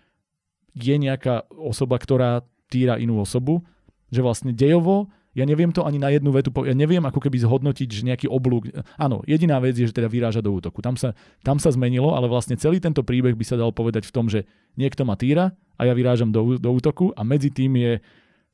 je 0.74 0.94
nejaká 0.94 1.50
osoba, 1.50 1.98
ktorá 1.98 2.46
týra 2.70 2.98
inú 2.98 3.22
osobu, 3.22 3.66
že 4.14 4.22
vlastne 4.22 4.54
dejovo 4.54 5.10
ja 5.34 5.42
neviem 5.42 5.74
to 5.74 5.82
ani 5.82 5.98
na 5.98 6.14
jednu 6.14 6.30
vetu, 6.30 6.54
ja 6.62 6.72
neviem 6.78 7.02
ako 7.02 7.18
keby 7.18 7.42
zhodnotiť, 7.42 7.88
že 7.90 8.06
nejaký 8.06 8.26
oblúk. 8.30 8.70
Áno, 8.94 9.26
jediná 9.26 9.58
vec 9.58 9.74
je, 9.74 9.90
že 9.90 9.94
teda 9.94 10.06
vyráža 10.06 10.38
do 10.38 10.54
útoku. 10.54 10.78
Tam 10.78 10.94
sa, 10.94 11.18
tam 11.42 11.58
sa 11.58 11.74
zmenilo, 11.74 12.14
ale 12.14 12.30
vlastne 12.30 12.54
celý 12.54 12.78
tento 12.78 13.02
príbeh 13.02 13.34
by 13.34 13.42
sa 13.42 13.58
dal 13.58 13.74
povedať 13.74 14.06
v 14.06 14.14
tom, 14.14 14.30
že 14.30 14.46
niekto 14.78 15.02
ma 15.02 15.18
týra 15.18 15.50
a 15.74 15.82
ja 15.90 15.92
vyrážam 15.92 16.30
do, 16.30 16.54
do 16.54 16.70
útoku 16.70 17.10
a 17.18 17.26
medzi 17.26 17.50
tým 17.50 17.74
je, 17.74 17.92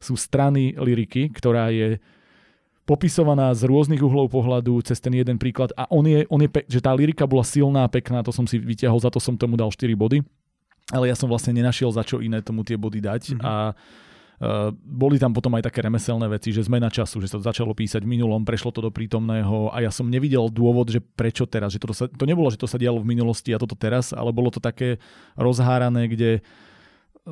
sú 0.00 0.16
strany 0.16 0.74
liriky, 0.74 1.28
ktorá 1.30 1.68
je 1.70 2.00
popisovaná 2.88 3.54
z 3.54 3.70
rôznych 3.70 4.02
uhlov 4.02 4.32
pohľadu 4.34 4.82
cez 4.82 4.98
ten 4.98 5.14
jeden 5.14 5.38
príklad 5.38 5.70
a 5.78 5.86
on 5.94 6.02
je, 6.02 6.26
on 6.26 6.42
je 6.42 6.50
že 6.66 6.82
tá 6.82 6.90
lyrika 6.90 7.22
bola 7.22 7.46
silná, 7.46 7.86
pekná, 7.86 8.24
to 8.26 8.34
som 8.34 8.50
si 8.50 8.58
vyťahol, 8.58 8.98
za 8.98 9.14
to 9.14 9.22
som 9.22 9.38
tomu 9.38 9.54
dal 9.54 9.70
4 9.70 9.94
body, 9.94 10.26
ale 10.90 11.06
ja 11.06 11.14
som 11.14 11.30
vlastne 11.30 11.54
nenašiel 11.54 11.94
za 11.94 12.02
čo 12.02 12.18
iné 12.18 12.42
tomu 12.42 12.66
tie 12.66 12.74
body 12.74 12.98
dať 12.98 13.22
mm-hmm. 13.36 13.46
a 13.46 13.52
Uh, 14.40 14.72
boli 14.72 15.20
tam 15.20 15.36
potom 15.36 15.52
aj 15.60 15.68
také 15.68 15.84
remeselné 15.84 16.24
veci, 16.24 16.48
že 16.48 16.64
zmena 16.64 16.88
času, 16.88 17.20
že 17.20 17.28
sa 17.28 17.36
to 17.36 17.44
začalo 17.44 17.76
písať 17.76 18.00
v 18.00 18.16
minulom, 18.16 18.40
prešlo 18.40 18.72
to 18.72 18.80
do 18.80 18.88
prítomného 18.88 19.68
a 19.68 19.84
ja 19.84 19.92
som 19.92 20.08
nevidel 20.08 20.48
dôvod, 20.48 20.88
že 20.88 20.96
prečo 20.96 21.44
teraz. 21.44 21.76
Že 21.76 21.78
to, 21.84 21.92
sa, 21.92 22.04
to 22.08 22.24
nebolo, 22.24 22.48
že 22.48 22.56
to 22.56 22.64
sa 22.64 22.80
dialo 22.80 23.04
v 23.04 23.12
minulosti 23.12 23.52
a 23.52 23.60
toto 23.60 23.76
teraz, 23.76 24.16
ale 24.16 24.32
bolo 24.32 24.48
to 24.48 24.56
také 24.56 24.96
rozhárané, 25.36 26.08
kde 26.08 26.40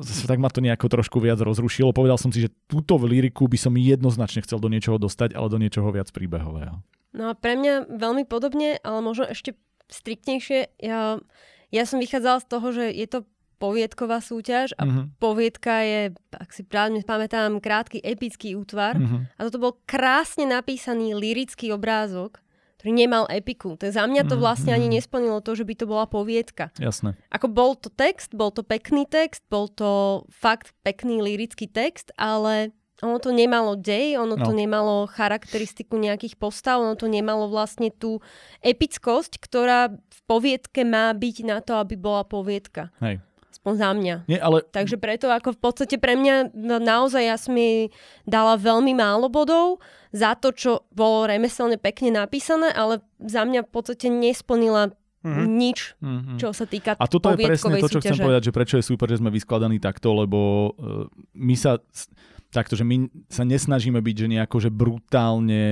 tak 0.01 0.39
ma 0.39 0.49
to 0.51 0.63
nejako 0.63 0.87
trošku 0.87 1.17
viac 1.19 1.39
rozrušilo. 1.39 1.95
Povedal 1.95 2.17
som 2.19 2.31
si, 2.33 2.45
že 2.45 2.53
túto 2.67 2.95
líriku 2.99 3.47
by 3.49 3.57
som 3.59 3.73
jednoznačne 3.75 4.43
chcel 4.43 4.57
do 4.57 4.71
niečoho 4.71 4.97
dostať, 4.99 5.35
ale 5.35 5.47
do 5.51 5.57
niečoho 5.57 5.89
viac 5.89 6.09
príbehového. 6.11 6.79
No 7.15 7.23
a 7.31 7.33
pre 7.33 7.57
mňa 7.57 7.89
veľmi 7.89 8.23
podobne, 8.29 8.77
ale 8.85 8.99
možno 9.01 9.25
ešte 9.29 9.57
striktnejšie. 9.89 10.77
Ja, 10.79 11.17
ja 11.73 11.83
som 11.89 11.97
vychádzala 11.97 12.37
z 12.45 12.47
toho, 12.47 12.67
že 12.69 12.85
je 12.93 13.07
to 13.09 13.19
poviedková 13.59 14.23
súťaž 14.23 14.71
a 14.79 14.87
mm-hmm. 14.87 15.05
poviedka 15.19 15.83
je, 15.83 16.01
ak 16.31 16.49
si 16.55 16.63
právne 16.63 17.03
pamätám, 17.03 17.59
krátky 17.59 17.99
epický 17.99 18.55
útvar 18.55 18.95
mm-hmm. 18.95 19.35
a 19.35 19.39
toto 19.43 19.59
bol 19.59 19.73
krásne 19.83 20.47
napísaný 20.47 21.11
lirický 21.11 21.75
obrázok, 21.75 22.39
ktorý 22.79 22.95
nemal 22.95 23.27
epiku. 23.27 23.75
To 23.75 23.91
za 23.91 24.07
mňa 24.07 24.23
to 24.31 24.39
mhm, 24.39 24.41
vlastne 24.41 24.71
ani 24.71 24.87
nesplnilo 24.87 25.43
to, 25.43 25.51
že 25.51 25.67
by 25.67 25.75
to 25.75 25.83
bola 25.83 26.07
poviedka. 26.07 26.71
Jasné. 26.79 27.19
Ako 27.27 27.51
bol 27.51 27.75
to 27.75 27.91
text, 27.91 28.31
bol 28.31 28.55
to 28.55 28.63
pekný 28.63 29.03
text, 29.03 29.43
bol 29.51 29.67
to 29.67 30.23
fakt 30.31 30.71
pekný 30.87 31.19
lirický 31.19 31.67
text, 31.67 32.15
ale 32.15 32.71
ono 33.03 33.19
to 33.19 33.35
nemalo 33.35 33.75
dej, 33.75 34.15
ono 34.15 34.39
no. 34.39 34.43
to 34.47 34.55
nemalo 34.55 35.11
charakteristiku 35.11 35.99
nejakých 35.99 36.39
postav, 36.39 36.79
ono 36.79 36.95
to 36.95 37.11
nemalo 37.11 37.51
vlastne 37.51 37.91
tú 37.91 38.23
epickosť, 38.63 39.43
ktorá 39.43 39.91
v 39.91 40.19
poviedke 40.27 40.87
má 40.87 41.11
byť 41.11 41.35
na 41.47 41.59
to, 41.59 41.79
aby 41.79 41.99
bola 41.99 42.23
poviedka. 42.23 42.95
Hej 43.03 43.23
aspoň 43.59 43.73
za 43.75 43.89
mňa. 43.91 44.15
Nie, 44.31 44.39
ale... 44.39 44.63
Takže 44.63 44.95
preto 44.95 45.27
ako 45.27 45.51
v 45.51 45.59
podstate 45.59 45.95
pre 45.99 46.15
mňa 46.15 46.55
naozaj 46.79 47.23
ja 47.27 47.35
som 47.35 47.51
jej 47.59 47.91
dala 48.23 48.55
veľmi 48.55 48.95
málo 48.95 49.27
bodov 49.27 49.83
za 50.15 50.33
to, 50.39 50.55
čo 50.55 50.87
bolo 50.95 51.27
remeselne 51.27 51.75
pekne 51.75 52.15
napísané, 52.15 52.71
ale 52.71 53.03
za 53.19 53.43
mňa 53.43 53.67
v 53.67 53.69
podstate 53.69 54.07
nesplnila 54.07 54.95
mm-hmm. 55.21 55.45
nič, 55.45 55.99
mm-hmm. 55.99 56.37
čo 56.39 56.55
sa 56.55 56.65
týka 56.65 56.95
A 56.95 57.05
toto 57.05 57.35
je 57.35 57.45
presne 57.45 57.77
to, 57.77 57.91
čo 57.91 57.99
súťaže. 57.99 58.15
chcem 58.15 58.23
povedať, 58.23 58.41
že 58.47 58.55
prečo 58.55 58.75
je 58.79 58.85
super, 58.87 59.11
že 59.11 59.19
sme 59.19 59.29
vyskladaní 59.29 59.77
takto, 59.77 60.15
lebo 60.15 60.71
uh, 60.79 61.05
my 61.35 61.55
sa 61.59 61.83
takto, 62.49 62.73
že 62.73 62.81
my 62.81 63.13
sa 63.29 63.45
nesnažíme 63.45 64.01
byť 64.01 64.15
že 64.25 64.27
nejako 64.27 64.57
že 64.57 64.69
brutálne 64.73 65.63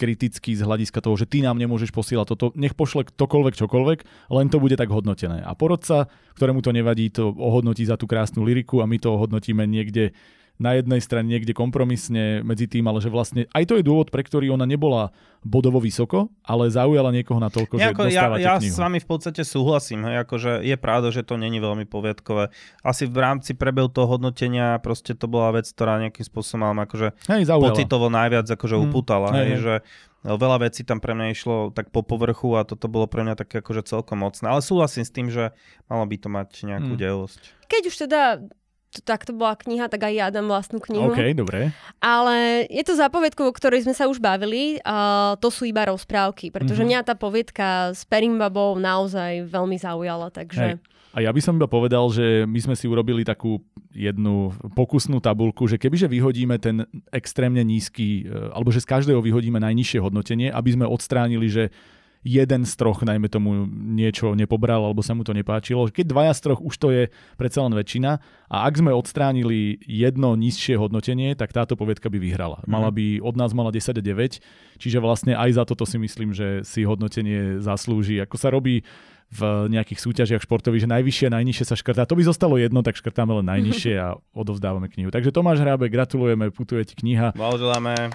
kritický 0.00 0.56
z 0.56 0.64
hľadiska 0.64 1.04
toho, 1.04 1.14
že 1.16 1.28
ty 1.28 1.44
nám 1.44 1.60
nemôžeš 1.60 1.92
posielať 1.92 2.26
toto, 2.32 2.46
nech 2.56 2.72
pošle 2.72 3.04
ktokoľvek 3.04 3.54
čokoľvek, 3.60 3.98
len 4.32 4.46
to 4.48 4.56
bude 4.56 4.76
tak 4.80 4.88
hodnotené. 4.88 5.44
A 5.44 5.52
porodca, 5.52 6.08
ktorému 6.34 6.64
to 6.64 6.72
nevadí, 6.72 7.12
to 7.12 7.28
ohodnotí 7.36 7.84
za 7.84 8.00
tú 8.00 8.08
krásnu 8.08 8.48
liriku 8.48 8.80
a 8.80 8.88
my 8.88 8.96
to 8.96 9.12
ohodnotíme 9.12 9.68
niekde 9.68 10.16
na 10.62 10.78
jednej 10.78 11.02
strane 11.02 11.26
niekde 11.26 11.50
kompromisne 11.50 12.46
medzi 12.46 12.70
tým, 12.70 12.86
ale 12.86 13.02
že 13.02 13.10
vlastne 13.10 13.50
aj 13.50 13.66
to 13.66 13.74
je 13.74 13.84
dôvod, 13.84 14.14
pre 14.14 14.22
ktorý 14.22 14.54
ona 14.54 14.62
nebola 14.62 15.10
bodovo 15.42 15.82
vysoko, 15.82 16.30
ale 16.46 16.70
zaujala 16.70 17.10
niekoho 17.10 17.42
na 17.42 17.50
toľko, 17.50 17.82
Nejako, 17.82 18.06
že 18.06 18.14
dostávate 18.14 18.46
ja, 18.46 18.54
ja 18.54 18.62
knihu. 18.62 18.70
s 18.70 18.78
vami 18.78 18.98
v 19.02 19.08
podstate 19.10 19.42
súhlasím, 19.42 20.06
hej, 20.06 20.22
akože 20.22 20.62
je 20.62 20.76
pravda, 20.78 21.10
že 21.10 21.26
to 21.26 21.34
není 21.34 21.58
veľmi 21.58 21.82
poviedkové. 21.90 22.54
Asi 22.86 23.10
v 23.10 23.18
rámci 23.18 23.58
prebehu 23.58 23.90
toho 23.90 24.06
hodnotenia 24.06 24.78
proste 24.78 25.18
to 25.18 25.26
bola 25.26 25.50
vec, 25.58 25.66
ktorá 25.66 25.98
nejakým 25.98 26.22
spôsobom 26.22 26.78
akože 26.78 27.18
hej, 27.26 27.42
pocitovo 27.50 28.06
najviac 28.06 28.46
akože 28.46 28.76
hmm. 28.78 28.84
upútala, 28.86 29.28
hej, 29.34 29.42
hej, 29.42 29.58
že 29.58 29.74
veľa 30.22 30.70
vecí 30.70 30.86
tam 30.86 31.02
pre 31.02 31.18
mňa 31.18 31.26
išlo 31.34 31.56
tak 31.74 31.90
po 31.90 32.06
povrchu 32.06 32.54
a 32.54 32.62
toto 32.62 32.86
bolo 32.86 33.10
pre 33.10 33.26
mňa 33.26 33.34
také 33.34 33.58
akože 33.58 33.82
celkom 33.82 34.22
mocné. 34.22 34.46
Ale 34.46 34.62
súhlasím 34.62 35.02
s 35.02 35.10
tým, 35.10 35.26
že 35.26 35.50
malo 35.90 36.06
by 36.06 36.16
to 36.22 36.28
mať 36.30 36.50
nejakú 36.62 36.94
hmm. 36.94 37.00
dejovosť. 37.02 37.40
Keď 37.66 37.82
už 37.90 37.96
teda 38.06 38.20
tak 39.00 39.24
to 39.24 39.32
bola 39.32 39.56
kniha, 39.56 39.88
tak 39.88 40.04
aj 40.04 40.12
ja 40.12 40.28
dám 40.28 40.52
vlastnú 40.52 40.76
knihu. 40.84 41.16
OK, 41.16 41.32
dobre. 41.32 41.72
Ale 42.04 42.68
je 42.68 42.84
to 42.84 42.92
zápoviedku, 42.92 43.40
o 43.48 43.56
ktorej 43.56 43.88
sme 43.88 43.96
sa 43.96 44.04
už 44.12 44.20
bavili. 44.20 44.76
A 44.84 45.32
to 45.40 45.48
sú 45.48 45.64
iba 45.64 45.88
rozprávky, 45.88 46.52
pretože 46.52 46.84
mm-hmm. 46.84 47.00
mňa 47.00 47.08
tá 47.08 47.14
poviedka 47.16 47.96
s 47.96 48.04
Perimbabou 48.04 48.76
naozaj 48.76 49.48
veľmi 49.48 49.80
zaujala, 49.80 50.28
takže... 50.28 50.76
Hej. 50.76 50.84
A 51.12 51.20
ja 51.20 51.28
by 51.28 51.40
som 51.44 51.60
iba 51.60 51.68
povedal, 51.68 52.08
že 52.08 52.48
my 52.48 52.56
sme 52.56 52.72
si 52.72 52.88
urobili 52.88 53.20
takú 53.20 53.60
jednu 53.92 54.56
pokusnú 54.72 55.20
tabulku, 55.20 55.68
že 55.68 55.76
kebyže 55.76 56.08
vyhodíme 56.08 56.56
ten 56.56 56.88
extrémne 57.12 57.60
nízky, 57.60 58.24
e, 58.24 58.48
alebo 58.48 58.72
že 58.72 58.80
z 58.80 58.88
každého 58.88 59.20
vyhodíme 59.20 59.60
najnižšie 59.60 60.00
hodnotenie, 60.00 60.48
aby 60.48 60.72
sme 60.72 60.88
odstránili, 60.88 61.52
že 61.52 61.68
jeden 62.22 62.62
z 62.62 62.72
troch, 62.78 63.02
najmä 63.02 63.26
tomu, 63.26 63.66
niečo 63.70 64.38
nepobral 64.38 64.86
alebo 64.86 65.02
sa 65.02 65.12
mu 65.12 65.26
to 65.26 65.34
nepáčilo. 65.34 65.90
Keď 65.90 66.06
dvaja 66.06 66.32
z 66.38 66.40
troch, 66.46 66.60
už 66.62 66.74
to 66.78 66.88
je 66.94 67.02
predsa 67.34 67.66
len 67.66 67.74
väčšina. 67.74 68.22
A 68.46 68.56
ak 68.70 68.78
sme 68.78 68.94
odstránili 68.94 69.82
jedno 69.82 70.38
nižšie 70.38 70.78
hodnotenie, 70.78 71.34
tak 71.34 71.50
táto 71.50 71.74
poviedka 71.74 72.06
by 72.06 72.18
vyhrala. 72.22 72.62
Mhm. 72.62 72.70
Mala 72.70 72.90
by, 72.94 73.18
od 73.18 73.34
nás 73.34 73.50
mala 73.52 73.74
10 73.74 73.98
9, 73.98 74.38
čiže 74.78 74.98
vlastne 75.02 75.34
aj 75.34 75.50
za 75.58 75.64
toto 75.66 75.82
si 75.82 75.98
myslím, 75.98 76.30
že 76.30 76.62
si 76.62 76.86
hodnotenie 76.86 77.58
zaslúži. 77.58 78.22
Ako 78.22 78.38
sa 78.38 78.54
robí 78.54 78.86
v 79.32 79.72
nejakých 79.72 80.00
súťažiach 80.04 80.44
športových, 80.44 80.84
že 80.84 80.92
najvyššie 80.92 81.26
a 81.32 81.34
najnižšie 81.40 81.64
sa 81.64 81.72
škrtá. 81.72 82.04
To 82.04 82.12
by 82.12 82.22
zostalo 82.28 82.60
jedno, 82.60 82.84
tak 82.84 83.00
škrtáme 83.00 83.32
len 83.40 83.48
najnižšie 83.48 83.94
a 83.96 84.20
odovzdávame 84.44 84.92
knihu. 84.92 85.08
Takže 85.08 85.32
Tomáš 85.32 85.64
Hrábe, 85.64 85.88
gratulujeme, 85.88 86.52
putuje 86.52 86.84
ti 86.84 86.94
kniha. 87.00 87.32
Blahoželáme. 87.32 88.12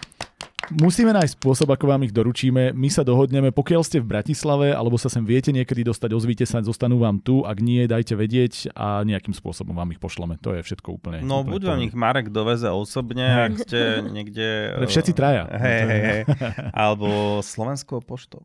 Musíme 0.68 1.14
nájsť 1.14 1.38
spôsob, 1.38 1.70
ako 1.70 1.86
vám 1.86 2.02
ich 2.04 2.12
doručíme. 2.12 2.74
My 2.74 2.90
sa 2.90 3.06
dohodneme, 3.06 3.54
pokiaľ 3.54 3.82
ste 3.86 4.02
v 4.02 4.10
Bratislave, 4.10 4.74
alebo 4.74 4.98
sa 4.98 5.08
sem 5.08 5.22
viete 5.22 5.54
niekedy 5.54 5.86
dostať, 5.86 6.12
ozvíte 6.18 6.44
sa, 6.50 6.60
zostanú 6.66 6.98
vám 7.00 7.22
tu. 7.22 7.46
Ak 7.46 7.62
nie, 7.62 7.86
dajte 7.88 8.18
vedieť 8.18 8.74
a 8.74 9.06
nejakým 9.06 9.32
spôsobom 9.38 9.78
vám 9.78 9.94
ich 9.96 10.02
pošleme. 10.02 10.36
To 10.44 10.58
je 10.58 10.66
všetko 10.66 10.98
úplne. 10.98 11.22
No, 11.24 11.46
úplne 11.46 11.52
buď 11.56 11.62
vám 11.62 11.82
ich 11.86 11.96
Marek 11.96 12.28
doveze 12.34 12.68
osobne, 12.74 13.24
ak 13.48 13.64
ste 13.64 14.02
niekde... 14.12 14.76
Všetci 14.90 15.14
traja. 15.16 15.46
Hej, 15.46 15.82
hej, 15.88 16.02
hej. 16.04 16.22
Alebo 16.76 17.40
Slovenskou 17.46 18.02
poštou. 18.02 18.42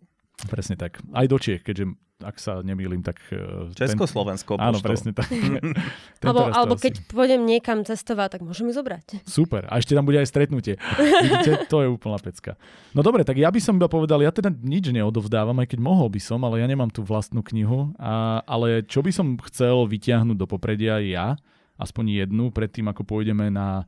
Presne 0.47 0.77
tak. 0.77 1.01
Aj 1.17 1.27
do 1.27 1.41
Čiech, 1.41 1.65
keďže 1.65 1.97
ak 2.23 2.37
sa 2.39 2.63
nemýlim, 2.63 3.03
tak... 3.05 3.21
E, 3.29 3.71
Československo 3.77 4.57
ten... 4.57 4.65
Áno, 4.65 4.79
presne 4.81 5.11
tak. 5.13 5.29
alebo 6.25 6.49
alebo 6.49 6.75
keď 6.79 7.03
pôjdem 7.11 7.43
niekam 7.45 7.83
cestovať, 7.83 8.39
tak 8.39 8.43
môžem 8.47 8.71
mi 8.71 8.75
zobrať. 8.75 9.27
Super. 9.27 9.67
A 9.69 9.79
ešte 9.83 9.93
tam 9.93 10.07
bude 10.07 10.23
aj 10.23 10.31
stretnutie. 10.31 10.79
Vidíte, 10.99 11.63
to 11.73 11.83
je 11.85 11.89
úplná 11.91 12.17
pecka. 12.23 12.57
No 12.97 13.05
dobre, 13.05 13.27
tak 13.27 13.37
ja 13.37 13.51
by 13.51 13.61
som 13.61 13.77
iba 13.77 13.91
povedal, 13.91 14.23
ja 14.23 14.31
teda 14.31 14.49
nič 14.49 14.89
neodovzdávam, 14.95 15.59
aj 15.61 15.77
keď 15.77 15.81
mohol 15.83 16.09
by 16.09 16.21
som, 16.23 16.41
ale 16.43 16.63
ja 16.63 16.67
nemám 16.67 16.89
tú 16.89 17.05
vlastnú 17.05 17.43
knihu. 17.43 17.93
A, 17.99 18.41
ale 18.47 18.87
čo 18.87 19.03
by 19.03 19.11
som 19.13 19.37
chcel 19.51 19.85
vyťahnuť 19.91 20.37
do 20.39 20.47
popredia 20.47 21.03
ja, 21.03 21.35
aspoň 21.77 22.25
jednu, 22.25 22.55
predtým 22.55 22.87
ako 22.89 23.03
pôjdeme 23.03 23.51
na, 23.51 23.85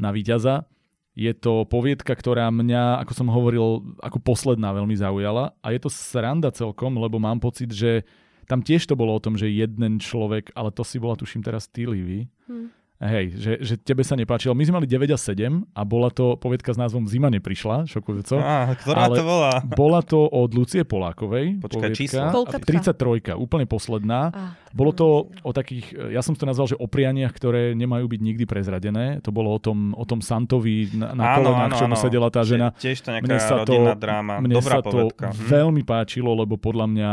na 0.00 0.10
víťaza, 0.10 0.66
je 1.14 1.32
to 1.34 1.62
poviedka, 1.70 2.10
ktorá 2.10 2.50
mňa, 2.50 3.02
ako 3.06 3.12
som 3.14 3.30
hovoril, 3.30 3.86
ako 4.02 4.18
posledná 4.18 4.74
veľmi 4.74 4.98
zaujala. 4.98 5.54
A 5.62 5.70
je 5.70 5.80
to 5.82 5.90
sranda 5.90 6.50
celkom, 6.50 6.98
lebo 6.98 7.22
mám 7.22 7.38
pocit, 7.38 7.70
že 7.70 8.02
tam 8.50 8.60
tiež 8.60 8.84
to 8.84 8.98
bolo 8.98 9.14
o 9.14 9.22
tom, 9.22 9.38
že 9.38 9.48
jeden 9.48 10.02
človek, 10.02 10.52
ale 10.58 10.74
to 10.74 10.82
si 10.82 10.98
bola 10.98 11.14
tuším 11.14 11.40
teraz 11.40 11.70
ty, 11.70 11.86
Livy, 11.86 12.26
hmm 12.50 12.83
Hej, 13.02 13.34
že, 13.34 13.52
že 13.58 13.74
tebe 13.74 14.06
sa 14.06 14.14
nepáčilo. 14.14 14.54
My 14.54 14.62
sme 14.62 14.78
mali 14.78 14.86
9 14.86 15.10
a 15.10 15.18
7 15.18 15.66
a 15.74 15.82
bola 15.82 16.14
to 16.14 16.38
povedka 16.38 16.70
s 16.70 16.78
názvom 16.78 17.10
Zima 17.10 17.26
neprišla, 17.26 17.90
šokujúco. 17.90 18.38
Á, 18.38 18.70
ktorá 18.78 19.10
ale 19.10 19.16
to 19.18 19.24
bola? 19.26 19.52
Bola 19.82 20.00
to 20.06 20.22
od 20.30 20.54
Lucie 20.54 20.86
Polákovej. 20.86 21.58
Počkaj, 21.58 21.90
číslo? 21.90 22.46
33, 22.46 23.34
úplne 23.34 23.66
posledná. 23.66 24.30
Á, 24.30 24.54
bolo 24.70 24.94
to 24.94 25.26
o 25.42 25.50
takých, 25.50 25.90
ja 26.14 26.22
som 26.22 26.38
to 26.38 26.46
nazval, 26.46 26.70
že 26.70 26.78
o 26.78 26.86
prianiach, 26.86 27.34
ktoré 27.34 27.74
nemajú 27.74 28.06
byť 28.06 28.20
nikdy 28.22 28.44
prezradené. 28.46 29.18
To 29.26 29.34
bolo 29.34 29.50
o 29.50 29.58
tom, 29.58 29.90
o 29.98 30.04
tom 30.06 30.22
Santovi 30.22 30.94
na, 30.94 31.18
na 31.18 31.34
kolenách, 31.34 31.74
čo 31.74 31.90
mu 31.90 31.98
sedela 31.98 32.30
tá 32.30 32.46
žena. 32.46 32.70
Tiež 32.78 33.02
to 33.02 33.10
nejaká 33.10 33.26
mne 33.26 33.38
sa 33.42 33.54
rodinná 33.58 33.94
to, 33.98 34.02
dráma. 34.06 34.34
Mne 34.38 34.54
Dobrá 34.54 34.78
sa 34.78 34.86
povedka. 34.86 35.34
to 35.34 35.42
hm. 35.42 35.50
veľmi 35.50 35.82
páčilo, 35.82 36.30
lebo 36.30 36.54
podľa 36.54 36.86
mňa 36.86 37.10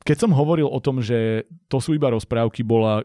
keď 0.00 0.16
som 0.16 0.32
hovoril 0.32 0.64
o 0.64 0.80
tom, 0.80 1.04
že 1.04 1.44
to 1.68 1.76
sú 1.76 1.92
iba 1.92 2.08
rozprávky, 2.08 2.64
bola 2.64 3.04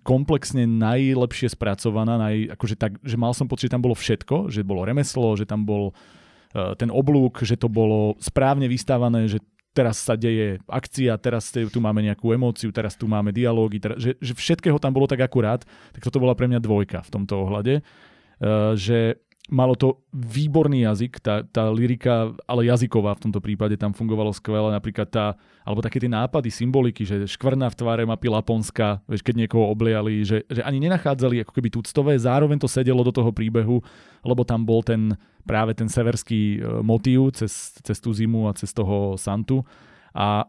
komplexne 0.00 0.64
najlepšie 0.64 1.52
spracovaná, 1.52 2.16
naj, 2.16 2.56
akože 2.56 2.76
tak, 2.80 2.96
že 3.04 3.20
mal 3.20 3.36
som 3.36 3.44
pocit, 3.44 3.68
že 3.68 3.74
tam 3.76 3.84
bolo 3.84 3.92
všetko, 3.92 4.48
že 4.48 4.64
bolo 4.64 4.88
remeslo, 4.88 5.36
že 5.36 5.44
tam 5.44 5.68
bol 5.68 5.92
uh, 5.92 6.72
ten 6.80 6.88
oblúk, 6.88 7.44
že 7.44 7.60
to 7.60 7.68
bolo 7.68 8.16
správne 8.16 8.64
vystávané, 8.64 9.28
že 9.28 9.44
teraz 9.76 10.00
sa 10.00 10.16
deje 10.16 10.58
akcia, 10.66 11.14
teraz 11.20 11.52
tu 11.52 11.78
máme 11.78 12.02
nejakú 12.02 12.32
emóciu, 12.32 12.72
teraz 12.72 12.96
tu 12.96 13.06
máme 13.06 13.30
dialógy, 13.30 13.78
že, 14.00 14.16
že 14.18 14.32
všetkého 14.34 14.80
tam 14.80 14.96
bolo 14.96 15.06
tak 15.06 15.22
akurát, 15.22 15.62
tak 15.92 16.02
toto 16.02 16.18
bola 16.18 16.34
pre 16.34 16.48
mňa 16.48 16.58
dvojka 16.58 17.04
v 17.04 17.12
tomto 17.12 17.44
ohľade, 17.44 17.84
uh, 17.84 18.72
že 18.74 19.20
malo 19.48 19.72
to 19.74 20.04
výborný 20.12 20.84
jazyk, 20.84 21.18
tá, 21.24 21.42
tá 21.42 21.72
lyrika, 21.72 22.36
ale 22.44 22.68
jazyková 22.68 23.16
v 23.16 23.22
tomto 23.28 23.40
prípade 23.40 23.74
tam 23.80 23.96
fungovalo 23.96 24.30
skvele, 24.36 24.70
napríklad 24.70 25.08
tá, 25.08 25.26
alebo 25.64 25.80
také 25.80 25.98
tie 25.98 26.12
nápady, 26.12 26.52
symboliky, 26.52 27.08
že 27.08 27.24
škvrna 27.26 27.72
v 27.72 27.78
tvare 27.78 28.02
mapy 28.04 28.28
Laponska, 28.30 29.00
vieš, 29.10 29.24
keď 29.24 29.46
niekoho 29.46 29.66
obliali, 29.72 30.22
že, 30.22 30.46
že 30.46 30.60
ani 30.62 30.78
nenachádzali 30.84 31.42
ako 31.42 31.52
keby 31.56 31.68
tuctové, 31.72 32.14
zároveň 32.20 32.60
to 32.60 32.68
sedelo 32.70 33.00
do 33.00 33.10
toho 33.10 33.34
príbehu, 33.34 33.80
lebo 34.22 34.42
tam 34.44 34.62
bol 34.62 34.84
ten 34.84 35.16
práve 35.48 35.72
ten 35.72 35.88
severský 35.88 36.60
e, 36.60 36.84
motív 36.84 37.32
cez, 37.32 37.74
cez 37.80 37.98
tú 37.98 38.12
zimu 38.12 38.46
a 38.46 38.52
cez 38.52 38.70
toho 38.70 39.16
Santu. 39.16 39.64
A 40.12 40.44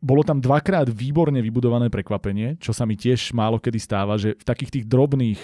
bolo 0.00 0.22
tam 0.22 0.38
dvakrát 0.38 0.86
výborne 0.86 1.40
vybudované 1.40 1.90
prekvapenie, 1.90 2.60
čo 2.62 2.70
sa 2.70 2.86
mi 2.86 2.94
tiež 2.94 3.34
málo 3.34 3.58
kedy 3.58 3.78
stáva, 3.80 4.14
že 4.20 4.36
v 4.38 4.44
takých 4.44 4.70
tých 4.80 4.86
drobných 4.86 5.40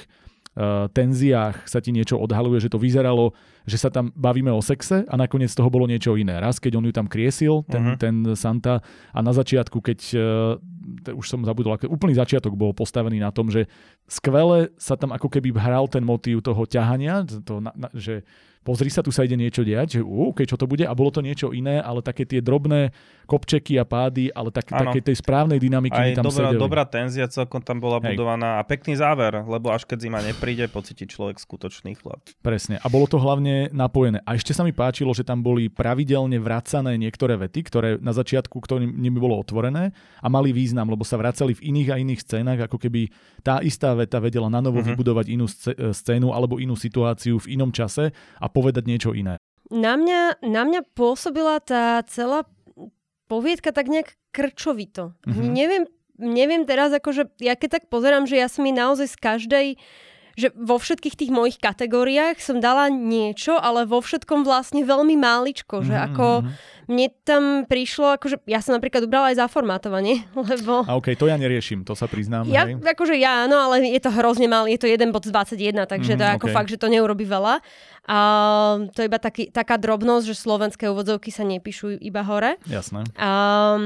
tenziách 0.92 1.64
sa 1.64 1.80
ti 1.80 1.96
niečo 1.96 2.20
odhaluje, 2.20 2.60
že 2.60 2.68
to 2.68 2.76
vyzeralo, 2.76 3.32
že 3.64 3.80
sa 3.80 3.88
tam 3.88 4.12
bavíme 4.12 4.52
o 4.52 4.60
sexe 4.60 5.00
a 5.08 5.14
nakoniec 5.16 5.48
toho 5.48 5.72
bolo 5.72 5.88
niečo 5.88 6.12
iné. 6.12 6.36
Raz, 6.36 6.60
keď 6.60 6.76
on 6.76 6.86
ju 6.88 6.92
tam 6.92 7.08
kriesil, 7.08 7.64
ten, 7.64 7.82
uh-huh. 7.82 7.96
ten 7.96 8.14
Santa, 8.36 8.84
a 9.16 9.18
na 9.24 9.32
začiatku, 9.32 9.80
keď, 9.80 9.98
uh, 10.12 11.14
už 11.16 11.24
som 11.24 11.40
zabudol, 11.40 11.80
úplný 11.88 12.12
začiatok 12.12 12.52
bol 12.52 12.76
postavený 12.76 13.16
na 13.22 13.32
tom, 13.32 13.48
že 13.48 13.64
skvele 14.04 14.68
sa 14.76 14.92
tam 14.92 15.16
ako 15.16 15.32
keby 15.32 15.56
hral 15.56 15.88
ten 15.88 16.04
motív 16.04 16.44
toho 16.44 16.68
ťahania, 16.68 17.24
to, 17.24 17.64
na, 17.64 17.72
na, 17.72 17.88
že 17.96 18.20
pozri 18.62 18.88
sa, 18.88 19.02
tu 19.02 19.10
sa 19.10 19.26
ide 19.26 19.34
niečo 19.34 19.66
diať, 19.66 19.98
že 19.98 20.00
uh, 20.00 20.30
okay, 20.30 20.46
čo 20.46 20.54
to 20.56 20.70
bude 20.70 20.86
a 20.86 20.94
bolo 20.94 21.10
to 21.10 21.20
niečo 21.20 21.50
iné, 21.50 21.82
ale 21.82 22.02
také 22.02 22.26
tie 22.26 22.38
drobné 22.38 22.94
kopčeky 23.26 23.78
a 23.78 23.84
pády, 23.86 24.30
ale 24.34 24.50
tak, 24.50 24.70
také 24.70 25.00
tej 25.00 25.18
správnej 25.22 25.56
dynamiky 25.56 25.96
Aj 25.96 26.14
tam 26.18 26.26
dobrá, 26.26 26.50
sedeli. 26.52 26.60
dobrá 26.60 26.84
tenzia 26.84 27.26
celkom 27.30 27.62
tam 27.62 27.78
bola 27.80 28.02
Hej. 28.02 28.14
budovaná 28.18 28.60
a 28.60 28.62
pekný 28.66 28.98
záver, 28.98 29.40
lebo 29.46 29.70
až 29.72 29.86
keď 29.86 29.98
zima 30.04 30.20
nepríde, 30.20 30.68
pocíti 30.68 31.08
človek 31.08 31.38
skutočný 31.38 31.96
chlad. 31.96 32.20
Presne. 32.44 32.76
A 32.82 32.86
bolo 32.92 33.08
to 33.08 33.16
hlavne 33.16 33.72
napojené. 33.72 34.20
A 34.28 34.36
ešte 34.36 34.52
sa 34.52 34.66
mi 34.66 34.74
páčilo, 34.74 35.14
že 35.16 35.24
tam 35.24 35.40
boli 35.40 35.72
pravidelne 35.72 36.36
vracané 36.36 36.98
niektoré 37.00 37.40
vety, 37.40 37.60
ktoré 37.66 37.88
na 38.02 38.12
začiatku, 38.12 38.58
ktorým 38.58 38.90
nimi 39.00 39.16
bolo 39.16 39.38
otvorené 39.40 39.96
a 40.20 40.26
mali 40.28 40.52
význam, 40.52 40.92
lebo 40.92 41.06
sa 41.06 41.16
vracali 41.16 41.56
v 41.56 41.72
iných 41.72 41.88
a 41.88 41.96
iných 41.96 42.20
scénach, 42.20 42.60
ako 42.68 42.76
keby 42.76 43.08
tá 43.40 43.64
istá 43.64 43.96
veta 43.96 44.20
vedela 44.20 44.52
na 44.52 44.60
novo 44.60 44.84
uh-huh. 44.84 44.92
vybudovať 44.92 45.26
inú 45.32 45.48
scénu 45.48 46.30
alebo 46.30 46.60
inú 46.60 46.76
situáciu 46.76 47.40
v 47.40 47.56
inom 47.56 47.72
čase 47.72 48.12
a 48.12 48.46
povedať 48.52 48.84
niečo 48.86 49.16
iné. 49.16 49.40
Na 49.72 49.96
mňa, 49.96 50.44
na 50.44 50.62
mňa 50.68 50.80
pôsobila 50.92 51.56
tá 51.64 52.04
celá 52.04 52.44
poviedka 53.26 53.72
tak 53.72 53.88
nejak 53.88 54.12
krčovito. 54.36 55.16
Mm-hmm. 55.24 55.48
Neviem, 55.48 55.84
neviem 56.20 56.62
teraz, 56.68 56.92
akože 56.92 57.40
ja 57.40 57.56
keď 57.56 57.80
tak 57.80 57.84
pozerám, 57.88 58.28
že 58.28 58.36
ja 58.36 58.52
som 58.52 58.68
mi 58.68 58.72
naozaj 58.76 59.08
z 59.08 59.16
každej 59.16 59.66
že 60.36 60.50
vo 60.56 60.80
všetkých 60.80 61.18
tých 61.18 61.30
mojich 61.32 61.58
kategóriách 61.60 62.40
som 62.40 62.58
dala 62.58 62.88
niečo, 62.88 63.56
ale 63.56 63.84
vo 63.84 64.00
všetkom 64.00 64.44
vlastne 64.46 64.82
veľmi 64.82 65.16
máličko, 65.16 65.84
že 65.84 65.94
mm-hmm. 65.94 66.08
ako 66.12 66.26
mne 66.90 67.08
tam 67.22 67.42
prišlo, 67.64 68.18
akože 68.18 68.42
ja 68.50 68.58
som 68.58 68.74
napríklad 68.74 69.06
ubrala 69.06 69.30
aj 69.30 69.38
za 69.38 69.46
formátovanie, 69.46 70.26
lebo... 70.50 70.82
A 70.84 70.98
okej, 70.98 71.14
okay, 71.14 71.20
to 71.20 71.30
ja 71.30 71.36
neriešim, 71.38 71.86
to 71.86 71.94
sa 71.94 72.10
priznám. 72.10 72.48
Ja, 72.50 72.66
hej. 72.66 72.80
akože 72.80 73.14
ja, 73.16 73.46
áno, 73.46 73.56
ale 73.58 73.86
je 73.86 74.00
to 74.02 74.10
hrozne 74.10 74.50
malý, 74.50 74.74
je 74.76 74.82
to 74.84 74.88
jeden 74.90 75.14
bod 75.14 75.24
z 75.24 75.32
21, 75.32 75.86
takže 75.86 76.14
mm, 76.14 76.18
to 76.18 76.22
je 76.22 76.30
ako 76.36 76.46
okay. 76.50 76.56
fakt, 76.56 76.70
že 76.70 76.80
to 76.80 76.90
neurobi 76.90 77.24
veľa. 77.24 77.62
A 78.10 78.18
to 78.90 78.98
je 79.04 79.06
iba 79.06 79.20
taký, 79.22 79.54
taká 79.54 79.78
drobnosť, 79.78 80.34
že 80.34 80.34
slovenské 80.34 80.90
úvodzovky 80.90 81.30
sa 81.30 81.46
nepíšu 81.46 82.02
iba 82.02 82.26
hore. 82.26 82.58
Jasné. 82.66 83.06
A, 83.14 83.78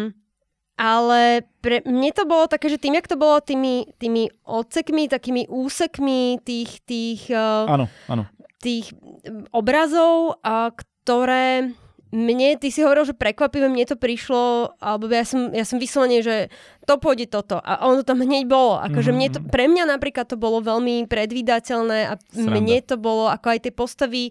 ale 0.77 1.49
pre 1.65 1.81
mne 1.89 2.13
to 2.13 2.29
bolo 2.29 2.45
také, 2.47 2.69
že 2.69 2.77
tým, 2.77 3.01
jak 3.01 3.09
to 3.09 3.17
bolo 3.17 3.41
tými, 3.41 3.89
tými 3.97 4.29
odsekmi, 4.45 5.09
takými 5.09 5.49
úsekmi 5.49 6.41
tých, 6.45 6.85
tých, 6.85 7.33
uh, 7.33 7.65
áno, 7.65 7.89
áno. 8.13 8.29
tých 8.61 8.93
obrazov, 9.57 10.37
uh, 10.45 10.71
ktoré 10.77 11.73
mne, 12.15 12.55
ty 12.57 12.71
si 12.71 12.81
hovoril, 12.87 13.09
že 13.09 13.19
prekvapivé, 13.19 13.67
mne 13.67 13.85
to 13.85 13.99
prišlo, 13.99 14.73
alebo 14.79 15.11
ja 15.11 15.27
som, 15.27 15.51
ja 15.51 15.67
som 15.67 15.83
vyslovene, 15.83 16.23
že 16.23 16.49
to 16.87 17.03
pôjde 17.03 17.27
toto. 17.29 17.59
A 17.59 17.83
ono 17.83 18.07
tam 18.07 18.23
hneď 18.23 18.47
bolo. 18.47 18.79
Akože 18.79 19.11
mm-hmm. 19.11 19.19
mne 19.19 19.29
to, 19.35 19.39
pre 19.51 19.67
mňa 19.67 19.85
napríklad 19.91 20.31
to 20.31 20.39
bolo 20.39 20.63
veľmi 20.63 21.05
predvídateľné 21.11 21.99
a 22.07 22.15
Sranda. 22.31 22.57
mne 22.57 22.79
to 22.87 22.97
bolo, 22.97 23.27
ako 23.27 23.47
aj 23.53 23.59
tie 23.67 23.73
postavy, 23.75 24.25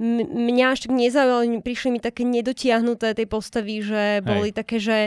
mňa 0.00 0.66
až 0.72 0.88
tak 0.88 0.92
nezaujalo, 0.96 1.60
prišli 1.60 1.92
mi 1.92 2.00
také 2.00 2.24
nedotiahnuté 2.24 3.12
tej 3.12 3.28
postavy, 3.28 3.84
že 3.84 4.24
boli 4.24 4.48
Hej. 4.48 4.56
také, 4.56 4.76
že 4.80 4.98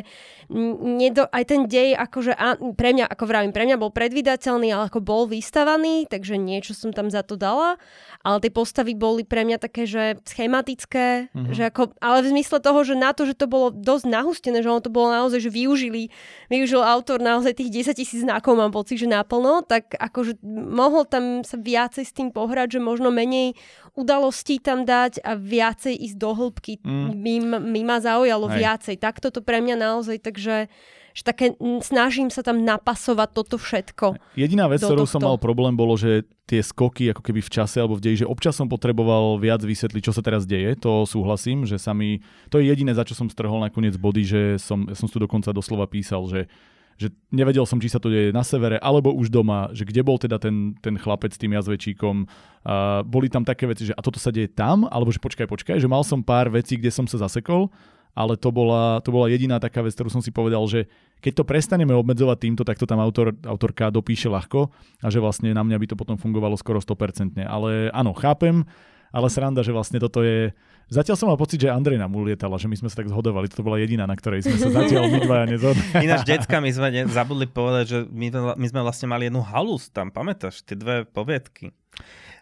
nedo, 0.54 1.26
aj 1.34 1.44
ten 1.50 1.66
dej, 1.66 1.98
akože 1.98 2.38
a, 2.38 2.62
pre 2.78 2.94
mňa, 2.94 3.10
ako 3.10 3.24
vravím, 3.26 3.50
pre 3.50 3.66
mňa 3.66 3.82
bol 3.82 3.90
predvydateľný, 3.90 4.70
ale 4.70 4.94
ako 4.94 5.02
bol 5.02 5.26
vystavaný, 5.26 6.06
takže 6.06 6.38
niečo 6.38 6.78
som 6.78 6.94
tam 6.94 7.10
za 7.10 7.26
to 7.26 7.34
dala, 7.34 7.82
ale 8.22 8.38
tie 8.38 8.54
postavy 8.54 8.94
boli 8.94 9.26
pre 9.26 9.42
mňa 9.42 9.58
také, 9.58 9.90
že 9.90 10.22
schematické, 10.30 11.34
mm-hmm. 11.34 11.54
že 11.58 11.64
ako, 11.74 11.98
ale 11.98 12.22
v 12.22 12.38
zmysle 12.38 12.62
toho, 12.62 12.80
že 12.86 12.94
na 12.94 13.18
to, 13.18 13.26
že 13.26 13.34
to 13.34 13.50
bolo 13.50 13.74
dosť 13.74 14.06
nahustené, 14.06 14.62
že 14.62 14.70
ono 14.70 14.84
to 14.84 14.94
bolo 14.94 15.10
naozaj, 15.10 15.42
že 15.42 15.50
využili, 15.50 16.14
využil 16.54 16.86
autor 16.86 17.18
naozaj 17.18 17.58
tých 17.58 17.90
10 17.90 17.98
tisíc 17.98 18.22
znakov, 18.22 18.54
mám 18.54 18.70
pocit, 18.70 19.02
že 19.02 19.10
naplno, 19.10 19.66
tak 19.66 19.98
akože 19.98 20.38
mohol 20.46 21.10
tam 21.10 21.42
sa 21.42 21.58
viacej 21.58 22.06
s 22.06 22.14
tým 22.14 22.30
pohrať, 22.30 22.78
že 22.78 22.80
možno 22.80 23.10
menej 23.10 23.58
udalostí 23.94 24.58
tam 24.58 24.86
dať 24.86 25.22
a 25.22 25.38
viacej 25.38 25.94
ísť 25.94 26.18
do 26.18 26.32
hĺbky. 26.34 26.74
Mm. 26.82 27.10
Mi, 27.14 27.36
mi 27.62 27.82
ma 27.86 28.02
zaujalo 28.02 28.50
Hej. 28.50 28.58
viacej. 28.58 28.96
Takto 28.98 29.30
to 29.30 29.46
pre 29.46 29.62
mňa 29.62 29.76
naozaj, 29.78 30.18
takže 30.22 30.68
že 31.14 31.22
také 31.22 31.54
snažím 31.86 32.34
sa 32.34 32.42
tam 32.42 32.66
napasovať 32.66 33.30
toto 33.38 33.62
všetko. 33.62 34.18
Jediná 34.34 34.66
vec, 34.66 34.82
ktorou 34.82 35.06
som 35.06 35.22
mal 35.22 35.38
problém, 35.38 35.78
bolo, 35.78 35.94
že 35.94 36.26
tie 36.50 36.58
skoky 36.66 37.14
ako 37.14 37.22
keby 37.22 37.46
v 37.46 37.54
čase 37.54 37.78
alebo 37.78 38.02
v 38.02 38.04
deji, 38.10 38.26
že 38.26 38.30
občas 38.30 38.58
som 38.58 38.66
potreboval 38.66 39.38
viac 39.38 39.62
vysvetliť, 39.62 40.10
čo 40.10 40.14
sa 40.14 40.26
teraz 40.26 40.50
deje. 40.50 40.74
To 40.82 41.06
súhlasím, 41.06 41.70
že 41.70 41.78
sa 41.78 41.94
mi... 41.94 42.26
To 42.50 42.58
je 42.58 42.66
jediné, 42.66 42.98
za 42.98 43.06
čo 43.06 43.14
som 43.14 43.30
strhol 43.30 43.62
nakoniec 43.62 43.94
body, 43.94 44.24
že 44.26 44.42
som, 44.58 44.90
ja 44.90 44.98
som 44.98 45.06
tu 45.06 45.22
dokonca 45.22 45.54
doslova 45.54 45.86
písal, 45.86 46.26
že 46.26 46.50
že 46.98 47.10
nevedel 47.34 47.66
som, 47.66 47.82
či 47.82 47.90
sa 47.90 47.98
to 47.98 48.12
deje 48.12 48.30
na 48.36 48.46
severe, 48.46 48.78
alebo 48.80 49.14
už 49.14 49.34
doma, 49.34 49.70
že 49.74 49.84
kde 49.84 50.02
bol 50.06 50.18
teda 50.22 50.38
ten, 50.38 50.78
ten 50.80 50.96
chlapec 50.96 51.34
s 51.34 51.42
tým 51.42 51.54
jazvečíkom. 51.58 52.26
Uh, 52.64 53.02
boli 53.04 53.28
tam 53.28 53.42
také 53.42 53.66
veci, 53.66 53.90
že 53.90 53.94
a 53.98 54.02
toto 54.02 54.22
sa 54.22 54.30
deje 54.30 54.50
tam, 54.52 54.86
alebo 54.88 55.10
že 55.10 55.20
počkaj, 55.20 55.50
počkaj, 55.50 55.78
že 55.82 55.90
mal 55.90 56.06
som 56.06 56.22
pár 56.22 56.54
vecí, 56.54 56.78
kde 56.78 56.94
som 56.94 57.06
sa 57.10 57.22
zasekol, 57.22 57.74
ale 58.14 58.38
to 58.38 58.54
bola, 58.54 59.02
to 59.02 59.10
bola 59.10 59.26
jediná 59.26 59.58
taká 59.58 59.82
vec, 59.82 59.98
ktorú 59.98 60.14
som 60.14 60.22
si 60.22 60.30
povedal, 60.30 60.62
že 60.70 60.86
keď 61.18 61.42
to 61.42 61.44
prestaneme 61.50 61.98
obmedzovať 61.98 62.38
týmto, 62.46 62.62
tak 62.62 62.78
to 62.78 62.86
tam 62.86 63.02
autor, 63.02 63.34
autorka 63.48 63.90
dopíše 63.90 64.30
ľahko 64.30 64.70
a 65.02 65.08
že 65.10 65.18
vlastne 65.18 65.50
na 65.50 65.66
mňa 65.66 65.78
by 65.82 65.88
to 65.90 65.96
potom 65.98 66.18
fungovalo 66.20 66.54
skoro 66.54 66.78
100%. 66.78 67.42
Ale 67.42 67.90
áno, 67.90 68.14
chápem, 68.14 68.68
ale 69.14 69.30
sranda, 69.30 69.62
že 69.62 69.72
vlastne 69.72 70.02
toto 70.02 70.26
je 70.26 70.52
Zatiaľ 70.92 71.16
som 71.16 71.28
mal 71.32 71.40
pocit, 71.40 71.64
že 71.64 71.72
Andrej 71.72 71.96
nám 71.96 72.12
ulietala, 72.12 72.60
že 72.60 72.68
my 72.68 72.76
sme 72.76 72.92
sa 72.92 73.02
tak 73.02 73.10
zhodovali. 73.10 73.48
Toto 73.48 73.64
bola 73.64 73.80
jediná, 73.80 74.04
na 74.04 74.14
ktorej 74.14 74.44
sme 74.44 74.60
sa 74.60 74.70
zatiaľ 74.84 75.10
my 75.10 75.20
dvaja 75.24 75.46
nezhodli. 75.48 75.86
Ináč, 76.06 76.22
decka, 76.28 76.60
my 76.60 76.70
sme 76.70 76.88
ne, 76.92 77.02
zabudli 77.08 77.48
povedať, 77.48 77.86
že 77.88 78.00
my, 78.12 78.28
my 78.60 78.68
sme 78.68 78.82
vlastne 78.84 79.08
mali 79.08 79.32
jednu 79.32 79.42
halus 79.42 79.88
tam, 79.90 80.12
pamätáš? 80.12 80.62
Tie 80.68 80.76
dve 80.76 81.08
poviedky. 81.08 81.72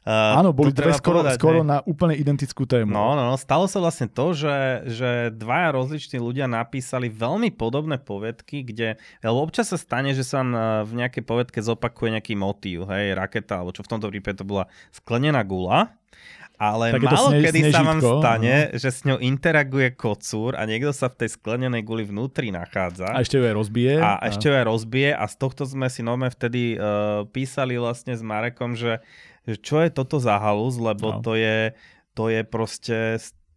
Uh, 0.01 0.41
Áno, 0.41 0.49
boli 0.49 0.73
dve 0.73 0.97
skoro, 0.97 1.21
povedať, 1.21 1.37
skoro 1.37 1.61
na 1.61 1.85
úplne 1.85 2.17
identickú 2.17 2.65
tému. 2.65 2.89
No, 2.89 3.13
no, 3.13 3.29
no, 3.29 3.35
stalo 3.37 3.69
sa 3.69 3.77
vlastne 3.77 4.09
to, 4.09 4.33
že, 4.33 4.89
že 4.89 5.09
dvaja 5.29 5.77
rozliční 5.77 6.17
ľudia 6.17 6.49
napísali 6.49 7.05
veľmi 7.05 7.53
podobné 7.53 8.01
povedky, 8.01 8.65
kde, 8.65 8.97
lebo 9.21 9.45
občas 9.45 9.69
sa 9.69 9.77
stane, 9.77 10.17
že 10.17 10.25
sa 10.25 10.41
v 10.81 11.05
nejakej 11.05 11.21
povedke 11.21 11.61
zopakuje 11.61 12.17
nejaký 12.17 12.33
motív, 12.33 12.89
hej, 12.89 13.13
raketa, 13.13 13.61
alebo 13.61 13.77
čo 13.77 13.85
v 13.85 13.91
tomto 13.93 14.09
prípade 14.09 14.41
to 14.41 14.45
bola 14.49 14.65
sklenená 14.89 15.45
gula 15.45 15.93
ale 16.61 16.93
Také 16.93 17.09
málo 17.09 17.33
sne- 17.33 17.41
kedy 17.41 17.59
snežitko. 17.65 17.73
sa 17.73 17.81
vám 17.81 17.99
stane, 18.05 18.55
no. 18.69 18.77
že 18.77 18.89
s 18.93 19.01
ňou 19.01 19.17
interaguje 19.17 19.89
kocúr 19.97 20.53
a 20.53 20.61
niekto 20.69 20.93
sa 20.93 21.09
v 21.09 21.25
tej 21.25 21.29
sklenenej 21.33 21.81
guli 21.81 22.05
vnútri 22.05 22.53
nachádza. 22.53 23.09
A 23.09 23.25
ešte 23.25 23.41
ju 23.41 23.49
aj 23.49 23.55
rozbije. 23.57 23.97
A, 23.97 24.21
a 24.21 24.29
ešte 24.29 24.45
ju 24.45 24.53
aj 24.53 24.65
rozbije 24.69 25.09
a 25.17 25.25
z 25.25 25.35
tohto 25.41 25.65
sme 25.65 25.89
si 25.89 26.05
nome 26.05 26.29
vtedy 26.29 26.77
uh, 26.77 27.25
písali 27.33 27.81
vlastne 27.81 28.13
s 28.13 28.21
Marekom, 28.21 28.77
že, 28.77 29.01
že 29.49 29.57
čo 29.57 29.81
je 29.81 29.89
toto 29.89 30.21
za 30.21 30.37
halus, 30.37 30.77
lebo 30.77 31.17
no. 31.17 31.25
to 31.25 31.33
je 31.33 31.73
to 32.13 32.27
je 32.27 32.43
proste 32.43 32.97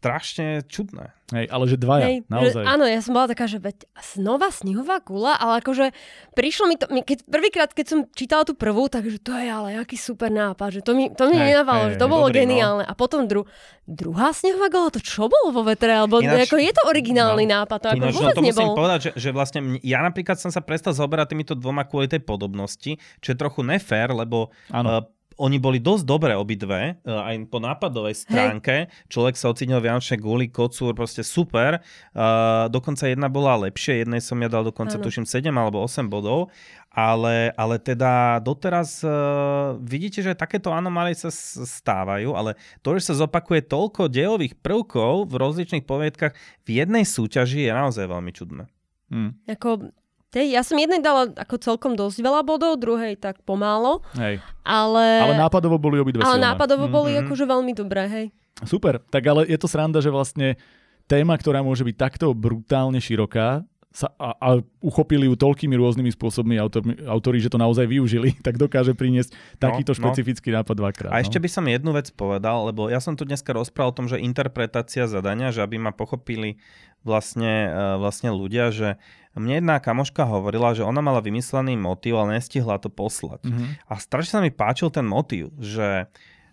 strašne 0.04 0.60
čudné. 0.68 1.16
Hej, 1.32 1.48
ale 1.48 1.64
že 1.64 1.80
dvaja, 1.80 2.04
Hej, 2.04 2.16
naozaj. 2.28 2.62
Že, 2.62 2.68
áno, 2.68 2.84
ja 2.84 3.00
som 3.00 3.16
bola 3.16 3.32
taká, 3.32 3.48
že 3.48 3.56
veď 3.56 3.88
znova 4.12 4.52
snehová 4.52 5.00
gula, 5.00 5.32
ale 5.40 5.64
akože 5.64 5.96
prišlo 6.36 6.64
mi 6.68 6.76
to, 6.76 6.84
keď, 6.84 7.24
prvýkrát, 7.24 7.72
keď 7.72 7.86
som 7.88 7.98
čítala 8.12 8.44
tú 8.44 8.52
prvú, 8.52 8.92
takže 8.92 9.16
to 9.24 9.32
je 9.32 9.48
ale 9.48 9.80
aký 9.80 9.96
super 9.96 10.28
nápad, 10.28 10.68
že 10.68 10.80
to 10.84 10.92
mi, 10.92 11.08
to 11.08 11.24
mi 11.32 11.40
nenávalo, 11.40 11.88
že 11.88 11.96
to 11.96 12.12
bolo 12.12 12.28
dobrý, 12.28 12.36
no. 12.36 12.40
geniálne. 12.44 12.84
No. 12.84 12.90
A 12.92 12.92
potom 12.92 13.24
dru, 13.24 13.48
druhá 13.88 14.36
snehová 14.36 14.68
gula, 14.68 14.92
to 14.92 15.00
čo 15.00 15.24
bolo 15.24 15.48
vo 15.48 15.64
vetre? 15.64 15.96
Alebo 15.96 16.20
Ináč, 16.20 16.52
ako 16.52 16.60
je 16.60 16.72
to 16.76 16.82
originálny 16.92 17.48
no, 17.48 17.64
nápad, 17.64 17.78
to 17.80 17.88
ako 17.96 18.04
Ináč, 18.04 18.14
vôbec 18.20 18.28
no, 18.28 18.36
to 18.36 18.44
nebol. 18.44 18.60
musím 18.60 18.76
povedať, 18.76 18.98
že, 19.00 19.10
že 19.16 19.30
vlastne 19.32 19.60
ja 19.80 20.04
napríklad 20.04 20.36
som 20.36 20.52
sa 20.52 20.60
prestal 20.60 20.92
zoberať 20.92 21.32
týmito 21.32 21.56
dvoma 21.56 21.88
kvôli 21.88 22.04
tej 22.04 22.20
podobnosti, 22.20 23.00
čo 23.24 23.28
je 23.32 23.36
trochu 23.40 23.64
nefér, 23.64 24.12
lebo 24.12 24.52
uh, 24.68 25.08
oni 25.38 25.58
boli 25.58 25.82
dosť 25.82 26.04
dobré 26.06 26.32
obidve, 26.38 26.98
e, 26.98 27.10
aj 27.10 27.50
po 27.50 27.58
nápadovej 27.58 28.14
stránke. 28.14 28.86
Hej. 28.86 29.10
Človek 29.10 29.34
sa 29.34 29.50
ocínil 29.50 29.82
Vianočné 29.82 30.18
guli, 30.18 30.46
kocúr, 30.50 30.94
proste 30.94 31.26
super. 31.26 31.82
Uh, 32.14 32.70
dokonca 32.70 33.10
jedna 33.10 33.26
bola 33.26 33.58
lepšie, 33.66 34.06
jednej 34.06 34.22
som 34.22 34.38
ja 34.38 34.46
dal 34.46 34.62
dokonca, 34.62 34.96
ano. 34.98 35.04
tuším, 35.04 35.26
7 35.26 35.50
alebo 35.50 35.82
8 35.82 36.06
bodov. 36.06 36.54
Ale, 36.94 37.50
ale 37.58 37.82
teda 37.82 38.38
doteraz 38.38 39.02
uh, 39.02 39.74
vidíte, 39.82 40.22
že 40.22 40.38
takéto 40.38 40.70
anomálie 40.70 41.18
sa 41.18 41.34
stávajú, 41.34 42.38
ale 42.38 42.54
to, 42.86 42.94
že 42.94 43.10
sa 43.10 43.26
zopakuje 43.26 43.66
toľko 43.66 44.06
dejových 44.06 44.54
prvkov 44.62 45.26
v 45.26 45.34
rozličných 45.34 45.82
poviedkach 45.82 46.38
v 46.62 46.68
jednej 46.70 47.02
súťaži 47.02 47.66
je 47.66 47.72
naozaj 47.74 48.06
veľmi 48.06 48.30
čudné. 48.30 48.70
Hmm. 49.10 49.34
Ako 49.50 49.90
Tej, 50.34 50.50
ja 50.50 50.66
som 50.66 50.74
jednej 50.74 50.98
dala 50.98 51.30
ako 51.30 51.62
celkom 51.62 51.94
dosť 51.94 52.18
veľa 52.18 52.42
bodov, 52.42 52.82
druhej 52.82 53.14
tak 53.14 53.38
pomálo. 53.46 54.02
Hej. 54.18 54.42
Ale, 54.66 55.06
ale 55.30 55.38
nápadovo 55.38 55.78
boli 55.78 56.02
obidve 56.02 56.26
Ale 56.26 56.42
silné. 56.42 56.50
nápadovo 56.50 56.90
mm-hmm. 56.90 56.98
boli 56.98 57.10
mhm. 57.14 57.20
akože 57.22 57.44
veľmi 57.46 57.72
dobré, 57.78 58.02
hej. 58.10 58.26
Super, 58.66 58.98
tak 59.14 59.22
ale 59.30 59.46
je 59.46 59.54
to 59.54 59.70
sranda, 59.70 60.02
že 60.02 60.10
vlastne 60.10 60.58
téma, 61.06 61.38
ktorá 61.38 61.62
môže 61.62 61.86
byť 61.86 61.94
takto 61.94 62.34
brutálne 62.34 62.98
široká, 62.98 63.62
sa, 63.94 64.10
a, 64.18 64.34
a 64.34 64.48
uchopili 64.82 65.30
ju 65.30 65.38
toľkými 65.38 65.78
rôznymi 65.78 66.10
spôsobmi 66.18 66.58
autori, 66.58 66.98
autori, 67.06 67.38
že 67.38 67.46
to 67.46 67.62
naozaj 67.62 67.86
využili, 67.86 68.34
tak 68.46 68.58
dokáže 68.58 68.98
priniesť 68.98 69.62
takýto 69.62 69.94
no, 69.94 69.98
špecifický 70.02 70.50
no. 70.50 70.60
nápad 70.60 70.74
dvakrát. 70.74 71.10
A 71.14 71.22
no. 71.22 71.22
ešte 71.22 71.38
by 71.38 71.46
som 71.46 71.64
jednu 71.70 71.94
vec 71.94 72.10
povedal, 72.10 72.66
lebo 72.66 72.90
ja 72.90 72.98
som 72.98 73.14
tu 73.14 73.22
dneska 73.22 73.54
rozprával 73.54 73.94
o 73.94 73.98
tom, 74.02 74.06
že 74.10 74.18
interpretácia 74.18 75.06
zadania, 75.06 75.54
že 75.54 75.62
aby 75.62 75.78
ma 75.78 75.94
pochopili 75.94 76.58
vlastne, 77.04 77.68
e, 77.68 78.00
vlastne 78.00 78.32
ľudia, 78.34 78.72
že 78.74 78.96
mne 79.36 79.60
jedna 79.60 79.76
kamoška 79.82 80.24
hovorila, 80.24 80.74
že 80.74 80.86
ona 80.86 81.02
mala 81.02 81.18
vymyslený 81.18 81.74
motív, 81.74 82.22
ale 82.22 82.38
nestihla 82.38 82.78
to 82.78 82.86
poslať. 82.86 83.42
Mm-hmm. 83.42 83.68
A 83.90 83.92
strašne 83.98 84.32
sa 84.38 84.44
mi 84.44 84.54
páčil 84.54 84.94
ten 84.94 85.02
motív, 85.02 85.50
že 85.58 86.06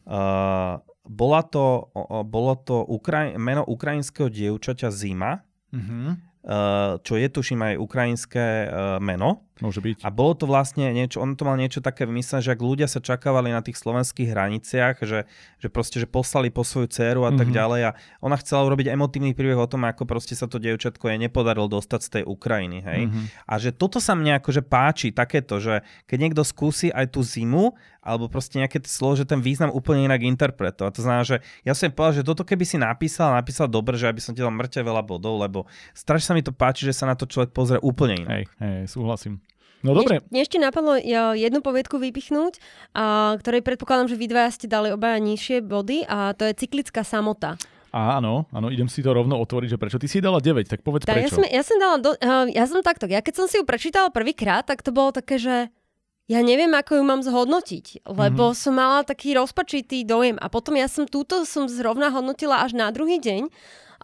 uh, 0.10 0.82
bola 1.06 1.42
to, 1.46 1.94
uh, 1.94 2.26
bolo 2.26 2.58
to 2.58 2.82
Ukraj- 2.90 3.38
meno 3.38 3.62
ukrajinského 3.70 4.34
dievčaťa 4.34 4.90
Zima, 4.90 5.46
mm-hmm 5.70 6.31
čo 7.06 7.14
je 7.22 7.28
tuším 7.30 7.62
aj 7.62 7.74
ukrajinské 7.78 8.46
eh, 8.66 8.70
meno. 8.98 9.46
Môže 9.62 9.78
byť. 9.78 10.02
A 10.02 10.10
bolo 10.10 10.34
to 10.34 10.50
vlastne 10.50 10.90
niečo, 10.90 11.22
on 11.22 11.38
to 11.38 11.46
mal 11.46 11.54
niečo 11.54 11.86
také 11.86 12.10
vymyslené, 12.10 12.42
že 12.42 12.50
ak 12.50 12.66
ľudia 12.66 12.90
sa 12.90 12.98
čakávali 12.98 13.54
na 13.54 13.62
tých 13.62 13.78
slovenských 13.78 14.34
hraniciach, 14.34 14.98
že, 15.06 15.30
že 15.62 15.68
proste, 15.70 16.02
že 16.02 16.10
poslali 16.10 16.50
po 16.50 16.66
svoju 16.66 16.90
dceru 16.90 17.22
a 17.22 17.30
mm-hmm. 17.30 17.38
tak 17.38 17.48
mhm. 17.54 17.56
ďalej 17.62 17.82
a 17.86 17.92
ona 18.26 18.42
chcela 18.42 18.66
urobiť 18.66 18.90
emotívny 18.90 19.38
príbeh 19.38 19.62
o 19.62 19.70
tom, 19.70 19.86
ako 19.86 20.10
proste 20.10 20.34
sa 20.34 20.50
to 20.50 20.58
dievčatko 20.58 21.14
jej 21.14 21.22
nepodarilo 21.22 21.70
dostať 21.70 22.00
z 22.02 22.10
tej 22.10 22.24
Ukrajiny, 22.26 22.82
hej. 22.82 23.02
Mm-hmm. 23.06 23.26
A 23.46 23.54
že 23.62 23.70
toto 23.70 24.02
sa 24.02 24.18
mne 24.18 24.42
akože 24.42 24.66
páči, 24.66 25.14
takéto, 25.14 25.62
že 25.62 25.86
keď 26.10 26.18
niekto 26.18 26.42
skúsi 26.42 26.90
aj 26.90 27.14
tú 27.14 27.22
zimu, 27.22 27.78
alebo 28.02 28.26
proste 28.28 28.58
nejaké 28.58 28.82
slovo, 28.90 29.14
že 29.14 29.30
ten 29.30 29.40
význam 29.40 29.70
úplne 29.70 30.10
inak 30.10 30.26
interpretovať. 30.26 30.92
To 30.98 31.02
znamená, 31.06 31.24
že 31.24 31.38
ja 31.62 31.78
som 31.78 31.94
povedal, 31.94 32.22
že 32.22 32.28
toto 32.28 32.42
keby 32.42 32.66
si 32.66 32.82
napísal, 32.82 33.38
napísal 33.38 33.70
dobre, 33.70 33.94
že 33.96 34.10
aby 34.10 34.18
som 34.18 34.34
ti 34.34 34.42
dal 34.42 34.50
mŕte 34.50 34.82
veľa 34.82 35.06
bodov, 35.06 35.38
lebo 35.38 35.70
strašne 35.94 36.34
sa 36.34 36.34
mi 36.34 36.42
to 36.42 36.50
páči, 36.50 36.90
že 36.90 36.98
sa 36.98 37.06
na 37.06 37.14
to 37.14 37.30
človek 37.30 37.54
pozrie 37.54 37.78
úplne 37.78 38.26
inak. 38.26 38.30
Hej, 38.34 38.44
hej, 38.58 38.82
súhlasím. 38.90 39.38
No 39.82 39.98
dobre. 39.98 40.22
Mne 40.30 40.42
ešte 40.46 40.62
napadlo 40.62 40.94
jednu 41.34 41.66
poviedku 41.66 41.98
vypichnúť, 41.98 42.62
a, 42.94 43.34
ktorej 43.42 43.66
predpokladám, 43.66 44.14
že 44.14 44.18
vy 44.18 44.26
dvaja 44.30 44.50
ste 44.54 44.70
dali 44.70 44.94
obaja 44.94 45.18
nižšie 45.18 45.66
body 45.66 46.06
a 46.06 46.38
to 46.38 46.46
je 46.46 46.54
cyklická 46.54 47.02
samota. 47.02 47.58
A 47.92 48.22
áno, 48.22 48.48
áno, 48.56 48.72
idem 48.72 48.88
si 48.88 49.04
to 49.04 49.12
rovno 49.12 49.36
otvoriť, 49.42 49.76
že 49.76 49.78
prečo. 49.82 50.00
Ty 50.00 50.08
si 50.08 50.24
dala 50.24 50.40
9, 50.40 50.64
tak 50.64 50.80
povedz 50.80 51.04
tá, 51.04 51.18
prečo. 51.18 51.28
Ja 51.28 51.36
som, 51.36 51.44
ja 51.44 51.64
som 51.66 51.78
dala, 51.82 51.98
do, 52.00 52.12
ja 52.54 52.64
som 52.64 52.80
takto, 52.80 53.04
ja 53.10 53.20
keď 53.20 53.44
som 53.44 53.46
si 53.52 53.60
ju 53.60 53.68
prečítala 53.68 54.14
prvýkrát, 54.14 54.64
tak 54.64 54.80
to 54.80 54.96
bolo 54.96 55.12
také, 55.12 55.36
že 55.36 55.74
ja 56.32 56.40
neviem, 56.40 56.72
ako 56.72 56.96
ju 56.96 57.04
mám 57.04 57.20
zhodnotiť, 57.20 58.08
lebo 58.08 58.56
mm-hmm. 58.56 58.62
som 58.64 58.74
mala 58.74 59.04
taký 59.04 59.36
rozpačitý 59.36 60.08
dojem 60.08 60.40
a 60.40 60.48
potom 60.48 60.80
ja 60.80 60.88
som 60.88 61.04
túto 61.04 61.44
som 61.44 61.68
zrovna 61.68 62.08
hodnotila 62.08 62.64
až 62.64 62.72
na 62.72 62.88
druhý 62.96 63.20
deň 63.20 63.52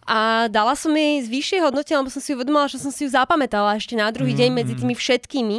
a 0.04 0.52
dala 0.52 0.76
som 0.76 0.92
jej 0.92 1.24
z 1.24 1.28
vyššie 1.28 1.58
hodnote, 1.64 1.92
lebo 1.96 2.12
som 2.12 2.20
si 2.20 2.36
uvedomila, 2.36 2.68
že 2.68 2.80
som 2.80 2.92
si 2.92 3.08
ju 3.08 3.10
zapamätala 3.12 3.80
ešte 3.80 3.96
na 3.96 4.12
druhý 4.12 4.36
mm-hmm. 4.36 4.52
deň 4.52 4.58
medzi 4.60 4.74
tými 4.76 4.92
všetkými 4.92 5.58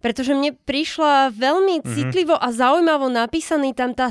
pretože 0.00 0.32
mne 0.32 0.56
prišla 0.56 1.28
veľmi 1.36 1.84
mm-hmm. 1.84 1.92
citlivo 1.92 2.32
a 2.32 2.48
zaujímavo 2.50 3.12
napísaný 3.12 3.76
tam 3.76 3.92
tá 3.92 4.08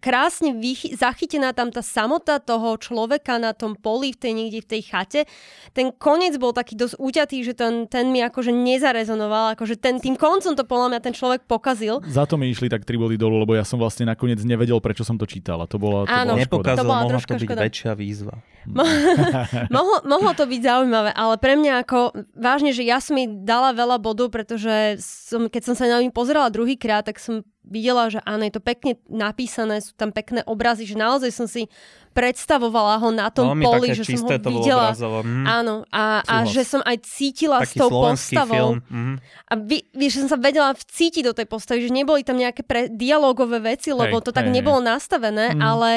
krásne 0.00 0.56
vych- 0.56 0.96
zachytená 0.96 1.52
tam 1.52 1.68
tá 1.68 1.84
samota 1.84 2.40
toho 2.40 2.74
človeka 2.76 3.36
na 3.36 3.52
tom 3.52 3.76
poli, 3.76 4.10
v 4.10 4.18
tej 4.18 4.32
niekde 4.32 4.60
v 4.64 4.68
tej 4.76 4.82
chate. 4.88 5.20
Ten 5.70 5.92
koniec 5.92 6.34
bol 6.40 6.50
taký 6.50 6.74
dosť 6.74 6.96
úťatý, 6.96 7.44
že 7.44 7.52
ten, 7.52 7.84
ten 7.86 8.08
mi 8.08 8.24
akože 8.24 8.50
nezarezonoval, 8.50 9.54
akože 9.54 9.76
ten, 9.76 10.00
tým 10.00 10.16
koncom 10.16 10.56
to 10.56 10.64
podľa 10.64 10.96
mňa 10.96 11.00
ten 11.04 11.14
človek 11.14 11.44
pokazil. 11.44 12.00
Za 12.08 12.24
to 12.24 12.40
mi 12.40 12.48
išli 12.48 12.66
tak 12.66 12.88
tri 12.88 12.96
body 12.96 13.20
dolu, 13.20 13.44
lebo 13.44 13.52
ja 13.54 13.62
som 13.62 13.76
vlastne 13.76 14.08
nakoniec 14.08 14.40
nevedel, 14.40 14.80
prečo 14.80 15.04
som 15.04 15.20
to 15.20 15.28
čítala. 15.28 15.68
To 15.68 15.76
bola, 15.76 16.08
to 16.08 16.10
Áno, 16.10 16.34
bola 16.34 16.42
Nepokázal, 16.42 16.80
to 16.80 16.88
bola 16.88 17.02
mohla 17.04 17.20
to 17.20 17.34
byť 17.36 17.44
škoda. 17.46 17.60
väčšia 17.68 17.92
výzva. 17.92 18.34
mohlo, 19.74 19.96
mohlo 20.04 20.32
to 20.36 20.44
byť 20.44 20.60
zaujímavé, 20.60 21.10
ale 21.16 21.34
pre 21.40 21.56
mňa 21.56 21.84
ako 21.86 22.12
vážne, 22.36 22.76
že 22.76 22.84
ja 22.84 23.00
som 23.00 23.16
jej 23.16 23.28
dala 23.28 23.72
veľa 23.72 23.96
bodov, 23.96 24.28
pretože 24.28 25.00
som, 25.00 25.48
keď 25.48 25.72
som 25.72 25.74
sa 25.76 25.88
na 25.88 26.04
ním 26.04 26.12
pozerala 26.12 26.52
druhýkrát, 26.52 27.08
tak 27.08 27.16
som 27.16 27.40
videla, 27.64 28.10
že 28.10 28.20
áno, 28.26 28.42
je 28.44 28.54
to 28.56 28.62
pekne 28.62 28.98
napísané, 29.06 29.80
sú 29.80 29.94
tam 29.94 30.10
pekné 30.10 30.42
obrazy, 30.44 30.84
že 30.84 30.98
naozaj 30.98 31.30
som 31.30 31.46
si 31.46 31.70
predstavovala 32.10 32.98
ho 32.98 33.08
na 33.10 33.30
tom 33.30 33.54
Veľmi 33.54 33.64
poli, 33.64 33.86
že 33.94 34.02
som 34.04 34.26
ho 34.26 34.30
videla. 34.34 34.90
Mm. 35.22 35.44
Áno, 35.46 35.74
a, 35.88 36.20
a 36.20 36.34
Súhlas. 36.42 36.52
že 36.52 36.62
som 36.66 36.80
aj 36.82 36.96
cítila 37.06 37.62
s 37.62 37.70
Taký 37.72 37.78
tou 37.78 37.88
slovenský 37.88 38.34
postavou. 38.34 38.54
film. 38.54 38.76
Mm. 38.90 39.14
A 39.46 39.52
vy, 39.56 39.78
vieš, 39.94 40.10
že 40.14 40.20
som 40.26 40.30
sa 40.34 40.38
vedela 40.38 40.70
vcítiť 40.74 41.22
do 41.22 41.34
tej 41.34 41.46
postavy, 41.46 41.86
že 41.86 41.90
neboli 41.90 42.22
tam 42.22 42.36
nejaké 42.36 42.62
pre 42.62 42.90
dialogové 42.90 43.62
veci, 43.62 43.90
lebo 43.90 44.18
Hej, 44.18 44.24
to 44.26 44.30
tak 44.30 44.50
hej, 44.50 44.54
nebolo 44.54 44.78
nastavené, 44.78 45.54
Mm. 45.54 45.62
ale, 45.62 45.90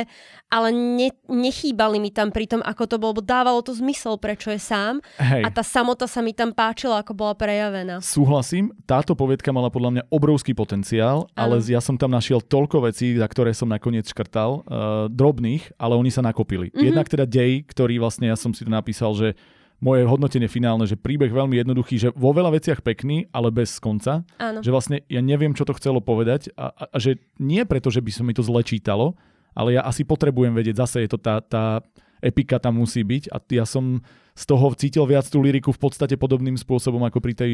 ale 0.48 0.70
ne, 0.72 1.10
nechýbali 1.26 1.98
mi 1.98 2.10
tam 2.10 2.30
pri 2.30 2.46
tom, 2.46 2.62
ako 2.62 2.84
to 2.86 2.96
bolo, 2.98 3.18
dávalo 3.20 3.62
to 3.62 3.74
zmysel, 3.74 4.18
prečo 4.18 4.50
je 4.50 4.58
sám. 4.58 5.02
Hej. 5.18 5.44
A 5.46 5.50
tá 5.50 5.62
samota 5.62 6.06
sa 6.06 6.22
mi 6.22 6.32
tam 6.32 6.54
páčila, 6.54 7.02
ako 7.02 7.14
bola 7.14 7.34
prejavená. 7.34 8.02
Súhlasím, 8.02 8.70
táto 8.86 9.14
poviedka 9.14 9.50
mala 9.50 9.74
podľa 9.74 9.90
mňa 9.98 10.04
obrovský 10.10 10.54
potenciál, 10.54 11.26
ale 11.34 11.58
Áno. 11.58 11.66
ja 11.66 11.82
som 11.82 11.98
tam 11.98 12.14
našiel 12.14 12.38
toľko 12.40 12.86
vecí, 12.86 13.18
za 13.18 13.26
ktoré 13.26 13.54
som 13.54 13.66
nakoniec 13.66 14.06
škrtal, 14.06 14.62
uh, 14.62 15.06
drobných, 15.10 15.74
ale 15.78 15.98
oni 15.98 16.13
sa 16.14 16.22
nakopili. 16.22 16.70
Mhm. 16.70 16.86
Jednak 16.94 17.08
teda 17.10 17.26
dej, 17.26 17.66
ktorý 17.66 17.98
vlastne 17.98 18.30
ja 18.30 18.38
som 18.38 18.54
si 18.54 18.62
to 18.62 18.70
napísal, 18.70 19.18
že 19.18 19.34
moje 19.84 20.08
hodnotenie 20.08 20.48
finálne, 20.48 20.88
že 20.88 20.96
príbeh 20.96 21.28
veľmi 21.28 21.60
jednoduchý, 21.60 21.96
že 22.00 22.10
vo 22.16 22.32
veľa 22.32 22.56
veciach 22.56 22.80
pekný, 22.80 23.28
ale 23.36 23.52
bez 23.52 23.84
konca. 23.84 24.24
Áno. 24.40 24.64
Že 24.64 24.72
vlastne 24.72 24.98
ja 25.12 25.20
neviem, 25.20 25.52
čo 25.52 25.68
to 25.68 25.76
chcelo 25.76 26.00
povedať 26.00 26.56
a, 26.56 26.72
a, 26.72 26.84
a 26.88 26.98
že 27.04 27.20
nie 27.36 27.60
preto, 27.68 27.92
že 27.92 28.00
by 28.00 28.12
som 28.16 28.24
mi 28.24 28.32
to 28.32 28.46
zle 28.46 28.64
čítalo, 28.64 29.20
ale 29.52 29.76
ja 29.76 29.84
asi 29.84 30.08
potrebujem 30.08 30.56
vedieť, 30.56 30.80
zase 30.80 31.04
je 31.04 31.10
to 31.12 31.20
tá, 31.20 31.44
tá 31.44 31.84
epika 32.24 32.64
tam 32.64 32.80
musí 32.80 33.04
byť 33.04 33.28
a 33.28 33.38
ja 33.52 33.68
som 33.68 34.00
z 34.34 34.44
toho 34.50 34.74
cítil 34.74 35.06
viac 35.06 35.30
tú 35.30 35.46
lyriku 35.46 35.70
v 35.70 35.78
podstate 35.78 36.18
podobným 36.18 36.58
spôsobom 36.58 37.06
ako 37.06 37.22
pri, 37.22 37.38
tej, 37.38 37.52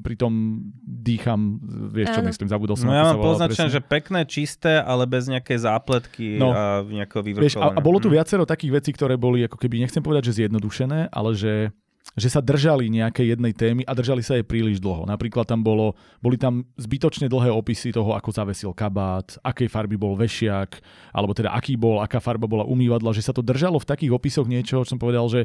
pri 0.00 0.16
tom 0.16 0.64
dýcham, 0.80 1.60
vieš 1.92 2.16
čo 2.16 2.20
Áno. 2.24 2.28
myslím, 2.32 2.48
zabudol 2.48 2.72
som. 2.72 2.88
No 2.88 2.96
ja 2.96 3.04
mám 3.12 3.20
poznačené, 3.20 3.68
že 3.68 3.84
pekné, 3.84 4.24
čisté, 4.24 4.80
ale 4.80 5.04
bez 5.04 5.28
nejakej 5.28 5.58
zápletky 5.60 6.40
No. 6.40 6.56
a 6.56 6.80
nejakého 6.82 7.20
Vieš, 7.36 7.60
a, 7.60 7.76
a 7.76 7.80
bolo 7.84 8.00
tu 8.00 8.08
Mm. 8.08 8.16
viacero 8.16 8.48
takých 8.48 8.80
vecí, 8.80 8.90
ktoré 8.96 9.20
boli, 9.20 9.44
ako 9.44 9.60
keby, 9.60 9.84
nechcem 9.84 10.00
povedať, 10.00 10.32
že 10.32 10.44
zjednodušené, 10.44 11.12
ale 11.12 11.36
že, 11.36 11.68
že 12.16 12.28
sa 12.32 12.40
držali 12.40 12.88
nejakej 12.88 13.36
jednej 13.36 13.52
témy 13.52 13.82
a 13.84 13.92
držali 13.92 14.24
sa 14.24 14.32
jej 14.40 14.44
príliš 14.44 14.80
dlho. 14.80 15.04
Napríklad 15.04 15.44
tam 15.44 15.60
bolo, 15.60 15.92
boli 16.24 16.40
tam 16.40 16.64
zbytočne 16.80 17.28
dlhé 17.28 17.52
opisy 17.52 17.92
toho, 17.92 18.16
ako 18.16 18.32
zavesil 18.32 18.72
kabát, 18.72 19.36
akej 19.44 19.68
farby 19.68 20.00
bol 20.00 20.16
vešiak, 20.16 20.80
alebo 21.12 21.36
teda 21.36 21.52
aký 21.52 21.76
bol, 21.76 22.00
aká 22.00 22.24
farba 22.24 22.48
bola 22.48 22.64
umývadla, 22.64 23.12
že 23.12 23.20
sa 23.20 23.36
to 23.36 23.44
držalo 23.44 23.76
v 23.76 23.84
takých 23.84 24.16
opisoch 24.16 24.48
niečo, 24.48 24.80
čo 24.80 24.96
som 24.96 25.00
povedal, 25.00 25.28
že 25.28 25.44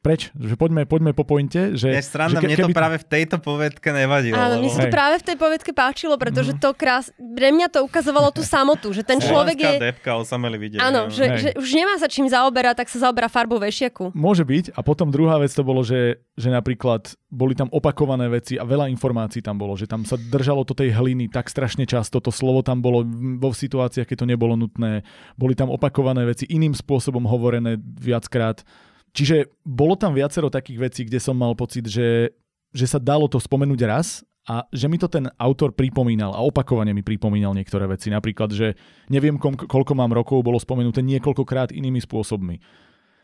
preč, 0.00 0.32
že 0.32 0.56
poďme, 0.56 0.88
poďme 0.88 1.12
po 1.12 1.28
pointe, 1.28 1.76
že, 1.76 1.92
Je 1.92 2.00
že 2.00 2.08
sranda, 2.08 2.40
ke- 2.40 2.48
mne 2.48 2.56
to 2.56 2.68
keby- 2.72 2.76
práve 2.76 2.96
v 3.04 3.06
tejto 3.06 3.36
povedke 3.36 3.92
nevadilo. 3.92 4.32
Áno, 4.32 4.64
mne 4.64 4.72
lebo- 4.72 4.76
sa 4.80 4.88
to 4.88 4.96
práve 4.96 5.16
v 5.20 5.24
tej 5.28 5.36
povedke 5.36 5.70
páčilo, 5.76 6.16
pretože 6.16 6.56
to 6.56 6.72
krás... 6.72 7.12
Pre 7.20 7.48
mňa 7.52 7.68
to 7.68 7.84
ukazovalo 7.84 8.32
tú 8.32 8.40
samotu, 8.40 8.96
že 8.96 9.04
ten 9.04 9.20
človek 9.20 9.60
je... 9.60 9.72
depka 9.92 10.16
osameli 10.16 10.56
vidieť. 10.56 10.80
Áno, 10.80 11.12
že, 11.12 11.24
Hej. 11.28 11.36
že 11.36 11.48
už 11.52 11.68
nemá 11.76 12.00
sa 12.00 12.08
čím 12.08 12.24
zaoberať, 12.32 12.80
tak 12.80 12.88
sa 12.88 13.08
zaoberá 13.08 13.28
farbou 13.28 13.60
vešiaku. 13.60 14.16
Môže 14.16 14.48
byť. 14.48 14.72
A 14.72 14.80
potom 14.80 15.12
druhá 15.12 15.36
vec 15.36 15.52
to 15.52 15.60
bolo, 15.60 15.84
že, 15.84 16.24
že 16.32 16.48
napríklad 16.48 17.12
boli 17.28 17.52
tam 17.52 17.68
opakované 17.68 18.32
veci 18.32 18.56
a 18.56 18.64
veľa 18.64 18.88
informácií 18.88 19.44
tam 19.44 19.60
bolo, 19.60 19.76
že 19.76 19.84
tam 19.84 20.08
sa 20.08 20.16
držalo 20.16 20.64
to 20.64 20.72
tej 20.72 20.96
hliny 20.96 21.28
tak 21.28 21.52
strašne 21.52 21.84
často, 21.84 22.24
to 22.24 22.32
slovo 22.32 22.64
tam 22.64 22.80
bolo 22.80 23.04
vo 23.36 23.52
situáciách, 23.52 24.08
keď 24.08 24.16
to 24.24 24.30
nebolo 24.32 24.56
nutné, 24.56 25.04
boli 25.36 25.52
tam 25.52 25.68
opakované 25.68 26.24
veci 26.24 26.48
iným 26.48 26.72
spôsobom 26.72 27.28
hovorené 27.28 27.76
viackrát. 27.78 28.64
Čiže 29.10 29.50
bolo 29.66 29.98
tam 29.98 30.14
viacero 30.14 30.50
takých 30.50 30.78
vecí, 30.90 31.00
kde 31.06 31.18
som 31.18 31.34
mal 31.34 31.54
pocit, 31.58 31.86
že, 31.86 32.30
že 32.70 32.86
sa 32.86 33.02
dalo 33.02 33.26
to 33.26 33.42
spomenúť 33.42 33.80
raz 33.86 34.22
a 34.46 34.64
že 34.70 34.88
mi 34.88 34.96
to 34.96 35.10
ten 35.10 35.28
autor 35.36 35.74
pripomínal 35.74 36.32
a 36.32 36.40
opakovane 36.40 36.94
mi 36.94 37.04
pripomínal 37.04 37.52
niektoré 37.52 37.90
veci. 37.90 38.08
Napríklad, 38.08 38.50
že 38.54 38.78
neviem, 39.12 39.36
koľko 39.38 39.92
mám 39.92 40.14
rokov, 40.14 40.40
bolo 40.46 40.56
spomenuté 40.56 41.02
niekoľkokrát 41.04 41.74
inými 41.74 42.00
spôsobmi. 42.02 42.62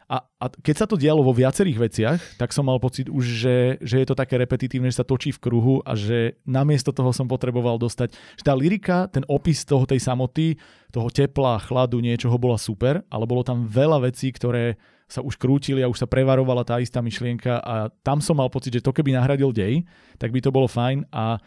A, 0.06 0.22
a 0.22 0.46
keď 0.62 0.74
sa 0.78 0.86
to 0.86 0.94
dialo 0.94 1.18
vo 1.18 1.34
viacerých 1.34 1.78
veciach, 1.82 2.20
tak 2.38 2.54
som 2.54 2.70
mal 2.70 2.78
pocit 2.78 3.10
už, 3.10 3.26
že, 3.26 3.56
že 3.82 3.98
je 3.98 4.06
to 4.06 4.14
také 4.14 4.38
repetitívne, 4.38 4.86
že 4.86 5.02
sa 5.02 5.08
točí 5.08 5.34
v 5.34 5.42
kruhu 5.42 5.82
a 5.82 5.98
že 5.98 6.38
namiesto 6.46 6.94
toho 6.94 7.10
som 7.10 7.26
potreboval 7.26 7.74
dostať, 7.74 8.14
že 8.14 8.46
tá 8.46 8.54
lyrika, 8.54 9.10
ten 9.10 9.26
opis 9.26 9.66
toho 9.66 9.82
tej 9.82 9.98
samoty, 9.98 10.62
toho 10.94 11.10
tepla, 11.10 11.58
chladu, 11.58 11.98
niečoho 11.98 12.38
bola 12.38 12.54
super, 12.54 13.02
ale 13.10 13.26
bolo 13.26 13.42
tam 13.42 13.66
veľa 13.66 14.06
vecí, 14.06 14.30
ktoré 14.30 14.78
sa 15.06 15.22
už 15.22 15.38
krútili 15.38 15.82
a 15.82 15.90
už 15.90 16.02
sa 16.02 16.10
prevarovala 16.10 16.66
tá 16.66 16.82
istá 16.82 16.98
myšlienka 16.98 17.62
a 17.62 17.88
tam 18.02 18.18
som 18.18 18.34
mal 18.34 18.50
pocit, 18.50 18.74
že 18.74 18.82
to 18.82 18.90
keby 18.90 19.14
nahradil 19.14 19.54
dej, 19.54 19.86
tak 20.18 20.34
by 20.34 20.42
to 20.42 20.50
bolo 20.50 20.66
fajn 20.66 21.06
a 21.14 21.38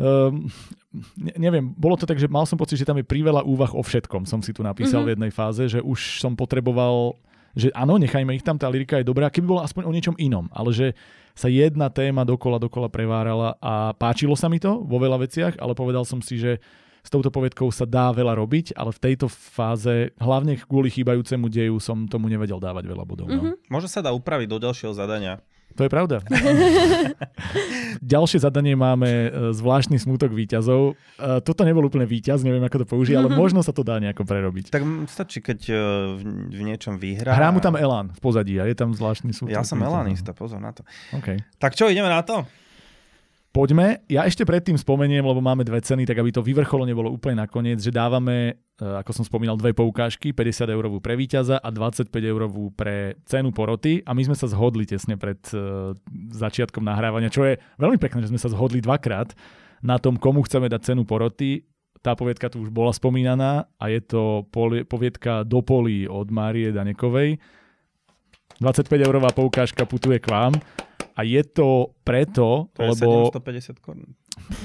Um, 0.00 0.48
ne, 1.20 1.36
neviem, 1.36 1.76
bolo 1.76 1.92
to 1.92 2.08
tak, 2.08 2.16
že 2.16 2.24
mal 2.24 2.48
som 2.48 2.56
pocit, 2.56 2.80
že 2.80 2.88
tam 2.88 2.96
je 2.96 3.04
priveľa 3.04 3.44
úvah 3.44 3.68
o 3.76 3.84
všetkom, 3.84 4.24
som 4.24 4.40
si 4.40 4.56
tu 4.56 4.64
napísal 4.64 5.04
mm-hmm. 5.04 5.12
v 5.12 5.12
jednej 5.12 5.32
fáze, 5.32 5.62
že 5.68 5.84
už 5.84 6.24
som 6.24 6.32
potreboval, 6.32 7.20
že 7.52 7.68
áno, 7.76 8.00
nechajme 8.00 8.32
ich 8.32 8.40
tam, 8.40 8.56
tá 8.56 8.64
lyrika 8.72 8.96
je 8.96 9.04
dobrá, 9.04 9.28
keby 9.28 9.44
bola 9.44 9.68
aspoň 9.68 9.84
o 9.84 9.92
niečom 9.92 10.16
inom, 10.16 10.48
ale 10.56 10.72
že 10.72 10.96
sa 11.36 11.52
jedna 11.52 11.92
téma 11.92 12.24
dokola, 12.24 12.56
dokola 12.56 12.88
prevárala 12.88 13.60
a 13.60 13.92
páčilo 13.92 14.32
sa 14.32 14.48
mi 14.48 14.56
to 14.56 14.80
vo 14.80 14.96
veľa 14.96 15.20
veciach, 15.20 15.60
ale 15.60 15.76
povedal 15.76 16.08
som 16.08 16.24
si, 16.24 16.40
že 16.40 16.64
s 17.00 17.08
touto 17.08 17.32
povedkou 17.32 17.68
sa 17.72 17.88
dá 17.88 18.12
veľa 18.12 18.36
robiť, 18.38 18.76
ale 18.76 18.92
v 18.92 19.00
tejto 19.00 19.26
fáze, 19.28 20.12
hlavne 20.20 20.60
kvôli 20.64 20.92
chýbajúcemu 20.92 21.46
deju, 21.48 21.76
som 21.80 22.04
tomu 22.06 22.28
nevedel 22.28 22.60
dávať 22.60 22.84
veľa 22.86 23.04
bodov. 23.04 23.26
No. 23.28 23.52
Mhm. 23.52 23.52
Možno 23.72 23.88
sa 23.88 24.04
dá 24.04 24.12
upraviť 24.12 24.48
do 24.48 24.58
ďalšieho 24.60 24.92
zadania. 24.92 25.40
To 25.78 25.86
je 25.86 25.90
pravda. 25.90 26.18
Ďalšie 28.02 28.42
zadanie 28.42 28.74
máme 28.74 29.06
e, 29.06 29.28
zvláštny 29.54 30.02
smutok 30.02 30.34
výťazov. 30.34 30.98
E, 31.14 31.38
Toto 31.46 31.62
nebol 31.62 31.86
úplne 31.86 32.10
výťaz, 32.10 32.42
neviem 32.42 32.62
ako 32.66 32.82
to 32.82 32.86
použiť, 32.90 33.14
ale 33.14 33.28
možno 33.30 33.62
sa 33.62 33.70
to 33.70 33.86
dá 33.86 34.02
nejako 34.02 34.26
prerobiť. 34.26 34.74
Tak 34.74 34.82
stačí, 35.06 35.38
keď 35.38 35.60
uh, 35.70 35.78
v, 36.50 36.62
niečom 36.66 36.98
vyhrá. 36.98 37.38
Hrá 37.38 37.54
mu 37.54 37.62
tam 37.62 37.78
Elán 37.78 38.10
v 38.10 38.18
pozadí 38.18 38.58
a 38.58 38.66
je 38.66 38.74
tam 38.74 38.90
zvláštny 38.90 39.30
smutok. 39.30 39.54
Ja 39.54 39.62
som 39.62 39.78
výťazov. 39.78 39.94
Elanista, 39.94 40.30
pozor 40.34 40.58
na 40.58 40.74
to. 40.74 40.82
Okay. 41.14 41.38
Tak 41.62 41.78
čo, 41.78 41.86
ideme 41.86 42.10
na 42.10 42.26
to? 42.26 42.42
Poďme. 43.50 44.06
Ja 44.06 44.30
ešte 44.30 44.46
predtým 44.46 44.78
spomeniem, 44.78 45.26
lebo 45.26 45.42
máme 45.42 45.66
dve 45.66 45.82
ceny, 45.82 46.06
tak 46.06 46.22
aby 46.22 46.30
to 46.30 46.38
vyvrcholo 46.38 46.86
nebolo 46.86 47.10
úplne 47.10 47.42
nakoniec, 47.42 47.82
že 47.82 47.90
dávame, 47.90 48.62
e, 48.78 48.86
ako 49.02 49.10
som 49.10 49.24
spomínal, 49.26 49.58
dve 49.58 49.74
poukážky, 49.74 50.30
50 50.30 50.70
eurovú 50.70 51.02
pre 51.02 51.18
víťaza 51.18 51.58
a 51.58 51.68
25 51.74 52.14
eurovú 52.30 52.70
pre 52.70 53.18
cenu 53.26 53.50
poroty 53.50 54.06
a 54.06 54.14
my 54.14 54.22
sme 54.22 54.38
sa 54.38 54.46
zhodli 54.46 54.86
tesne 54.86 55.18
pred 55.18 55.42
uh, 55.50 55.90
začiatkom 56.30 56.86
nahrávania, 56.86 57.26
čo 57.26 57.42
je 57.42 57.58
veľmi 57.82 57.98
pekné, 57.98 58.22
že 58.22 58.30
sme 58.30 58.38
sa 58.38 58.54
zhodli 58.54 58.78
dvakrát 58.78 59.34
na 59.82 59.98
tom, 59.98 60.14
komu 60.14 60.46
chceme 60.46 60.70
dať 60.70 60.94
cenu 60.94 61.02
poroty. 61.02 61.66
Tá 62.06 62.14
poviedka 62.14 62.54
tu 62.54 62.62
už 62.62 62.70
bola 62.70 62.94
spomínaná 62.94 63.66
a 63.82 63.90
je 63.90 63.98
to 63.98 64.46
poviedka 64.86 65.42
Do 65.42 65.66
polí 65.66 66.06
od 66.06 66.30
Márie 66.30 66.70
Danekovej. 66.70 67.42
25 68.62 68.86
eurová 69.10 69.34
poukážka 69.34 69.82
putuje 69.90 70.22
k 70.22 70.30
vám 70.30 70.54
a 71.20 71.24
je 71.28 71.42
to 71.44 71.92
preto, 72.00 72.72
To 72.72 72.80
je 72.80 72.88
lebo... 72.96 73.28
750 73.28 73.84
korún. 73.84 74.16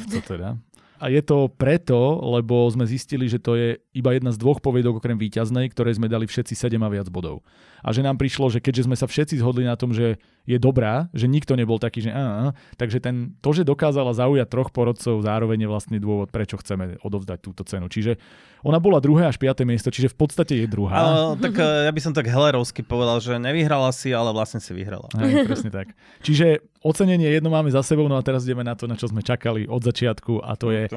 Co 0.08 0.20
teda? 0.24 0.56
A 0.96 1.12
je 1.12 1.20
to 1.20 1.52
preto, 1.52 2.24
lebo 2.24 2.72
sme 2.72 2.88
zistili, 2.88 3.28
že 3.28 3.44
to 3.44 3.60
je 3.60 3.76
iba 3.92 4.16
jedna 4.16 4.32
z 4.32 4.40
dvoch 4.40 4.64
poviedok 4.64 5.04
okrem 5.04 5.20
víťaznej, 5.20 5.68
ktoré 5.76 5.92
sme 5.92 6.08
dali 6.08 6.24
všetci 6.24 6.56
7 6.56 6.80
a 6.80 6.88
viac 6.88 7.12
bodov. 7.12 7.44
A 7.84 7.92
že 7.92 8.00
nám 8.00 8.16
prišlo, 8.16 8.48
že 8.48 8.64
keďže 8.64 8.88
sme 8.88 8.96
sa 8.96 9.04
všetci 9.04 9.44
zhodli 9.44 9.68
na 9.68 9.76
tom, 9.76 9.92
že 9.92 10.16
je 10.46 10.58
dobrá, 10.62 11.10
že 11.12 11.26
nikto 11.26 11.58
nebol 11.58 11.82
taký, 11.82 12.06
že 12.06 12.12
á, 12.14 12.54
takže 12.78 13.02
ten, 13.02 13.34
to, 13.42 13.50
že 13.52 13.66
dokázala 13.66 14.14
zaujať 14.14 14.48
troch 14.48 14.70
porodcov, 14.70 15.26
zároveň 15.26 15.66
je 15.66 15.70
vlastne 15.70 15.98
dôvod, 15.98 16.30
prečo 16.30 16.62
chceme 16.62 17.02
odovzdať 17.02 17.38
túto 17.42 17.66
cenu. 17.66 17.90
Čiže 17.90 18.22
ona 18.66 18.82
bola 18.82 18.98
druhé 18.98 19.30
až 19.30 19.38
piaté 19.38 19.66
miesto, 19.66 19.94
čiže 19.94 20.10
v 20.14 20.18
podstate 20.18 20.54
je 20.58 20.66
druhá. 20.70 20.98
Ale 20.98 21.38
tak 21.38 21.54
eh, 21.58 21.86
ja 21.86 21.92
by 21.94 22.02
som 22.02 22.14
tak 22.14 22.30
hellerovsky 22.30 22.82
povedal, 22.86 23.18
že 23.22 23.38
nevyhrala 23.38 23.90
si, 23.94 24.14
ale 24.14 24.34
vlastne 24.34 24.62
si 24.62 24.74
vyhrala. 24.74 25.10
Hej, 25.18 25.46
presne 25.50 25.70
tak. 25.70 25.94
Čiže 26.26 26.66
ocenenie 26.82 27.30
jedno 27.30 27.50
máme 27.50 27.70
za 27.74 27.82
sebou, 27.82 28.06
no 28.06 28.18
a 28.18 28.26
teraz 28.26 28.46
ideme 28.46 28.66
na 28.66 28.78
to, 28.78 28.86
na 28.86 28.98
čo 28.98 29.10
sme 29.10 29.26
čakali 29.26 29.66
od 29.66 29.82
začiatku 29.82 30.42
a 30.46 30.54
to 30.58 30.70
je 30.74 30.90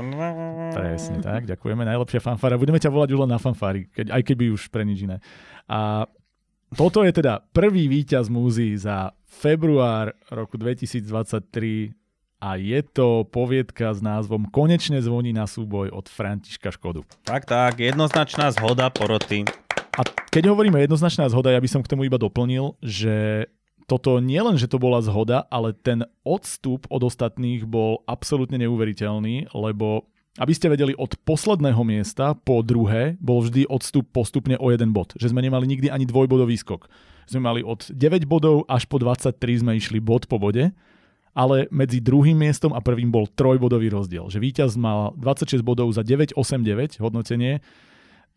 Presne 0.72 1.18
tak, 1.24 1.48
ďakujeme. 1.48 1.82
Najlepšia 1.84 2.20
fanfára. 2.20 2.60
Budeme 2.60 2.80
ťa 2.80 2.92
volať 2.92 3.08
už 3.16 3.20
len 3.24 3.30
na 3.32 3.40
fanfári, 3.40 3.88
keď, 3.92 4.12
aj 4.12 4.22
keby 4.28 4.52
už 4.52 4.68
pre 4.68 4.84
nič 4.84 5.08
iné. 5.08 5.18
A 5.68 6.08
Toto 6.68 7.00
je 7.00 7.12
teda 7.16 7.40
prvý 7.56 7.88
víťaz 7.88 8.28
múzy 8.28 8.76
za 8.76 9.16
február 9.24 10.12
roku 10.28 10.60
2023 10.60 11.96
a 12.44 12.60
je 12.60 12.80
to 12.84 13.24
poviedka 13.24 13.96
s 13.96 14.04
názvom 14.04 14.44
Konečne 14.52 15.00
zvoní 15.00 15.32
na 15.32 15.48
súboj 15.48 15.88
od 15.88 16.12
Františka 16.12 16.68
Škodu. 16.68 17.08
Tak, 17.24 17.48
tak, 17.48 17.80
jednoznačná 17.80 18.52
zhoda 18.52 18.92
poroty. 18.92 19.48
A 19.96 20.04
keď 20.28 20.52
hovoríme 20.52 20.76
jednoznačná 20.84 21.32
zhoda, 21.32 21.56
ja 21.56 21.64
by 21.64 21.70
som 21.72 21.80
k 21.80 21.88
tomu 21.88 22.04
iba 22.04 22.20
doplnil, 22.20 22.76
že 22.84 23.48
toto 23.88 24.20
nie 24.20 24.38
len, 24.38 24.60
že 24.60 24.68
to 24.68 24.76
bola 24.76 25.00
zhoda, 25.00 25.48
ale 25.48 25.72
ten 25.72 26.04
odstup 26.20 26.84
od 26.92 27.00
ostatných 27.00 27.64
bol 27.64 28.04
absolútne 28.04 28.60
neuveriteľný, 28.60 29.56
lebo 29.56 30.04
aby 30.39 30.52
ste 30.55 30.70
vedeli, 30.70 30.94
od 30.94 31.19
posledného 31.27 31.82
miesta 31.82 32.39
po 32.39 32.62
druhé 32.62 33.19
bol 33.19 33.43
vždy 33.43 33.66
odstup 33.66 34.06
postupne 34.15 34.55
o 34.62 34.70
jeden 34.70 34.94
bod. 34.94 35.19
Že 35.19 35.35
sme 35.35 35.43
nemali 35.43 35.66
nikdy 35.66 35.90
ani 35.90 36.06
dvojbodový 36.06 36.55
skok. 36.55 36.86
Sme 37.27 37.43
mali 37.43 37.60
od 37.66 37.90
9 37.90 38.24
bodov 38.24 38.62
až 38.70 38.86
po 38.86 39.02
23 39.02 39.35
sme 39.60 39.77
išli 39.77 39.98
bod 39.98 40.31
po 40.31 40.39
bode, 40.39 40.70
ale 41.35 41.66
medzi 41.74 41.98
druhým 41.98 42.39
miestom 42.39 42.70
a 42.73 42.81
prvým 42.81 43.10
bol 43.10 43.27
trojbodový 43.27 43.90
rozdiel. 43.90 44.31
Že 44.31 44.39
víťaz 44.39 44.70
mal 44.78 45.12
26 45.19 45.60
bodov 45.60 45.90
za 45.93 46.06
9,89 46.06 47.02
hodnotenie. 47.02 47.60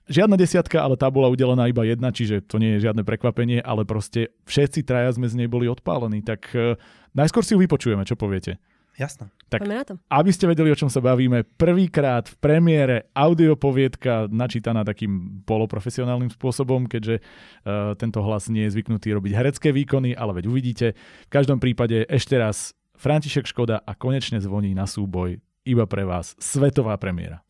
Žiadna 0.10 0.36
desiatka, 0.36 0.82
ale 0.82 0.98
tá 0.98 1.07
bola 1.07 1.30
udelená 1.30 1.69
iba 1.69 1.86
jedna, 1.86 2.10
čiže 2.10 2.44
to 2.44 2.57
nie 2.57 2.76
je 2.76 2.90
žiadne 2.90 3.06
prekvapenie, 3.06 3.61
ale 3.61 3.86
proste 3.86 4.34
všetci 4.49 4.84
traja 4.84 5.14
sme 5.14 5.30
z 5.30 5.38
nej 5.38 5.48
boli 5.48 5.69
odpálení. 5.69 6.26
Tak 6.26 6.41
uh, 6.57 6.76
najskôr 7.14 7.45
si 7.45 7.53
ju 7.53 7.61
vypočujeme, 7.61 8.03
čo 8.03 8.18
poviete. 8.18 8.57
Jasné. 8.99 9.31
Tak, 9.47 9.63
Poďme 9.63 9.76
na 9.76 9.85
to. 9.88 9.93
aby 10.07 10.31
ste 10.31 10.47
vedeli, 10.47 10.72
o 10.72 10.80
čom 10.80 10.88
sa 10.88 11.03
bavíme, 11.03 11.43
prvýkrát 11.43 12.27
v 12.27 12.35
premiére 12.39 12.95
audiopoviedka 13.11 14.31
načítaná 14.31 14.88
takým 14.88 15.43
poloprofesionálnym 15.43 16.31
spôsobom, 16.31 16.88
keďže 16.88 17.19
uh, 17.19 17.95
tento 17.99 18.23
hlas 18.23 18.47
nie 18.47 18.68
je 18.68 18.80
zvyknutý 18.80 19.11
robiť 19.15 19.31
herecké 19.35 19.76
výkony, 19.76 20.15
ale 20.15 20.39
veď 20.39 20.45
uvidíte. 20.47 20.88
V 21.27 21.31
každom 21.31 21.59
prípade 21.59 22.03
ešte 22.07 22.39
raz 22.39 22.76
František 22.95 23.47
Škoda 23.47 23.84
a 23.84 23.91
konečne 23.95 24.39
zvoní 24.39 24.72
na 24.72 24.88
súboj 24.88 25.39
iba 25.68 25.85
pre 25.88 26.07
vás 26.07 26.35
svetová 26.39 26.95
premiéra. 26.95 27.43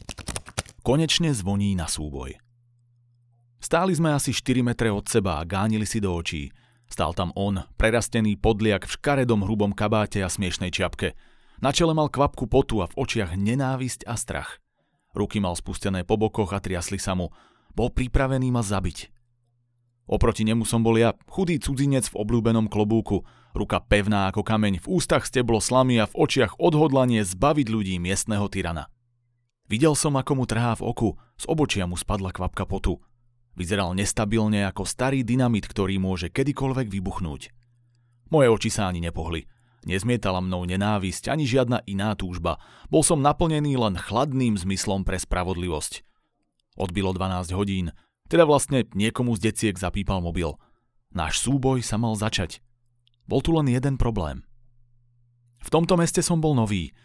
Konečne 0.82 1.30
zvoní 1.36 1.78
na 1.78 1.86
súboj. 1.86 2.38
Stáli 3.62 3.94
sme 3.94 4.10
asi 4.10 4.34
4 4.34 4.66
metre 4.66 4.90
od 4.90 5.06
seba 5.06 5.38
a 5.38 5.46
gánili 5.46 5.86
si 5.86 6.02
do 6.02 6.10
očí. 6.18 6.50
Stál 6.90 7.14
tam 7.14 7.30
on, 7.38 7.62
prerastený 7.78 8.36
podliak 8.42 8.90
v 8.90 8.96
škaredom 8.98 9.46
hrubom 9.46 9.72
kabáte 9.72 10.20
a 10.26 10.28
smiešnej 10.28 10.74
čiapke. 10.74 11.14
Na 11.62 11.70
čele 11.70 11.94
mal 11.94 12.10
kvapku 12.10 12.50
potu 12.50 12.82
a 12.82 12.90
v 12.90 12.98
očiach 12.98 13.38
nenávisť 13.38 14.10
a 14.10 14.18
strach. 14.18 14.58
Ruky 15.14 15.38
mal 15.38 15.54
spustené 15.54 16.02
po 16.02 16.18
bokoch 16.18 16.58
a 16.58 16.60
triasli 16.60 16.98
sa 16.98 17.14
mu. 17.14 17.30
Bol 17.78 17.94
pripravený 17.94 18.50
ma 18.50 18.66
zabiť. 18.66 19.14
Oproti 20.10 20.42
nemu 20.42 20.66
som 20.66 20.82
bol 20.82 20.98
ja, 20.98 21.14
chudý 21.30 21.62
cudzinec 21.62 22.10
v 22.10 22.18
obľúbenom 22.18 22.66
klobúku, 22.66 23.24
ruka 23.54 23.78
pevná 23.78 24.28
ako 24.34 24.42
kameň, 24.42 24.82
v 24.82 24.90
ústach 24.90 25.24
steblo 25.24 25.62
slamy 25.62 26.02
a 26.02 26.10
v 26.10 26.18
očiach 26.18 26.58
odhodlanie 26.58 27.22
zbaviť 27.22 27.68
ľudí 27.70 27.96
miestneho 28.02 28.50
tyrana. 28.50 28.90
Videl 29.70 29.94
som, 29.94 30.18
ako 30.18 30.42
mu 30.42 30.44
trhá 30.50 30.74
v 30.76 30.84
oku, 30.84 31.10
z 31.38 31.46
obočia 31.46 31.86
mu 31.86 31.96
spadla 31.96 32.34
kvapka 32.34 32.66
potu. 32.66 33.00
Vyzeral 33.54 33.94
nestabilne 33.94 34.66
ako 34.66 34.84
starý 34.84 35.22
dynamit, 35.22 35.70
ktorý 35.70 36.02
môže 36.02 36.34
kedykoľvek 36.34 36.90
vybuchnúť. 36.90 37.54
Moje 38.34 38.48
oči 38.50 38.70
sa 38.74 38.90
ani 38.90 39.00
nepohli. 39.06 39.46
Nezmietala 39.82 40.46
mnou 40.46 40.62
nenávisť 40.70 41.34
ani 41.34 41.50
žiadna 41.50 41.82
iná 41.90 42.14
túžba. 42.14 42.62
Bol 42.94 43.02
som 43.02 43.18
naplnený 43.18 43.74
len 43.82 43.98
chladným 43.98 44.54
zmyslom 44.54 45.02
pre 45.02 45.18
spravodlivosť. 45.18 46.06
Odbilo 46.78 47.12
12 47.18 47.52
hodín, 47.58 47.90
teda 48.30 48.46
vlastne 48.46 48.88
niekomu 48.94 49.36
z 49.36 49.52
deciek 49.52 49.76
zapípal 49.76 50.22
mobil. 50.22 50.56
Náš 51.12 51.44
súboj 51.44 51.84
sa 51.84 52.00
mal 52.00 52.16
začať. 52.16 52.64
Bol 53.28 53.44
tu 53.44 53.52
len 53.52 53.68
jeden 53.68 54.00
problém. 54.00 54.48
V 55.62 55.70
tomto 55.70 56.00
meste 56.00 56.24
som 56.24 56.40
bol 56.40 56.56
nový. 56.56 56.96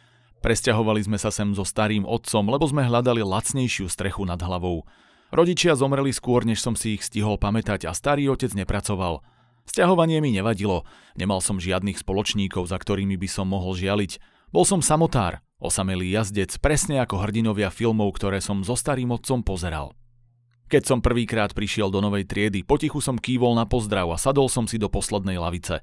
Presťahovali 0.45 1.03
sme 1.03 1.19
sa 1.19 1.35
sem 1.35 1.51
so 1.57 1.67
starým 1.67 2.07
otcom, 2.07 2.47
lebo 2.47 2.65
sme 2.69 2.87
hľadali 2.87 3.25
lacnejšiu 3.25 3.91
strechu 3.91 4.23
nad 4.23 4.39
hlavou. 4.39 4.87
Rodičia 5.35 5.75
zomreli 5.75 6.15
skôr, 6.15 6.47
než 6.47 6.63
som 6.63 6.79
si 6.79 6.95
ich 6.95 7.03
stihol 7.03 7.41
pamätať 7.41 7.91
a 7.91 7.93
starý 7.97 8.31
otec 8.31 8.55
nepracoval. 8.55 9.27
Sťahovanie 9.67 10.23
mi 10.23 10.31
nevadilo, 10.31 10.87
nemal 11.19 11.43
som 11.43 11.59
žiadnych 11.59 11.99
spoločníkov, 12.01 12.71
za 12.71 12.79
ktorými 12.79 13.19
by 13.19 13.29
som 13.29 13.51
mohol 13.51 13.75
žialiť. 13.75 14.19
Bol 14.55 14.63
som 14.63 14.81
samotár, 14.81 15.43
osamelý 15.59 16.15
jazdec, 16.15 16.55
presne 16.63 17.03
ako 17.03 17.27
hrdinovia 17.27 17.69
filmov, 17.69 18.15
ktoré 18.15 18.39
som 18.39 18.63
so 18.63 18.79
starým 18.79 19.11
otcom 19.11 19.43
pozeral. 19.43 19.93
Keď 20.67 20.83
som 20.83 20.99
prvýkrát 20.99 21.55
prišiel 21.55 21.95
do 21.95 22.03
novej 22.03 22.27
triedy, 22.27 22.67
potichu 22.67 22.99
som 22.99 23.19
kývol 23.19 23.55
na 23.55 23.71
pozdrav 23.71 24.11
a 24.11 24.19
sadol 24.19 24.51
som 24.51 24.67
si 24.67 24.83
do 24.83 24.91
poslednej 24.91 25.39
lavice. 25.39 25.79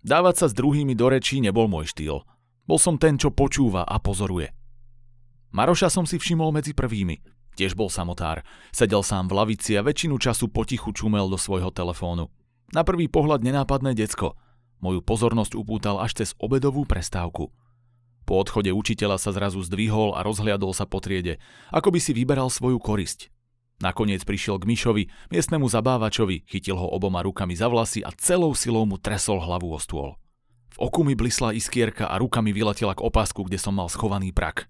Dávať 0.00 0.34
sa 0.40 0.46
s 0.48 0.56
druhými 0.56 0.96
do 0.96 1.12
rečí 1.12 1.40
nebol 1.40 1.68
môj 1.68 1.92
štýl. 1.92 2.24
Bol 2.64 2.80
som 2.80 2.96
ten, 2.96 3.20
čo 3.20 3.28
počúva 3.32 3.84
a 3.84 4.00
pozoruje. 4.00 4.56
Maroša 5.52 5.92
som 5.92 6.08
si 6.08 6.16
všimol 6.16 6.52
medzi 6.52 6.72
prvými. 6.72 7.20
Tiež 7.56 7.72
bol 7.72 7.88
samotár. 7.88 8.44
Sedel 8.72 9.00
sám 9.00 9.32
v 9.32 9.36
lavici 9.40 9.72
a 9.76 9.84
väčšinu 9.84 10.20
času 10.20 10.52
potichu 10.52 10.92
čumel 10.92 11.28
do 11.32 11.40
svojho 11.40 11.72
telefónu. 11.72 12.28
Na 12.74 12.82
prvý 12.82 13.06
pohľad 13.06 13.46
nenápadné 13.46 13.94
decko. 13.94 14.34
Moju 14.82 15.00
pozornosť 15.02 15.54
upútal 15.54 16.02
až 16.02 16.24
cez 16.24 16.30
obedovú 16.42 16.82
prestávku. 16.82 17.54
Po 18.26 18.34
odchode 18.42 18.74
učiteľa 18.74 19.22
sa 19.22 19.30
zrazu 19.30 19.62
zdvihol 19.62 20.18
a 20.18 20.26
rozhliadol 20.26 20.74
sa 20.74 20.82
po 20.82 20.98
triede, 20.98 21.38
ako 21.70 21.94
by 21.94 22.00
si 22.02 22.10
vyberal 22.10 22.50
svoju 22.50 22.82
korisť. 22.82 23.30
Nakoniec 23.78 24.24
prišiel 24.26 24.58
k 24.58 24.66
Myšovi, 24.66 25.02
miestnemu 25.30 25.68
zabávačovi, 25.68 26.48
chytil 26.48 26.74
ho 26.74 26.88
oboma 26.90 27.22
rukami 27.22 27.54
za 27.54 27.70
vlasy 27.70 28.02
a 28.02 28.10
celou 28.16 28.56
silou 28.56 28.88
mu 28.88 28.98
tresol 28.98 29.38
hlavu 29.38 29.70
o 29.70 29.78
stôl. 29.78 30.16
V 30.74 30.90
oku 30.90 31.06
mi 31.06 31.14
blisla 31.14 31.54
iskierka 31.54 32.08
a 32.08 32.18
ruka 32.18 32.42
mi 32.42 32.50
vyletela 32.50 32.96
k 32.96 33.04
opásku, 33.04 33.46
kde 33.46 33.60
som 33.60 33.76
mal 33.76 33.86
schovaný 33.92 34.32
prak. 34.34 34.66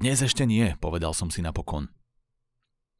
Dnes 0.00 0.22
ešte 0.22 0.46
nie, 0.46 0.72
povedal 0.78 1.12
som 1.12 1.28
si 1.28 1.42
napokon. 1.42 1.90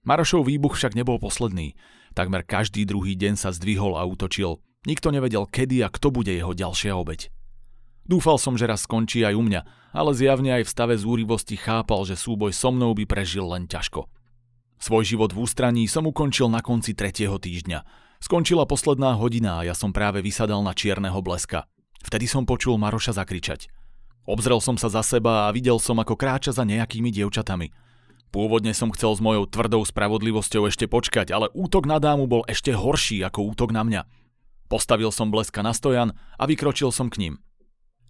Marošov 0.06 0.46
výbuch 0.46 0.78
však 0.78 0.94
nebol 0.94 1.18
posledný. 1.18 1.74
Takmer 2.16 2.40
každý 2.48 2.88
druhý 2.88 3.12
deň 3.12 3.36
sa 3.36 3.52
zdvihol 3.52 4.00
a 4.00 4.08
útočil. 4.08 4.64
Nikto 4.88 5.12
nevedel, 5.12 5.44
kedy 5.44 5.84
a 5.84 5.92
kto 5.92 6.08
bude 6.08 6.32
jeho 6.32 6.56
ďalšia 6.56 6.96
obeď. 6.96 7.28
Dúfal 8.08 8.40
som, 8.40 8.56
že 8.56 8.64
raz 8.64 8.88
skončí 8.88 9.20
aj 9.20 9.36
u 9.36 9.44
mňa, 9.44 9.92
ale 9.92 10.16
zjavne 10.16 10.56
aj 10.56 10.64
v 10.64 10.72
stave 10.72 10.94
zúrivosti 10.96 11.60
chápal, 11.60 12.08
že 12.08 12.16
súboj 12.16 12.56
so 12.56 12.72
mnou 12.72 12.96
by 12.96 13.04
prežil 13.04 13.44
len 13.44 13.68
ťažko. 13.68 14.08
Svoj 14.80 15.04
život 15.04 15.36
v 15.36 15.44
ústraní 15.44 15.84
som 15.84 16.08
ukončil 16.08 16.48
na 16.48 16.64
konci 16.64 16.96
tretieho 16.96 17.36
týždňa. 17.36 17.84
Skončila 18.22 18.64
posledná 18.64 19.12
hodina 19.18 19.60
a 19.60 19.66
ja 19.68 19.74
som 19.76 19.92
práve 19.92 20.24
vysadal 20.24 20.64
na 20.64 20.72
čierneho 20.72 21.20
bleska. 21.20 21.68
Vtedy 22.00 22.24
som 22.24 22.48
počul 22.48 22.80
Maroša 22.80 23.12
zakričať. 23.12 23.68
Obzrel 24.24 24.62
som 24.64 24.80
sa 24.80 24.88
za 24.88 25.04
seba 25.04 25.50
a 25.50 25.52
videl 25.52 25.76
som, 25.76 26.00
ako 26.00 26.16
kráča 26.16 26.54
za 26.54 26.64
nejakými 26.64 27.12
dievčatami. 27.12 27.68
Pôvodne 28.34 28.74
som 28.76 28.92
chcel 28.92 29.16
s 29.16 29.20
mojou 29.22 29.48
tvrdou 29.48 29.82
spravodlivosťou 29.86 30.68
ešte 30.68 30.90
počkať, 30.90 31.32
ale 31.32 31.48
útok 31.54 31.86
na 31.88 32.02
dámu 32.02 32.26
bol 32.26 32.42
ešte 32.50 32.74
horší 32.74 33.22
ako 33.24 33.54
útok 33.54 33.70
na 33.72 33.86
mňa. 33.86 34.02
Postavil 34.66 35.14
som 35.14 35.30
bleska 35.30 35.62
na 35.62 35.70
stojan 35.70 36.12
a 36.36 36.44
vykročil 36.44 36.90
som 36.90 37.06
k 37.06 37.22
ním. 37.22 37.34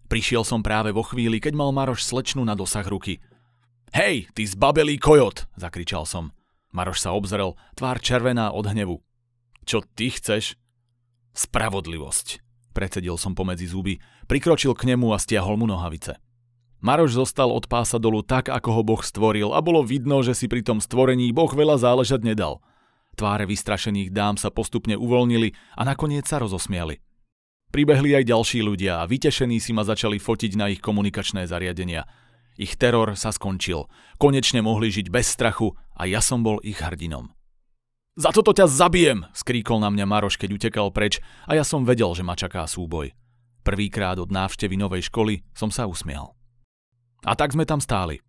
Prišiel 0.06 0.46
som 0.46 0.64
práve 0.64 0.94
vo 0.94 1.02
chvíli, 1.04 1.42
keď 1.42 1.52
mal 1.58 1.70
Maroš 1.74 2.06
slečnu 2.06 2.46
na 2.46 2.56
dosah 2.56 2.86
ruky. 2.86 3.20
Hej, 3.92 4.30
ty 4.32 4.42
zbabelý 4.46 4.98
kojot, 4.98 5.50
zakričal 5.58 6.08
som. 6.08 6.32
Maroš 6.72 7.04
sa 7.04 7.14
obzrel, 7.14 7.54
tvár 7.74 8.00
červená 8.02 8.50
od 8.50 8.66
hnevu. 8.66 9.02
Čo 9.66 9.82
ty 9.82 10.10
chceš? 10.10 10.54
Spravodlivosť, 11.36 12.40
predsedil 12.72 13.20
som 13.20 13.36
pomedzi 13.36 13.68
zuby, 13.68 14.00
prikročil 14.24 14.72
k 14.72 14.94
nemu 14.94 15.12
a 15.12 15.18
stiahol 15.20 15.60
mu 15.60 15.68
nohavice. 15.68 16.16
Maroš 16.86 17.18
zostal 17.18 17.50
od 17.50 17.66
pása 17.66 17.98
dolu 17.98 18.22
tak, 18.22 18.46
ako 18.46 18.70
ho 18.70 18.82
Boh 18.86 19.02
stvoril 19.02 19.50
a 19.50 19.58
bolo 19.58 19.82
vidno, 19.82 20.22
že 20.22 20.38
si 20.38 20.46
pri 20.46 20.62
tom 20.62 20.78
stvorení 20.78 21.34
Boh 21.34 21.50
veľa 21.50 21.82
záležať 21.82 22.22
nedal. 22.22 22.62
Tváre 23.18 23.42
vystrašených 23.50 24.14
dám 24.14 24.38
sa 24.38 24.54
postupne 24.54 24.94
uvoľnili 24.94 25.50
a 25.74 25.82
nakoniec 25.82 26.30
sa 26.30 26.38
rozosmiali. 26.38 27.02
Pribehli 27.74 28.14
aj 28.14 28.30
ďalší 28.30 28.62
ľudia 28.62 29.02
a 29.02 29.08
vytešení 29.10 29.58
si 29.58 29.74
ma 29.74 29.82
začali 29.82 30.22
fotiť 30.22 30.52
na 30.54 30.70
ich 30.70 30.78
komunikačné 30.78 31.50
zariadenia– 31.50 32.06
ich 32.56 32.80
teror 32.80 33.12
sa 33.20 33.30
skončil. 33.30 33.84
Konečne 34.16 34.64
mohli 34.64 34.88
žiť 34.88 35.12
bez 35.12 35.28
strachu 35.28 35.76
a 35.92 36.08
ja 36.08 36.24
som 36.24 36.40
bol 36.40 36.58
ich 36.64 36.80
hrdinom. 36.80 37.28
Za 38.16 38.32
toto 38.32 38.56
ťa 38.56 38.64
zabijem, 38.64 39.28
skríkol 39.36 39.76
na 39.76 39.92
mňa 39.92 40.08
Maroš, 40.08 40.40
keď 40.40 40.56
utekal 40.56 40.88
preč 40.88 41.20
a 41.44 41.52
ja 41.52 41.60
som 41.68 41.84
vedel, 41.84 42.08
že 42.16 42.24
ma 42.24 42.32
čaká 42.32 42.64
súboj. 42.64 43.12
Prvýkrát 43.60 44.16
od 44.16 44.32
návštevy 44.32 44.80
novej 44.80 45.12
školy 45.12 45.44
som 45.52 45.68
sa 45.68 45.84
usmial. 45.84 46.32
A 47.26 47.34
tak 47.34 47.52
sme 47.52 47.66
tam 47.66 47.82
stáli. 47.82 48.22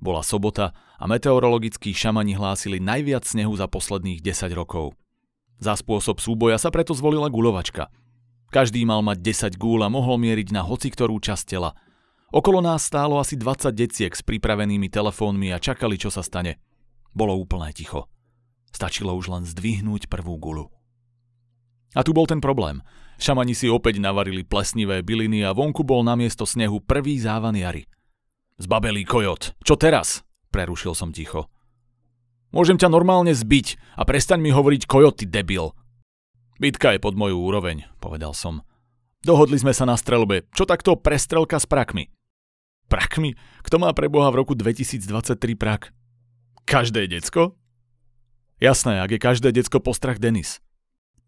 Bola 0.00 0.24
sobota 0.24 0.72
a 0.96 1.04
meteorologickí 1.04 1.92
šamani 1.92 2.32
hlásili 2.32 2.80
najviac 2.80 3.28
snehu 3.28 3.52
za 3.54 3.68
posledných 3.68 4.24
10 4.24 4.56
rokov. 4.56 4.96
Za 5.60 5.76
spôsob 5.76 6.24
súboja 6.24 6.56
sa 6.56 6.72
preto 6.72 6.96
zvolila 6.96 7.28
guľovačka. 7.28 7.92
Každý 8.48 8.88
mal 8.88 9.04
mať 9.04 9.20
10 9.52 9.60
gúľ 9.60 9.84
a 9.84 9.92
mohol 9.92 10.16
mieriť 10.16 10.56
na 10.56 10.64
hoci 10.64 10.88
ktorú 10.88 11.20
časť 11.20 11.44
tela– 11.44 11.76
Okolo 12.28 12.60
nás 12.60 12.84
stálo 12.84 13.16
asi 13.16 13.40
20 13.40 13.72
deciek 13.72 14.12
s 14.12 14.20
pripravenými 14.20 14.92
telefónmi 14.92 15.48
a 15.48 15.56
čakali, 15.56 15.96
čo 15.96 16.12
sa 16.12 16.20
stane. 16.20 16.60
Bolo 17.16 17.32
úplne 17.40 17.72
ticho. 17.72 18.04
Stačilo 18.68 19.16
už 19.16 19.32
len 19.32 19.44
zdvihnúť 19.48 20.12
prvú 20.12 20.36
gulu. 20.36 20.68
A 21.96 22.04
tu 22.04 22.12
bol 22.12 22.28
ten 22.28 22.44
problém. 22.44 22.84
Šamani 23.16 23.56
si 23.56 23.72
opäť 23.72 23.96
navarili 23.96 24.44
plesnivé 24.44 25.00
byliny 25.00 25.40
a 25.40 25.56
vonku 25.56 25.88
bol 25.88 26.04
namiesto 26.04 26.44
snehu 26.44 26.84
prvý 26.84 27.16
závan 27.16 27.56
jary. 27.56 27.88
Zbabelý 28.58 29.06
kojot, 29.06 29.54
čo 29.62 29.78
teraz? 29.78 30.26
Prerušil 30.50 30.90
som 30.90 31.14
ticho. 31.14 31.46
Môžem 32.50 32.74
ťa 32.74 32.90
normálne 32.90 33.30
zbiť 33.30 33.78
a 33.94 34.02
prestaň 34.02 34.42
mi 34.42 34.50
hovoriť 34.50 34.82
kojot, 34.82 35.22
ty 35.22 35.30
debil. 35.30 35.78
Bitka 36.58 36.90
je 36.90 36.98
pod 36.98 37.14
moju 37.14 37.38
úroveň, 37.38 37.86
povedal 38.02 38.34
som. 38.34 38.66
Dohodli 39.22 39.62
sme 39.62 39.70
sa 39.70 39.86
na 39.86 39.94
strelbe. 39.94 40.42
Čo 40.58 40.66
takto 40.66 40.98
prestrelka 40.98 41.62
s 41.62 41.70
prakmi? 41.70 42.10
Prakmi? 42.90 43.38
Kto 43.62 43.78
má 43.78 43.94
pre 43.94 44.10
Boha 44.10 44.34
v 44.34 44.42
roku 44.42 44.58
2023 44.58 45.38
prak? 45.54 45.94
Každé 46.66 47.06
decko? 47.06 47.54
Jasné, 48.58 48.98
ak 48.98 49.14
je 49.14 49.20
každé 49.22 49.54
decko 49.54 49.78
postrach 49.78 50.18
Denis. 50.18 50.58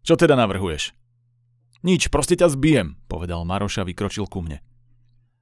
Čo 0.03 0.19
teda 0.19 0.35
navrhuješ? 0.35 0.91
Nič, 1.79 2.11
proste 2.11 2.35
ťa 2.35 2.51
zbijem, 2.51 2.99
povedal 3.07 3.47
Maroš 3.47 3.79
a 3.79 3.87
vykročil 3.87 4.27
ku 4.27 4.43
mne. 4.43 4.59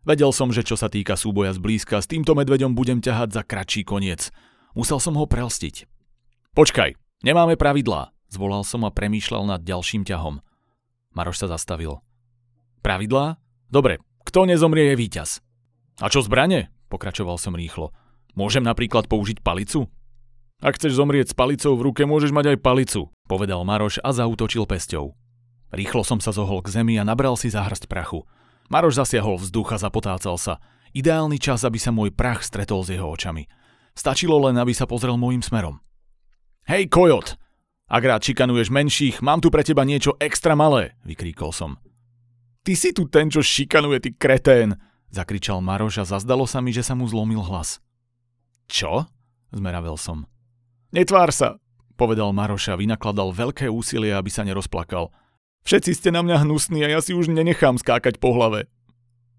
Vedel 0.08 0.32
som, 0.32 0.50
že 0.50 0.64
čo 0.64 0.80
sa 0.80 0.88
týka 0.88 1.20
súboja 1.20 1.52
zblízka, 1.52 2.00
s 2.00 2.08
týmto 2.08 2.32
medveďom 2.36 2.72
budem 2.72 3.04
ťahať 3.04 3.36
za 3.36 3.42
kratší 3.44 3.84
koniec. 3.84 4.32
Musel 4.72 5.04
som 5.04 5.20
ho 5.20 5.28
prelstiť. 5.28 5.90
Počkaj, 6.56 6.96
nemáme 7.26 7.60
pravidlá, 7.60 8.16
zvolal 8.32 8.64
som 8.64 8.88
a 8.88 8.94
premýšľal 8.96 9.44
nad 9.50 9.62
ďalším 9.62 10.08
ťahom. 10.08 10.40
Maroš 11.12 11.44
sa 11.44 11.48
zastavil. 11.52 12.00
Pravidlá? 12.80 13.42
Dobre, 13.68 14.00
kto 14.24 14.48
nezomrie 14.48 14.94
je 14.94 14.96
víťaz. 14.96 15.30
A 16.00 16.08
čo 16.08 16.24
zbrane? 16.24 16.72
Pokračoval 16.88 17.36
som 17.36 17.54
rýchlo. 17.54 17.92
Môžem 18.40 18.64
napríklad 18.64 19.12
použiť 19.12 19.44
palicu? 19.44 19.92
Ak 20.60 20.76
chceš 20.76 20.96
zomrieť 20.96 21.32
s 21.32 21.38
palicou 21.38 21.76
v 21.76 21.92
ruke, 21.92 22.04
môžeš 22.04 22.36
mať 22.36 22.56
aj 22.56 22.58
palicu, 22.64 23.02
povedal 23.32 23.64
Maroš 23.64 24.04
a 24.04 24.12
zautočil 24.12 24.68
pesťou. 24.68 25.16
Rýchlo 25.72 26.02
som 26.04 26.20
sa 26.20 26.36
zohol 26.36 26.60
k 26.66 26.72
zemi 26.72 27.00
a 27.00 27.08
nabral 27.08 27.40
si 27.40 27.48
zahrst 27.48 27.88
prachu. 27.88 28.28
Maroš 28.70 29.02
zasiahol 29.02 29.42
vzduch 29.42 29.74
a 29.74 29.82
zapotácal 29.82 30.38
sa. 30.38 30.62
Ideálny 30.94 31.42
čas, 31.42 31.66
aby 31.66 31.82
sa 31.82 31.90
môj 31.90 32.14
prach 32.14 32.46
stretol 32.46 32.86
s 32.86 32.94
jeho 32.94 33.10
očami. 33.10 33.50
Stačilo 33.98 34.38
len, 34.46 34.58
aby 34.58 34.74
sa 34.74 34.86
pozrel 34.86 35.18
môjim 35.18 35.42
smerom. 35.42 35.82
Hej, 36.70 36.90
kojot! 36.94 37.38
Ak 37.90 38.06
rád 38.06 38.22
šikanuješ 38.22 38.70
menších, 38.70 39.26
mám 39.26 39.42
tu 39.42 39.50
pre 39.50 39.66
teba 39.66 39.82
niečo 39.82 40.14
extra 40.22 40.54
malé, 40.54 40.94
vykríkol 41.02 41.50
som. 41.50 41.82
Ty 42.62 42.74
si 42.78 42.94
tu 42.94 43.10
ten, 43.10 43.34
čo 43.34 43.42
šikanuje, 43.42 43.98
ty 43.98 44.10
kretén, 44.14 44.78
zakričal 45.10 45.58
Maroš 45.66 46.06
a 46.06 46.06
zazdalo 46.06 46.46
sa 46.46 46.62
mi, 46.62 46.70
že 46.70 46.86
sa 46.86 46.94
mu 46.94 47.10
zlomil 47.10 47.42
hlas. 47.42 47.82
Čo? 48.70 49.10
Zmeravel 49.50 49.98
som. 49.98 50.30
Netvár 50.94 51.34
sa, 51.34 51.58
povedal 51.98 52.30
Maroš 52.30 52.70
a 52.70 52.78
vynakladal 52.78 53.34
veľké 53.34 53.66
úsilie, 53.66 54.14
aby 54.14 54.30
sa 54.30 54.46
nerozplakal. 54.46 55.10
Všetci 55.68 55.92
ste 55.96 56.10
na 56.12 56.22
mňa 56.24 56.48
hnusní 56.48 56.84
a 56.86 56.92
ja 56.92 57.00
si 57.00 57.16
už 57.16 57.32
nenechám 57.32 57.76
skákať 57.80 58.22
po 58.22 58.36
hlave. 58.36 58.70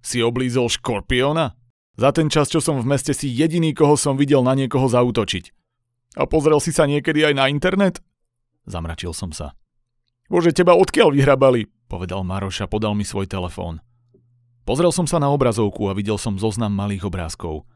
Si 0.00 0.24
oblízol 0.24 0.72
škorpiona? 0.72 1.56
Za 2.00 2.16
ten 2.16 2.32
čas, 2.32 2.48
čo 2.48 2.64
som 2.64 2.80
v 2.80 2.88
meste, 2.88 3.12
si 3.12 3.28
jediný, 3.28 3.76
koho 3.76 3.92
som 3.98 4.16
videl 4.16 4.40
na 4.40 4.56
niekoho 4.56 4.88
zautočiť. 4.88 5.52
A 6.16 6.24
pozrel 6.24 6.56
si 6.58 6.72
sa 6.72 6.88
niekedy 6.88 7.22
aj 7.28 7.34
na 7.36 7.44
internet? 7.52 8.00
Zamračil 8.64 9.12
som 9.12 9.30
sa. 9.30 9.52
Bože, 10.30 10.54
teba 10.54 10.78
odkiaľ 10.78 11.12
vyhrabali? 11.12 11.66
Povedal 11.90 12.22
Maroš 12.22 12.62
a 12.64 12.70
podal 12.70 12.94
mi 12.94 13.02
svoj 13.02 13.26
telefón. 13.26 13.82
Pozrel 14.62 14.94
som 14.94 15.10
sa 15.10 15.18
na 15.18 15.26
obrazovku 15.34 15.90
a 15.90 15.96
videl 15.98 16.14
som 16.16 16.38
zoznam 16.38 16.70
malých 16.70 17.10
obrázkov. 17.10 17.66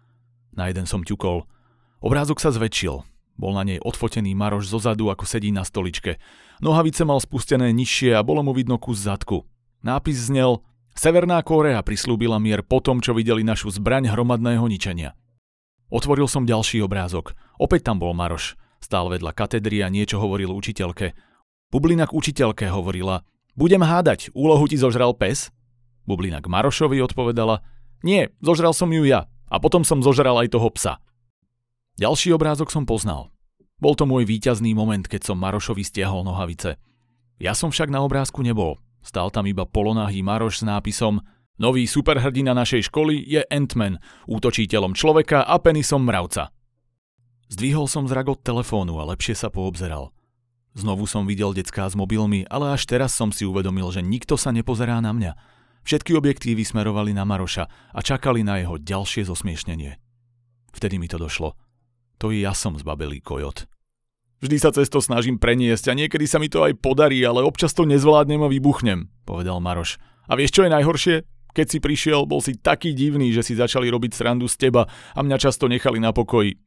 Na 0.55 0.71
jeden 0.71 0.87
som 0.87 1.03
ťukol. 1.03 1.51
Obrázok 1.99 2.39
sa 2.39 2.55
zväčšil. 2.55 3.03
Bol 3.35 3.53
na 3.59 3.67
nej 3.67 3.83
odfotený 3.83 4.39
Maroš 4.39 4.71
zozadu, 4.71 5.11
ako 5.11 5.27
sedí 5.27 5.51
na 5.51 5.67
stoličke. 5.67 6.23
Nohavice 6.63 7.03
mal 7.03 7.19
spustené 7.19 7.75
nižšie 7.75 8.15
a 8.15 8.23
bolo 8.23 8.47
mu 8.47 8.55
vidno 8.55 8.79
kus 8.79 9.03
zadku. 9.03 9.47
Nápis 9.83 10.31
znel 10.31 10.63
Severná 10.95 11.43
Kórea 11.43 11.83
prislúbila 11.83 12.39
mier 12.39 12.63
po 12.63 12.79
tom, 12.79 13.03
čo 13.03 13.19
videli 13.19 13.43
našu 13.43 13.75
zbraň 13.75 14.15
hromadného 14.15 14.63
ničenia. 14.71 15.19
Otvoril 15.91 16.31
som 16.31 16.47
ďalší 16.47 16.79
obrázok. 16.87 17.35
Opäť 17.59 17.91
tam 17.91 17.99
bol 17.99 18.15
Maroš. 18.15 18.55
Stál 18.79 19.11
vedľa 19.11 19.35
katedry 19.35 19.83
a 19.83 19.91
niečo 19.91 20.23
hovoril 20.23 20.55
učiteľke. 20.55 21.15
Bublina 21.75 22.07
k 22.07 22.15
učiteľke 22.15 22.71
hovorila 22.71 23.27
Budem 23.59 23.83
hádať, 23.83 24.31
úlohu 24.35 24.67
ti 24.71 24.79
zožral 24.79 25.15
pes? 25.19 25.51
Bublina 26.07 26.39
k 26.39 26.47
Marošovi 26.47 27.03
odpovedala 27.03 27.67
Nie, 28.07 28.31
zožral 28.39 28.71
som 28.71 28.95
ju 28.95 29.03
ja. 29.03 29.27
A 29.51 29.59
potom 29.59 29.83
som 29.83 30.03
zožral 30.03 30.39
aj 30.39 30.55
toho 30.55 30.71
psa. 30.75 31.03
Ďalší 31.99 32.35
obrázok 32.35 32.71
som 32.71 32.87
poznal. 32.87 33.34
Bol 33.79 33.95
to 33.99 34.07
môj 34.07 34.27
víťazný 34.27 34.75
moment, 34.75 35.03
keď 35.03 35.33
som 35.33 35.41
Marošovi 35.41 35.83
stiahol 35.83 36.23
nohavice. 36.23 36.79
Ja 37.43 37.53
som 37.55 37.75
však 37.75 37.91
na 37.91 38.03
obrázku 38.03 38.45
nebol. 38.45 38.79
Stál 39.05 39.29
tam 39.35 39.45
iba 39.45 39.69
polonahý 39.69 40.25
Maroš 40.25 40.63
s 40.63 40.65
nápisom 40.65 41.21
Nový 41.55 41.87
superhrdina 41.87 42.51
našej 42.51 42.91
školy 42.91 43.23
je 43.31 43.47
Ant-Man, 43.47 44.03
útočiteľom 44.27 44.99
človeka 44.99 45.47
a 45.47 45.55
penisom 45.63 46.03
mravca. 46.03 46.51
Zdvihol 47.47 47.87
som 47.87 48.11
zrak 48.11 48.27
od 48.27 48.43
telefónu 48.43 48.99
a 48.99 49.07
lepšie 49.15 49.39
sa 49.39 49.55
poobzeral. 49.55 50.11
Znovu 50.75 51.07
som 51.07 51.23
videl 51.23 51.55
decká 51.55 51.87
s 51.87 51.95
mobilmi, 51.95 52.43
ale 52.51 52.75
až 52.75 52.91
teraz 52.91 53.15
som 53.15 53.31
si 53.31 53.47
uvedomil, 53.47 53.87
že 53.95 54.03
nikto 54.03 54.35
sa 54.35 54.51
nepozerá 54.51 54.99
na 54.99 55.15
mňa. 55.15 55.39
Všetky 55.87 56.19
objektívy 56.19 56.67
smerovali 56.67 57.15
na 57.15 57.23
Maroša 57.23 57.95
a 57.95 58.01
čakali 58.03 58.43
na 58.43 58.59
jeho 58.59 58.75
ďalšie 58.75 59.23
zosmiešnenie. 59.23 59.95
Vtedy 60.75 60.99
mi 60.99 61.07
to 61.07 61.23
došlo. 61.23 61.55
To 62.23 62.31
i 62.31 62.43
ja 62.43 62.55
som 62.55 62.79
zbabelý 62.79 63.23
kojot. 63.23 63.67
Vždy 64.45 64.57
sa 64.61 64.71
cesto 64.77 65.01
snažím 65.01 65.41
preniesť 65.41 65.89
a 65.89 65.97
niekedy 65.97 66.29
sa 66.29 66.37
mi 66.37 66.53
to 66.53 66.69
aj 66.69 66.77
podarí, 66.77 67.25
ale 67.25 67.41
občas 67.41 67.73
to 67.73 67.89
nezvládnem 67.89 68.45
a 68.45 68.53
vybuchnem, 68.53 69.09
povedal 69.25 69.57
Maroš. 69.57 69.97
A 70.29 70.37
vieš, 70.37 70.61
čo 70.61 70.69
je 70.69 70.75
najhoršie? 70.75 71.17
Keď 71.55 71.67
si 71.71 71.79
prišiel, 71.79 72.27
bol 72.27 72.43
si 72.43 72.59
taký 72.59 72.93
divný, 72.93 73.31
že 73.31 73.47
si 73.47 73.55
začali 73.55 73.87
robiť 73.89 74.13
srandu 74.13 74.51
z 74.51 74.69
teba 74.69 74.91
a 75.15 75.21
mňa 75.23 75.39
často 75.39 75.71
nechali 75.71 76.03
na 76.03 76.11
pokoji. 76.11 76.59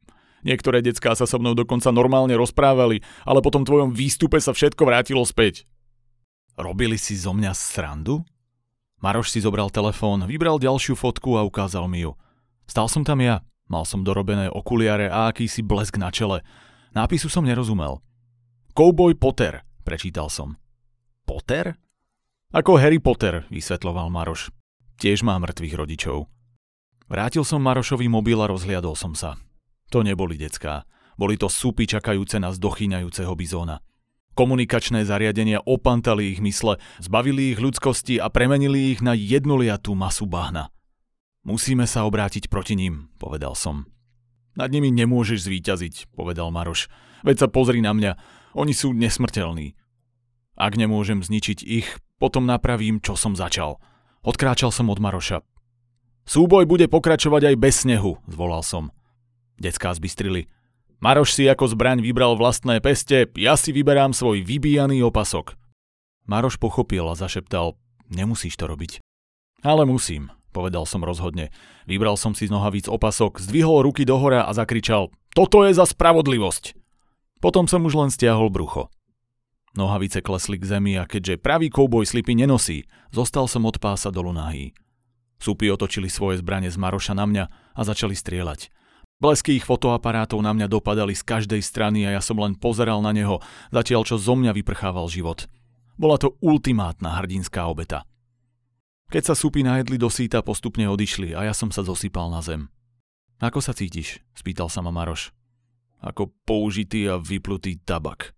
Niektoré 0.42 0.80
decká 0.80 1.12
sa 1.12 1.26
so 1.26 1.36
mnou 1.38 1.52
dokonca 1.52 1.92
normálne 1.92 2.32
rozprávali, 2.38 3.04
ale 3.26 3.44
po 3.44 3.50
tom 3.52 3.66
tvojom 3.68 3.92
výstupe 3.92 4.38
sa 4.40 4.54
všetko 4.54 4.82
vrátilo 4.86 5.22
späť. 5.26 5.68
Robili 6.58 6.98
si 6.98 7.14
zo 7.14 7.30
mňa 7.30 7.52
srandu? 7.54 8.26
Maroš 8.98 9.30
si 9.30 9.38
zobral 9.38 9.70
telefón, 9.70 10.26
vybral 10.26 10.58
ďalšiu 10.58 10.98
fotku 10.98 11.38
a 11.38 11.46
ukázal 11.46 11.86
mi 11.86 12.02
ju. 12.02 12.18
Stal 12.66 12.90
som 12.90 13.06
tam 13.06 13.22
ja. 13.22 13.46
Mal 13.68 13.84
som 13.84 14.00
dorobené 14.00 14.48
okuliare 14.48 15.12
a 15.12 15.28
akýsi 15.28 15.60
blesk 15.60 16.00
na 16.00 16.08
čele. 16.08 16.40
Nápisu 16.96 17.28
som 17.28 17.44
nerozumel. 17.44 18.00
Cowboy 18.72 19.12
Potter, 19.12 19.60
prečítal 19.84 20.32
som. 20.32 20.56
Potter? 21.28 21.76
Ako 22.48 22.80
Harry 22.80 22.96
Potter, 22.96 23.44
vysvetloval 23.52 24.08
Maroš. 24.08 24.48
Tiež 24.96 25.20
má 25.20 25.36
mŕtvych 25.36 25.76
rodičov. 25.76 26.32
Vrátil 27.08 27.44
som 27.44 27.60
Marošovi 27.60 28.08
mobil 28.08 28.40
a 28.40 28.48
rozhliadol 28.48 28.96
som 28.96 29.12
sa. 29.12 29.36
To 29.92 30.00
neboli 30.00 30.40
decká. 30.40 30.88
Boli 31.20 31.36
to 31.36 31.52
súpy 31.52 31.84
čakajúce 31.84 32.40
na 32.40 32.48
zdochýňajúceho 32.52 33.32
bizóna. 33.36 33.84
Komunikačné 34.32 35.02
zariadenia 35.02 35.58
opantali 35.66 36.30
ich 36.30 36.40
mysle, 36.40 36.78
zbavili 37.02 37.52
ich 37.52 37.58
ľudskosti 37.58 38.22
a 38.22 38.30
premenili 38.30 38.94
ich 38.94 39.02
na 39.02 39.12
jednoliatú 39.12 39.98
masu 39.98 40.30
bahna. 40.30 40.70
Musíme 41.48 41.88
sa 41.88 42.04
obrátiť 42.04 42.52
proti 42.52 42.76
ním, 42.76 43.08
povedal 43.16 43.56
som. 43.56 43.88
Nad 44.52 44.68
nimi 44.68 44.92
nemôžeš 44.92 45.48
zvíťaziť, 45.48 46.12
povedal 46.12 46.52
Maroš. 46.52 46.92
Veď 47.24 47.36
sa 47.40 47.48
pozri 47.48 47.80
na 47.80 47.96
mňa, 47.96 48.20
oni 48.52 48.76
sú 48.76 48.92
nesmrteľní. 48.92 49.72
Ak 50.60 50.76
nemôžem 50.76 51.24
zničiť 51.24 51.64
ich, 51.64 51.88
potom 52.20 52.44
napravím, 52.44 53.00
čo 53.00 53.16
som 53.16 53.32
začal. 53.32 53.80
Odkráčal 54.20 54.68
som 54.68 54.92
od 54.92 55.00
Maroša. 55.00 55.40
Súboj 56.28 56.68
bude 56.68 56.84
pokračovať 56.84 57.48
aj 57.48 57.56
bez 57.56 57.88
snehu, 57.88 58.20
zvolal 58.28 58.60
som. 58.60 58.92
Decká 59.56 59.96
zbystrili. 59.96 60.52
Maroš 61.00 61.32
si 61.32 61.48
ako 61.48 61.72
zbraň 61.72 62.04
vybral 62.04 62.36
vlastné 62.36 62.84
peste, 62.84 63.24
ja 63.40 63.56
si 63.56 63.72
vyberám 63.72 64.12
svoj 64.12 64.44
vybíjaný 64.44 65.00
opasok. 65.00 65.56
Maroš 66.28 66.60
pochopil 66.60 67.08
a 67.08 67.16
zašeptal, 67.16 67.80
nemusíš 68.12 68.60
to 68.60 68.68
robiť. 68.68 69.00
Ale 69.64 69.88
musím, 69.88 70.28
povedal 70.58 70.82
som 70.82 71.06
rozhodne. 71.06 71.54
Vybral 71.86 72.18
som 72.18 72.34
si 72.34 72.50
z 72.50 72.54
nohavíc 72.54 72.90
opasok, 72.90 73.38
zdvihol 73.38 73.86
ruky 73.86 74.02
dohora 74.02 74.42
a 74.42 74.50
zakričal 74.50 75.14
Toto 75.38 75.62
je 75.62 75.70
za 75.70 75.86
spravodlivosť! 75.86 76.74
Potom 77.38 77.70
som 77.70 77.86
už 77.86 77.94
len 77.94 78.10
stiahol 78.10 78.50
brucho. 78.50 78.90
Nohavice 79.78 80.18
klesli 80.18 80.58
k 80.58 80.66
zemi 80.66 80.98
a 80.98 81.06
keďže 81.06 81.38
pravý 81.38 81.70
kouboj 81.70 82.02
slipy 82.02 82.34
nenosí, 82.34 82.90
zostal 83.14 83.46
som 83.46 83.62
od 83.62 83.78
pása 83.78 84.10
dolu 84.10 84.34
nahý. 84.34 84.74
Súpy 85.38 85.70
otočili 85.70 86.10
svoje 86.10 86.42
zbranie 86.42 86.66
z 86.66 86.74
Maroša 86.74 87.14
na 87.14 87.22
mňa 87.22 87.44
a 87.78 87.80
začali 87.86 88.18
strieľať. 88.18 88.74
Blesky 89.22 89.62
ich 89.62 89.66
fotoaparátov 89.66 90.42
na 90.42 90.50
mňa 90.50 90.66
dopadali 90.66 91.14
z 91.14 91.22
každej 91.22 91.62
strany 91.62 92.02
a 92.10 92.18
ja 92.18 92.22
som 92.22 92.38
len 92.42 92.58
pozeral 92.58 92.98
na 92.98 93.14
neho, 93.14 93.38
zatiaľ 93.70 94.02
čo 94.02 94.18
zo 94.18 94.34
mňa 94.34 94.50
vyprchával 94.58 95.06
život. 95.06 95.46
Bola 95.94 96.18
to 96.18 96.34
ultimátna 96.42 97.22
hrdinská 97.22 97.66
obeta. 97.70 98.02
Keď 99.08 99.22
sa 99.24 99.32
súpy 99.32 99.64
najedli 99.64 99.96
do 99.96 100.12
síta, 100.12 100.44
postupne 100.44 100.84
odišli 100.84 101.32
a 101.32 101.48
ja 101.48 101.56
som 101.56 101.72
sa 101.72 101.80
zosypal 101.80 102.28
na 102.28 102.44
zem. 102.44 102.68
Ako 103.40 103.64
sa 103.64 103.72
cítiš? 103.72 104.20
spýtal 104.36 104.68
sa 104.68 104.84
ma 104.84 104.92
Maroš. 104.92 105.32
Ako 106.04 106.28
použitý 106.44 107.08
a 107.08 107.16
vyplutý 107.16 107.80
tabak. 107.80 108.36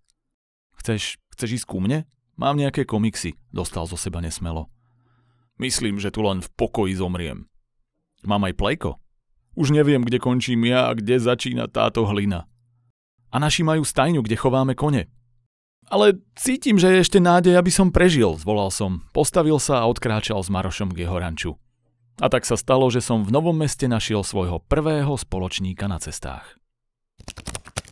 Chceš, 0.78 1.18
chceš 1.34 1.50
ísť 1.58 1.66
ku 1.66 1.82
mne? 1.82 2.06
Mám 2.38 2.54
nejaké 2.54 2.86
komiksy, 2.86 3.34
dostal 3.50 3.90
zo 3.90 3.98
seba 3.98 4.22
nesmelo. 4.22 4.70
Myslím, 5.58 5.98
že 5.98 6.14
tu 6.14 6.22
len 6.22 6.38
v 6.38 6.48
pokoji 6.54 6.94
zomriem. 6.96 7.50
Mám 8.22 8.46
aj 8.46 8.54
plejko. 8.54 8.90
Už 9.58 9.74
neviem, 9.74 10.06
kde 10.06 10.22
končím 10.22 10.70
ja 10.70 10.86
a 10.86 10.94
kde 10.94 11.18
začína 11.18 11.66
táto 11.66 12.06
hlina. 12.06 12.46
A 13.34 13.42
naši 13.42 13.66
majú 13.66 13.82
stajňu, 13.82 14.22
kde 14.22 14.38
chováme 14.38 14.78
kone. 14.78 15.10
Ale 15.90 16.22
cítim, 16.38 16.78
že 16.78 16.86
je 16.86 17.02
ešte 17.02 17.18
nádej, 17.18 17.58
aby 17.58 17.68
som 17.68 17.90
prežil, 17.90 18.38
zvolal 18.38 18.70
som. 18.70 19.02
Postavil 19.10 19.58
sa 19.58 19.82
a 19.82 19.88
odkráčal 19.90 20.38
s 20.38 20.46
Marošom 20.46 20.94
k 20.94 21.02
jeho 21.02 21.18
ranču. 21.18 21.52
A 22.22 22.30
tak 22.30 22.46
sa 22.46 22.54
stalo, 22.54 22.86
že 22.94 23.02
som 23.02 23.26
v 23.26 23.34
Novom 23.34 23.58
meste 23.58 23.90
našiel 23.90 24.22
svojho 24.22 24.62
prvého 24.62 25.18
spoločníka 25.18 25.90
na 25.90 25.98
cestách. 25.98 26.56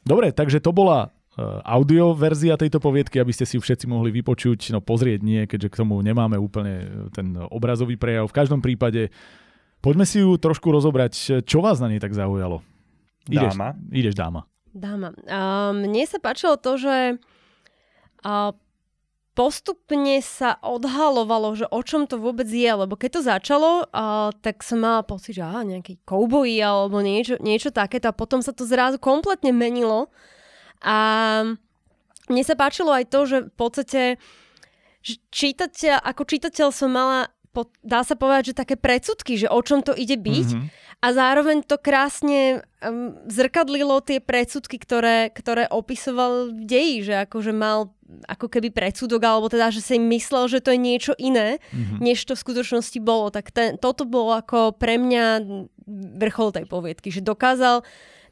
Dobre, 0.06 0.30
takže 0.30 0.62
to 0.62 0.70
bola 0.70 1.10
Eh, 1.38 1.62
audio 1.62 2.18
verzia 2.18 2.58
tejto 2.58 2.82
poviedky, 2.82 3.22
aby 3.22 3.30
ste 3.30 3.46
si 3.46 3.54
ju 3.54 3.62
všetci 3.62 3.86
mohli 3.86 4.10
vypočuť, 4.10 4.74
no 4.74 4.82
pozrieť 4.82 5.22
nie, 5.22 5.46
keďže 5.46 5.70
k 5.70 5.78
tomu 5.86 6.02
nemáme 6.02 6.34
úplne 6.34 6.74
eh, 6.82 6.86
ten 7.14 7.38
obrazový 7.38 7.94
prejav. 7.94 8.26
V 8.26 8.34
každom 8.34 8.58
prípade 8.58 9.14
poďme 9.78 10.02
si 10.02 10.18
ju 10.18 10.34
trošku 10.34 10.66
rozobrať. 10.74 11.46
Čo 11.46 11.62
vás 11.62 11.78
na 11.78 11.94
nej 11.94 12.02
tak 12.02 12.10
zaujalo? 12.10 12.66
Ideš, 13.30 13.54
dáma. 13.54 13.78
Ideš 13.94 14.18
dáma. 14.18 14.50
Dáma. 14.74 15.14
Uh, 15.30 15.70
mne 15.78 16.02
sa 16.10 16.18
páčilo 16.18 16.58
to, 16.58 16.74
že 16.74 17.22
uh, 18.28 18.52
postupne 19.32 20.20
sa 20.20 20.60
odhalovalo, 20.60 21.56
že 21.56 21.64
o 21.72 21.80
čom 21.80 22.04
to 22.04 22.20
vôbec 22.20 22.50
je, 22.50 22.68
lebo 22.68 22.98
keď 22.98 23.10
to 23.16 23.22
začalo, 23.24 23.70
uh, 23.88 24.34
tak 24.44 24.60
som 24.60 24.84
mala 24.84 25.00
pocit, 25.00 25.40
že 25.40 25.46
aha, 25.46 25.64
nejaký 25.64 25.96
kouboji 26.04 26.60
alebo 26.60 27.00
niečo, 27.00 27.40
niečo 27.40 27.72
takéto 27.72 28.12
a 28.12 28.18
potom 28.18 28.44
sa 28.44 28.52
to 28.52 28.68
zrazu 28.68 29.00
kompletne 29.00 29.54
menilo 29.54 30.12
a 30.84 30.96
mne 32.28 32.44
sa 32.44 32.52
páčilo 32.58 32.92
aj 32.92 33.08
to, 33.08 33.20
že 33.24 33.38
v 33.48 33.54
podstate 33.56 34.02
že 34.98 35.22
čítateľ, 35.32 36.04
ako 36.04 36.22
čítateľ 36.26 36.68
som 36.74 36.90
mala 36.92 37.32
dá 37.82 38.06
sa 38.06 38.14
povedať, 38.14 38.52
že 38.52 38.60
také 38.60 38.76
predsudky, 38.78 39.34
že 39.34 39.50
o 39.50 39.58
čom 39.64 39.82
to 39.82 39.96
ide 39.96 40.14
byť 40.14 40.48
mm-hmm. 40.54 40.68
a 41.02 41.06
zároveň 41.10 41.66
to 41.66 41.74
krásne 41.80 42.62
um, 42.84 43.18
zrkadlilo 43.26 43.98
tie 44.04 44.22
predsudky, 44.22 44.78
ktoré, 44.78 45.32
ktoré 45.32 45.66
opisoval 45.66 46.54
v 46.54 46.62
deji, 46.62 46.96
že 47.02 47.14
akože 47.26 47.50
mal 47.50 47.90
ako 48.24 48.48
keby 48.48 48.72
predsudok, 48.72 49.20
alebo 49.20 49.46
teda, 49.52 49.68
že 49.68 49.84
si 49.84 50.00
myslel, 50.00 50.48
že 50.48 50.64
to 50.64 50.72
je 50.72 50.80
niečo 50.80 51.12
iné, 51.20 51.60
mm-hmm. 51.60 52.00
než 52.00 52.24
to 52.24 52.32
v 52.32 52.44
skutočnosti 52.44 52.98
bolo. 53.04 53.28
Tak 53.28 53.52
ten, 53.52 53.76
toto 53.76 54.08
bolo 54.08 54.32
ako 54.36 54.72
pre 54.76 54.96
mňa 54.96 55.44
vrchol 56.16 56.56
tej 56.56 56.64
poviedky, 56.64 57.12
že 57.12 57.20
dokázal 57.20 57.84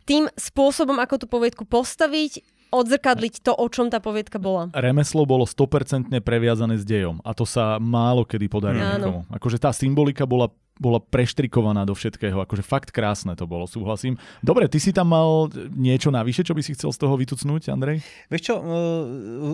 tým 0.08 0.30
spôsobom, 0.38 0.96
ako 1.02 1.24
tú 1.24 1.26
poviedku 1.26 1.66
postaviť, 1.66 2.40
odzrkadliť 2.70 3.46
to, 3.46 3.52
o 3.54 3.66
čom 3.70 3.88
tá 3.88 4.02
poviedka 4.02 4.42
bola. 4.42 4.70
Remeslo 4.74 5.22
bolo 5.22 5.46
100% 5.46 6.10
previazané 6.22 6.76
s 6.76 6.84
dejom 6.84 7.22
a 7.22 7.30
to 7.32 7.46
sa 7.46 7.78
málo 7.78 8.26
kedy 8.26 8.46
podarí 8.50 8.82
mm. 8.82 8.86
niekomu. 8.98 9.20
Akože 9.30 9.58
tá 9.62 9.70
symbolika 9.70 10.26
bola 10.26 10.50
bola 10.76 11.00
preštrikovaná 11.00 11.88
do 11.88 11.96
všetkého. 11.96 12.36
Akože 12.44 12.60
fakt 12.60 12.92
krásne 12.92 13.32
to 13.32 13.48
bolo, 13.48 13.64
súhlasím. 13.64 14.20
Dobre, 14.44 14.68
ty 14.68 14.76
si 14.76 14.92
tam 14.92 15.12
mal 15.12 15.48
niečo 15.72 16.12
navyše, 16.12 16.44
čo 16.44 16.52
by 16.52 16.62
si 16.62 16.76
chcel 16.76 16.92
z 16.92 16.98
toho 17.00 17.16
vytucnúť, 17.16 17.72
Andrej? 17.72 18.04
Vieš 18.28 18.42
čo, 18.52 18.54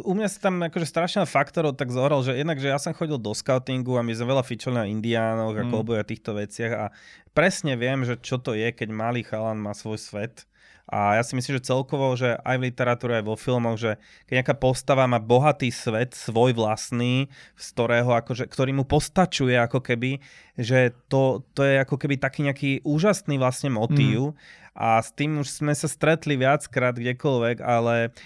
u 0.03 0.13
mňa 0.13 0.29
sa 0.29 0.39
tam 0.51 0.63
akože 0.67 0.87
strašne 0.87 1.23
faktorov 1.25 1.79
tak 1.79 1.95
zohral, 1.95 2.27
že 2.27 2.35
jednak, 2.35 2.59
že 2.59 2.71
ja 2.71 2.79
som 2.79 2.95
chodil 2.95 3.17
do 3.19 3.33
scoutingu 3.33 3.95
a 3.97 4.03
my 4.03 4.13
sme 4.13 4.35
veľa 4.35 4.45
fičali 4.45 4.75
na 4.77 4.87
indiánoch 4.91 5.55
a 5.55 5.65
mm. 5.65 5.95
a 5.99 6.05
týchto 6.05 6.35
veciach 6.35 6.73
a 6.75 6.85
presne 7.33 7.79
viem, 7.79 8.03
že 8.03 8.19
čo 8.19 8.43
to 8.43 8.53
je, 8.53 8.75
keď 8.75 8.89
malý 8.91 9.23
chalan 9.23 9.63
má 9.63 9.73
svoj 9.73 9.99
svet 9.99 10.45
a 10.91 11.17
ja 11.17 11.23
si 11.23 11.39
myslím, 11.39 11.63
že 11.63 11.71
celkovo, 11.71 12.13
že 12.19 12.37
aj 12.43 12.57
v 12.59 12.67
literatúre, 12.69 13.23
aj 13.23 13.25
vo 13.25 13.39
filmoch, 13.39 13.79
že 13.79 14.03
keď 14.27 14.43
nejaká 14.43 14.55
postava 14.59 15.07
má 15.07 15.23
bohatý 15.23 15.71
svet, 15.71 16.13
svoj 16.13 16.59
vlastný, 16.59 17.31
z 17.55 17.67
ktorého 17.73 18.11
akože, 18.19 18.51
ktorý 18.51 18.77
mu 18.77 18.85
postačuje 18.85 19.55
ako 19.57 19.79
keby, 19.79 20.19
že 20.59 20.93
to, 21.07 21.47
to 21.55 21.63
je 21.63 21.81
ako 21.81 21.97
keby 21.97 22.19
taký 22.19 22.45
nejaký 22.45 22.71
úžasný 22.83 23.39
vlastne 23.39 23.71
motív. 23.71 24.35
Mm. 24.35 24.61
A 24.73 25.05
s 25.05 25.13
tým 25.13 25.37
už 25.37 25.53
sme 25.53 25.77
sa 25.77 25.85
stretli 25.85 26.37
viackrát 26.37 26.97
kdekoľvek, 26.97 27.61
ale 27.61 28.17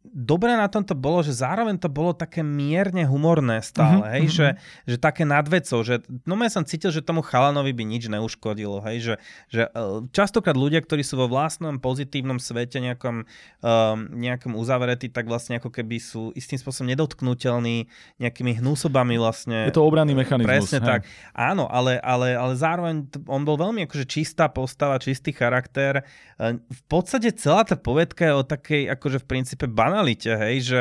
dobré 0.00 0.56
na 0.56 0.64
tomto 0.64 0.96
bolo, 0.96 1.20
že 1.20 1.36
zároveň 1.36 1.76
to 1.76 1.92
bolo 1.92 2.16
také 2.16 2.40
mierne 2.40 3.04
humorné 3.04 3.60
stále, 3.60 4.00
mm-hmm. 4.00 4.14
hej, 4.16 4.24
mhm. 4.24 4.32
že, 4.32 4.48
že 4.88 4.96
také 4.96 5.28
nadvecov, 5.28 5.78
že 5.84 6.00
no 6.24 6.40
ja 6.40 6.48
som 6.48 6.64
cítil, 6.64 6.88
že 6.88 7.04
tomu 7.04 7.20
chalanovi 7.20 7.76
by 7.76 7.84
nič 7.84 8.08
neuškodilo, 8.08 8.80
hej, 8.88 8.96
že, 9.04 9.14
že 9.52 9.62
e, 9.68 10.08
častokrát 10.08 10.56
ľudia, 10.56 10.80
ktorí 10.80 11.04
sú 11.04 11.20
vo 11.20 11.28
vlastnom 11.28 11.76
pozitívnom 11.76 12.40
svete 12.40 12.80
nejakom, 12.80 13.28
um, 13.28 13.98
nejakom 14.16 14.56
uzavretí, 14.56 15.12
tak 15.12 15.28
vlastne 15.28 15.60
ako 15.60 15.68
keby 15.68 16.00
sú 16.00 16.32
istým 16.32 16.56
spôsobom 16.56 16.88
nedotknutelní 16.88 17.84
nejakými 18.16 18.56
hnúsobami 18.56 19.20
vlastne. 19.20 19.68
Je 19.68 19.76
to 19.76 19.84
obranný 19.84 20.16
mechanizmus. 20.16 20.48
Presne 20.48 20.80
hej. 20.80 20.88
tak. 20.88 21.00
Áno, 21.36 21.68
ale, 21.68 22.00
ale, 22.00 22.32
ale 22.32 22.56
zároveň 22.56 23.04
on 23.28 23.44
bol 23.44 23.60
veľmi 23.60 23.84
akože 23.84 24.08
čistá 24.08 24.48
postava, 24.48 24.96
čistý 24.96 25.36
charakter. 25.36 26.00
E, 26.40 26.56
v 26.56 26.82
podstate 26.88 27.36
celá 27.36 27.68
tá 27.68 27.76
povedka 27.76 28.24
je 28.24 28.32
o 28.32 28.42
takej 28.48 28.88
akože 28.96 29.20
v 29.20 29.28
princípe 29.28 29.68
ban 29.68 29.89
banalite, 29.90 30.30
hej, 30.30 30.56
že 30.62 30.80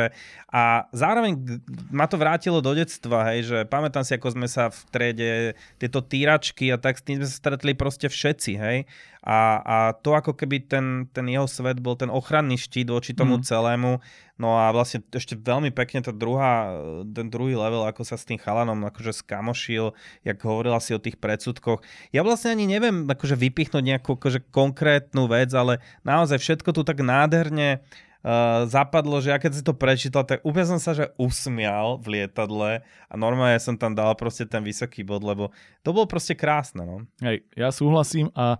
a 0.49 0.89
zároveň 0.89 1.61
ma 1.93 2.09
to 2.09 2.17
vrátilo 2.17 2.57
do 2.57 2.73
detstva, 2.73 3.21
hej, 3.29 3.45
že 3.45 3.57
pamätám 3.69 4.01
si, 4.01 4.17
ako 4.17 4.33
sme 4.33 4.49
sa 4.49 4.73
v 4.73 4.79
trede 4.89 5.29
tieto 5.77 6.01
týračky 6.01 6.73
a 6.73 6.81
tak 6.81 6.97
s 6.97 7.05
tým 7.05 7.21
sme 7.21 7.29
sa 7.29 7.37
stretli 7.37 7.77
proste 7.77 8.09
všetci, 8.09 8.51
hej. 8.57 8.89
A, 9.21 9.61
a 9.61 9.77
to 9.93 10.17
ako 10.17 10.33
keby 10.33 10.65
ten, 10.65 11.05
ten 11.13 11.29
jeho 11.29 11.45
svet 11.45 11.77
bol 11.77 11.93
ten 11.93 12.09
ochranný 12.09 12.57
štít 12.57 12.89
voči 12.89 13.11
tomu 13.13 13.37
mm. 13.37 13.45
celému. 13.45 14.01
No 14.39 14.55
a 14.55 14.71
vlastne 14.71 15.03
ešte 15.11 15.35
veľmi 15.35 15.75
pekne 15.75 15.99
tá 15.99 16.15
druhá, 16.15 16.71
ten 17.03 17.27
druhý 17.27 17.53
level, 17.59 17.83
ako 17.83 18.07
sa 18.07 18.15
s 18.15 18.23
tým 18.23 18.39
chalanom 18.39 18.79
akože 18.87 19.21
skamošil, 19.21 19.91
jak 20.23 20.39
hovorila 20.39 20.79
si 20.79 20.95
o 20.95 21.03
tých 21.03 21.19
predsudkoch. 21.19 21.83
Ja 22.15 22.23
vlastne 22.23 22.55
ani 22.55 22.65
neviem 22.65 23.05
akože 23.05 23.35
vypichnúť 23.35 23.83
nejakú 23.83 24.15
akože 24.15 24.49
konkrétnu 24.49 25.27
vec, 25.27 25.51
ale 25.51 25.83
naozaj 26.07 26.39
všetko 26.39 26.71
tu 26.71 26.81
tak 26.87 27.03
nádherne 27.03 27.83
uh, 27.83 28.08
zapadlo, 28.67 29.23
že 29.23 29.31
ja 29.31 29.39
keď 29.39 29.51
si 29.55 29.63
to 29.63 29.71
prečítal, 29.71 30.27
tak 30.27 30.43
úplne 30.43 30.75
som 30.75 30.79
sa 30.79 30.91
že 30.91 31.07
usmial 31.15 31.99
v 32.03 32.19
lietadle 32.19 32.83
a 32.83 33.13
normálne 33.15 33.55
som 33.63 33.79
tam 33.79 33.95
dal 33.95 34.11
proste 34.19 34.43
ten 34.43 34.59
vysoký 34.59 35.07
bod, 35.07 35.23
lebo 35.23 35.55
to 35.83 35.95
bolo 35.95 36.03
proste 36.03 36.35
krásne. 36.35 36.83
No. 36.83 37.07
Hej, 37.23 37.47
ja 37.55 37.71
súhlasím 37.71 38.27
a 38.35 38.59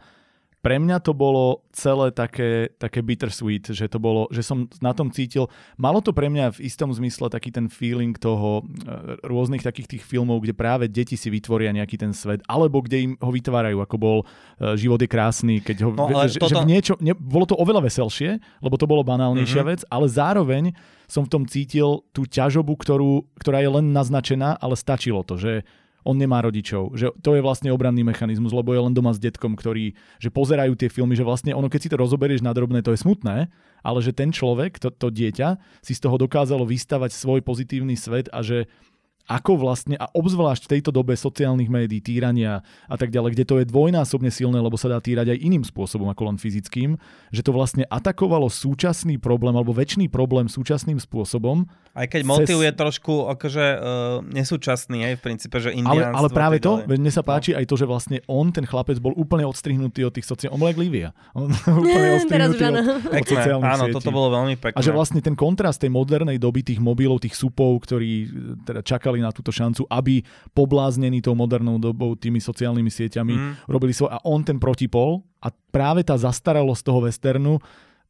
pre 0.59 0.75
mňa 0.75 0.99
to 0.99 1.15
bolo 1.15 1.63
celé 1.71 2.11
také, 2.11 2.75
také 2.75 2.99
bittersweet, 2.99 3.71
že 3.71 3.87
to 3.87 3.95
bolo, 3.95 4.27
že 4.27 4.43
som 4.43 4.67
na 4.83 4.91
tom 4.91 5.07
cítil, 5.07 5.47
malo 5.79 6.03
to 6.03 6.11
pre 6.11 6.27
mňa 6.27 6.59
v 6.59 6.67
istom 6.67 6.91
zmysle 6.91 7.31
taký 7.31 7.47
ten 7.47 7.71
feeling 7.71 8.11
toho 8.19 8.67
e, 8.67 9.23
rôznych 9.23 9.63
takých 9.63 9.95
tých 9.95 10.03
filmov, 10.03 10.43
kde 10.43 10.51
práve 10.51 10.91
deti 10.91 11.15
si 11.15 11.31
vytvoria 11.31 11.71
nejaký 11.71 11.95
ten 11.95 12.11
svet, 12.11 12.43
alebo 12.43 12.83
kde 12.83 12.97
im 13.07 13.11
ho 13.23 13.31
vytvárajú, 13.31 13.79
ako 13.79 13.95
bol 13.95 14.17
uh, 14.23 14.75
Život 14.75 14.99
je 14.99 15.09
krásny, 15.09 15.55
keď 15.63 15.87
ho, 15.87 15.89
no, 15.95 16.11
že, 16.27 16.39
toto... 16.43 16.59
že 16.59 16.67
niečo, 16.67 16.99
ne, 16.99 17.15
bolo 17.15 17.47
to 17.47 17.55
oveľa 17.55 17.87
veselšie, 17.87 18.43
lebo 18.59 18.75
to 18.75 18.83
bolo 18.83 19.07
banálnejšia 19.07 19.63
mm-hmm. 19.63 19.71
vec, 19.79 19.81
ale 19.87 20.05
zároveň 20.11 20.63
som 21.07 21.23
v 21.23 21.31
tom 21.31 21.43
cítil 21.47 22.03
tú 22.11 22.27
ťažobu, 22.27 22.75
ktorú, 22.75 23.25
ktorá 23.39 23.63
je 23.63 23.71
len 23.79 23.95
naznačená, 23.95 24.59
ale 24.59 24.75
stačilo 24.75 25.23
to, 25.23 25.39
že 25.39 25.63
on 26.09 26.17
nemá 26.17 26.41
rodičov. 26.41 26.97
Že 26.97 27.13
to 27.21 27.37
je 27.37 27.45
vlastne 27.45 27.69
obranný 27.69 28.01
mechanizmus, 28.01 28.49
lebo 28.49 28.73
je 28.73 28.81
len 28.81 28.93
doma 28.97 29.13
s 29.13 29.21
detkom, 29.21 29.53
ktorí 29.53 29.93
že 30.17 30.33
pozerajú 30.33 30.73
tie 30.73 30.89
filmy, 30.89 31.13
že 31.13 31.21
vlastne 31.21 31.53
ono, 31.53 31.69
keď 31.69 31.79
si 31.85 31.91
to 31.93 32.01
rozoberieš 32.01 32.41
na 32.41 32.49
drobné, 32.49 32.81
to 32.81 32.97
je 32.97 32.99
smutné, 33.05 33.53
ale 33.85 33.99
že 34.01 34.11
ten 34.11 34.33
človek, 34.33 34.81
to, 34.81 34.89
to 34.89 35.13
dieťa, 35.13 35.61
si 35.85 35.93
z 35.93 36.01
toho 36.01 36.17
dokázalo 36.17 36.65
vystavať 36.65 37.13
svoj 37.13 37.45
pozitívny 37.45 37.93
svet 37.93 38.27
a 38.33 38.41
že 38.41 38.65
ako 39.29 39.61
vlastne, 39.61 39.93
a 40.01 40.09
obzvlášť 40.09 40.65
v 40.65 40.71
tejto 40.73 40.89
dobe 40.89 41.13
sociálnych 41.13 41.69
médií, 41.69 42.01
týrania 42.01 42.65
a 42.89 42.95
tak 42.97 43.13
ďalej, 43.13 43.37
kde 43.37 43.45
to 43.45 43.55
je 43.61 43.69
dvojnásobne 43.69 44.33
silné, 44.33 44.57
lebo 44.57 44.73
sa 44.73 44.89
dá 44.89 44.97
týrať 44.97 45.37
aj 45.37 45.39
iným 45.45 45.61
spôsobom 45.61 46.09
ako 46.09 46.33
len 46.33 46.37
fyzickým, 46.41 46.97
že 47.29 47.45
to 47.45 47.53
vlastne 47.53 47.85
atakovalo 47.85 48.49
súčasný 48.49 49.21
problém 49.21 49.53
alebo 49.53 49.69
väčší 49.69 50.09
problém 50.09 50.49
súčasným 50.49 50.97
spôsobom. 50.97 51.69
Aj 51.93 52.05
keď 52.05 52.21
motiv 52.25 52.57
cez... 52.61 52.65
je 52.69 52.71
trošku 52.73 53.13
akože 53.29 53.65
uh, 53.77 53.81
nesúčasný, 54.25 55.13
aj 55.13 55.13
v 55.17 55.21
princípe, 55.21 55.57
že 55.61 55.73
Ale, 55.77 56.05
ale 56.05 56.29
práve 56.29 56.57
to, 56.61 56.85
mne 56.85 57.11
sa 57.13 57.25
no. 57.25 57.29
páči 57.29 57.51
no. 57.53 57.61
aj 57.61 57.65
to, 57.69 57.75
že 57.75 57.85
vlastne 57.85 58.17
on, 58.25 58.49
ten 58.49 58.65
chlapec, 58.65 58.97
bol 58.97 59.13
úplne 59.13 59.45
odstrihnutý 59.45 60.05
od 60.05 60.13
tých 60.13 60.25
sociálnych... 60.25 60.57
On 60.57 60.65
Livia. 60.79 61.09
On 61.35 61.49
úplne 61.83 62.09
odstrihnutý 62.21 62.63
od, 62.65 62.75
od 63.09 63.25
sociálnych 63.25 63.73
Áno, 63.73 63.85
sietí. 63.89 63.95
toto 63.99 64.09
bolo 64.13 64.27
veľmi 64.31 64.55
pekné. 64.57 64.77
A 64.77 64.85
že 64.85 64.93
vlastne 64.93 65.19
ten 65.19 65.33
kontrast 65.33 65.81
tej 65.81 65.91
modernej 65.91 66.37
doby 66.39 66.61
tých 66.63 66.79
mobilov, 66.79 67.19
tých 67.19 67.35
supov, 67.35 67.81
ktorí 67.83 68.31
teda 68.63 68.81
čakali 68.85 69.18
čakali 69.19 69.27
na 69.27 69.35
túto 69.35 69.51
šancu, 69.51 69.83
aby 69.91 70.23
pobláznení 70.55 71.19
tou 71.19 71.35
modernou 71.35 71.75
dobou 71.77 72.15
tými 72.15 72.39
sociálnymi 72.39 72.87
sieťami 72.87 73.35
mm. 73.35 73.53
robili 73.67 73.91
svoj. 73.91 74.15
A 74.15 74.17
on 74.23 74.41
ten 74.41 74.57
protipol 74.57 75.27
a 75.43 75.51
práve 75.51 76.07
tá 76.07 76.15
zastaralosť 76.15 76.81
toho 76.81 76.99
westernu 77.03 77.59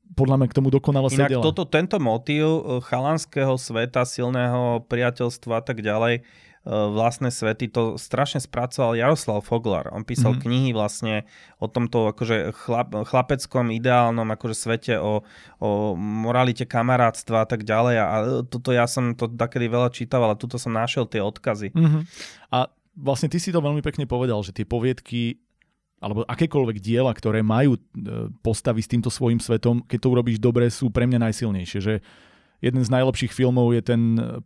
podľa 0.10 0.42
mňa 0.42 0.48
k 0.50 0.58
tomu 0.58 0.74
dokonalo 0.74 1.06
Inak 1.14 1.30
sedela. 1.30 1.46
toto, 1.46 1.70
tento 1.70 2.02
motív 2.02 2.46
e, 2.50 2.62
chalanského 2.82 3.54
sveta, 3.62 4.10
silného 4.10 4.82
priateľstva 4.90 5.62
a 5.62 5.64
tak 5.64 5.86
ďalej, 5.86 6.26
vlastné 6.68 7.32
svety, 7.32 7.72
to 7.72 7.96
strašne 7.96 8.44
spracoval 8.44 8.94
Jaroslav 8.94 9.42
Foglar. 9.48 9.88
On 9.96 10.04
písal 10.04 10.36
mm-hmm. 10.36 10.44
knihy 10.44 10.70
vlastne 10.76 11.24
o 11.58 11.72
tomto 11.72 12.12
akože 12.12 12.52
chlap, 12.52 12.92
chlapeckom 13.08 13.72
ideálnom 13.72 14.28
akože 14.28 14.56
svete, 14.56 14.94
o, 15.00 15.24
o 15.64 15.70
moralite 15.96 16.68
kamarátstva 16.68 17.44
a 17.44 17.48
tak 17.48 17.64
ďalej 17.64 17.96
a 17.98 18.06
toto 18.44 18.76
ja 18.76 18.86
som 18.92 19.16
to 19.16 19.32
takedy 19.32 19.72
veľa 19.72 19.90
čítal, 19.90 20.20
ale 20.22 20.36
tuto 20.36 20.60
som 20.60 20.76
našiel 20.76 21.08
tie 21.08 21.24
odkazy. 21.24 21.72
Mm-hmm. 21.72 22.02
A 22.52 22.68
vlastne 23.00 23.32
ty 23.32 23.40
si 23.40 23.56
to 23.56 23.64
veľmi 23.64 23.80
pekne 23.80 24.04
povedal, 24.04 24.44
že 24.44 24.52
tie 24.52 24.68
poviedky 24.68 25.40
alebo 26.00 26.24
akékoľvek 26.24 26.80
diela, 26.80 27.12
ktoré 27.12 27.44
majú 27.44 27.76
e, 27.76 27.80
postavy 28.40 28.80
s 28.80 28.88
týmto 28.88 29.12
svojim 29.12 29.36
svetom, 29.36 29.84
keď 29.84 30.00
to 30.00 30.12
urobíš 30.12 30.40
dobre, 30.40 30.72
sú 30.72 30.88
pre 30.88 31.04
mňa 31.04 31.28
najsilnejšie. 31.28 31.80
Že 31.84 31.96
jeden 32.60 32.82
z 32.84 32.90
najlepších 32.92 33.32
filmov 33.32 33.72
je 33.76 33.82
ten 33.84 34.02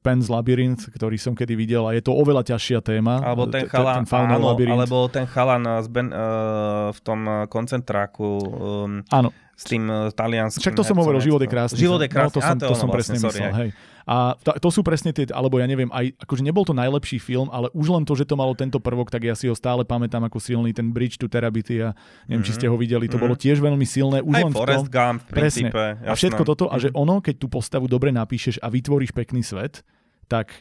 Pan's 0.05 0.29
Labyrinth, 0.29 0.89
ktorý 0.93 1.17
som 1.17 1.33
kedy 1.33 1.53
videl 1.57 1.85
a 1.85 1.97
je 1.97 2.01
to 2.05 2.13
oveľa 2.13 2.45
ťažšia 2.53 2.79
téma. 2.85 3.21
Alebo 3.21 3.49
ten 3.49 3.65
chalan, 3.65 4.05
ten 4.05 4.29
áno, 4.29 4.53
alebo 4.53 4.97
ten 5.09 5.25
chalan 5.25 5.65
z 5.81 5.87
ben, 5.89 6.13
uh, 6.13 6.93
v 6.93 6.99
tom 7.01 7.19
koncentráku. 7.49 8.29
Um, 8.41 8.91
áno. 9.09 9.33
S 9.53 9.69
tým 9.69 9.85
talianským. 10.17 10.65
Však 10.65 10.73
to 10.73 10.81
som 10.81 10.97
hovoril, 10.97 11.21
život 11.21 11.37
je 11.37 11.45
krásny. 11.45 11.77
Život 11.77 12.01
je 12.01 12.09
krásny, 12.09 12.33
no, 12.33 12.37
to 12.37 12.41
som, 12.41 12.57
to, 12.57 12.73
som 12.73 12.89
presne 12.89 13.21
sorry, 13.21 13.37
myslel. 13.37 13.53
Hej. 13.53 13.69
A 14.03 14.35
to, 14.35 14.67
sú 14.67 14.83
presne 14.83 15.15
tie, 15.15 15.23
alebo 15.31 15.63
ja 15.63 15.67
neviem, 15.67 15.87
aj 15.87 16.11
akože 16.19 16.43
nebol 16.43 16.67
to 16.67 16.75
najlepší 16.75 17.23
film, 17.23 17.47
ale 17.55 17.71
už 17.71 17.87
len 17.87 18.03
to, 18.03 18.19
že 18.19 18.27
to 18.27 18.35
malo 18.35 18.51
tento 18.51 18.75
prvok, 18.83 19.07
tak 19.07 19.23
ja 19.23 19.31
si 19.31 19.47
ho 19.47 19.55
stále 19.55 19.87
pamätám 19.87 20.27
ako 20.27 20.43
silný 20.43 20.75
ten 20.75 20.91
Bridge 20.91 21.15
to 21.15 21.31
Therapy 21.31 21.63
a 21.79 21.95
neviem, 22.27 22.43
mm-hmm. 22.43 22.43
či 22.43 22.51
ste 22.51 22.67
ho 22.67 22.75
videli, 22.75 23.07
to 23.07 23.15
mm-hmm. 23.15 23.23
bolo 23.23 23.35
tiež 23.39 23.63
veľmi 23.63 23.87
silné. 23.87 24.19
Už 24.19 24.35
aj 24.35 24.43
len 24.43 24.53
Forrest 24.53 24.85
v 24.85 24.91
tom, 24.91 24.91
Gump, 24.91 25.19
v 25.23 25.31
presne. 25.31 25.69
A 26.03 26.13
všetko 26.19 26.43
toto, 26.43 26.67
a 26.67 26.75
že 26.75 26.91
mhm. 26.91 26.99
ono, 26.99 27.15
keď 27.23 27.35
tú 27.39 27.47
postavu 27.47 27.87
dobre 27.87 28.11
napíšeš 28.11 28.59
a 28.59 28.67
vytvoríš 28.67 29.15
pekný 29.15 29.39
svet, 29.39 29.87
tak 30.27 30.51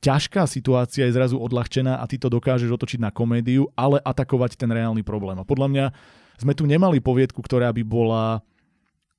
ťažká 0.00 0.48
situácia 0.48 1.04
je 1.08 1.12
zrazu 1.12 1.36
odľahčená 1.36 2.00
a 2.00 2.04
ty 2.08 2.16
to 2.16 2.32
dokážeš 2.32 2.72
otočiť 2.72 3.00
na 3.04 3.12
komédiu, 3.12 3.68
ale 3.76 4.00
atakovať 4.00 4.56
ten 4.56 4.72
reálny 4.72 5.04
problém. 5.04 5.36
A 5.36 5.44
podľa 5.44 5.68
mňa 5.68 5.86
sme 6.40 6.52
tu 6.52 6.68
nemali 6.68 7.00
poviedku, 7.00 7.40
ktorá 7.40 7.72
by 7.72 7.82
bola 7.84 8.44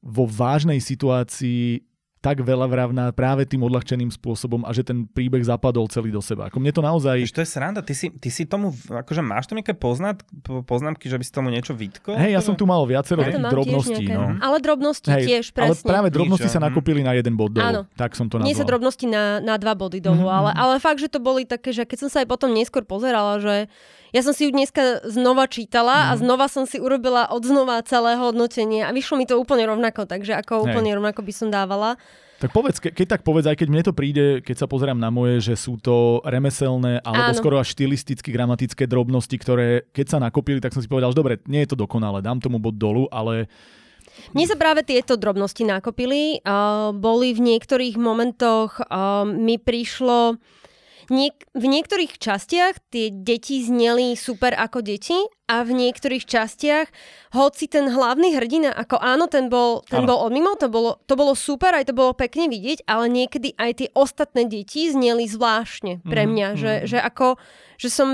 vo 0.01 0.29
vážnej 0.29 0.77
situácii 0.77 1.81
tak 2.27 2.43
veľa 2.43 2.67
vravná 2.67 3.05
práve 3.15 3.47
tým 3.47 3.63
odľahčeným 3.63 4.11
spôsobom 4.11 4.67
a 4.67 4.75
že 4.75 4.83
ten 4.83 5.07
príbeh 5.07 5.39
zapadol 5.47 5.87
celý 5.87 6.11
do 6.11 6.19
seba. 6.19 6.51
Ako 6.51 6.59
mne 6.59 6.75
to 6.75 6.83
naozaj... 6.83 7.23
Ež 7.23 7.31
to 7.31 7.39
je 7.39 7.47
sranda, 7.47 7.79
ty 7.79 7.95
si, 7.95 8.11
ty 8.11 8.27
si 8.27 8.43
tomu, 8.43 8.75
akože 8.75 9.23
máš 9.23 9.47
tam 9.47 9.55
nejaké 9.55 9.71
poznat, 9.71 10.19
poznámky, 10.67 11.07
že 11.07 11.15
by 11.15 11.23
si 11.23 11.31
tomu 11.31 11.47
niečo 11.55 11.71
vytkol? 11.71 12.19
Hej, 12.19 12.35
ja 12.35 12.41
som 12.43 12.59
tu 12.59 12.67
mal 12.67 12.83
viacero 12.83 13.23
ja 13.23 13.39
drobností. 13.39 14.11
No. 14.11 14.35
Ale 14.43 14.59
drobnosti 14.59 15.07
Hej, 15.07 15.23
tiež, 15.23 15.45
presne. 15.55 15.71
Ale 15.71 15.87
práve 15.87 16.07
drobnosti 16.11 16.51
Nič, 16.51 16.55
sa 16.59 16.59
nakúpili 16.59 16.99
na 16.99 17.15
jeden 17.15 17.39
bod 17.39 17.55
dolu. 17.55 17.63
Áno. 17.63 17.81
Tak 17.95 18.19
som 18.19 18.27
to 18.27 18.43
nazval. 18.43 18.51
Nie 18.51 18.59
sa 18.59 18.67
drobnosti 18.67 19.05
na, 19.07 19.39
na 19.39 19.55
dva 19.55 19.71
body 19.71 20.03
dolu, 20.03 20.27
mm-hmm. 20.27 20.37
ale, 20.43 20.49
ale 20.51 20.73
fakt, 20.83 20.99
že 20.99 21.07
to 21.07 21.23
boli 21.23 21.47
také, 21.47 21.71
že 21.71 21.87
keď 21.87 21.97
som 22.03 22.09
sa 22.11 22.17
aj 22.19 22.27
potom 22.27 22.51
neskôr 22.51 22.83
pozerala, 22.83 23.39
že 23.39 23.71
ja 24.15 24.21
som 24.23 24.31
si 24.31 24.47
ju 24.47 24.51
dneska 24.55 25.03
znova 25.03 25.51
čítala 25.51 25.95
mm. 25.95 26.07
a 26.07 26.13
mhm. 26.15 26.19
znova 26.23 26.45
som 26.47 26.63
si 26.63 26.79
urobila 26.79 27.27
od 27.27 27.43
znova 27.43 27.83
celé 27.83 28.15
hodnotenie 28.15 28.87
a 28.87 28.91
vyšlo 28.95 29.19
mi 29.19 29.27
to 29.27 29.35
úplne 29.35 29.67
rovnako, 29.67 30.07
takže 30.07 30.35
ako 30.39 30.63
Hej. 30.63 30.73
úplne 30.73 30.91
rovnako 30.95 31.21
by 31.23 31.33
som 31.35 31.47
dávala. 31.51 31.99
Tak 32.37 32.53
povedz, 32.53 32.77
ke, 32.77 32.93
keď 32.93 33.17
tak 33.17 33.21
povedz, 33.25 33.49
aj 33.49 33.57
keď 33.57 33.67
mne 33.73 33.83
to 33.83 33.97
príde, 33.97 34.45
keď 34.45 34.55
sa 34.61 34.67
pozerám 34.69 35.01
na 35.01 35.09
moje, 35.09 35.41
že 35.41 35.57
sú 35.57 35.81
to 35.81 36.21
remeselné 36.21 37.01
alebo 37.01 37.33
Áno. 37.33 37.37
skoro 37.37 37.57
až 37.57 37.73
štilisticky 37.73 38.29
gramatické 38.29 38.85
drobnosti, 38.85 39.33
ktoré 39.33 39.89
keď 39.89 40.05
sa 40.05 40.17
nakopili, 40.21 40.61
tak 40.61 40.77
som 40.77 40.85
si 40.85 40.89
povedal, 40.89 41.09
že 41.09 41.17
dobre, 41.17 41.41
nie 41.49 41.65
je 41.65 41.73
to 41.73 41.77
dokonalé, 41.81 42.21
dám 42.21 42.37
tomu 42.37 42.61
bod 42.61 42.77
dolu, 42.77 43.09
ale 43.09 43.49
mne 44.33 44.45
sa 44.49 44.57
práve 44.57 44.81
tieto 44.81 45.13
drobnosti 45.13 45.61
nakopili. 45.61 46.41
Uh, 46.41 46.89
boli 46.89 47.37
v 47.37 47.53
niektorých 47.53 48.01
momentoch, 48.01 48.81
uh, 48.81 49.25
mi 49.25 49.61
prišlo 49.61 50.41
Niek- 51.07 51.47
v 51.55 51.65
niektorých 51.71 52.19
častiach 52.19 52.77
tie 52.91 53.11
deti 53.11 53.63
zneli 53.63 54.17
super 54.19 54.51
ako 54.51 54.83
deti 54.83 55.15
a 55.47 55.63
v 55.63 55.71
niektorých 55.87 56.27
častiach, 56.27 56.91
hoci 57.31 57.71
ten 57.71 57.87
hlavný 57.87 58.35
hrdina, 58.35 58.75
ako 58.75 58.99
áno, 58.99 59.31
ten 59.31 59.47
bol, 59.47 59.79
ten 59.87 60.03
bol 60.03 60.19
odmimo, 60.27 60.59
to 60.59 60.67
bolo, 60.67 60.99
to 61.07 61.15
bolo 61.15 61.31
super, 61.39 61.71
aj 61.71 61.87
to 61.87 61.95
bolo 61.95 62.11
pekne 62.11 62.51
vidieť, 62.51 62.83
ale 62.83 63.07
niekedy 63.07 63.55
aj 63.55 63.71
tie 63.79 63.89
ostatné 63.95 64.43
deti 64.51 64.91
zneli 64.91 65.23
zvláštne 65.23 66.03
pre 66.03 66.27
mhm, 66.27 66.29
mňa, 66.35 66.47
mm-hmm. 66.51 66.61
že, 66.61 66.73
že 66.91 66.97
ako, 66.99 67.39
že 67.79 67.87
som 67.87 68.09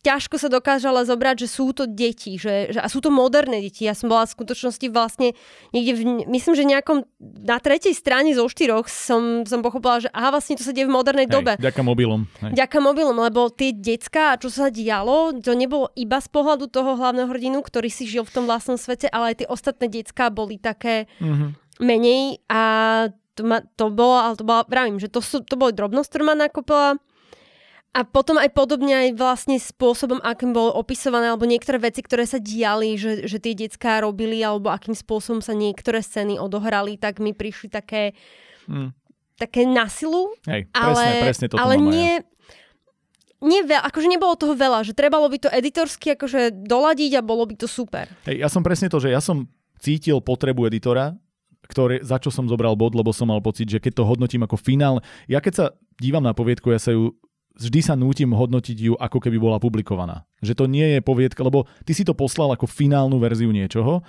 ťažko 0.00 0.40
sa 0.40 0.48
dokážala 0.48 1.04
zobrať, 1.04 1.44
že 1.44 1.48
sú 1.52 1.76
to 1.76 1.84
deti, 1.84 2.40
že, 2.40 2.72
že, 2.72 2.80
a 2.80 2.88
sú 2.88 3.04
to 3.04 3.12
moderné 3.12 3.60
deti. 3.60 3.84
Ja 3.84 3.92
som 3.92 4.08
bola 4.08 4.24
v 4.24 4.32
skutočnosti 4.32 4.86
vlastne 4.88 5.36
niekde, 5.76 5.92
v, 5.92 6.00
myslím, 6.24 6.54
že 6.56 6.64
nejakom 6.64 7.04
na 7.20 7.60
tretej 7.60 7.92
strane 7.92 8.32
zo 8.32 8.48
štyroch 8.48 8.88
som, 8.88 9.44
som 9.44 9.60
pochopila, 9.60 10.00
že 10.00 10.08
aha, 10.16 10.32
vlastne 10.32 10.56
to 10.56 10.64
sa 10.64 10.72
deje 10.72 10.88
v 10.88 10.96
modernej 10.96 11.28
Hej, 11.28 11.34
dobe. 11.36 11.52
Ďaká 11.60 11.84
mobilom. 11.84 12.24
Hej. 12.40 12.56
Ďaká 12.56 12.78
mobilom, 12.80 13.16
lebo 13.20 13.52
tie 13.52 13.76
decka, 13.76 14.40
čo 14.40 14.48
sa 14.48 14.72
dialo, 14.72 15.36
to 15.36 15.52
nebolo 15.52 15.92
iba 15.92 16.16
z 16.16 16.28
pohľadu 16.32 16.72
toho 16.72 16.96
hlavného 16.96 17.28
hrdinu, 17.28 17.60
ktorý 17.60 17.92
si 17.92 18.08
žil 18.08 18.24
v 18.24 18.32
tom 18.32 18.44
vlastnom 18.48 18.80
svete, 18.80 19.12
ale 19.12 19.36
aj 19.36 19.44
tie 19.44 19.48
ostatné 19.52 19.86
decka 19.92 20.32
boli 20.32 20.56
také 20.56 21.04
mm-hmm. 21.20 21.50
menej 21.84 22.40
a 22.48 22.62
to, 23.36 23.42
ma, 23.44 23.60
to 23.76 23.92
bolo, 23.92 24.16
ale 24.16 24.34
to 24.36 24.44
bola, 24.44 24.64
vravím, 24.64 24.96
že 24.96 25.12
to, 25.12 25.20
sú, 25.20 25.44
to 25.44 25.60
boli 25.60 25.76
drobnosť, 25.76 26.08
ktorú 26.08 26.24
ma 26.24 26.36
nakopila 26.36 27.00
a 27.90 28.06
potom 28.06 28.38
aj 28.38 28.54
podobne 28.54 28.94
aj 28.94 29.18
vlastne 29.18 29.58
spôsobom, 29.58 30.22
akým 30.22 30.54
bolo 30.54 30.70
opisované, 30.78 31.26
alebo 31.26 31.42
niektoré 31.42 31.82
veci, 31.82 32.06
ktoré 32.06 32.22
sa 32.22 32.38
diali, 32.38 32.94
že, 32.94 33.26
že 33.26 33.42
tie 33.42 33.58
detská 33.58 34.06
robili, 34.06 34.38
alebo 34.46 34.70
akým 34.70 34.94
spôsobom 34.94 35.42
sa 35.42 35.58
niektoré 35.58 35.98
scény 35.98 36.38
odohrali, 36.38 36.94
tak 36.94 37.18
mi 37.18 37.34
prišli 37.34 37.66
také, 37.66 38.14
hmm. 38.70 38.94
také 39.34 39.66
na 39.66 39.90
silu. 39.90 40.30
Hej, 40.46 40.70
ale, 40.70 41.02
presne, 41.02 41.22
presne 41.26 41.46
toto 41.50 41.58
ale 41.58 41.74
nie, 41.82 42.22
nie 43.42 43.60
veľa, 43.66 43.82
akože 43.90 44.06
nebolo 44.06 44.38
toho 44.38 44.54
veľa, 44.54 44.86
že 44.86 44.94
trebalo 44.94 45.26
by 45.26 45.38
to 45.42 45.50
editorsky 45.50 46.14
akože 46.14 46.62
doladiť 46.62 47.18
a 47.18 47.26
bolo 47.26 47.42
by 47.42 47.58
to 47.58 47.66
super. 47.66 48.06
Hej, 48.22 48.38
ja 48.38 48.46
som 48.46 48.62
presne 48.62 48.86
to, 48.86 49.02
že 49.02 49.10
ja 49.10 49.18
som 49.18 49.50
cítil 49.82 50.22
potrebu 50.22 50.70
editora, 50.70 51.18
ktoré, 51.66 52.06
za 52.06 52.22
čo 52.22 52.30
som 52.30 52.46
zobral 52.46 52.78
bod, 52.78 52.94
lebo 52.94 53.10
som 53.10 53.30
mal 53.30 53.42
pocit, 53.42 53.66
že 53.66 53.82
keď 53.82 53.98
to 53.98 54.06
hodnotím 54.06 54.46
ako 54.46 54.54
finál, 54.54 55.02
ja 55.26 55.42
keď 55.42 55.52
sa 55.58 55.66
dívam 55.98 56.22
na 56.22 56.34
poviedku, 56.38 56.70
ja 56.70 56.78
sa 56.78 56.94
ju 56.94 57.18
vždy 57.56 57.80
sa 57.82 57.94
nútim 57.98 58.30
hodnotiť 58.30 58.76
ju, 58.78 58.92
ako 58.94 59.18
keby 59.18 59.36
bola 59.40 59.62
publikovaná. 59.62 60.28
Že 60.44 60.54
to 60.54 60.64
nie 60.70 60.86
je 60.96 61.00
poviedka, 61.00 61.42
lebo 61.42 61.66
ty 61.82 61.92
si 61.92 62.06
to 62.06 62.14
poslal 62.14 62.52
ako 62.54 62.70
finálnu 62.70 63.18
verziu 63.18 63.50
niečoho 63.50 64.04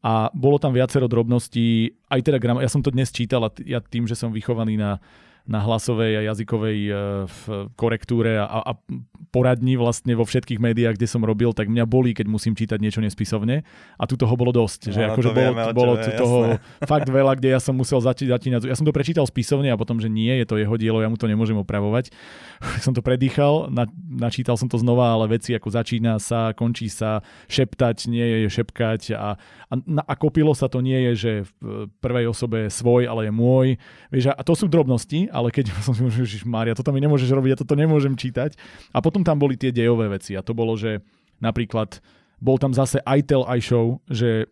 a 0.00 0.32
bolo 0.32 0.56
tam 0.56 0.72
viacero 0.72 1.04
drobností, 1.06 1.92
aj 2.08 2.20
teda, 2.24 2.36
ja 2.40 2.70
som 2.72 2.80
to 2.80 2.88
dnes 2.88 3.12
čítal 3.12 3.44
a 3.44 3.50
ja 3.62 3.84
tým, 3.84 4.08
že 4.08 4.16
som 4.16 4.32
vychovaný 4.32 4.80
na 4.80 4.96
na 5.50 5.58
hlasovej 5.66 6.22
a 6.22 6.26
jazykovej 6.30 6.78
e, 6.86 6.92
korektúre 7.74 8.38
a, 8.38 8.46
a 8.46 8.72
poradni 9.34 9.74
vlastne 9.74 10.14
vo 10.14 10.22
všetkých 10.22 10.62
médiách, 10.62 10.94
kde 10.94 11.10
som 11.10 11.22
robil, 11.22 11.50
tak 11.54 11.70
mňa 11.70 11.86
bolí, 11.86 12.14
keď 12.14 12.26
musím 12.30 12.54
čítať 12.54 12.78
niečo 12.78 13.02
nespisovne. 13.02 13.66
A 13.98 14.02
tu 14.06 14.14
toho 14.14 14.34
bolo 14.38 14.50
dosť. 14.50 14.94
Že 14.94 15.00
no, 15.02 15.08
akože 15.14 15.30
bolo, 15.30 15.38
vieme, 15.38 15.62
bolo 15.74 15.92
tu 15.98 16.10
toho 16.14 16.38
jasné. 16.58 16.86
fakt 16.92 17.08
veľa, 17.10 17.32
kde 17.38 17.48
ja 17.54 17.60
som 17.62 17.74
musel 17.74 17.98
začať 18.02 18.30
začínať. 18.30 18.70
Ja 18.70 18.78
som 18.78 18.86
to 18.86 18.94
prečítal 18.94 19.26
spisovne 19.26 19.70
a 19.70 19.78
potom, 19.78 19.98
že 19.98 20.10
nie, 20.10 20.30
je 20.38 20.46
to 20.46 20.58
jeho 20.58 20.74
dielo, 20.78 21.02
ja 21.02 21.10
mu 21.10 21.18
to 21.18 21.30
nemôžem 21.30 21.58
opravovať. 21.58 22.14
som 22.84 22.94
to 22.94 23.02
predýchal, 23.02 23.70
na, 23.70 23.90
načítal 24.06 24.58
som 24.58 24.66
to 24.70 24.78
znova, 24.78 25.14
ale 25.14 25.34
veci 25.34 25.54
ako 25.54 25.70
začína 25.70 26.18
sa, 26.18 26.54
končí 26.54 26.90
sa, 26.90 27.22
šeptať, 27.46 28.10
nie 28.10 28.46
je 28.46 28.48
šepkať 28.50 29.14
a, 29.14 29.38
a, 29.70 29.74
a 30.06 30.14
kopilo 30.18 30.54
sa 30.54 30.66
to 30.66 30.82
nie 30.82 31.10
je, 31.10 31.12
že 31.14 31.32
v 31.62 31.86
prvej 32.02 32.30
osobe 32.30 32.66
svoj, 32.66 33.06
ale 33.06 33.30
je 33.30 33.32
môj. 33.34 33.68
Vieš, 34.10 34.34
a 34.34 34.42
to 34.42 34.58
sú 34.58 34.66
drobnosti, 34.66 35.30
ale 35.40 35.48
keď 35.48 35.72
som 35.86 35.96
si 35.96 36.04
myslel, 36.04 36.28
že 36.28 36.44
Mária, 36.44 36.76
toto 36.76 36.92
mi 36.92 37.00
nemôžeš 37.00 37.32
robiť, 37.32 37.50
ja 37.56 37.58
toto 37.58 37.74
nemôžem 37.74 38.12
čítať. 38.12 38.54
A 38.92 39.00
potom 39.00 39.24
tam 39.24 39.40
boli 39.40 39.56
tie 39.56 39.72
dejové 39.72 40.12
veci 40.12 40.36
a 40.36 40.44
to 40.44 40.52
bolo, 40.52 40.76
že 40.76 41.00
napríklad 41.40 42.04
bol 42.40 42.60
tam 42.60 42.76
zase 42.76 43.00
I 43.08 43.24
tell 43.24 43.48
I 43.48 43.60
show, 43.60 44.00
že 44.08 44.44
e, 44.44 44.46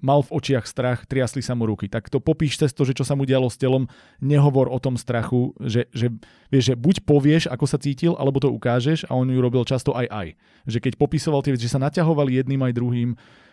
mal 0.00 0.24
v 0.24 0.32
očiach 0.32 0.64
strach, 0.64 1.04
triasli 1.04 1.44
sa 1.44 1.52
mu 1.52 1.68
ruky. 1.68 1.88
Tak 1.88 2.08
to 2.08 2.20
popíš 2.20 2.56
cez 2.60 2.72
to, 2.72 2.84
že 2.88 2.96
čo 2.96 3.04
sa 3.04 3.16
mu 3.16 3.28
dialo 3.28 3.52
s 3.52 3.60
telom, 3.60 3.88
nehovor 4.20 4.72
o 4.72 4.80
tom 4.80 4.96
strachu, 4.96 5.52
že, 5.60 5.88
že, 5.92 6.08
vieš, 6.48 6.72
že 6.72 6.74
buď 6.76 6.96
povieš, 7.04 7.44
ako 7.52 7.64
sa 7.68 7.76
cítil, 7.80 8.16
alebo 8.16 8.40
to 8.40 8.48
ukážeš 8.48 9.04
a 9.08 9.16
on 9.16 9.28
ju 9.28 9.40
robil 9.40 9.64
často 9.68 9.92
aj 9.92 10.08
aj. 10.08 10.28
Že 10.64 10.78
keď 10.88 10.92
popisoval 10.96 11.40
tie 11.44 11.52
veci, 11.52 11.68
že 11.68 11.74
sa 11.76 11.84
naťahovali 11.84 12.40
jedným 12.40 12.64
aj 12.64 12.72
druhým, 12.72 13.10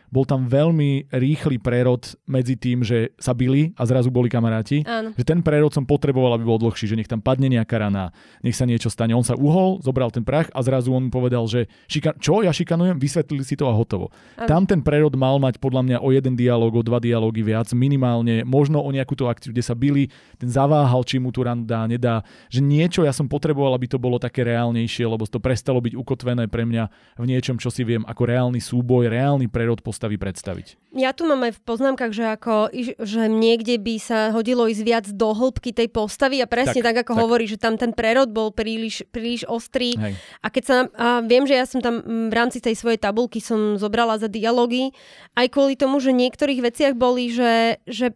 bol 0.10 0.26
tam 0.26 0.46
veľmi 0.46 1.12
rýchly 1.12 1.58
prerod 1.62 2.16
medzi 2.30 2.56
tým, 2.56 2.82
že 2.86 3.14
sa 3.18 3.34
bili 3.34 3.74
a 3.76 3.84
zrazu 3.86 4.10
boli 4.10 4.30
kamaráti. 4.32 4.86
Áno. 4.86 5.12
Že 5.18 5.24
ten 5.26 5.40
prerod 5.42 5.74
som 5.74 5.86
potreboval, 5.88 6.38
aby 6.38 6.46
bol 6.46 6.62
dlhší, 6.62 6.90
že 6.90 6.98
nech 6.98 7.10
tam 7.10 7.22
padne 7.22 7.50
nejaká 7.50 7.78
rana, 7.82 8.14
nech 8.46 8.56
sa 8.56 8.68
niečo 8.70 8.92
stane. 8.92 9.16
On 9.18 9.26
sa 9.26 9.36
uhol, 9.36 9.82
zobral 9.82 10.14
ten 10.14 10.24
prach 10.24 10.52
a 10.54 10.60
zrazu 10.62 10.94
on 10.94 11.10
povedal, 11.10 11.48
že 11.50 11.66
šika- 11.90 12.18
čo, 12.22 12.46
ja 12.46 12.54
šikanujem, 12.54 13.02
vysvetlili 13.02 13.44
si 13.44 13.58
to 13.58 13.66
a 13.66 13.74
hotovo. 13.74 14.14
Áno. 14.38 14.50
Tam 14.50 14.64
ten 14.70 14.82
prerod 14.86 15.18
mal 15.18 15.42
mať 15.42 15.58
podľa 15.58 15.82
mňa 15.82 15.98
o 16.04 16.14
jeden 16.14 16.38
dialog, 16.38 16.76
o 16.76 16.84
dva 16.84 17.02
dialógy 17.02 17.42
viac, 17.42 17.72
minimálne, 17.74 18.44
možno 18.46 18.84
o 18.84 18.90
nejakú 18.94 19.18
tú 19.18 19.26
akciu, 19.26 19.56
kde 19.56 19.64
sa 19.64 19.74
bili, 19.74 20.12
ten 20.38 20.52
zaváhal, 20.52 21.02
či 21.08 21.18
mu 21.18 21.34
tu 21.34 21.42
ranu 21.42 21.66
dá, 21.66 21.88
nedá. 21.90 22.22
Že 22.52 22.62
niečo 22.62 23.02
ja 23.02 23.16
som 23.16 23.26
potreboval, 23.32 23.74
aby 23.76 23.88
to 23.90 23.98
bolo 23.98 24.20
také 24.20 24.44
reálnejšie, 24.44 25.08
lebo 25.08 25.24
to 25.26 25.40
prestalo 25.42 25.80
byť 25.80 25.94
ukotvené 25.96 26.46
pre 26.52 26.68
mňa 26.68 26.84
v 27.18 27.26
niečom, 27.26 27.56
čo 27.58 27.72
si 27.72 27.88
viem 27.88 28.04
ako 28.04 28.24
reálny 28.28 28.60
súboj, 28.60 29.08
reálny 29.08 29.48
prerod 29.48 29.80
po 29.80 29.95
postavy 29.96 30.20
predstaviť. 30.20 30.76
Ja 30.92 31.16
tu 31.16 31.24
mám 31.24 31.48
aj 31.48 31.56
v 31.56 31.62
poznámkach, 31.64 32.12
že, 32.12 32.36
ako, 32.36 32.72
že 33.00 33.32
niekde 33.32 33.80
by 33.80 33.96
sa 33.96 34.36
hodilo 34.36 34.68
ísť 34.68 34.84
viac 34.84 35.06
do 35.08 35.32
hĺbky 35.32 35.72
tej 35.72 35.88
postavy 35.88 36.44
a 36.44 36.48
presne 36.48 36.84
tak, 36.84 37.00
tak 37.00 37.08
ako 37.08 37.14
tak. 37.16 37.22
hovorí, 37.24 37.46
že 37.48 37.56
tam 37.56 37.80
ten 37.80 37.96
prerod 37.96 38.32
bol 38.36 38.52
príliš, 38.52 39.08
príliš 39.08 39.48
ostrý. 39.48 39.96
Hej. 39.96 40.20
A 40.44 40.48
keď 40.52 40.64
sa, 40.68 40.76
a 41.00 41.08
viem, 41.24 41.48
že 41.48 41.56
ja 41.56 41.64
som 41.64 41.80
tam 41.80 42.04
v 42.04 42.34
rámci 42.36 42.60
tej 42.60 42.76
svojej 42.76 43.00
tabulky 43.00 43.40
som 43.40 43.80
zobrala 43.80 44.20
za 44.20 44.28
dialógy, 44.28 44.92
aj 45.40 45.48
kvôli 45.48 45.80
tomu, 45.80 46.04
že 46.04 46.12
niektorých 46.12 46.60
veciach 46.60 46.94
boli, 46.96 47.32
že, 47.32 47.80
že 47.88 48.12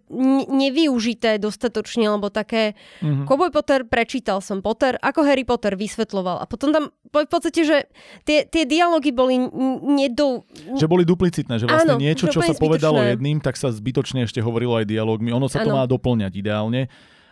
nevyužité 0.48 1.40
dostatočne, 1.40 2.12
alebo 2.12 2.28
také 2.28 2.76
mm-hmm. 3.00 3.24
Cowboy 3.24 3.52
Potter 3.56 3.88
prečítal 3.88 4.44
som 4.44 4.60
Potter, 4.60 5.00
ako 5.00 5.24
Harry 5.24 5.48
Potter 5.48 5.80
vysvetloval. 5.80 6.44
A 6.44 6.46
potom 6.48 6.76
tam 6.76 6.92
v 7.12 7.28
podstate, 7.28 7.62
že 7.66 7.78
tie, 8.24 8.48
tie 8.48 8.64
dialógy 8.68 9.12
boli 9.12 9.40
nedou... 9.84 10.48
Že 10.80 10.88
boli 10.88 11.04
duplicitné, 11.06 11.60
že 11.60 11.66
vlastne 11.70 11.94
Áno, 11.96 12.02
niečo, 12.02 12.26
čo 12.28 12.42
sa 12.42 12.58
povedalo 12.58 13.00
jedným, 13.06 13.38
tak 13.38 13.56
sa 13.56 13.70
zbytočne 13.70 14.26
ešte 14.26 14.42
hovorilo 14.42 14.78
aj 14.82 14.90
dialógmi. 14.90 15.30
Ono 15.30 15.46
sa 15.46 15.62
ano. 15.62 15.66
to 15.66 15.72
má 15.78 15.84
doplňať 15.86 16.34
ideálne. 16.34 16.90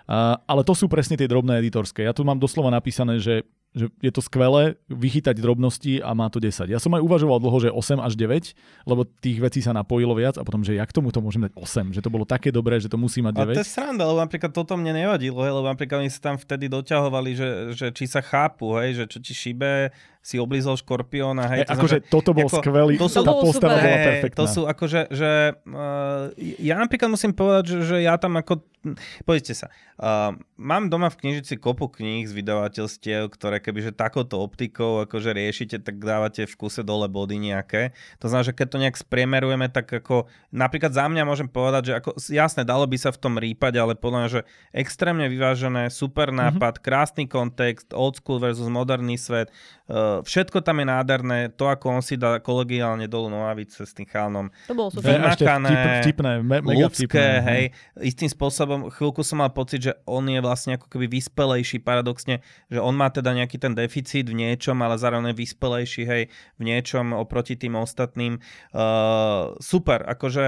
Uh, 0.07 0.39
ale 0.47 0.63
to 0.63 0.71
sú 0.71 0.87
presne 0.87 1.19
tie 1.19 1.27
drobné 1.27 1.59
editorské. 1.59 2.07
Ja 2.07 2.15
tu 2.15 2.23
mám 2.23 2.39
doslova 2.39 2.71
napísané, 2.71 3.19
že 3.19 3.43
že 3.75 3.93
je 4.01 4.11
to 4.11 4.25
skvelé 4.25 4.79
vychytať 4.89 5.37
drobnosti 5.37 6.01
a 6.01 6.15
má 6.17 6.31
to 6.33 6.41
10. 6.41 6.71
Ja 6.71 6.81
som 6.81 6.95
aj 6.97 7.05
uvažoval 7.05 7.37
dlho, 7.37 7.57
že 7.61 7.69
8 7.69 8.01
až 8.01 8.13
9, 8.17 8.87
lebo 8.89 9.05
tých 9.05 9.37
vecí 9.37 9.59
sa 9.61 9.75
napojilo 9.75 10.17
viac 10.17 10.39
a 10.39 10.43
potom, 10.43 10.65
že 10.65 10.73
jak 10.73 10.89
tomu 10.89 11.13
to 11.13 11.21
môžem 11.21 11.45
dať 11.45 11.53
8, 11.53 11.93
že 11.93 12.01
to 12.01 12.09
bolo 12.09 12.25
také 12.25 12.49
dobré, 12.49 12.81
že 12.81 12.89
to 12.89 12.97
musí 12.97 13.21
mať 13.21 13.37
9. 13.37 13.53
A 13.53 13.57
to 13.59 13.63
je 13.63 13.69
sranda, 13.69 14.03
lebo 14.09 14.19
napríklad 14.23 14.51
toto 14.55 14.73
mne 14.79 15.05
nevadilo, 15.05 15.45
hej, 15.45 15.53
lebo 15.53 15.67
napríklad 15.69 16.01
oni 16.01 16.11
sa 16.11 16.33
tam 16.33 16.35
vtedy 16.41 16.71
doťahovali, 16.71 17.31
že, 17.37 17.49
že 17.77 17.87
či 17.93 18.09
sa 18.09 18.25
chápu, 18.25 18.73
hej, 18.81 19.03
že 19.03 19.05
čo 19.05 19.17
ti 19.21 19.37
šíbe, 19.37 19.93
si 20.27 20.35
oblízol 20.35 20.75
škorpióna. 20.75 21.47
Hej, 21.47 21.71
to 21.71 21.79
akože 21.79 21.97
toto 22.11 22.35
bol 22.35 22.51
ako, 22.51 22.59
skvelý, 22.59 22.99
to 22.99 23.07
sú, 23.07 23.23
tá 23.23 23.31
postava 23.31 23.79
bola 23.79 23.97
perfektná. 24.03 24.39
To 24.43 24.45
sú 24.51 24.61
akože, 24.67 25.01
že 25.07 25.55
uh, 25.55 26.35
ja 26.59 26.75
napríklad 26.75 27.07
musím 27.07 27.31
povedať, 27.31 27.71
že, 27.71 27.77
že 27.87 27.97
ja 28.03 28.19
tam 28.19 28.35
ako, 28.35 28.59
pozrite 29.23 29.55
sa, 29.55 29.71
uh, 30.03 30.35
mám 30.59 30.91
doma 30.91 31.07
v 31.07 31.23
knižici 31.23 31.55
kopu 31.55 31.87
kníh 31.87 32.27
z 32.27 32.35
vydavateľstiev, 32.35 33.31
ktoré 33.31 33.63
kebyže 33.63 33.95
takouto 33.95 34.43
optikou 34.43 35.07
akože 35.07 35.31
riešite, 35.31 35.79
tak 35.79 36.03
dávate 36.03 36.43
v 36.43 36.55
kuse 36.59 36.83
dole 36.83 37.07
body 37.07 37.39
nejaké. 37.39 37.95
To 38.19 38.27
znamená, 38.27 38.51
že 38.51 38.57
keď 38.59 38.67
to 38.67 38.81
nejak 38.83 38.99
spriemerujeme, 38.99 39.71
tak 39.71 39.87
ako 39.87 40.27
napríklad 40.51 40.91
za 40.91 41.07
mňa 41.07 41.23
môžem 41.23 41.47
povedať, 41.47 41.95
že 41.95 42.03
ako, 42.03 42.19
jasné, 42.35 42.67
dalo 42.67 42.83
by 42.83 42.99
sa 42.99 43.15
v 43.15 43.21
tom 43.23 43.39
rýpať, 43.39 43.79
ale 43.79 43.95
podľa 43.95 44.19
mňa, 44.19 44.29
že 44.35 44.41
extrémne 44.75 45.31
vyvážené, 45.31 45.87
super 45.87 46.35
nápad, 46.35 46.83
mm-hmm. 46.83 46.83
krásny 46.83 47.23
kontext, 47.31 47.95
old 47.95 48.19
school 48.19 48.43
versus 48.43 48.67
moderný 48.67 49.15
svet, 49.15 49.55
všetko 50.23 50.59
tam 50.67 50.83
je 50.83 50.85
nádherné, 50.91 51.39
to 51.55 51.71
ako 51.71 51.99
on 51.99 52.03
si 52.03 52.19
dá 52.19 52.43
kolegiálne 52.43 53.07
dolu 53.07 53.31
nohavice 53.31 53.87
s 53.87 53.95
tým 53.95 54.03
chálnom. 54.03 54.51
To 54.67 54.75
bolo 54.75 54.91
super. 54.91 55.15
Vymakané, 55.15 55.71
vtip, 55.71 55.95
vtipné, 56.03 56.31
me, 56.43 56.57
mega 56.59 56.91
ľudské, 56.91 57.07
vtipné. 57.07 57.47
hej. 57.47 57.63
Istým 58.11 58.29
spôsobom, 58.35 58.79
chvíľku 58.91 59.23
som 59.23 59.39
mal 59.39 59.51
pocit, 59.55 59.87
že 59.87 59.93
on 60.03 60.27
je 60.27 60.43
vlastne 60.43 60.75
ako 60.75 60.91
keby 60.91 61.07
vyspelejší 61.07 61.79
paradoxne, 61.79 62.43
že 62.67 62.79
on 62.83 62.99
má 62.99 63.07
teda 63.07 63.31
nejaký 63.31 63.55
ten 63.55 63.71
deficit 63.71 64.27
v 64.27 64.35
niečom, 64.35 64.75
ale 64.83 64.99
zároveň 64.99 65.31
je 65.31 65.39
vyspelejší, 65.39 66.03
hej, 66.03 66.23
v 66.59 66.61
niečom 66.67 67.15
oproti 67.15 67.55
tým 67.55 67.79
ostatným. 67.79 68.43
Uh, 68.75 69.55
super, 69.63 70.03
akože... 70.03 70.45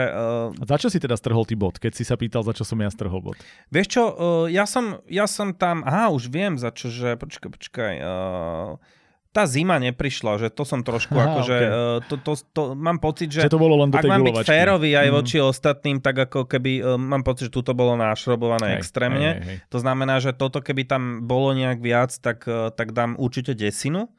Uh, 0.51 0.67
za 0.67 0.75
čo 0.75 0.91
si 0.91 0.99
teda 0.99 1.15
strhol 1.15 1.47
ty 1.47 1.55
bod, 1.55 1.79
keď 1.79 1.95
si 1.95 2.03
sa 2.03 2.19
pýtal, 2.19 2.43
za 2.43 2.51
čo 2.51 2.67
som 2.67 2.75
ja 2.83 2.91
strhol 2.91 3.23
bod? 3.23 3.39
Vieš 3.71 3.87
čo, 3.87 4.03
uh, 4.03 4.45
ja, 4.51 4.67
som, 4.67 4.99
ja 5.07 5.23
som 5.31 5.55
tam, 5.55 5.87
aha, 5.87 6.11
už 6.11 6.27
viem 6.27 6.59
za 6.59 6.75
čo, 6.75 6.91
že 6.91 7.15
počkaj, 7.15 7.49
počkaj, 7.55 7.93
uh, 8.03 8.98
tá 9.29 9.45
zima 9.45 9.77
neprišla, 9.77 10.41
že 10.41 10.47
to 10.49 10.65
som 10.65 10.81
trošku 10.81 11.13
Aha, 11.13 11.25
akože, 11.29 11.57
okay. 11.61 11.69
uh, 11.69 11.97
to, 12.09 12.15
to, 12.17 12.33
to, 12.49 12.61
mám 12.73 12.97
pocit, 12.97 13.29
že, 13.29 13.45
že 13.45 13.53
to 13.53 13.61
bolo 13.61 13.77
len 13.85 13.93
do 13.93 14.01
ak 14.01 14.09
mám 14.09 14.25
byť 14.25 14.41
férový 14.41 14.97
aj 14.97 15.07
mm. 15.07 15.13
voči 15.13 15.37
ostatným, 15.37 16.01
tak 16.01 16.25
ako 16.29 16.49
keby, 16.49 16.81
uh, 16.81 16.97
mám 16.97 17.21
pocit, 17.21 17.53
že 17.53 17.53
tu 17.53 17.61
to 17.61 17.77
bolo 17.77 17.93
našrobované 17.93 18.73
hej, 18.73 18.77
extrémne. 18.81 19.29
Hej, 19.37 19.45
hej. 19.45 19.57
To 19.69 19.77
znamená, 19.77 20.17
že 20.17 20.33
toto 20.33 20.65
keby 20.65 20.89
tam 20.89 21.29
bolo 21.29 21.53
nejak 21.53 21.77
viac, 21.77 22.09
tak, 22.17 22.41
uh, 22.49 22.73
tak 22.73 22.97
dám 22.97 23.13
určite 23.21 23.53
desinu. 23.53 24.09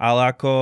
Ale 0.00 0.32
ako 0.32 0.52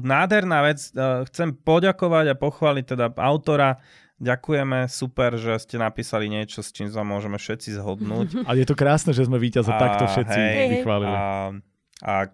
nádherná 0.00 0.64
vec, 0.64 0.80
chcem 1.28 1.52
poďakovať 1.52 2.32
a 2.32 2.38
pochváliť 2.40 2.84
teda 2.96 3.12
autora, 3.12 3.76
Ďakujeme, 4.20 4.84
super, 4.84 5.40
že 5.40 5.56
ste 5.56 5.80
napísali 5.80 6.28
niečo, 6.28 6.60
s 6.60 6.76
čím 6.76 6.92
sa 6.92 7.00
môžeme 7.00 7.40
všetci 7.40 7.80
zhodnúť. 7.80 8.28
A 8.48 8.52
je 8.52 8.68
to 8.68 8.76
krásne, 8.76 9.16
že 9.16 9.24
sme 9.24 9.40
víťaza 9.40 9.72
takto 9.80 10.04
všetci 10.12 10.36
hej, 10.36 10.68
vychválili. 10.76 11.08
A 11.08 11.56
a 12.00 12.32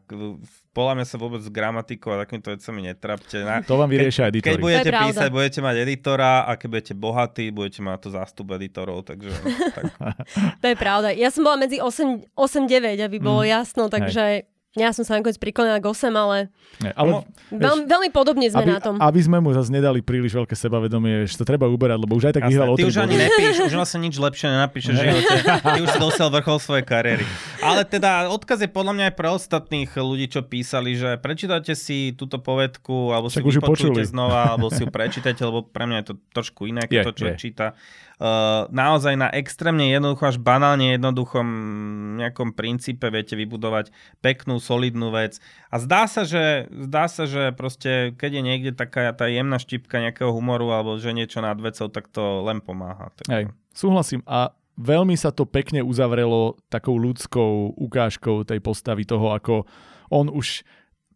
podľa 0.70 0.92
mňa 0.94 1.06
sa 1.10 1.16
vôbec 1.18 1.42
s 1.42 1.50
gramatikou 1.50 2.14
a 2.14 2.22
takýmito 2.22 2.54
vecami 2.54 2.86
netrapte. 2.86 3.42
Na, 3.42 3.66
to 3.66 3.74
vám 3.74 3.90
vyriešia 3.90 4.30
editori. 4.30 4.54
Keď 4.54 4.62
budete 4.62 4.90
písať, 4.94 5.28
budete 5.34 5.60
mať 5.64 5.76
editora 5.82 6.46
a 6.46 6.54
keď 6.54 6.68
budete 6.70 6.94
bohatí, 6.94 7.44
budete 7.50 7.80
mať 7.82 7.98
to 7.98 8.08
zástup 8.14 8.46
editorov. 8.54 9.02
Takže, 9.02 9.34
tak. 9.74 9.84
to 10.62 10.66
je 10.70 10.76
pravda. 10.78 11.10
Ja 11.10 11.34
som 11.34 11.42
bola 11.42 11.58
medzi 11.58 11.82
8-9, 11.82 12.30
aby 13.02 13.16
bolo 13.18 13.42
mm. 13.42 13.50
jasno, 13.50 13.90
takže 13.90 14.46
Hej. 14.46 14.55
Ja 14.76 14.92
som 14.92 15.08
sa 15.08 15.16
nakoniec 15.16 15.40
priklonila 15.40 15.80
k 15.80 15.88
8, 15.88 16.12
ale, 16.12 16.52
Nie, 16.84 16.92
ale 16.92 17.24
veľmi, 17.48 17.88
veľmi 17.88 18.08
podobne 18.12 18.44
sme 18.52 18.68
aby, 18.68 18.72
na 18.76 18.80
tom. 18.84 19.00
Aby 19.00 19.20
sme 19.24 19.40
mu 19.40 19.56
zase 19.56 19.72
nedali 19.72 20.04
príliš 20.04 20.36
veľké 20.36 20.52
sebavedomie, 20.52 21.24
že 21.24 21.40
to 21.40 21.48
treba 21.48 21.64
uberať, 21.64 21.96
lebo 21.96 22.12
už 22.12 22.28
aj 22.28 22.34
tak 22.36 22.44
vyhral 22.44 22.76
Ty 22.76 22.84
už 22.84 23.00
ani 23.00 23.16
nepíš, 23.16 23.72
už 23.72 23.74
vlastne 23.74 24.04
nič 24.04 24.20
lepšie 24.20 24.52
nenapíšeš 24.52 24.92
v 24.92 25.00
živote. 25.00 25.34
Ty 25.64 25.80
už 25.80 25.88
si 25.88 25.98
dosiel 26.06 26.28
vrchol 26.28 26.58
svojej 26.60 26.84
kariéry. 26.84 27.24
Ale 27.64 27.88
teda 27.88 28.28
odkaz 28.28 28.60
je 28.60 28.68
podľa 28.68 28.92
mňa 28.92 29.04
aj 29.08 29.14
pre 29.16 29.28
ostatných 29.32 29.90
ľudí, 29.96 30.28
čo 30.28 30.44
písali, 30.44 30.92
že 30.92 31.16
prečítajte 31.16 31.72
si 31.72 32.12
túto 32.12 32.36
povedku, 32.36 33.16
alebo 33.16 33.32
si 33.32 33.40
ju 33.40 33.48
vypočujte 33.48 34.04
znova, 34.04 34.52
alebo 34.52 34.68
si 34.68 34.84
ju 34.84 34.92
prečítajte, 34.96 35.40
lebo 35.40 35.64
pre 35.64 35.88
mňa 35.88 36.04
je 36.04 36.06
to 36.12 36.14
trošku 36.36 36.68
iné, 36.68 36.84
keď 36.84 37.00
je, 37.00 37.06
to 37.08 37.12
človek 37.16 37.36
je. 37.40 37.44
číta 37.48 37.66
naozaj 38.72 39.14
na 39.20 39.28
extrémne 39.28 39.92
jednoduchom 39.92 40.32
až 40.32 40.38
banálne 40.40 40.96
jednoduchom 40.96 41.46
nejakom 42.16 42.56
princípe 42.56 43.12
viete 43.12 43.36
vybudovať 43.36 43.92
peknú, 44.24 44.56
solidnú 44.56 45.12
vec. 45.12 45.36
A 45.68 45.76
zdá 45.76 46.08
sa, 46.08 46.24
že, 46.24 46.72
zdá 46.72 47.12
sa, 47.12 47.28
že 47.28 47.52
proste, 47.52 48.16
keď 48.16 48.40
je 48.40 48.42
niekde 48.42 48.72
taká 48.72 49.12
tá 49.12 49.28
jemná 49.28 49.60
štipka 49.60 50.00
nejakého 50.00 50.32
humoru 50.32 50.72
alebo 50.72 50.96
že 50.96 51.12
niečo 51.12 51.44
nad 51.44 51.60
vecou, 51.60 51.92
tak 51.92 52.08
to 52.08 52.40
len 52.40 52.64
pomáha. 52.64 53.12
Tak... 53.20 53.28
Hej, 53.28 53.44
súhlasím. 53.76 54.24
A 54.24 54.56
veľmi 54.80 55.12
sa 55.20 55.28
to 55.28 55.44
pekne 55.44 55.84
uzavrelo 55.84 56.56
takou 56.72 56.96
ľudskou 56.96 57.76
ukážkou 57.76 58.48
tej 58.48 58.64
postavy 58.64 59.04
toho, 59.04 59.36
ako 59.36 59.68
on 60.08 60.32
už 60.32 60.64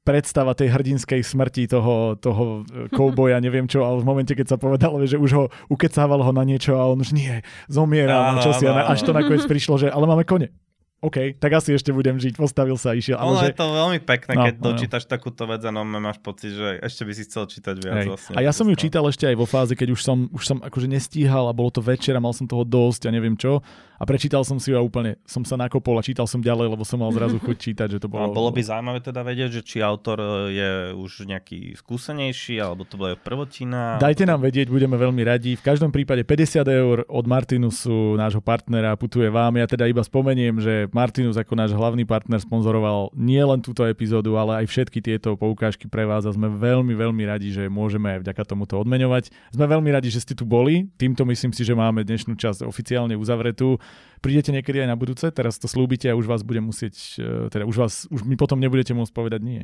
predstava 0.01 0.56
tej 0.56 0.72
hrdinskej 0.72 1.20
smrti 1.20 1.68
toho, 1.68 2.16
toho 2.16 2.64
kouboja, 2.93 3.40
neviem 3.44 3.68
čo, 3.68 3.85
ale 3.85 4.01
v 4.01 4.09
momente, 4.09 4.32
keď 4.32 4.56
sa 4.56 4.59
povedalo, 4.59 5.02
že 5.05 5.20
už 5.20 5.31
ho 5.36 5.44
ukecával 5.68 6.24
ho 6.24 6.32
na 6.32 6.44
niečo 6.44 6.77
a 6.81 6.89
on 6.89 7.01
už 7.01 7.12
nie, 7.12 7.44
zomiera, 7.68 8.32
áno, 8.32 8.40
čo 8.40 8.56
si, 8.56 8.64
áno, 8.64 8.86
až 8.89 9.05
to 9.05 9.12
nakoniec 9.12 9.44
prišlo, 9.44 9.77
že 9.77 9.86
ale 9.93 10.09
máme 10.09 10.24
kone. 10.24 10.52
OK, 11.01 11.40
tak 11.40 11.56
asi 11.56 11.72
ešte 11.72 11.97
budem 11.97 12.20
žiť, 12.20 12.36
postavil 12.36 12.77
sa 12.77 12.93
a 12.93 12.94
išiel. 12.94 13.16
Ale 13.16 13.40
že... 13.40 13.47
je 13.52 13.56
to 13.56 13.72
veľmi 13.72 14.05
pekné, 14.05 14.32
no, 14.36 14.44
keď 14.44 14.55
no, 14.60 14.64
dočítaš 14.68 15.09
no. 15.09 15.10
takúto 15.16 15.48
vec 15.48 15.64
a 15.64 15.72
no, 15.72 15.81
máš 15.89 16.20
pocit, 16.20 16.52
že 16.52 16.77
ešte 16.77 17.09
by 17.09 17.12
si 17.16 17.22
chcel 17.24 17.48
čítať 17.48 17.74
viac. 17.81 18.05
Vlastne, 18.05 18.36
a 18.36 18.40
ja 18.44 18.52
som 18.52 18.68
ju 18.68 18.77
čítal 18.77 19.09
ešte 19.09 19.24
aj 19.24 19.36
vo 19.40 19.48
fáze, 19.48 19.72
keď 19.72 19.97
už 19.97 20.01
som, 20.05 20.28
už 20.28 20.44
som 20.44 20.59
akože 20.60 20.93
nestíhal 20.93 21.48
a 21.48 21.56
bolo 21.56 21.72
to 21.72 21.81
večer 21.81 22.12
a 22.12 22.20
mal 22.20 22.36
som 22.36 22.44
toho 22.44 22.68
dosť 22.68 23.09
a 23.09 23.10
neviem 23.16 23.32
čo 23.32 23.64
a 24.01 24.09
prečítal 24.09 24.40
som 24.48 24.56
si 24.56 24.72
ju 24.72 24.81
a 24.81 24.82
úplne 24.82 25.20
som 25.28 25.44
sa 25.44 25.60
nakopol 25.60 26.01
a 26.01 26.02
čítal 26.02 26.24
som 26.24 26.40
ďalej, 26.40 26.72
lebo 26.72 26.89
som 26.89 27.05
mal 27.05 27.12
zrazu 27.12 27.36
chuť 27.36 27.56
čítať, 27.68 27.89
že 27.93 27.98
to 28.01 28.09
bolo... 28.09 28.24
A 28.24 28.32
bolo 28.32 28.48
by 28.48 28.64
zaujímavé 28.64 29.05
teda 29.05 29.20
vedieť, 29.20 29.60
že 29.60 29.62
či 29.62 29.85
autor 29.85 30.16
e, 30.16 30.56
je 30.56 30.70
už 30.97 31.28
nejaký 31.28 31.77
skúsenejší, 31.77 32.56
alebo 32.64 32.89
to 32.89 32.97
bola 32.97 33.12
prvotina. 33.20 34.01
Dajte 34.01 34.24
nám 34.24 34.40
vedieť, 34.40 34.72
budeme 34.72 34.97
veľmi 34.97 35.20
radi. 35.20 35.52
V 35.52 35.60
každom 35.60 35.93
prípade 35.93 36.24
50 36.24 36.64
eur 36.64 37.05
od 37.12 37.24
Martinusu, 37.28 38.16
nášho 38.16 38.40
partnera, 38.40 38.97
putuje 38.97 39.28
vám. 39.28 39.60
Ja 39.60 39.68
teda 39.68 39.85
iba 39.85 40.01
spomeniem, 40.01 40.64
že 40.64 40.89
Martinus 40.93 41.37
ako 41.37 41.55
náš 41.57 41.73
hlavný 41.75 42.05
partner 42.05 42.39
sponzoroval 42.41 43.12
nie 43.17 43.41
len 43.41 43.61
túto 43.61 43.87
epizódu, 43.87 44.37
ale 44.37 44.65
aj 44.65 44.67
všetky 44.71 44.99
tieto 45.01 45.35
poukážky 45.35 45.91
pre 45.91 46.07
vás 46.07 46.25
a 46.27 46.35
sme 46.35 46.51
veľmi, 46.51 46.93
veľmi 46.95 47.23
radi, 47.27 47.51
že 47.51 47.67
môžeme 47.67 48.17
aj 48.17 48.27
vďaka 48.27 48.43
tomuto 48.47 48.79
odmeňovať. 48.81 49.33
Sme 49.55 49.67
veľmi 49.67 49.91
radi, 49.91 50.09
že 50.11 50.23
ste 50.23 50.35
tu 50.35 50.47
boli. 50.47 50.89
Týmto 50.97 51.27
myslím 51.27 51.51
si, 51.51 51.62
že 51.67 51.75
máme 51.77 52.07
dnešnú 52.07 52.39
časť 52.39 52.65
oficiálne 52.65 53.19
uzavretú. 53.19 53.77
Prídete 54.21 54.53
niekedy 54.53 54.85
aj 54.85 54.89
na 54.93 54.97
budúce, 55.01 55.27
teraz 55.33 55.57
to 55.57 55.67
slúbite 55.67 56.07
a 56.07 56.19
už 56.19 56.29
vás 56.29 56.45
budem 56.45 56.69
musieť, 56.69 56.95
e, 57.17 57.49
teda 57.49 57.65
už, 57.65 57.77
vás, 57.77 57.95
už 58.12 58.29
mi 58.29 58.37
potom 58.37 58.61
nebudete 58.61 58.93
môcť 58.93 59.12
povedať 59.17 59.41
nie. 59.41 59.62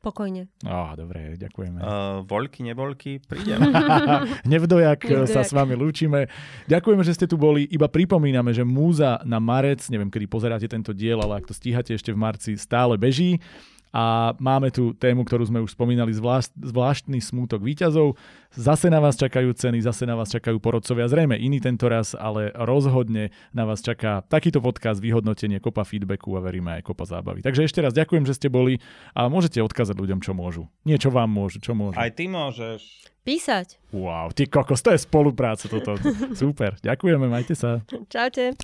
Pokojne. 0.00 0.48
Á, 0.64 0.96
dobre, 0.96 1.36
ďakujeme. 1.36 1.76
Uh, 1.76 2.24
voľky, 2.24 2.64
nevoľky, 2.64 3.20
prídem. 3.20 3.60
Nevdojak 4.48 5.04
sa 5.28 5.44
s 5.44 5.52
vami 5.52 5.76
lúčime. 5.76 6.24
Ďakujeme, 6.72 7.04
že 7.04 7.12
ste 7.12 7.28
tu 7.28 7.36
boli. 7.36 7.68
Iba 7.68 7.84
pripomíname, 7.84 8.56
že 8.56 8.64
Múza 8.64 9.20
na 9.28 9.36
marec, 9.36 9.84
neviem, 9.92 10.08
kedy 10.08 10.24
pozeráte 10.24 10.64
tento 10.72 10.96
diel, 10.96 11.20
ale 11.20 11.44
ak 11.44 11.52
to 11.52 11.52
stíhate 11.52 11.92
ešte 11.92 12.16
v 12.16 12.18
marci, 12.18 12.56
stále 12.56 12.96
beží. 12.96 13.44
A 13.90 14.34
máme 14.38 14.70
tu 14.70 14.94
tému, 14.94 15.26
ktorú 15.26 15.50
sme 15.50 15.58
už 15.62 15.74
spomínali, 15.74 16.14
zvlášť, 16.14 16.54
zvláštny 16.54 17.18
smútok 17.18 17.58
výťazov. 17.62 18.14
Zase 18.54 18.86
na 18.90 19.02
vás 19.02 19.18
čakajú 19.18 19.50
ceny, 19.54 19.82
zase 19.82 20.06
na 20.06 20.14
vás 20.14 20.30
čakajú 20.30 20.62
porodcovia, 20.62 21.10
zrejme 21.10 21.38
iný 21.38 21.58
tento 21.58 21.90
raz, 21.90 22.14
ale 22.14 22.54
rozhodne 22.54 23.34
na 23.50 23.66
vás 23.66 23.82
čaká 23.82 24.22
takýto 24.26 24.62
podcast, 24.62 25.02
vyhodnotenie, 25.02 25.58
kopa 25.58 25.82
feedbacku 25.82 26.34
a 26.38 26.40
veríme 26.42 26.78
aj 26.78 26.86
kopa 26.86 27.06
zábavy. 27.06 27.42
Takže 27.42 27.66
ešte 27.66 27.82
raz 27.82 27.94
ďakujem, 27.94 28.26
že 28.26 28.38
ste 28.38 28.46
boli 28.50 28.78
a 29.14 29.26
môžete 29.26 29.58
odkázať 29.62 29.98
ľuďom, 29.98 30.22
čo 30.22 30.34
môžu. 30.34 30.70
Niečo 30.86 31.10
vám 31.10 31.30
môžu, 31.30 31.58
čo 31.58 31.74
môžu. 31.74 31.98
Aj 31.98 32.10
ty 32.14 32.30
môžeš. 32.30 33.10
Písať. 33.20 33.76
Wow, 33.92 34.32
ty 34.32 34.48
kokos, 34.48 34.80
to 34.80 34.96
je 34.96 35.02
spolupráca 35.02 35.68
toto. 35.68 35.98
Super, 36.40 36.78
ďakujeme, 36.80 37.26
majte 37.26 37.58
sa. 37.58 37.82
Čaute. 38.08 38.56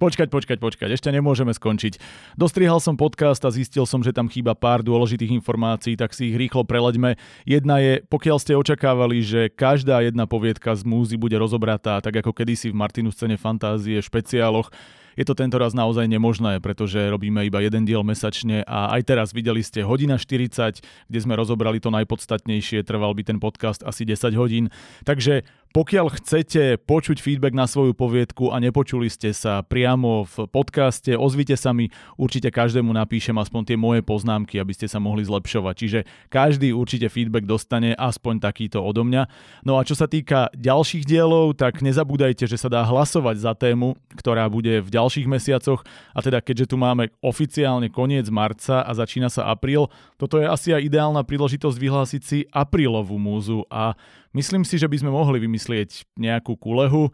Počkať, 0.00 0.32
počkať, 0.32 0.58
počkať, 0.64 0.96
ešte 0.96 1.12
nemôžeme 1.12 1.52
skončiť. 1.52 2.00
Dostrihal 2.32 2.80
som 2.80 2.96
podcast 2.96 3.44
a 3.44 3.52
zistil 3.52 3.84
som, 3.84 4.00
že 4.00 4.16
tam 4.16 4.32
chýba 4.32 4.56
pár 4.56 4.80
dôležitých 4.80 5.36
informácií, 5.36 5.92
tak 5.92 6.16
si 6.16 6.32
ich 6.32 6.40
rýchlo 6.40 6.64
preleďme. 6.64 7.20
Jedna 7.44 7.84
je, 7.84 8.00
pokiaľ 8.08 8.40
ste 8.40 8.56
očakávali, 8.56 9.20
že 9.20 9.52
každá 9.52 10.00
jedna 10.00 10.24
poviedka 10.24 10.72
z 10.72 10.88
múzy 10.88 11.20
bude 11.20 11.36
rozobratá, 11.36 12.00
tak 12.00 12.16
ako 12.16 12.32
kedysi 12.32 12.72
v 12.72 12.80
Martinu 12.80 13.12
scéne 13.12 13.36
fantázie 13.36 14.00
špeciáloch, 14.00 14.72
je 15.20 15.28
to 15.28 15.36
tento 15.36 15.60
raz 15.60 15.76
naozaj 15.76 16.08
nemožné, 16.08 16.64
pretože 16.64 16.96
robíme 16.96 17.44
iba 17.44 17.60
jeden 17.60 17.84
diel 17.84 18.00
mesačne 18.00 18.64
a 18.64 18.94
aj 18.96 19.02
teraz 19.04 19.28
videli 19.36 19.60
ste 19.60 19.84
hodina 19.84 20.16
40, 20.16 20.80
kde 20.80 21.18
sme 21.20 21.36
rozobrali 21.36 21.76
to 21.76 21.92
najpodstatnejšie, 21.92 22.86
trval 22.88 23.12
by 23.12 23.28
ten 23.28 23.36
podcast 23.36 23.84
asi 23.84 24.08
10 24.08 24.32
hodín. 24.40 24.72
Takže 25.04 25.44
pokiaľ 25.70 26.18
chcete 26.18 26.82
počuť 26.82 27.22
feedback 27.22 27.54
na 27.54 27.70
svoju 27.70 27.94
poviedku 27.94 28.50
a 28.50 28.58
nepočuli 28.58 29.06
ste 29.06 29.30
sa 29.30 29.62
priamo 29.62 30.26
v 30.26 30.50
podcaste, 30.50 31.14
ozvite 31.14 31.54
sa 31.54 31.70
mi, 31.70 31.94
určite 32.18 32.50
každému 32.50 32.90
napíšem 32.90 33.38
aspoň 33.38 33.62
tie 33.70 33.76
moje 33.78 34.02
poznámky, 34.02 34.58
aby 34.58 34.74
ste 34.74 34.90
sa 34.90 34.98
mohli 34.98 35.22
zlepšovať. 35.22 35.74
Čiže 35.78 36.00
každý 36.26 36.74
určite 36.74 37.06
feedback 37.06 37.46
dostane 37.46 37.94
aspoň 37.94 38.42
takýto 38.42 38.82
odo 38.82 39.06
mňa. 39.06 39.30
No 39.62 39.78
a 39.78 39.86
čo 39.86 39.94
sa 39.94 40.10
týka 40.10 40.50
ďalších 40.58 41.06
dielov, 41.06 41.54
tak 41.54 41.86
nezabúdajte, 41.86 42.50
že 42.50 42.58
sa 42.58 42.66
dá 42.66 42.82
hlasovať 42.82 43.36
za 43.38 43.54
tému, 43.54 43.94
ktorá 44.18 44.50
bude 44.50 44.82
v 44.82 44.90
ďalších 44.90 45.30
mesiacoch. 45.30 45.86
A 46.10 46.18
teda 46.18 46.42
keďže 46.42 46.74
tu 46.74 46.82
máme 46.82 47.14
oficiálne 47.22 47.94
koniec 47.94 48.26
marca 48.26 48.82
a 48.82 48.90
začína 48.90 49.30
sa 49.30 49.46
apríl, 49.46 49.86
toto 50.18 50.34
je 50.42 50.50
asi 50.50 50.74
aj 50.74 50.82
ideálna 50.82 51.22
príležitosť 51.22 51.78
vyhlásiť 51.78 52.22
si 52.26 52.38
aprílovú 52.50 53.22
múzu 53.22 53.62
a 53.70 53.94
myslím 54.34 54.62
si, 54.62 54.78
že 54.78 54.86
by 54.86 54.96
sme 55.00 55.10
mohli 55.10 55.42
vymyslieť 55.42 56.18
nejakú 56.18 56.56
kulehu, 56.58 57.10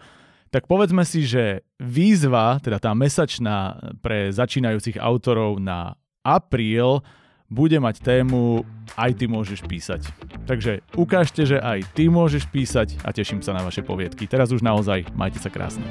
tak 0.54 0.70
povedzme 0.70 1.02
si, 1.02 1.26
že 1.26 1.66
výzva, 1.76 2.62
teda 2.62 2.78
tá 2.78 2.94
mesačná 2.94 3.76
pre 4.00 4.30
začínajúcich 4.30 4.96
autorov 4.96 5.58
na 5.58 5.98
apríl, 6.22 7.02
bude 7.46 7.78
mať 7.78 8.02
tému 8.02 8.66
Aj 8.98 9.12
ty 9.14 9.30
môžeš 9.30 9.62
písať. 9.66 10.02
Takže 10.50 10.82
ukážte, 10.98 11.46
že 11.46 11.58
aj 11.62 11.86
ty 11.94 12.10
môžeš 12.10 12.50
písať 12.50 12.98
a 13.06 13.14
teším 13.14 13.42
sa 13.42 13.54
na 13.54 13.62
vaše 13.62 13.82
poviedky. 13.82 14.26
Teraz 14.26 14.50
už 14.50 14.62
naozaj 14.62 15.06
majte 15.14 15.38
sa 15.38 15.50
krásne. 15.50 15.86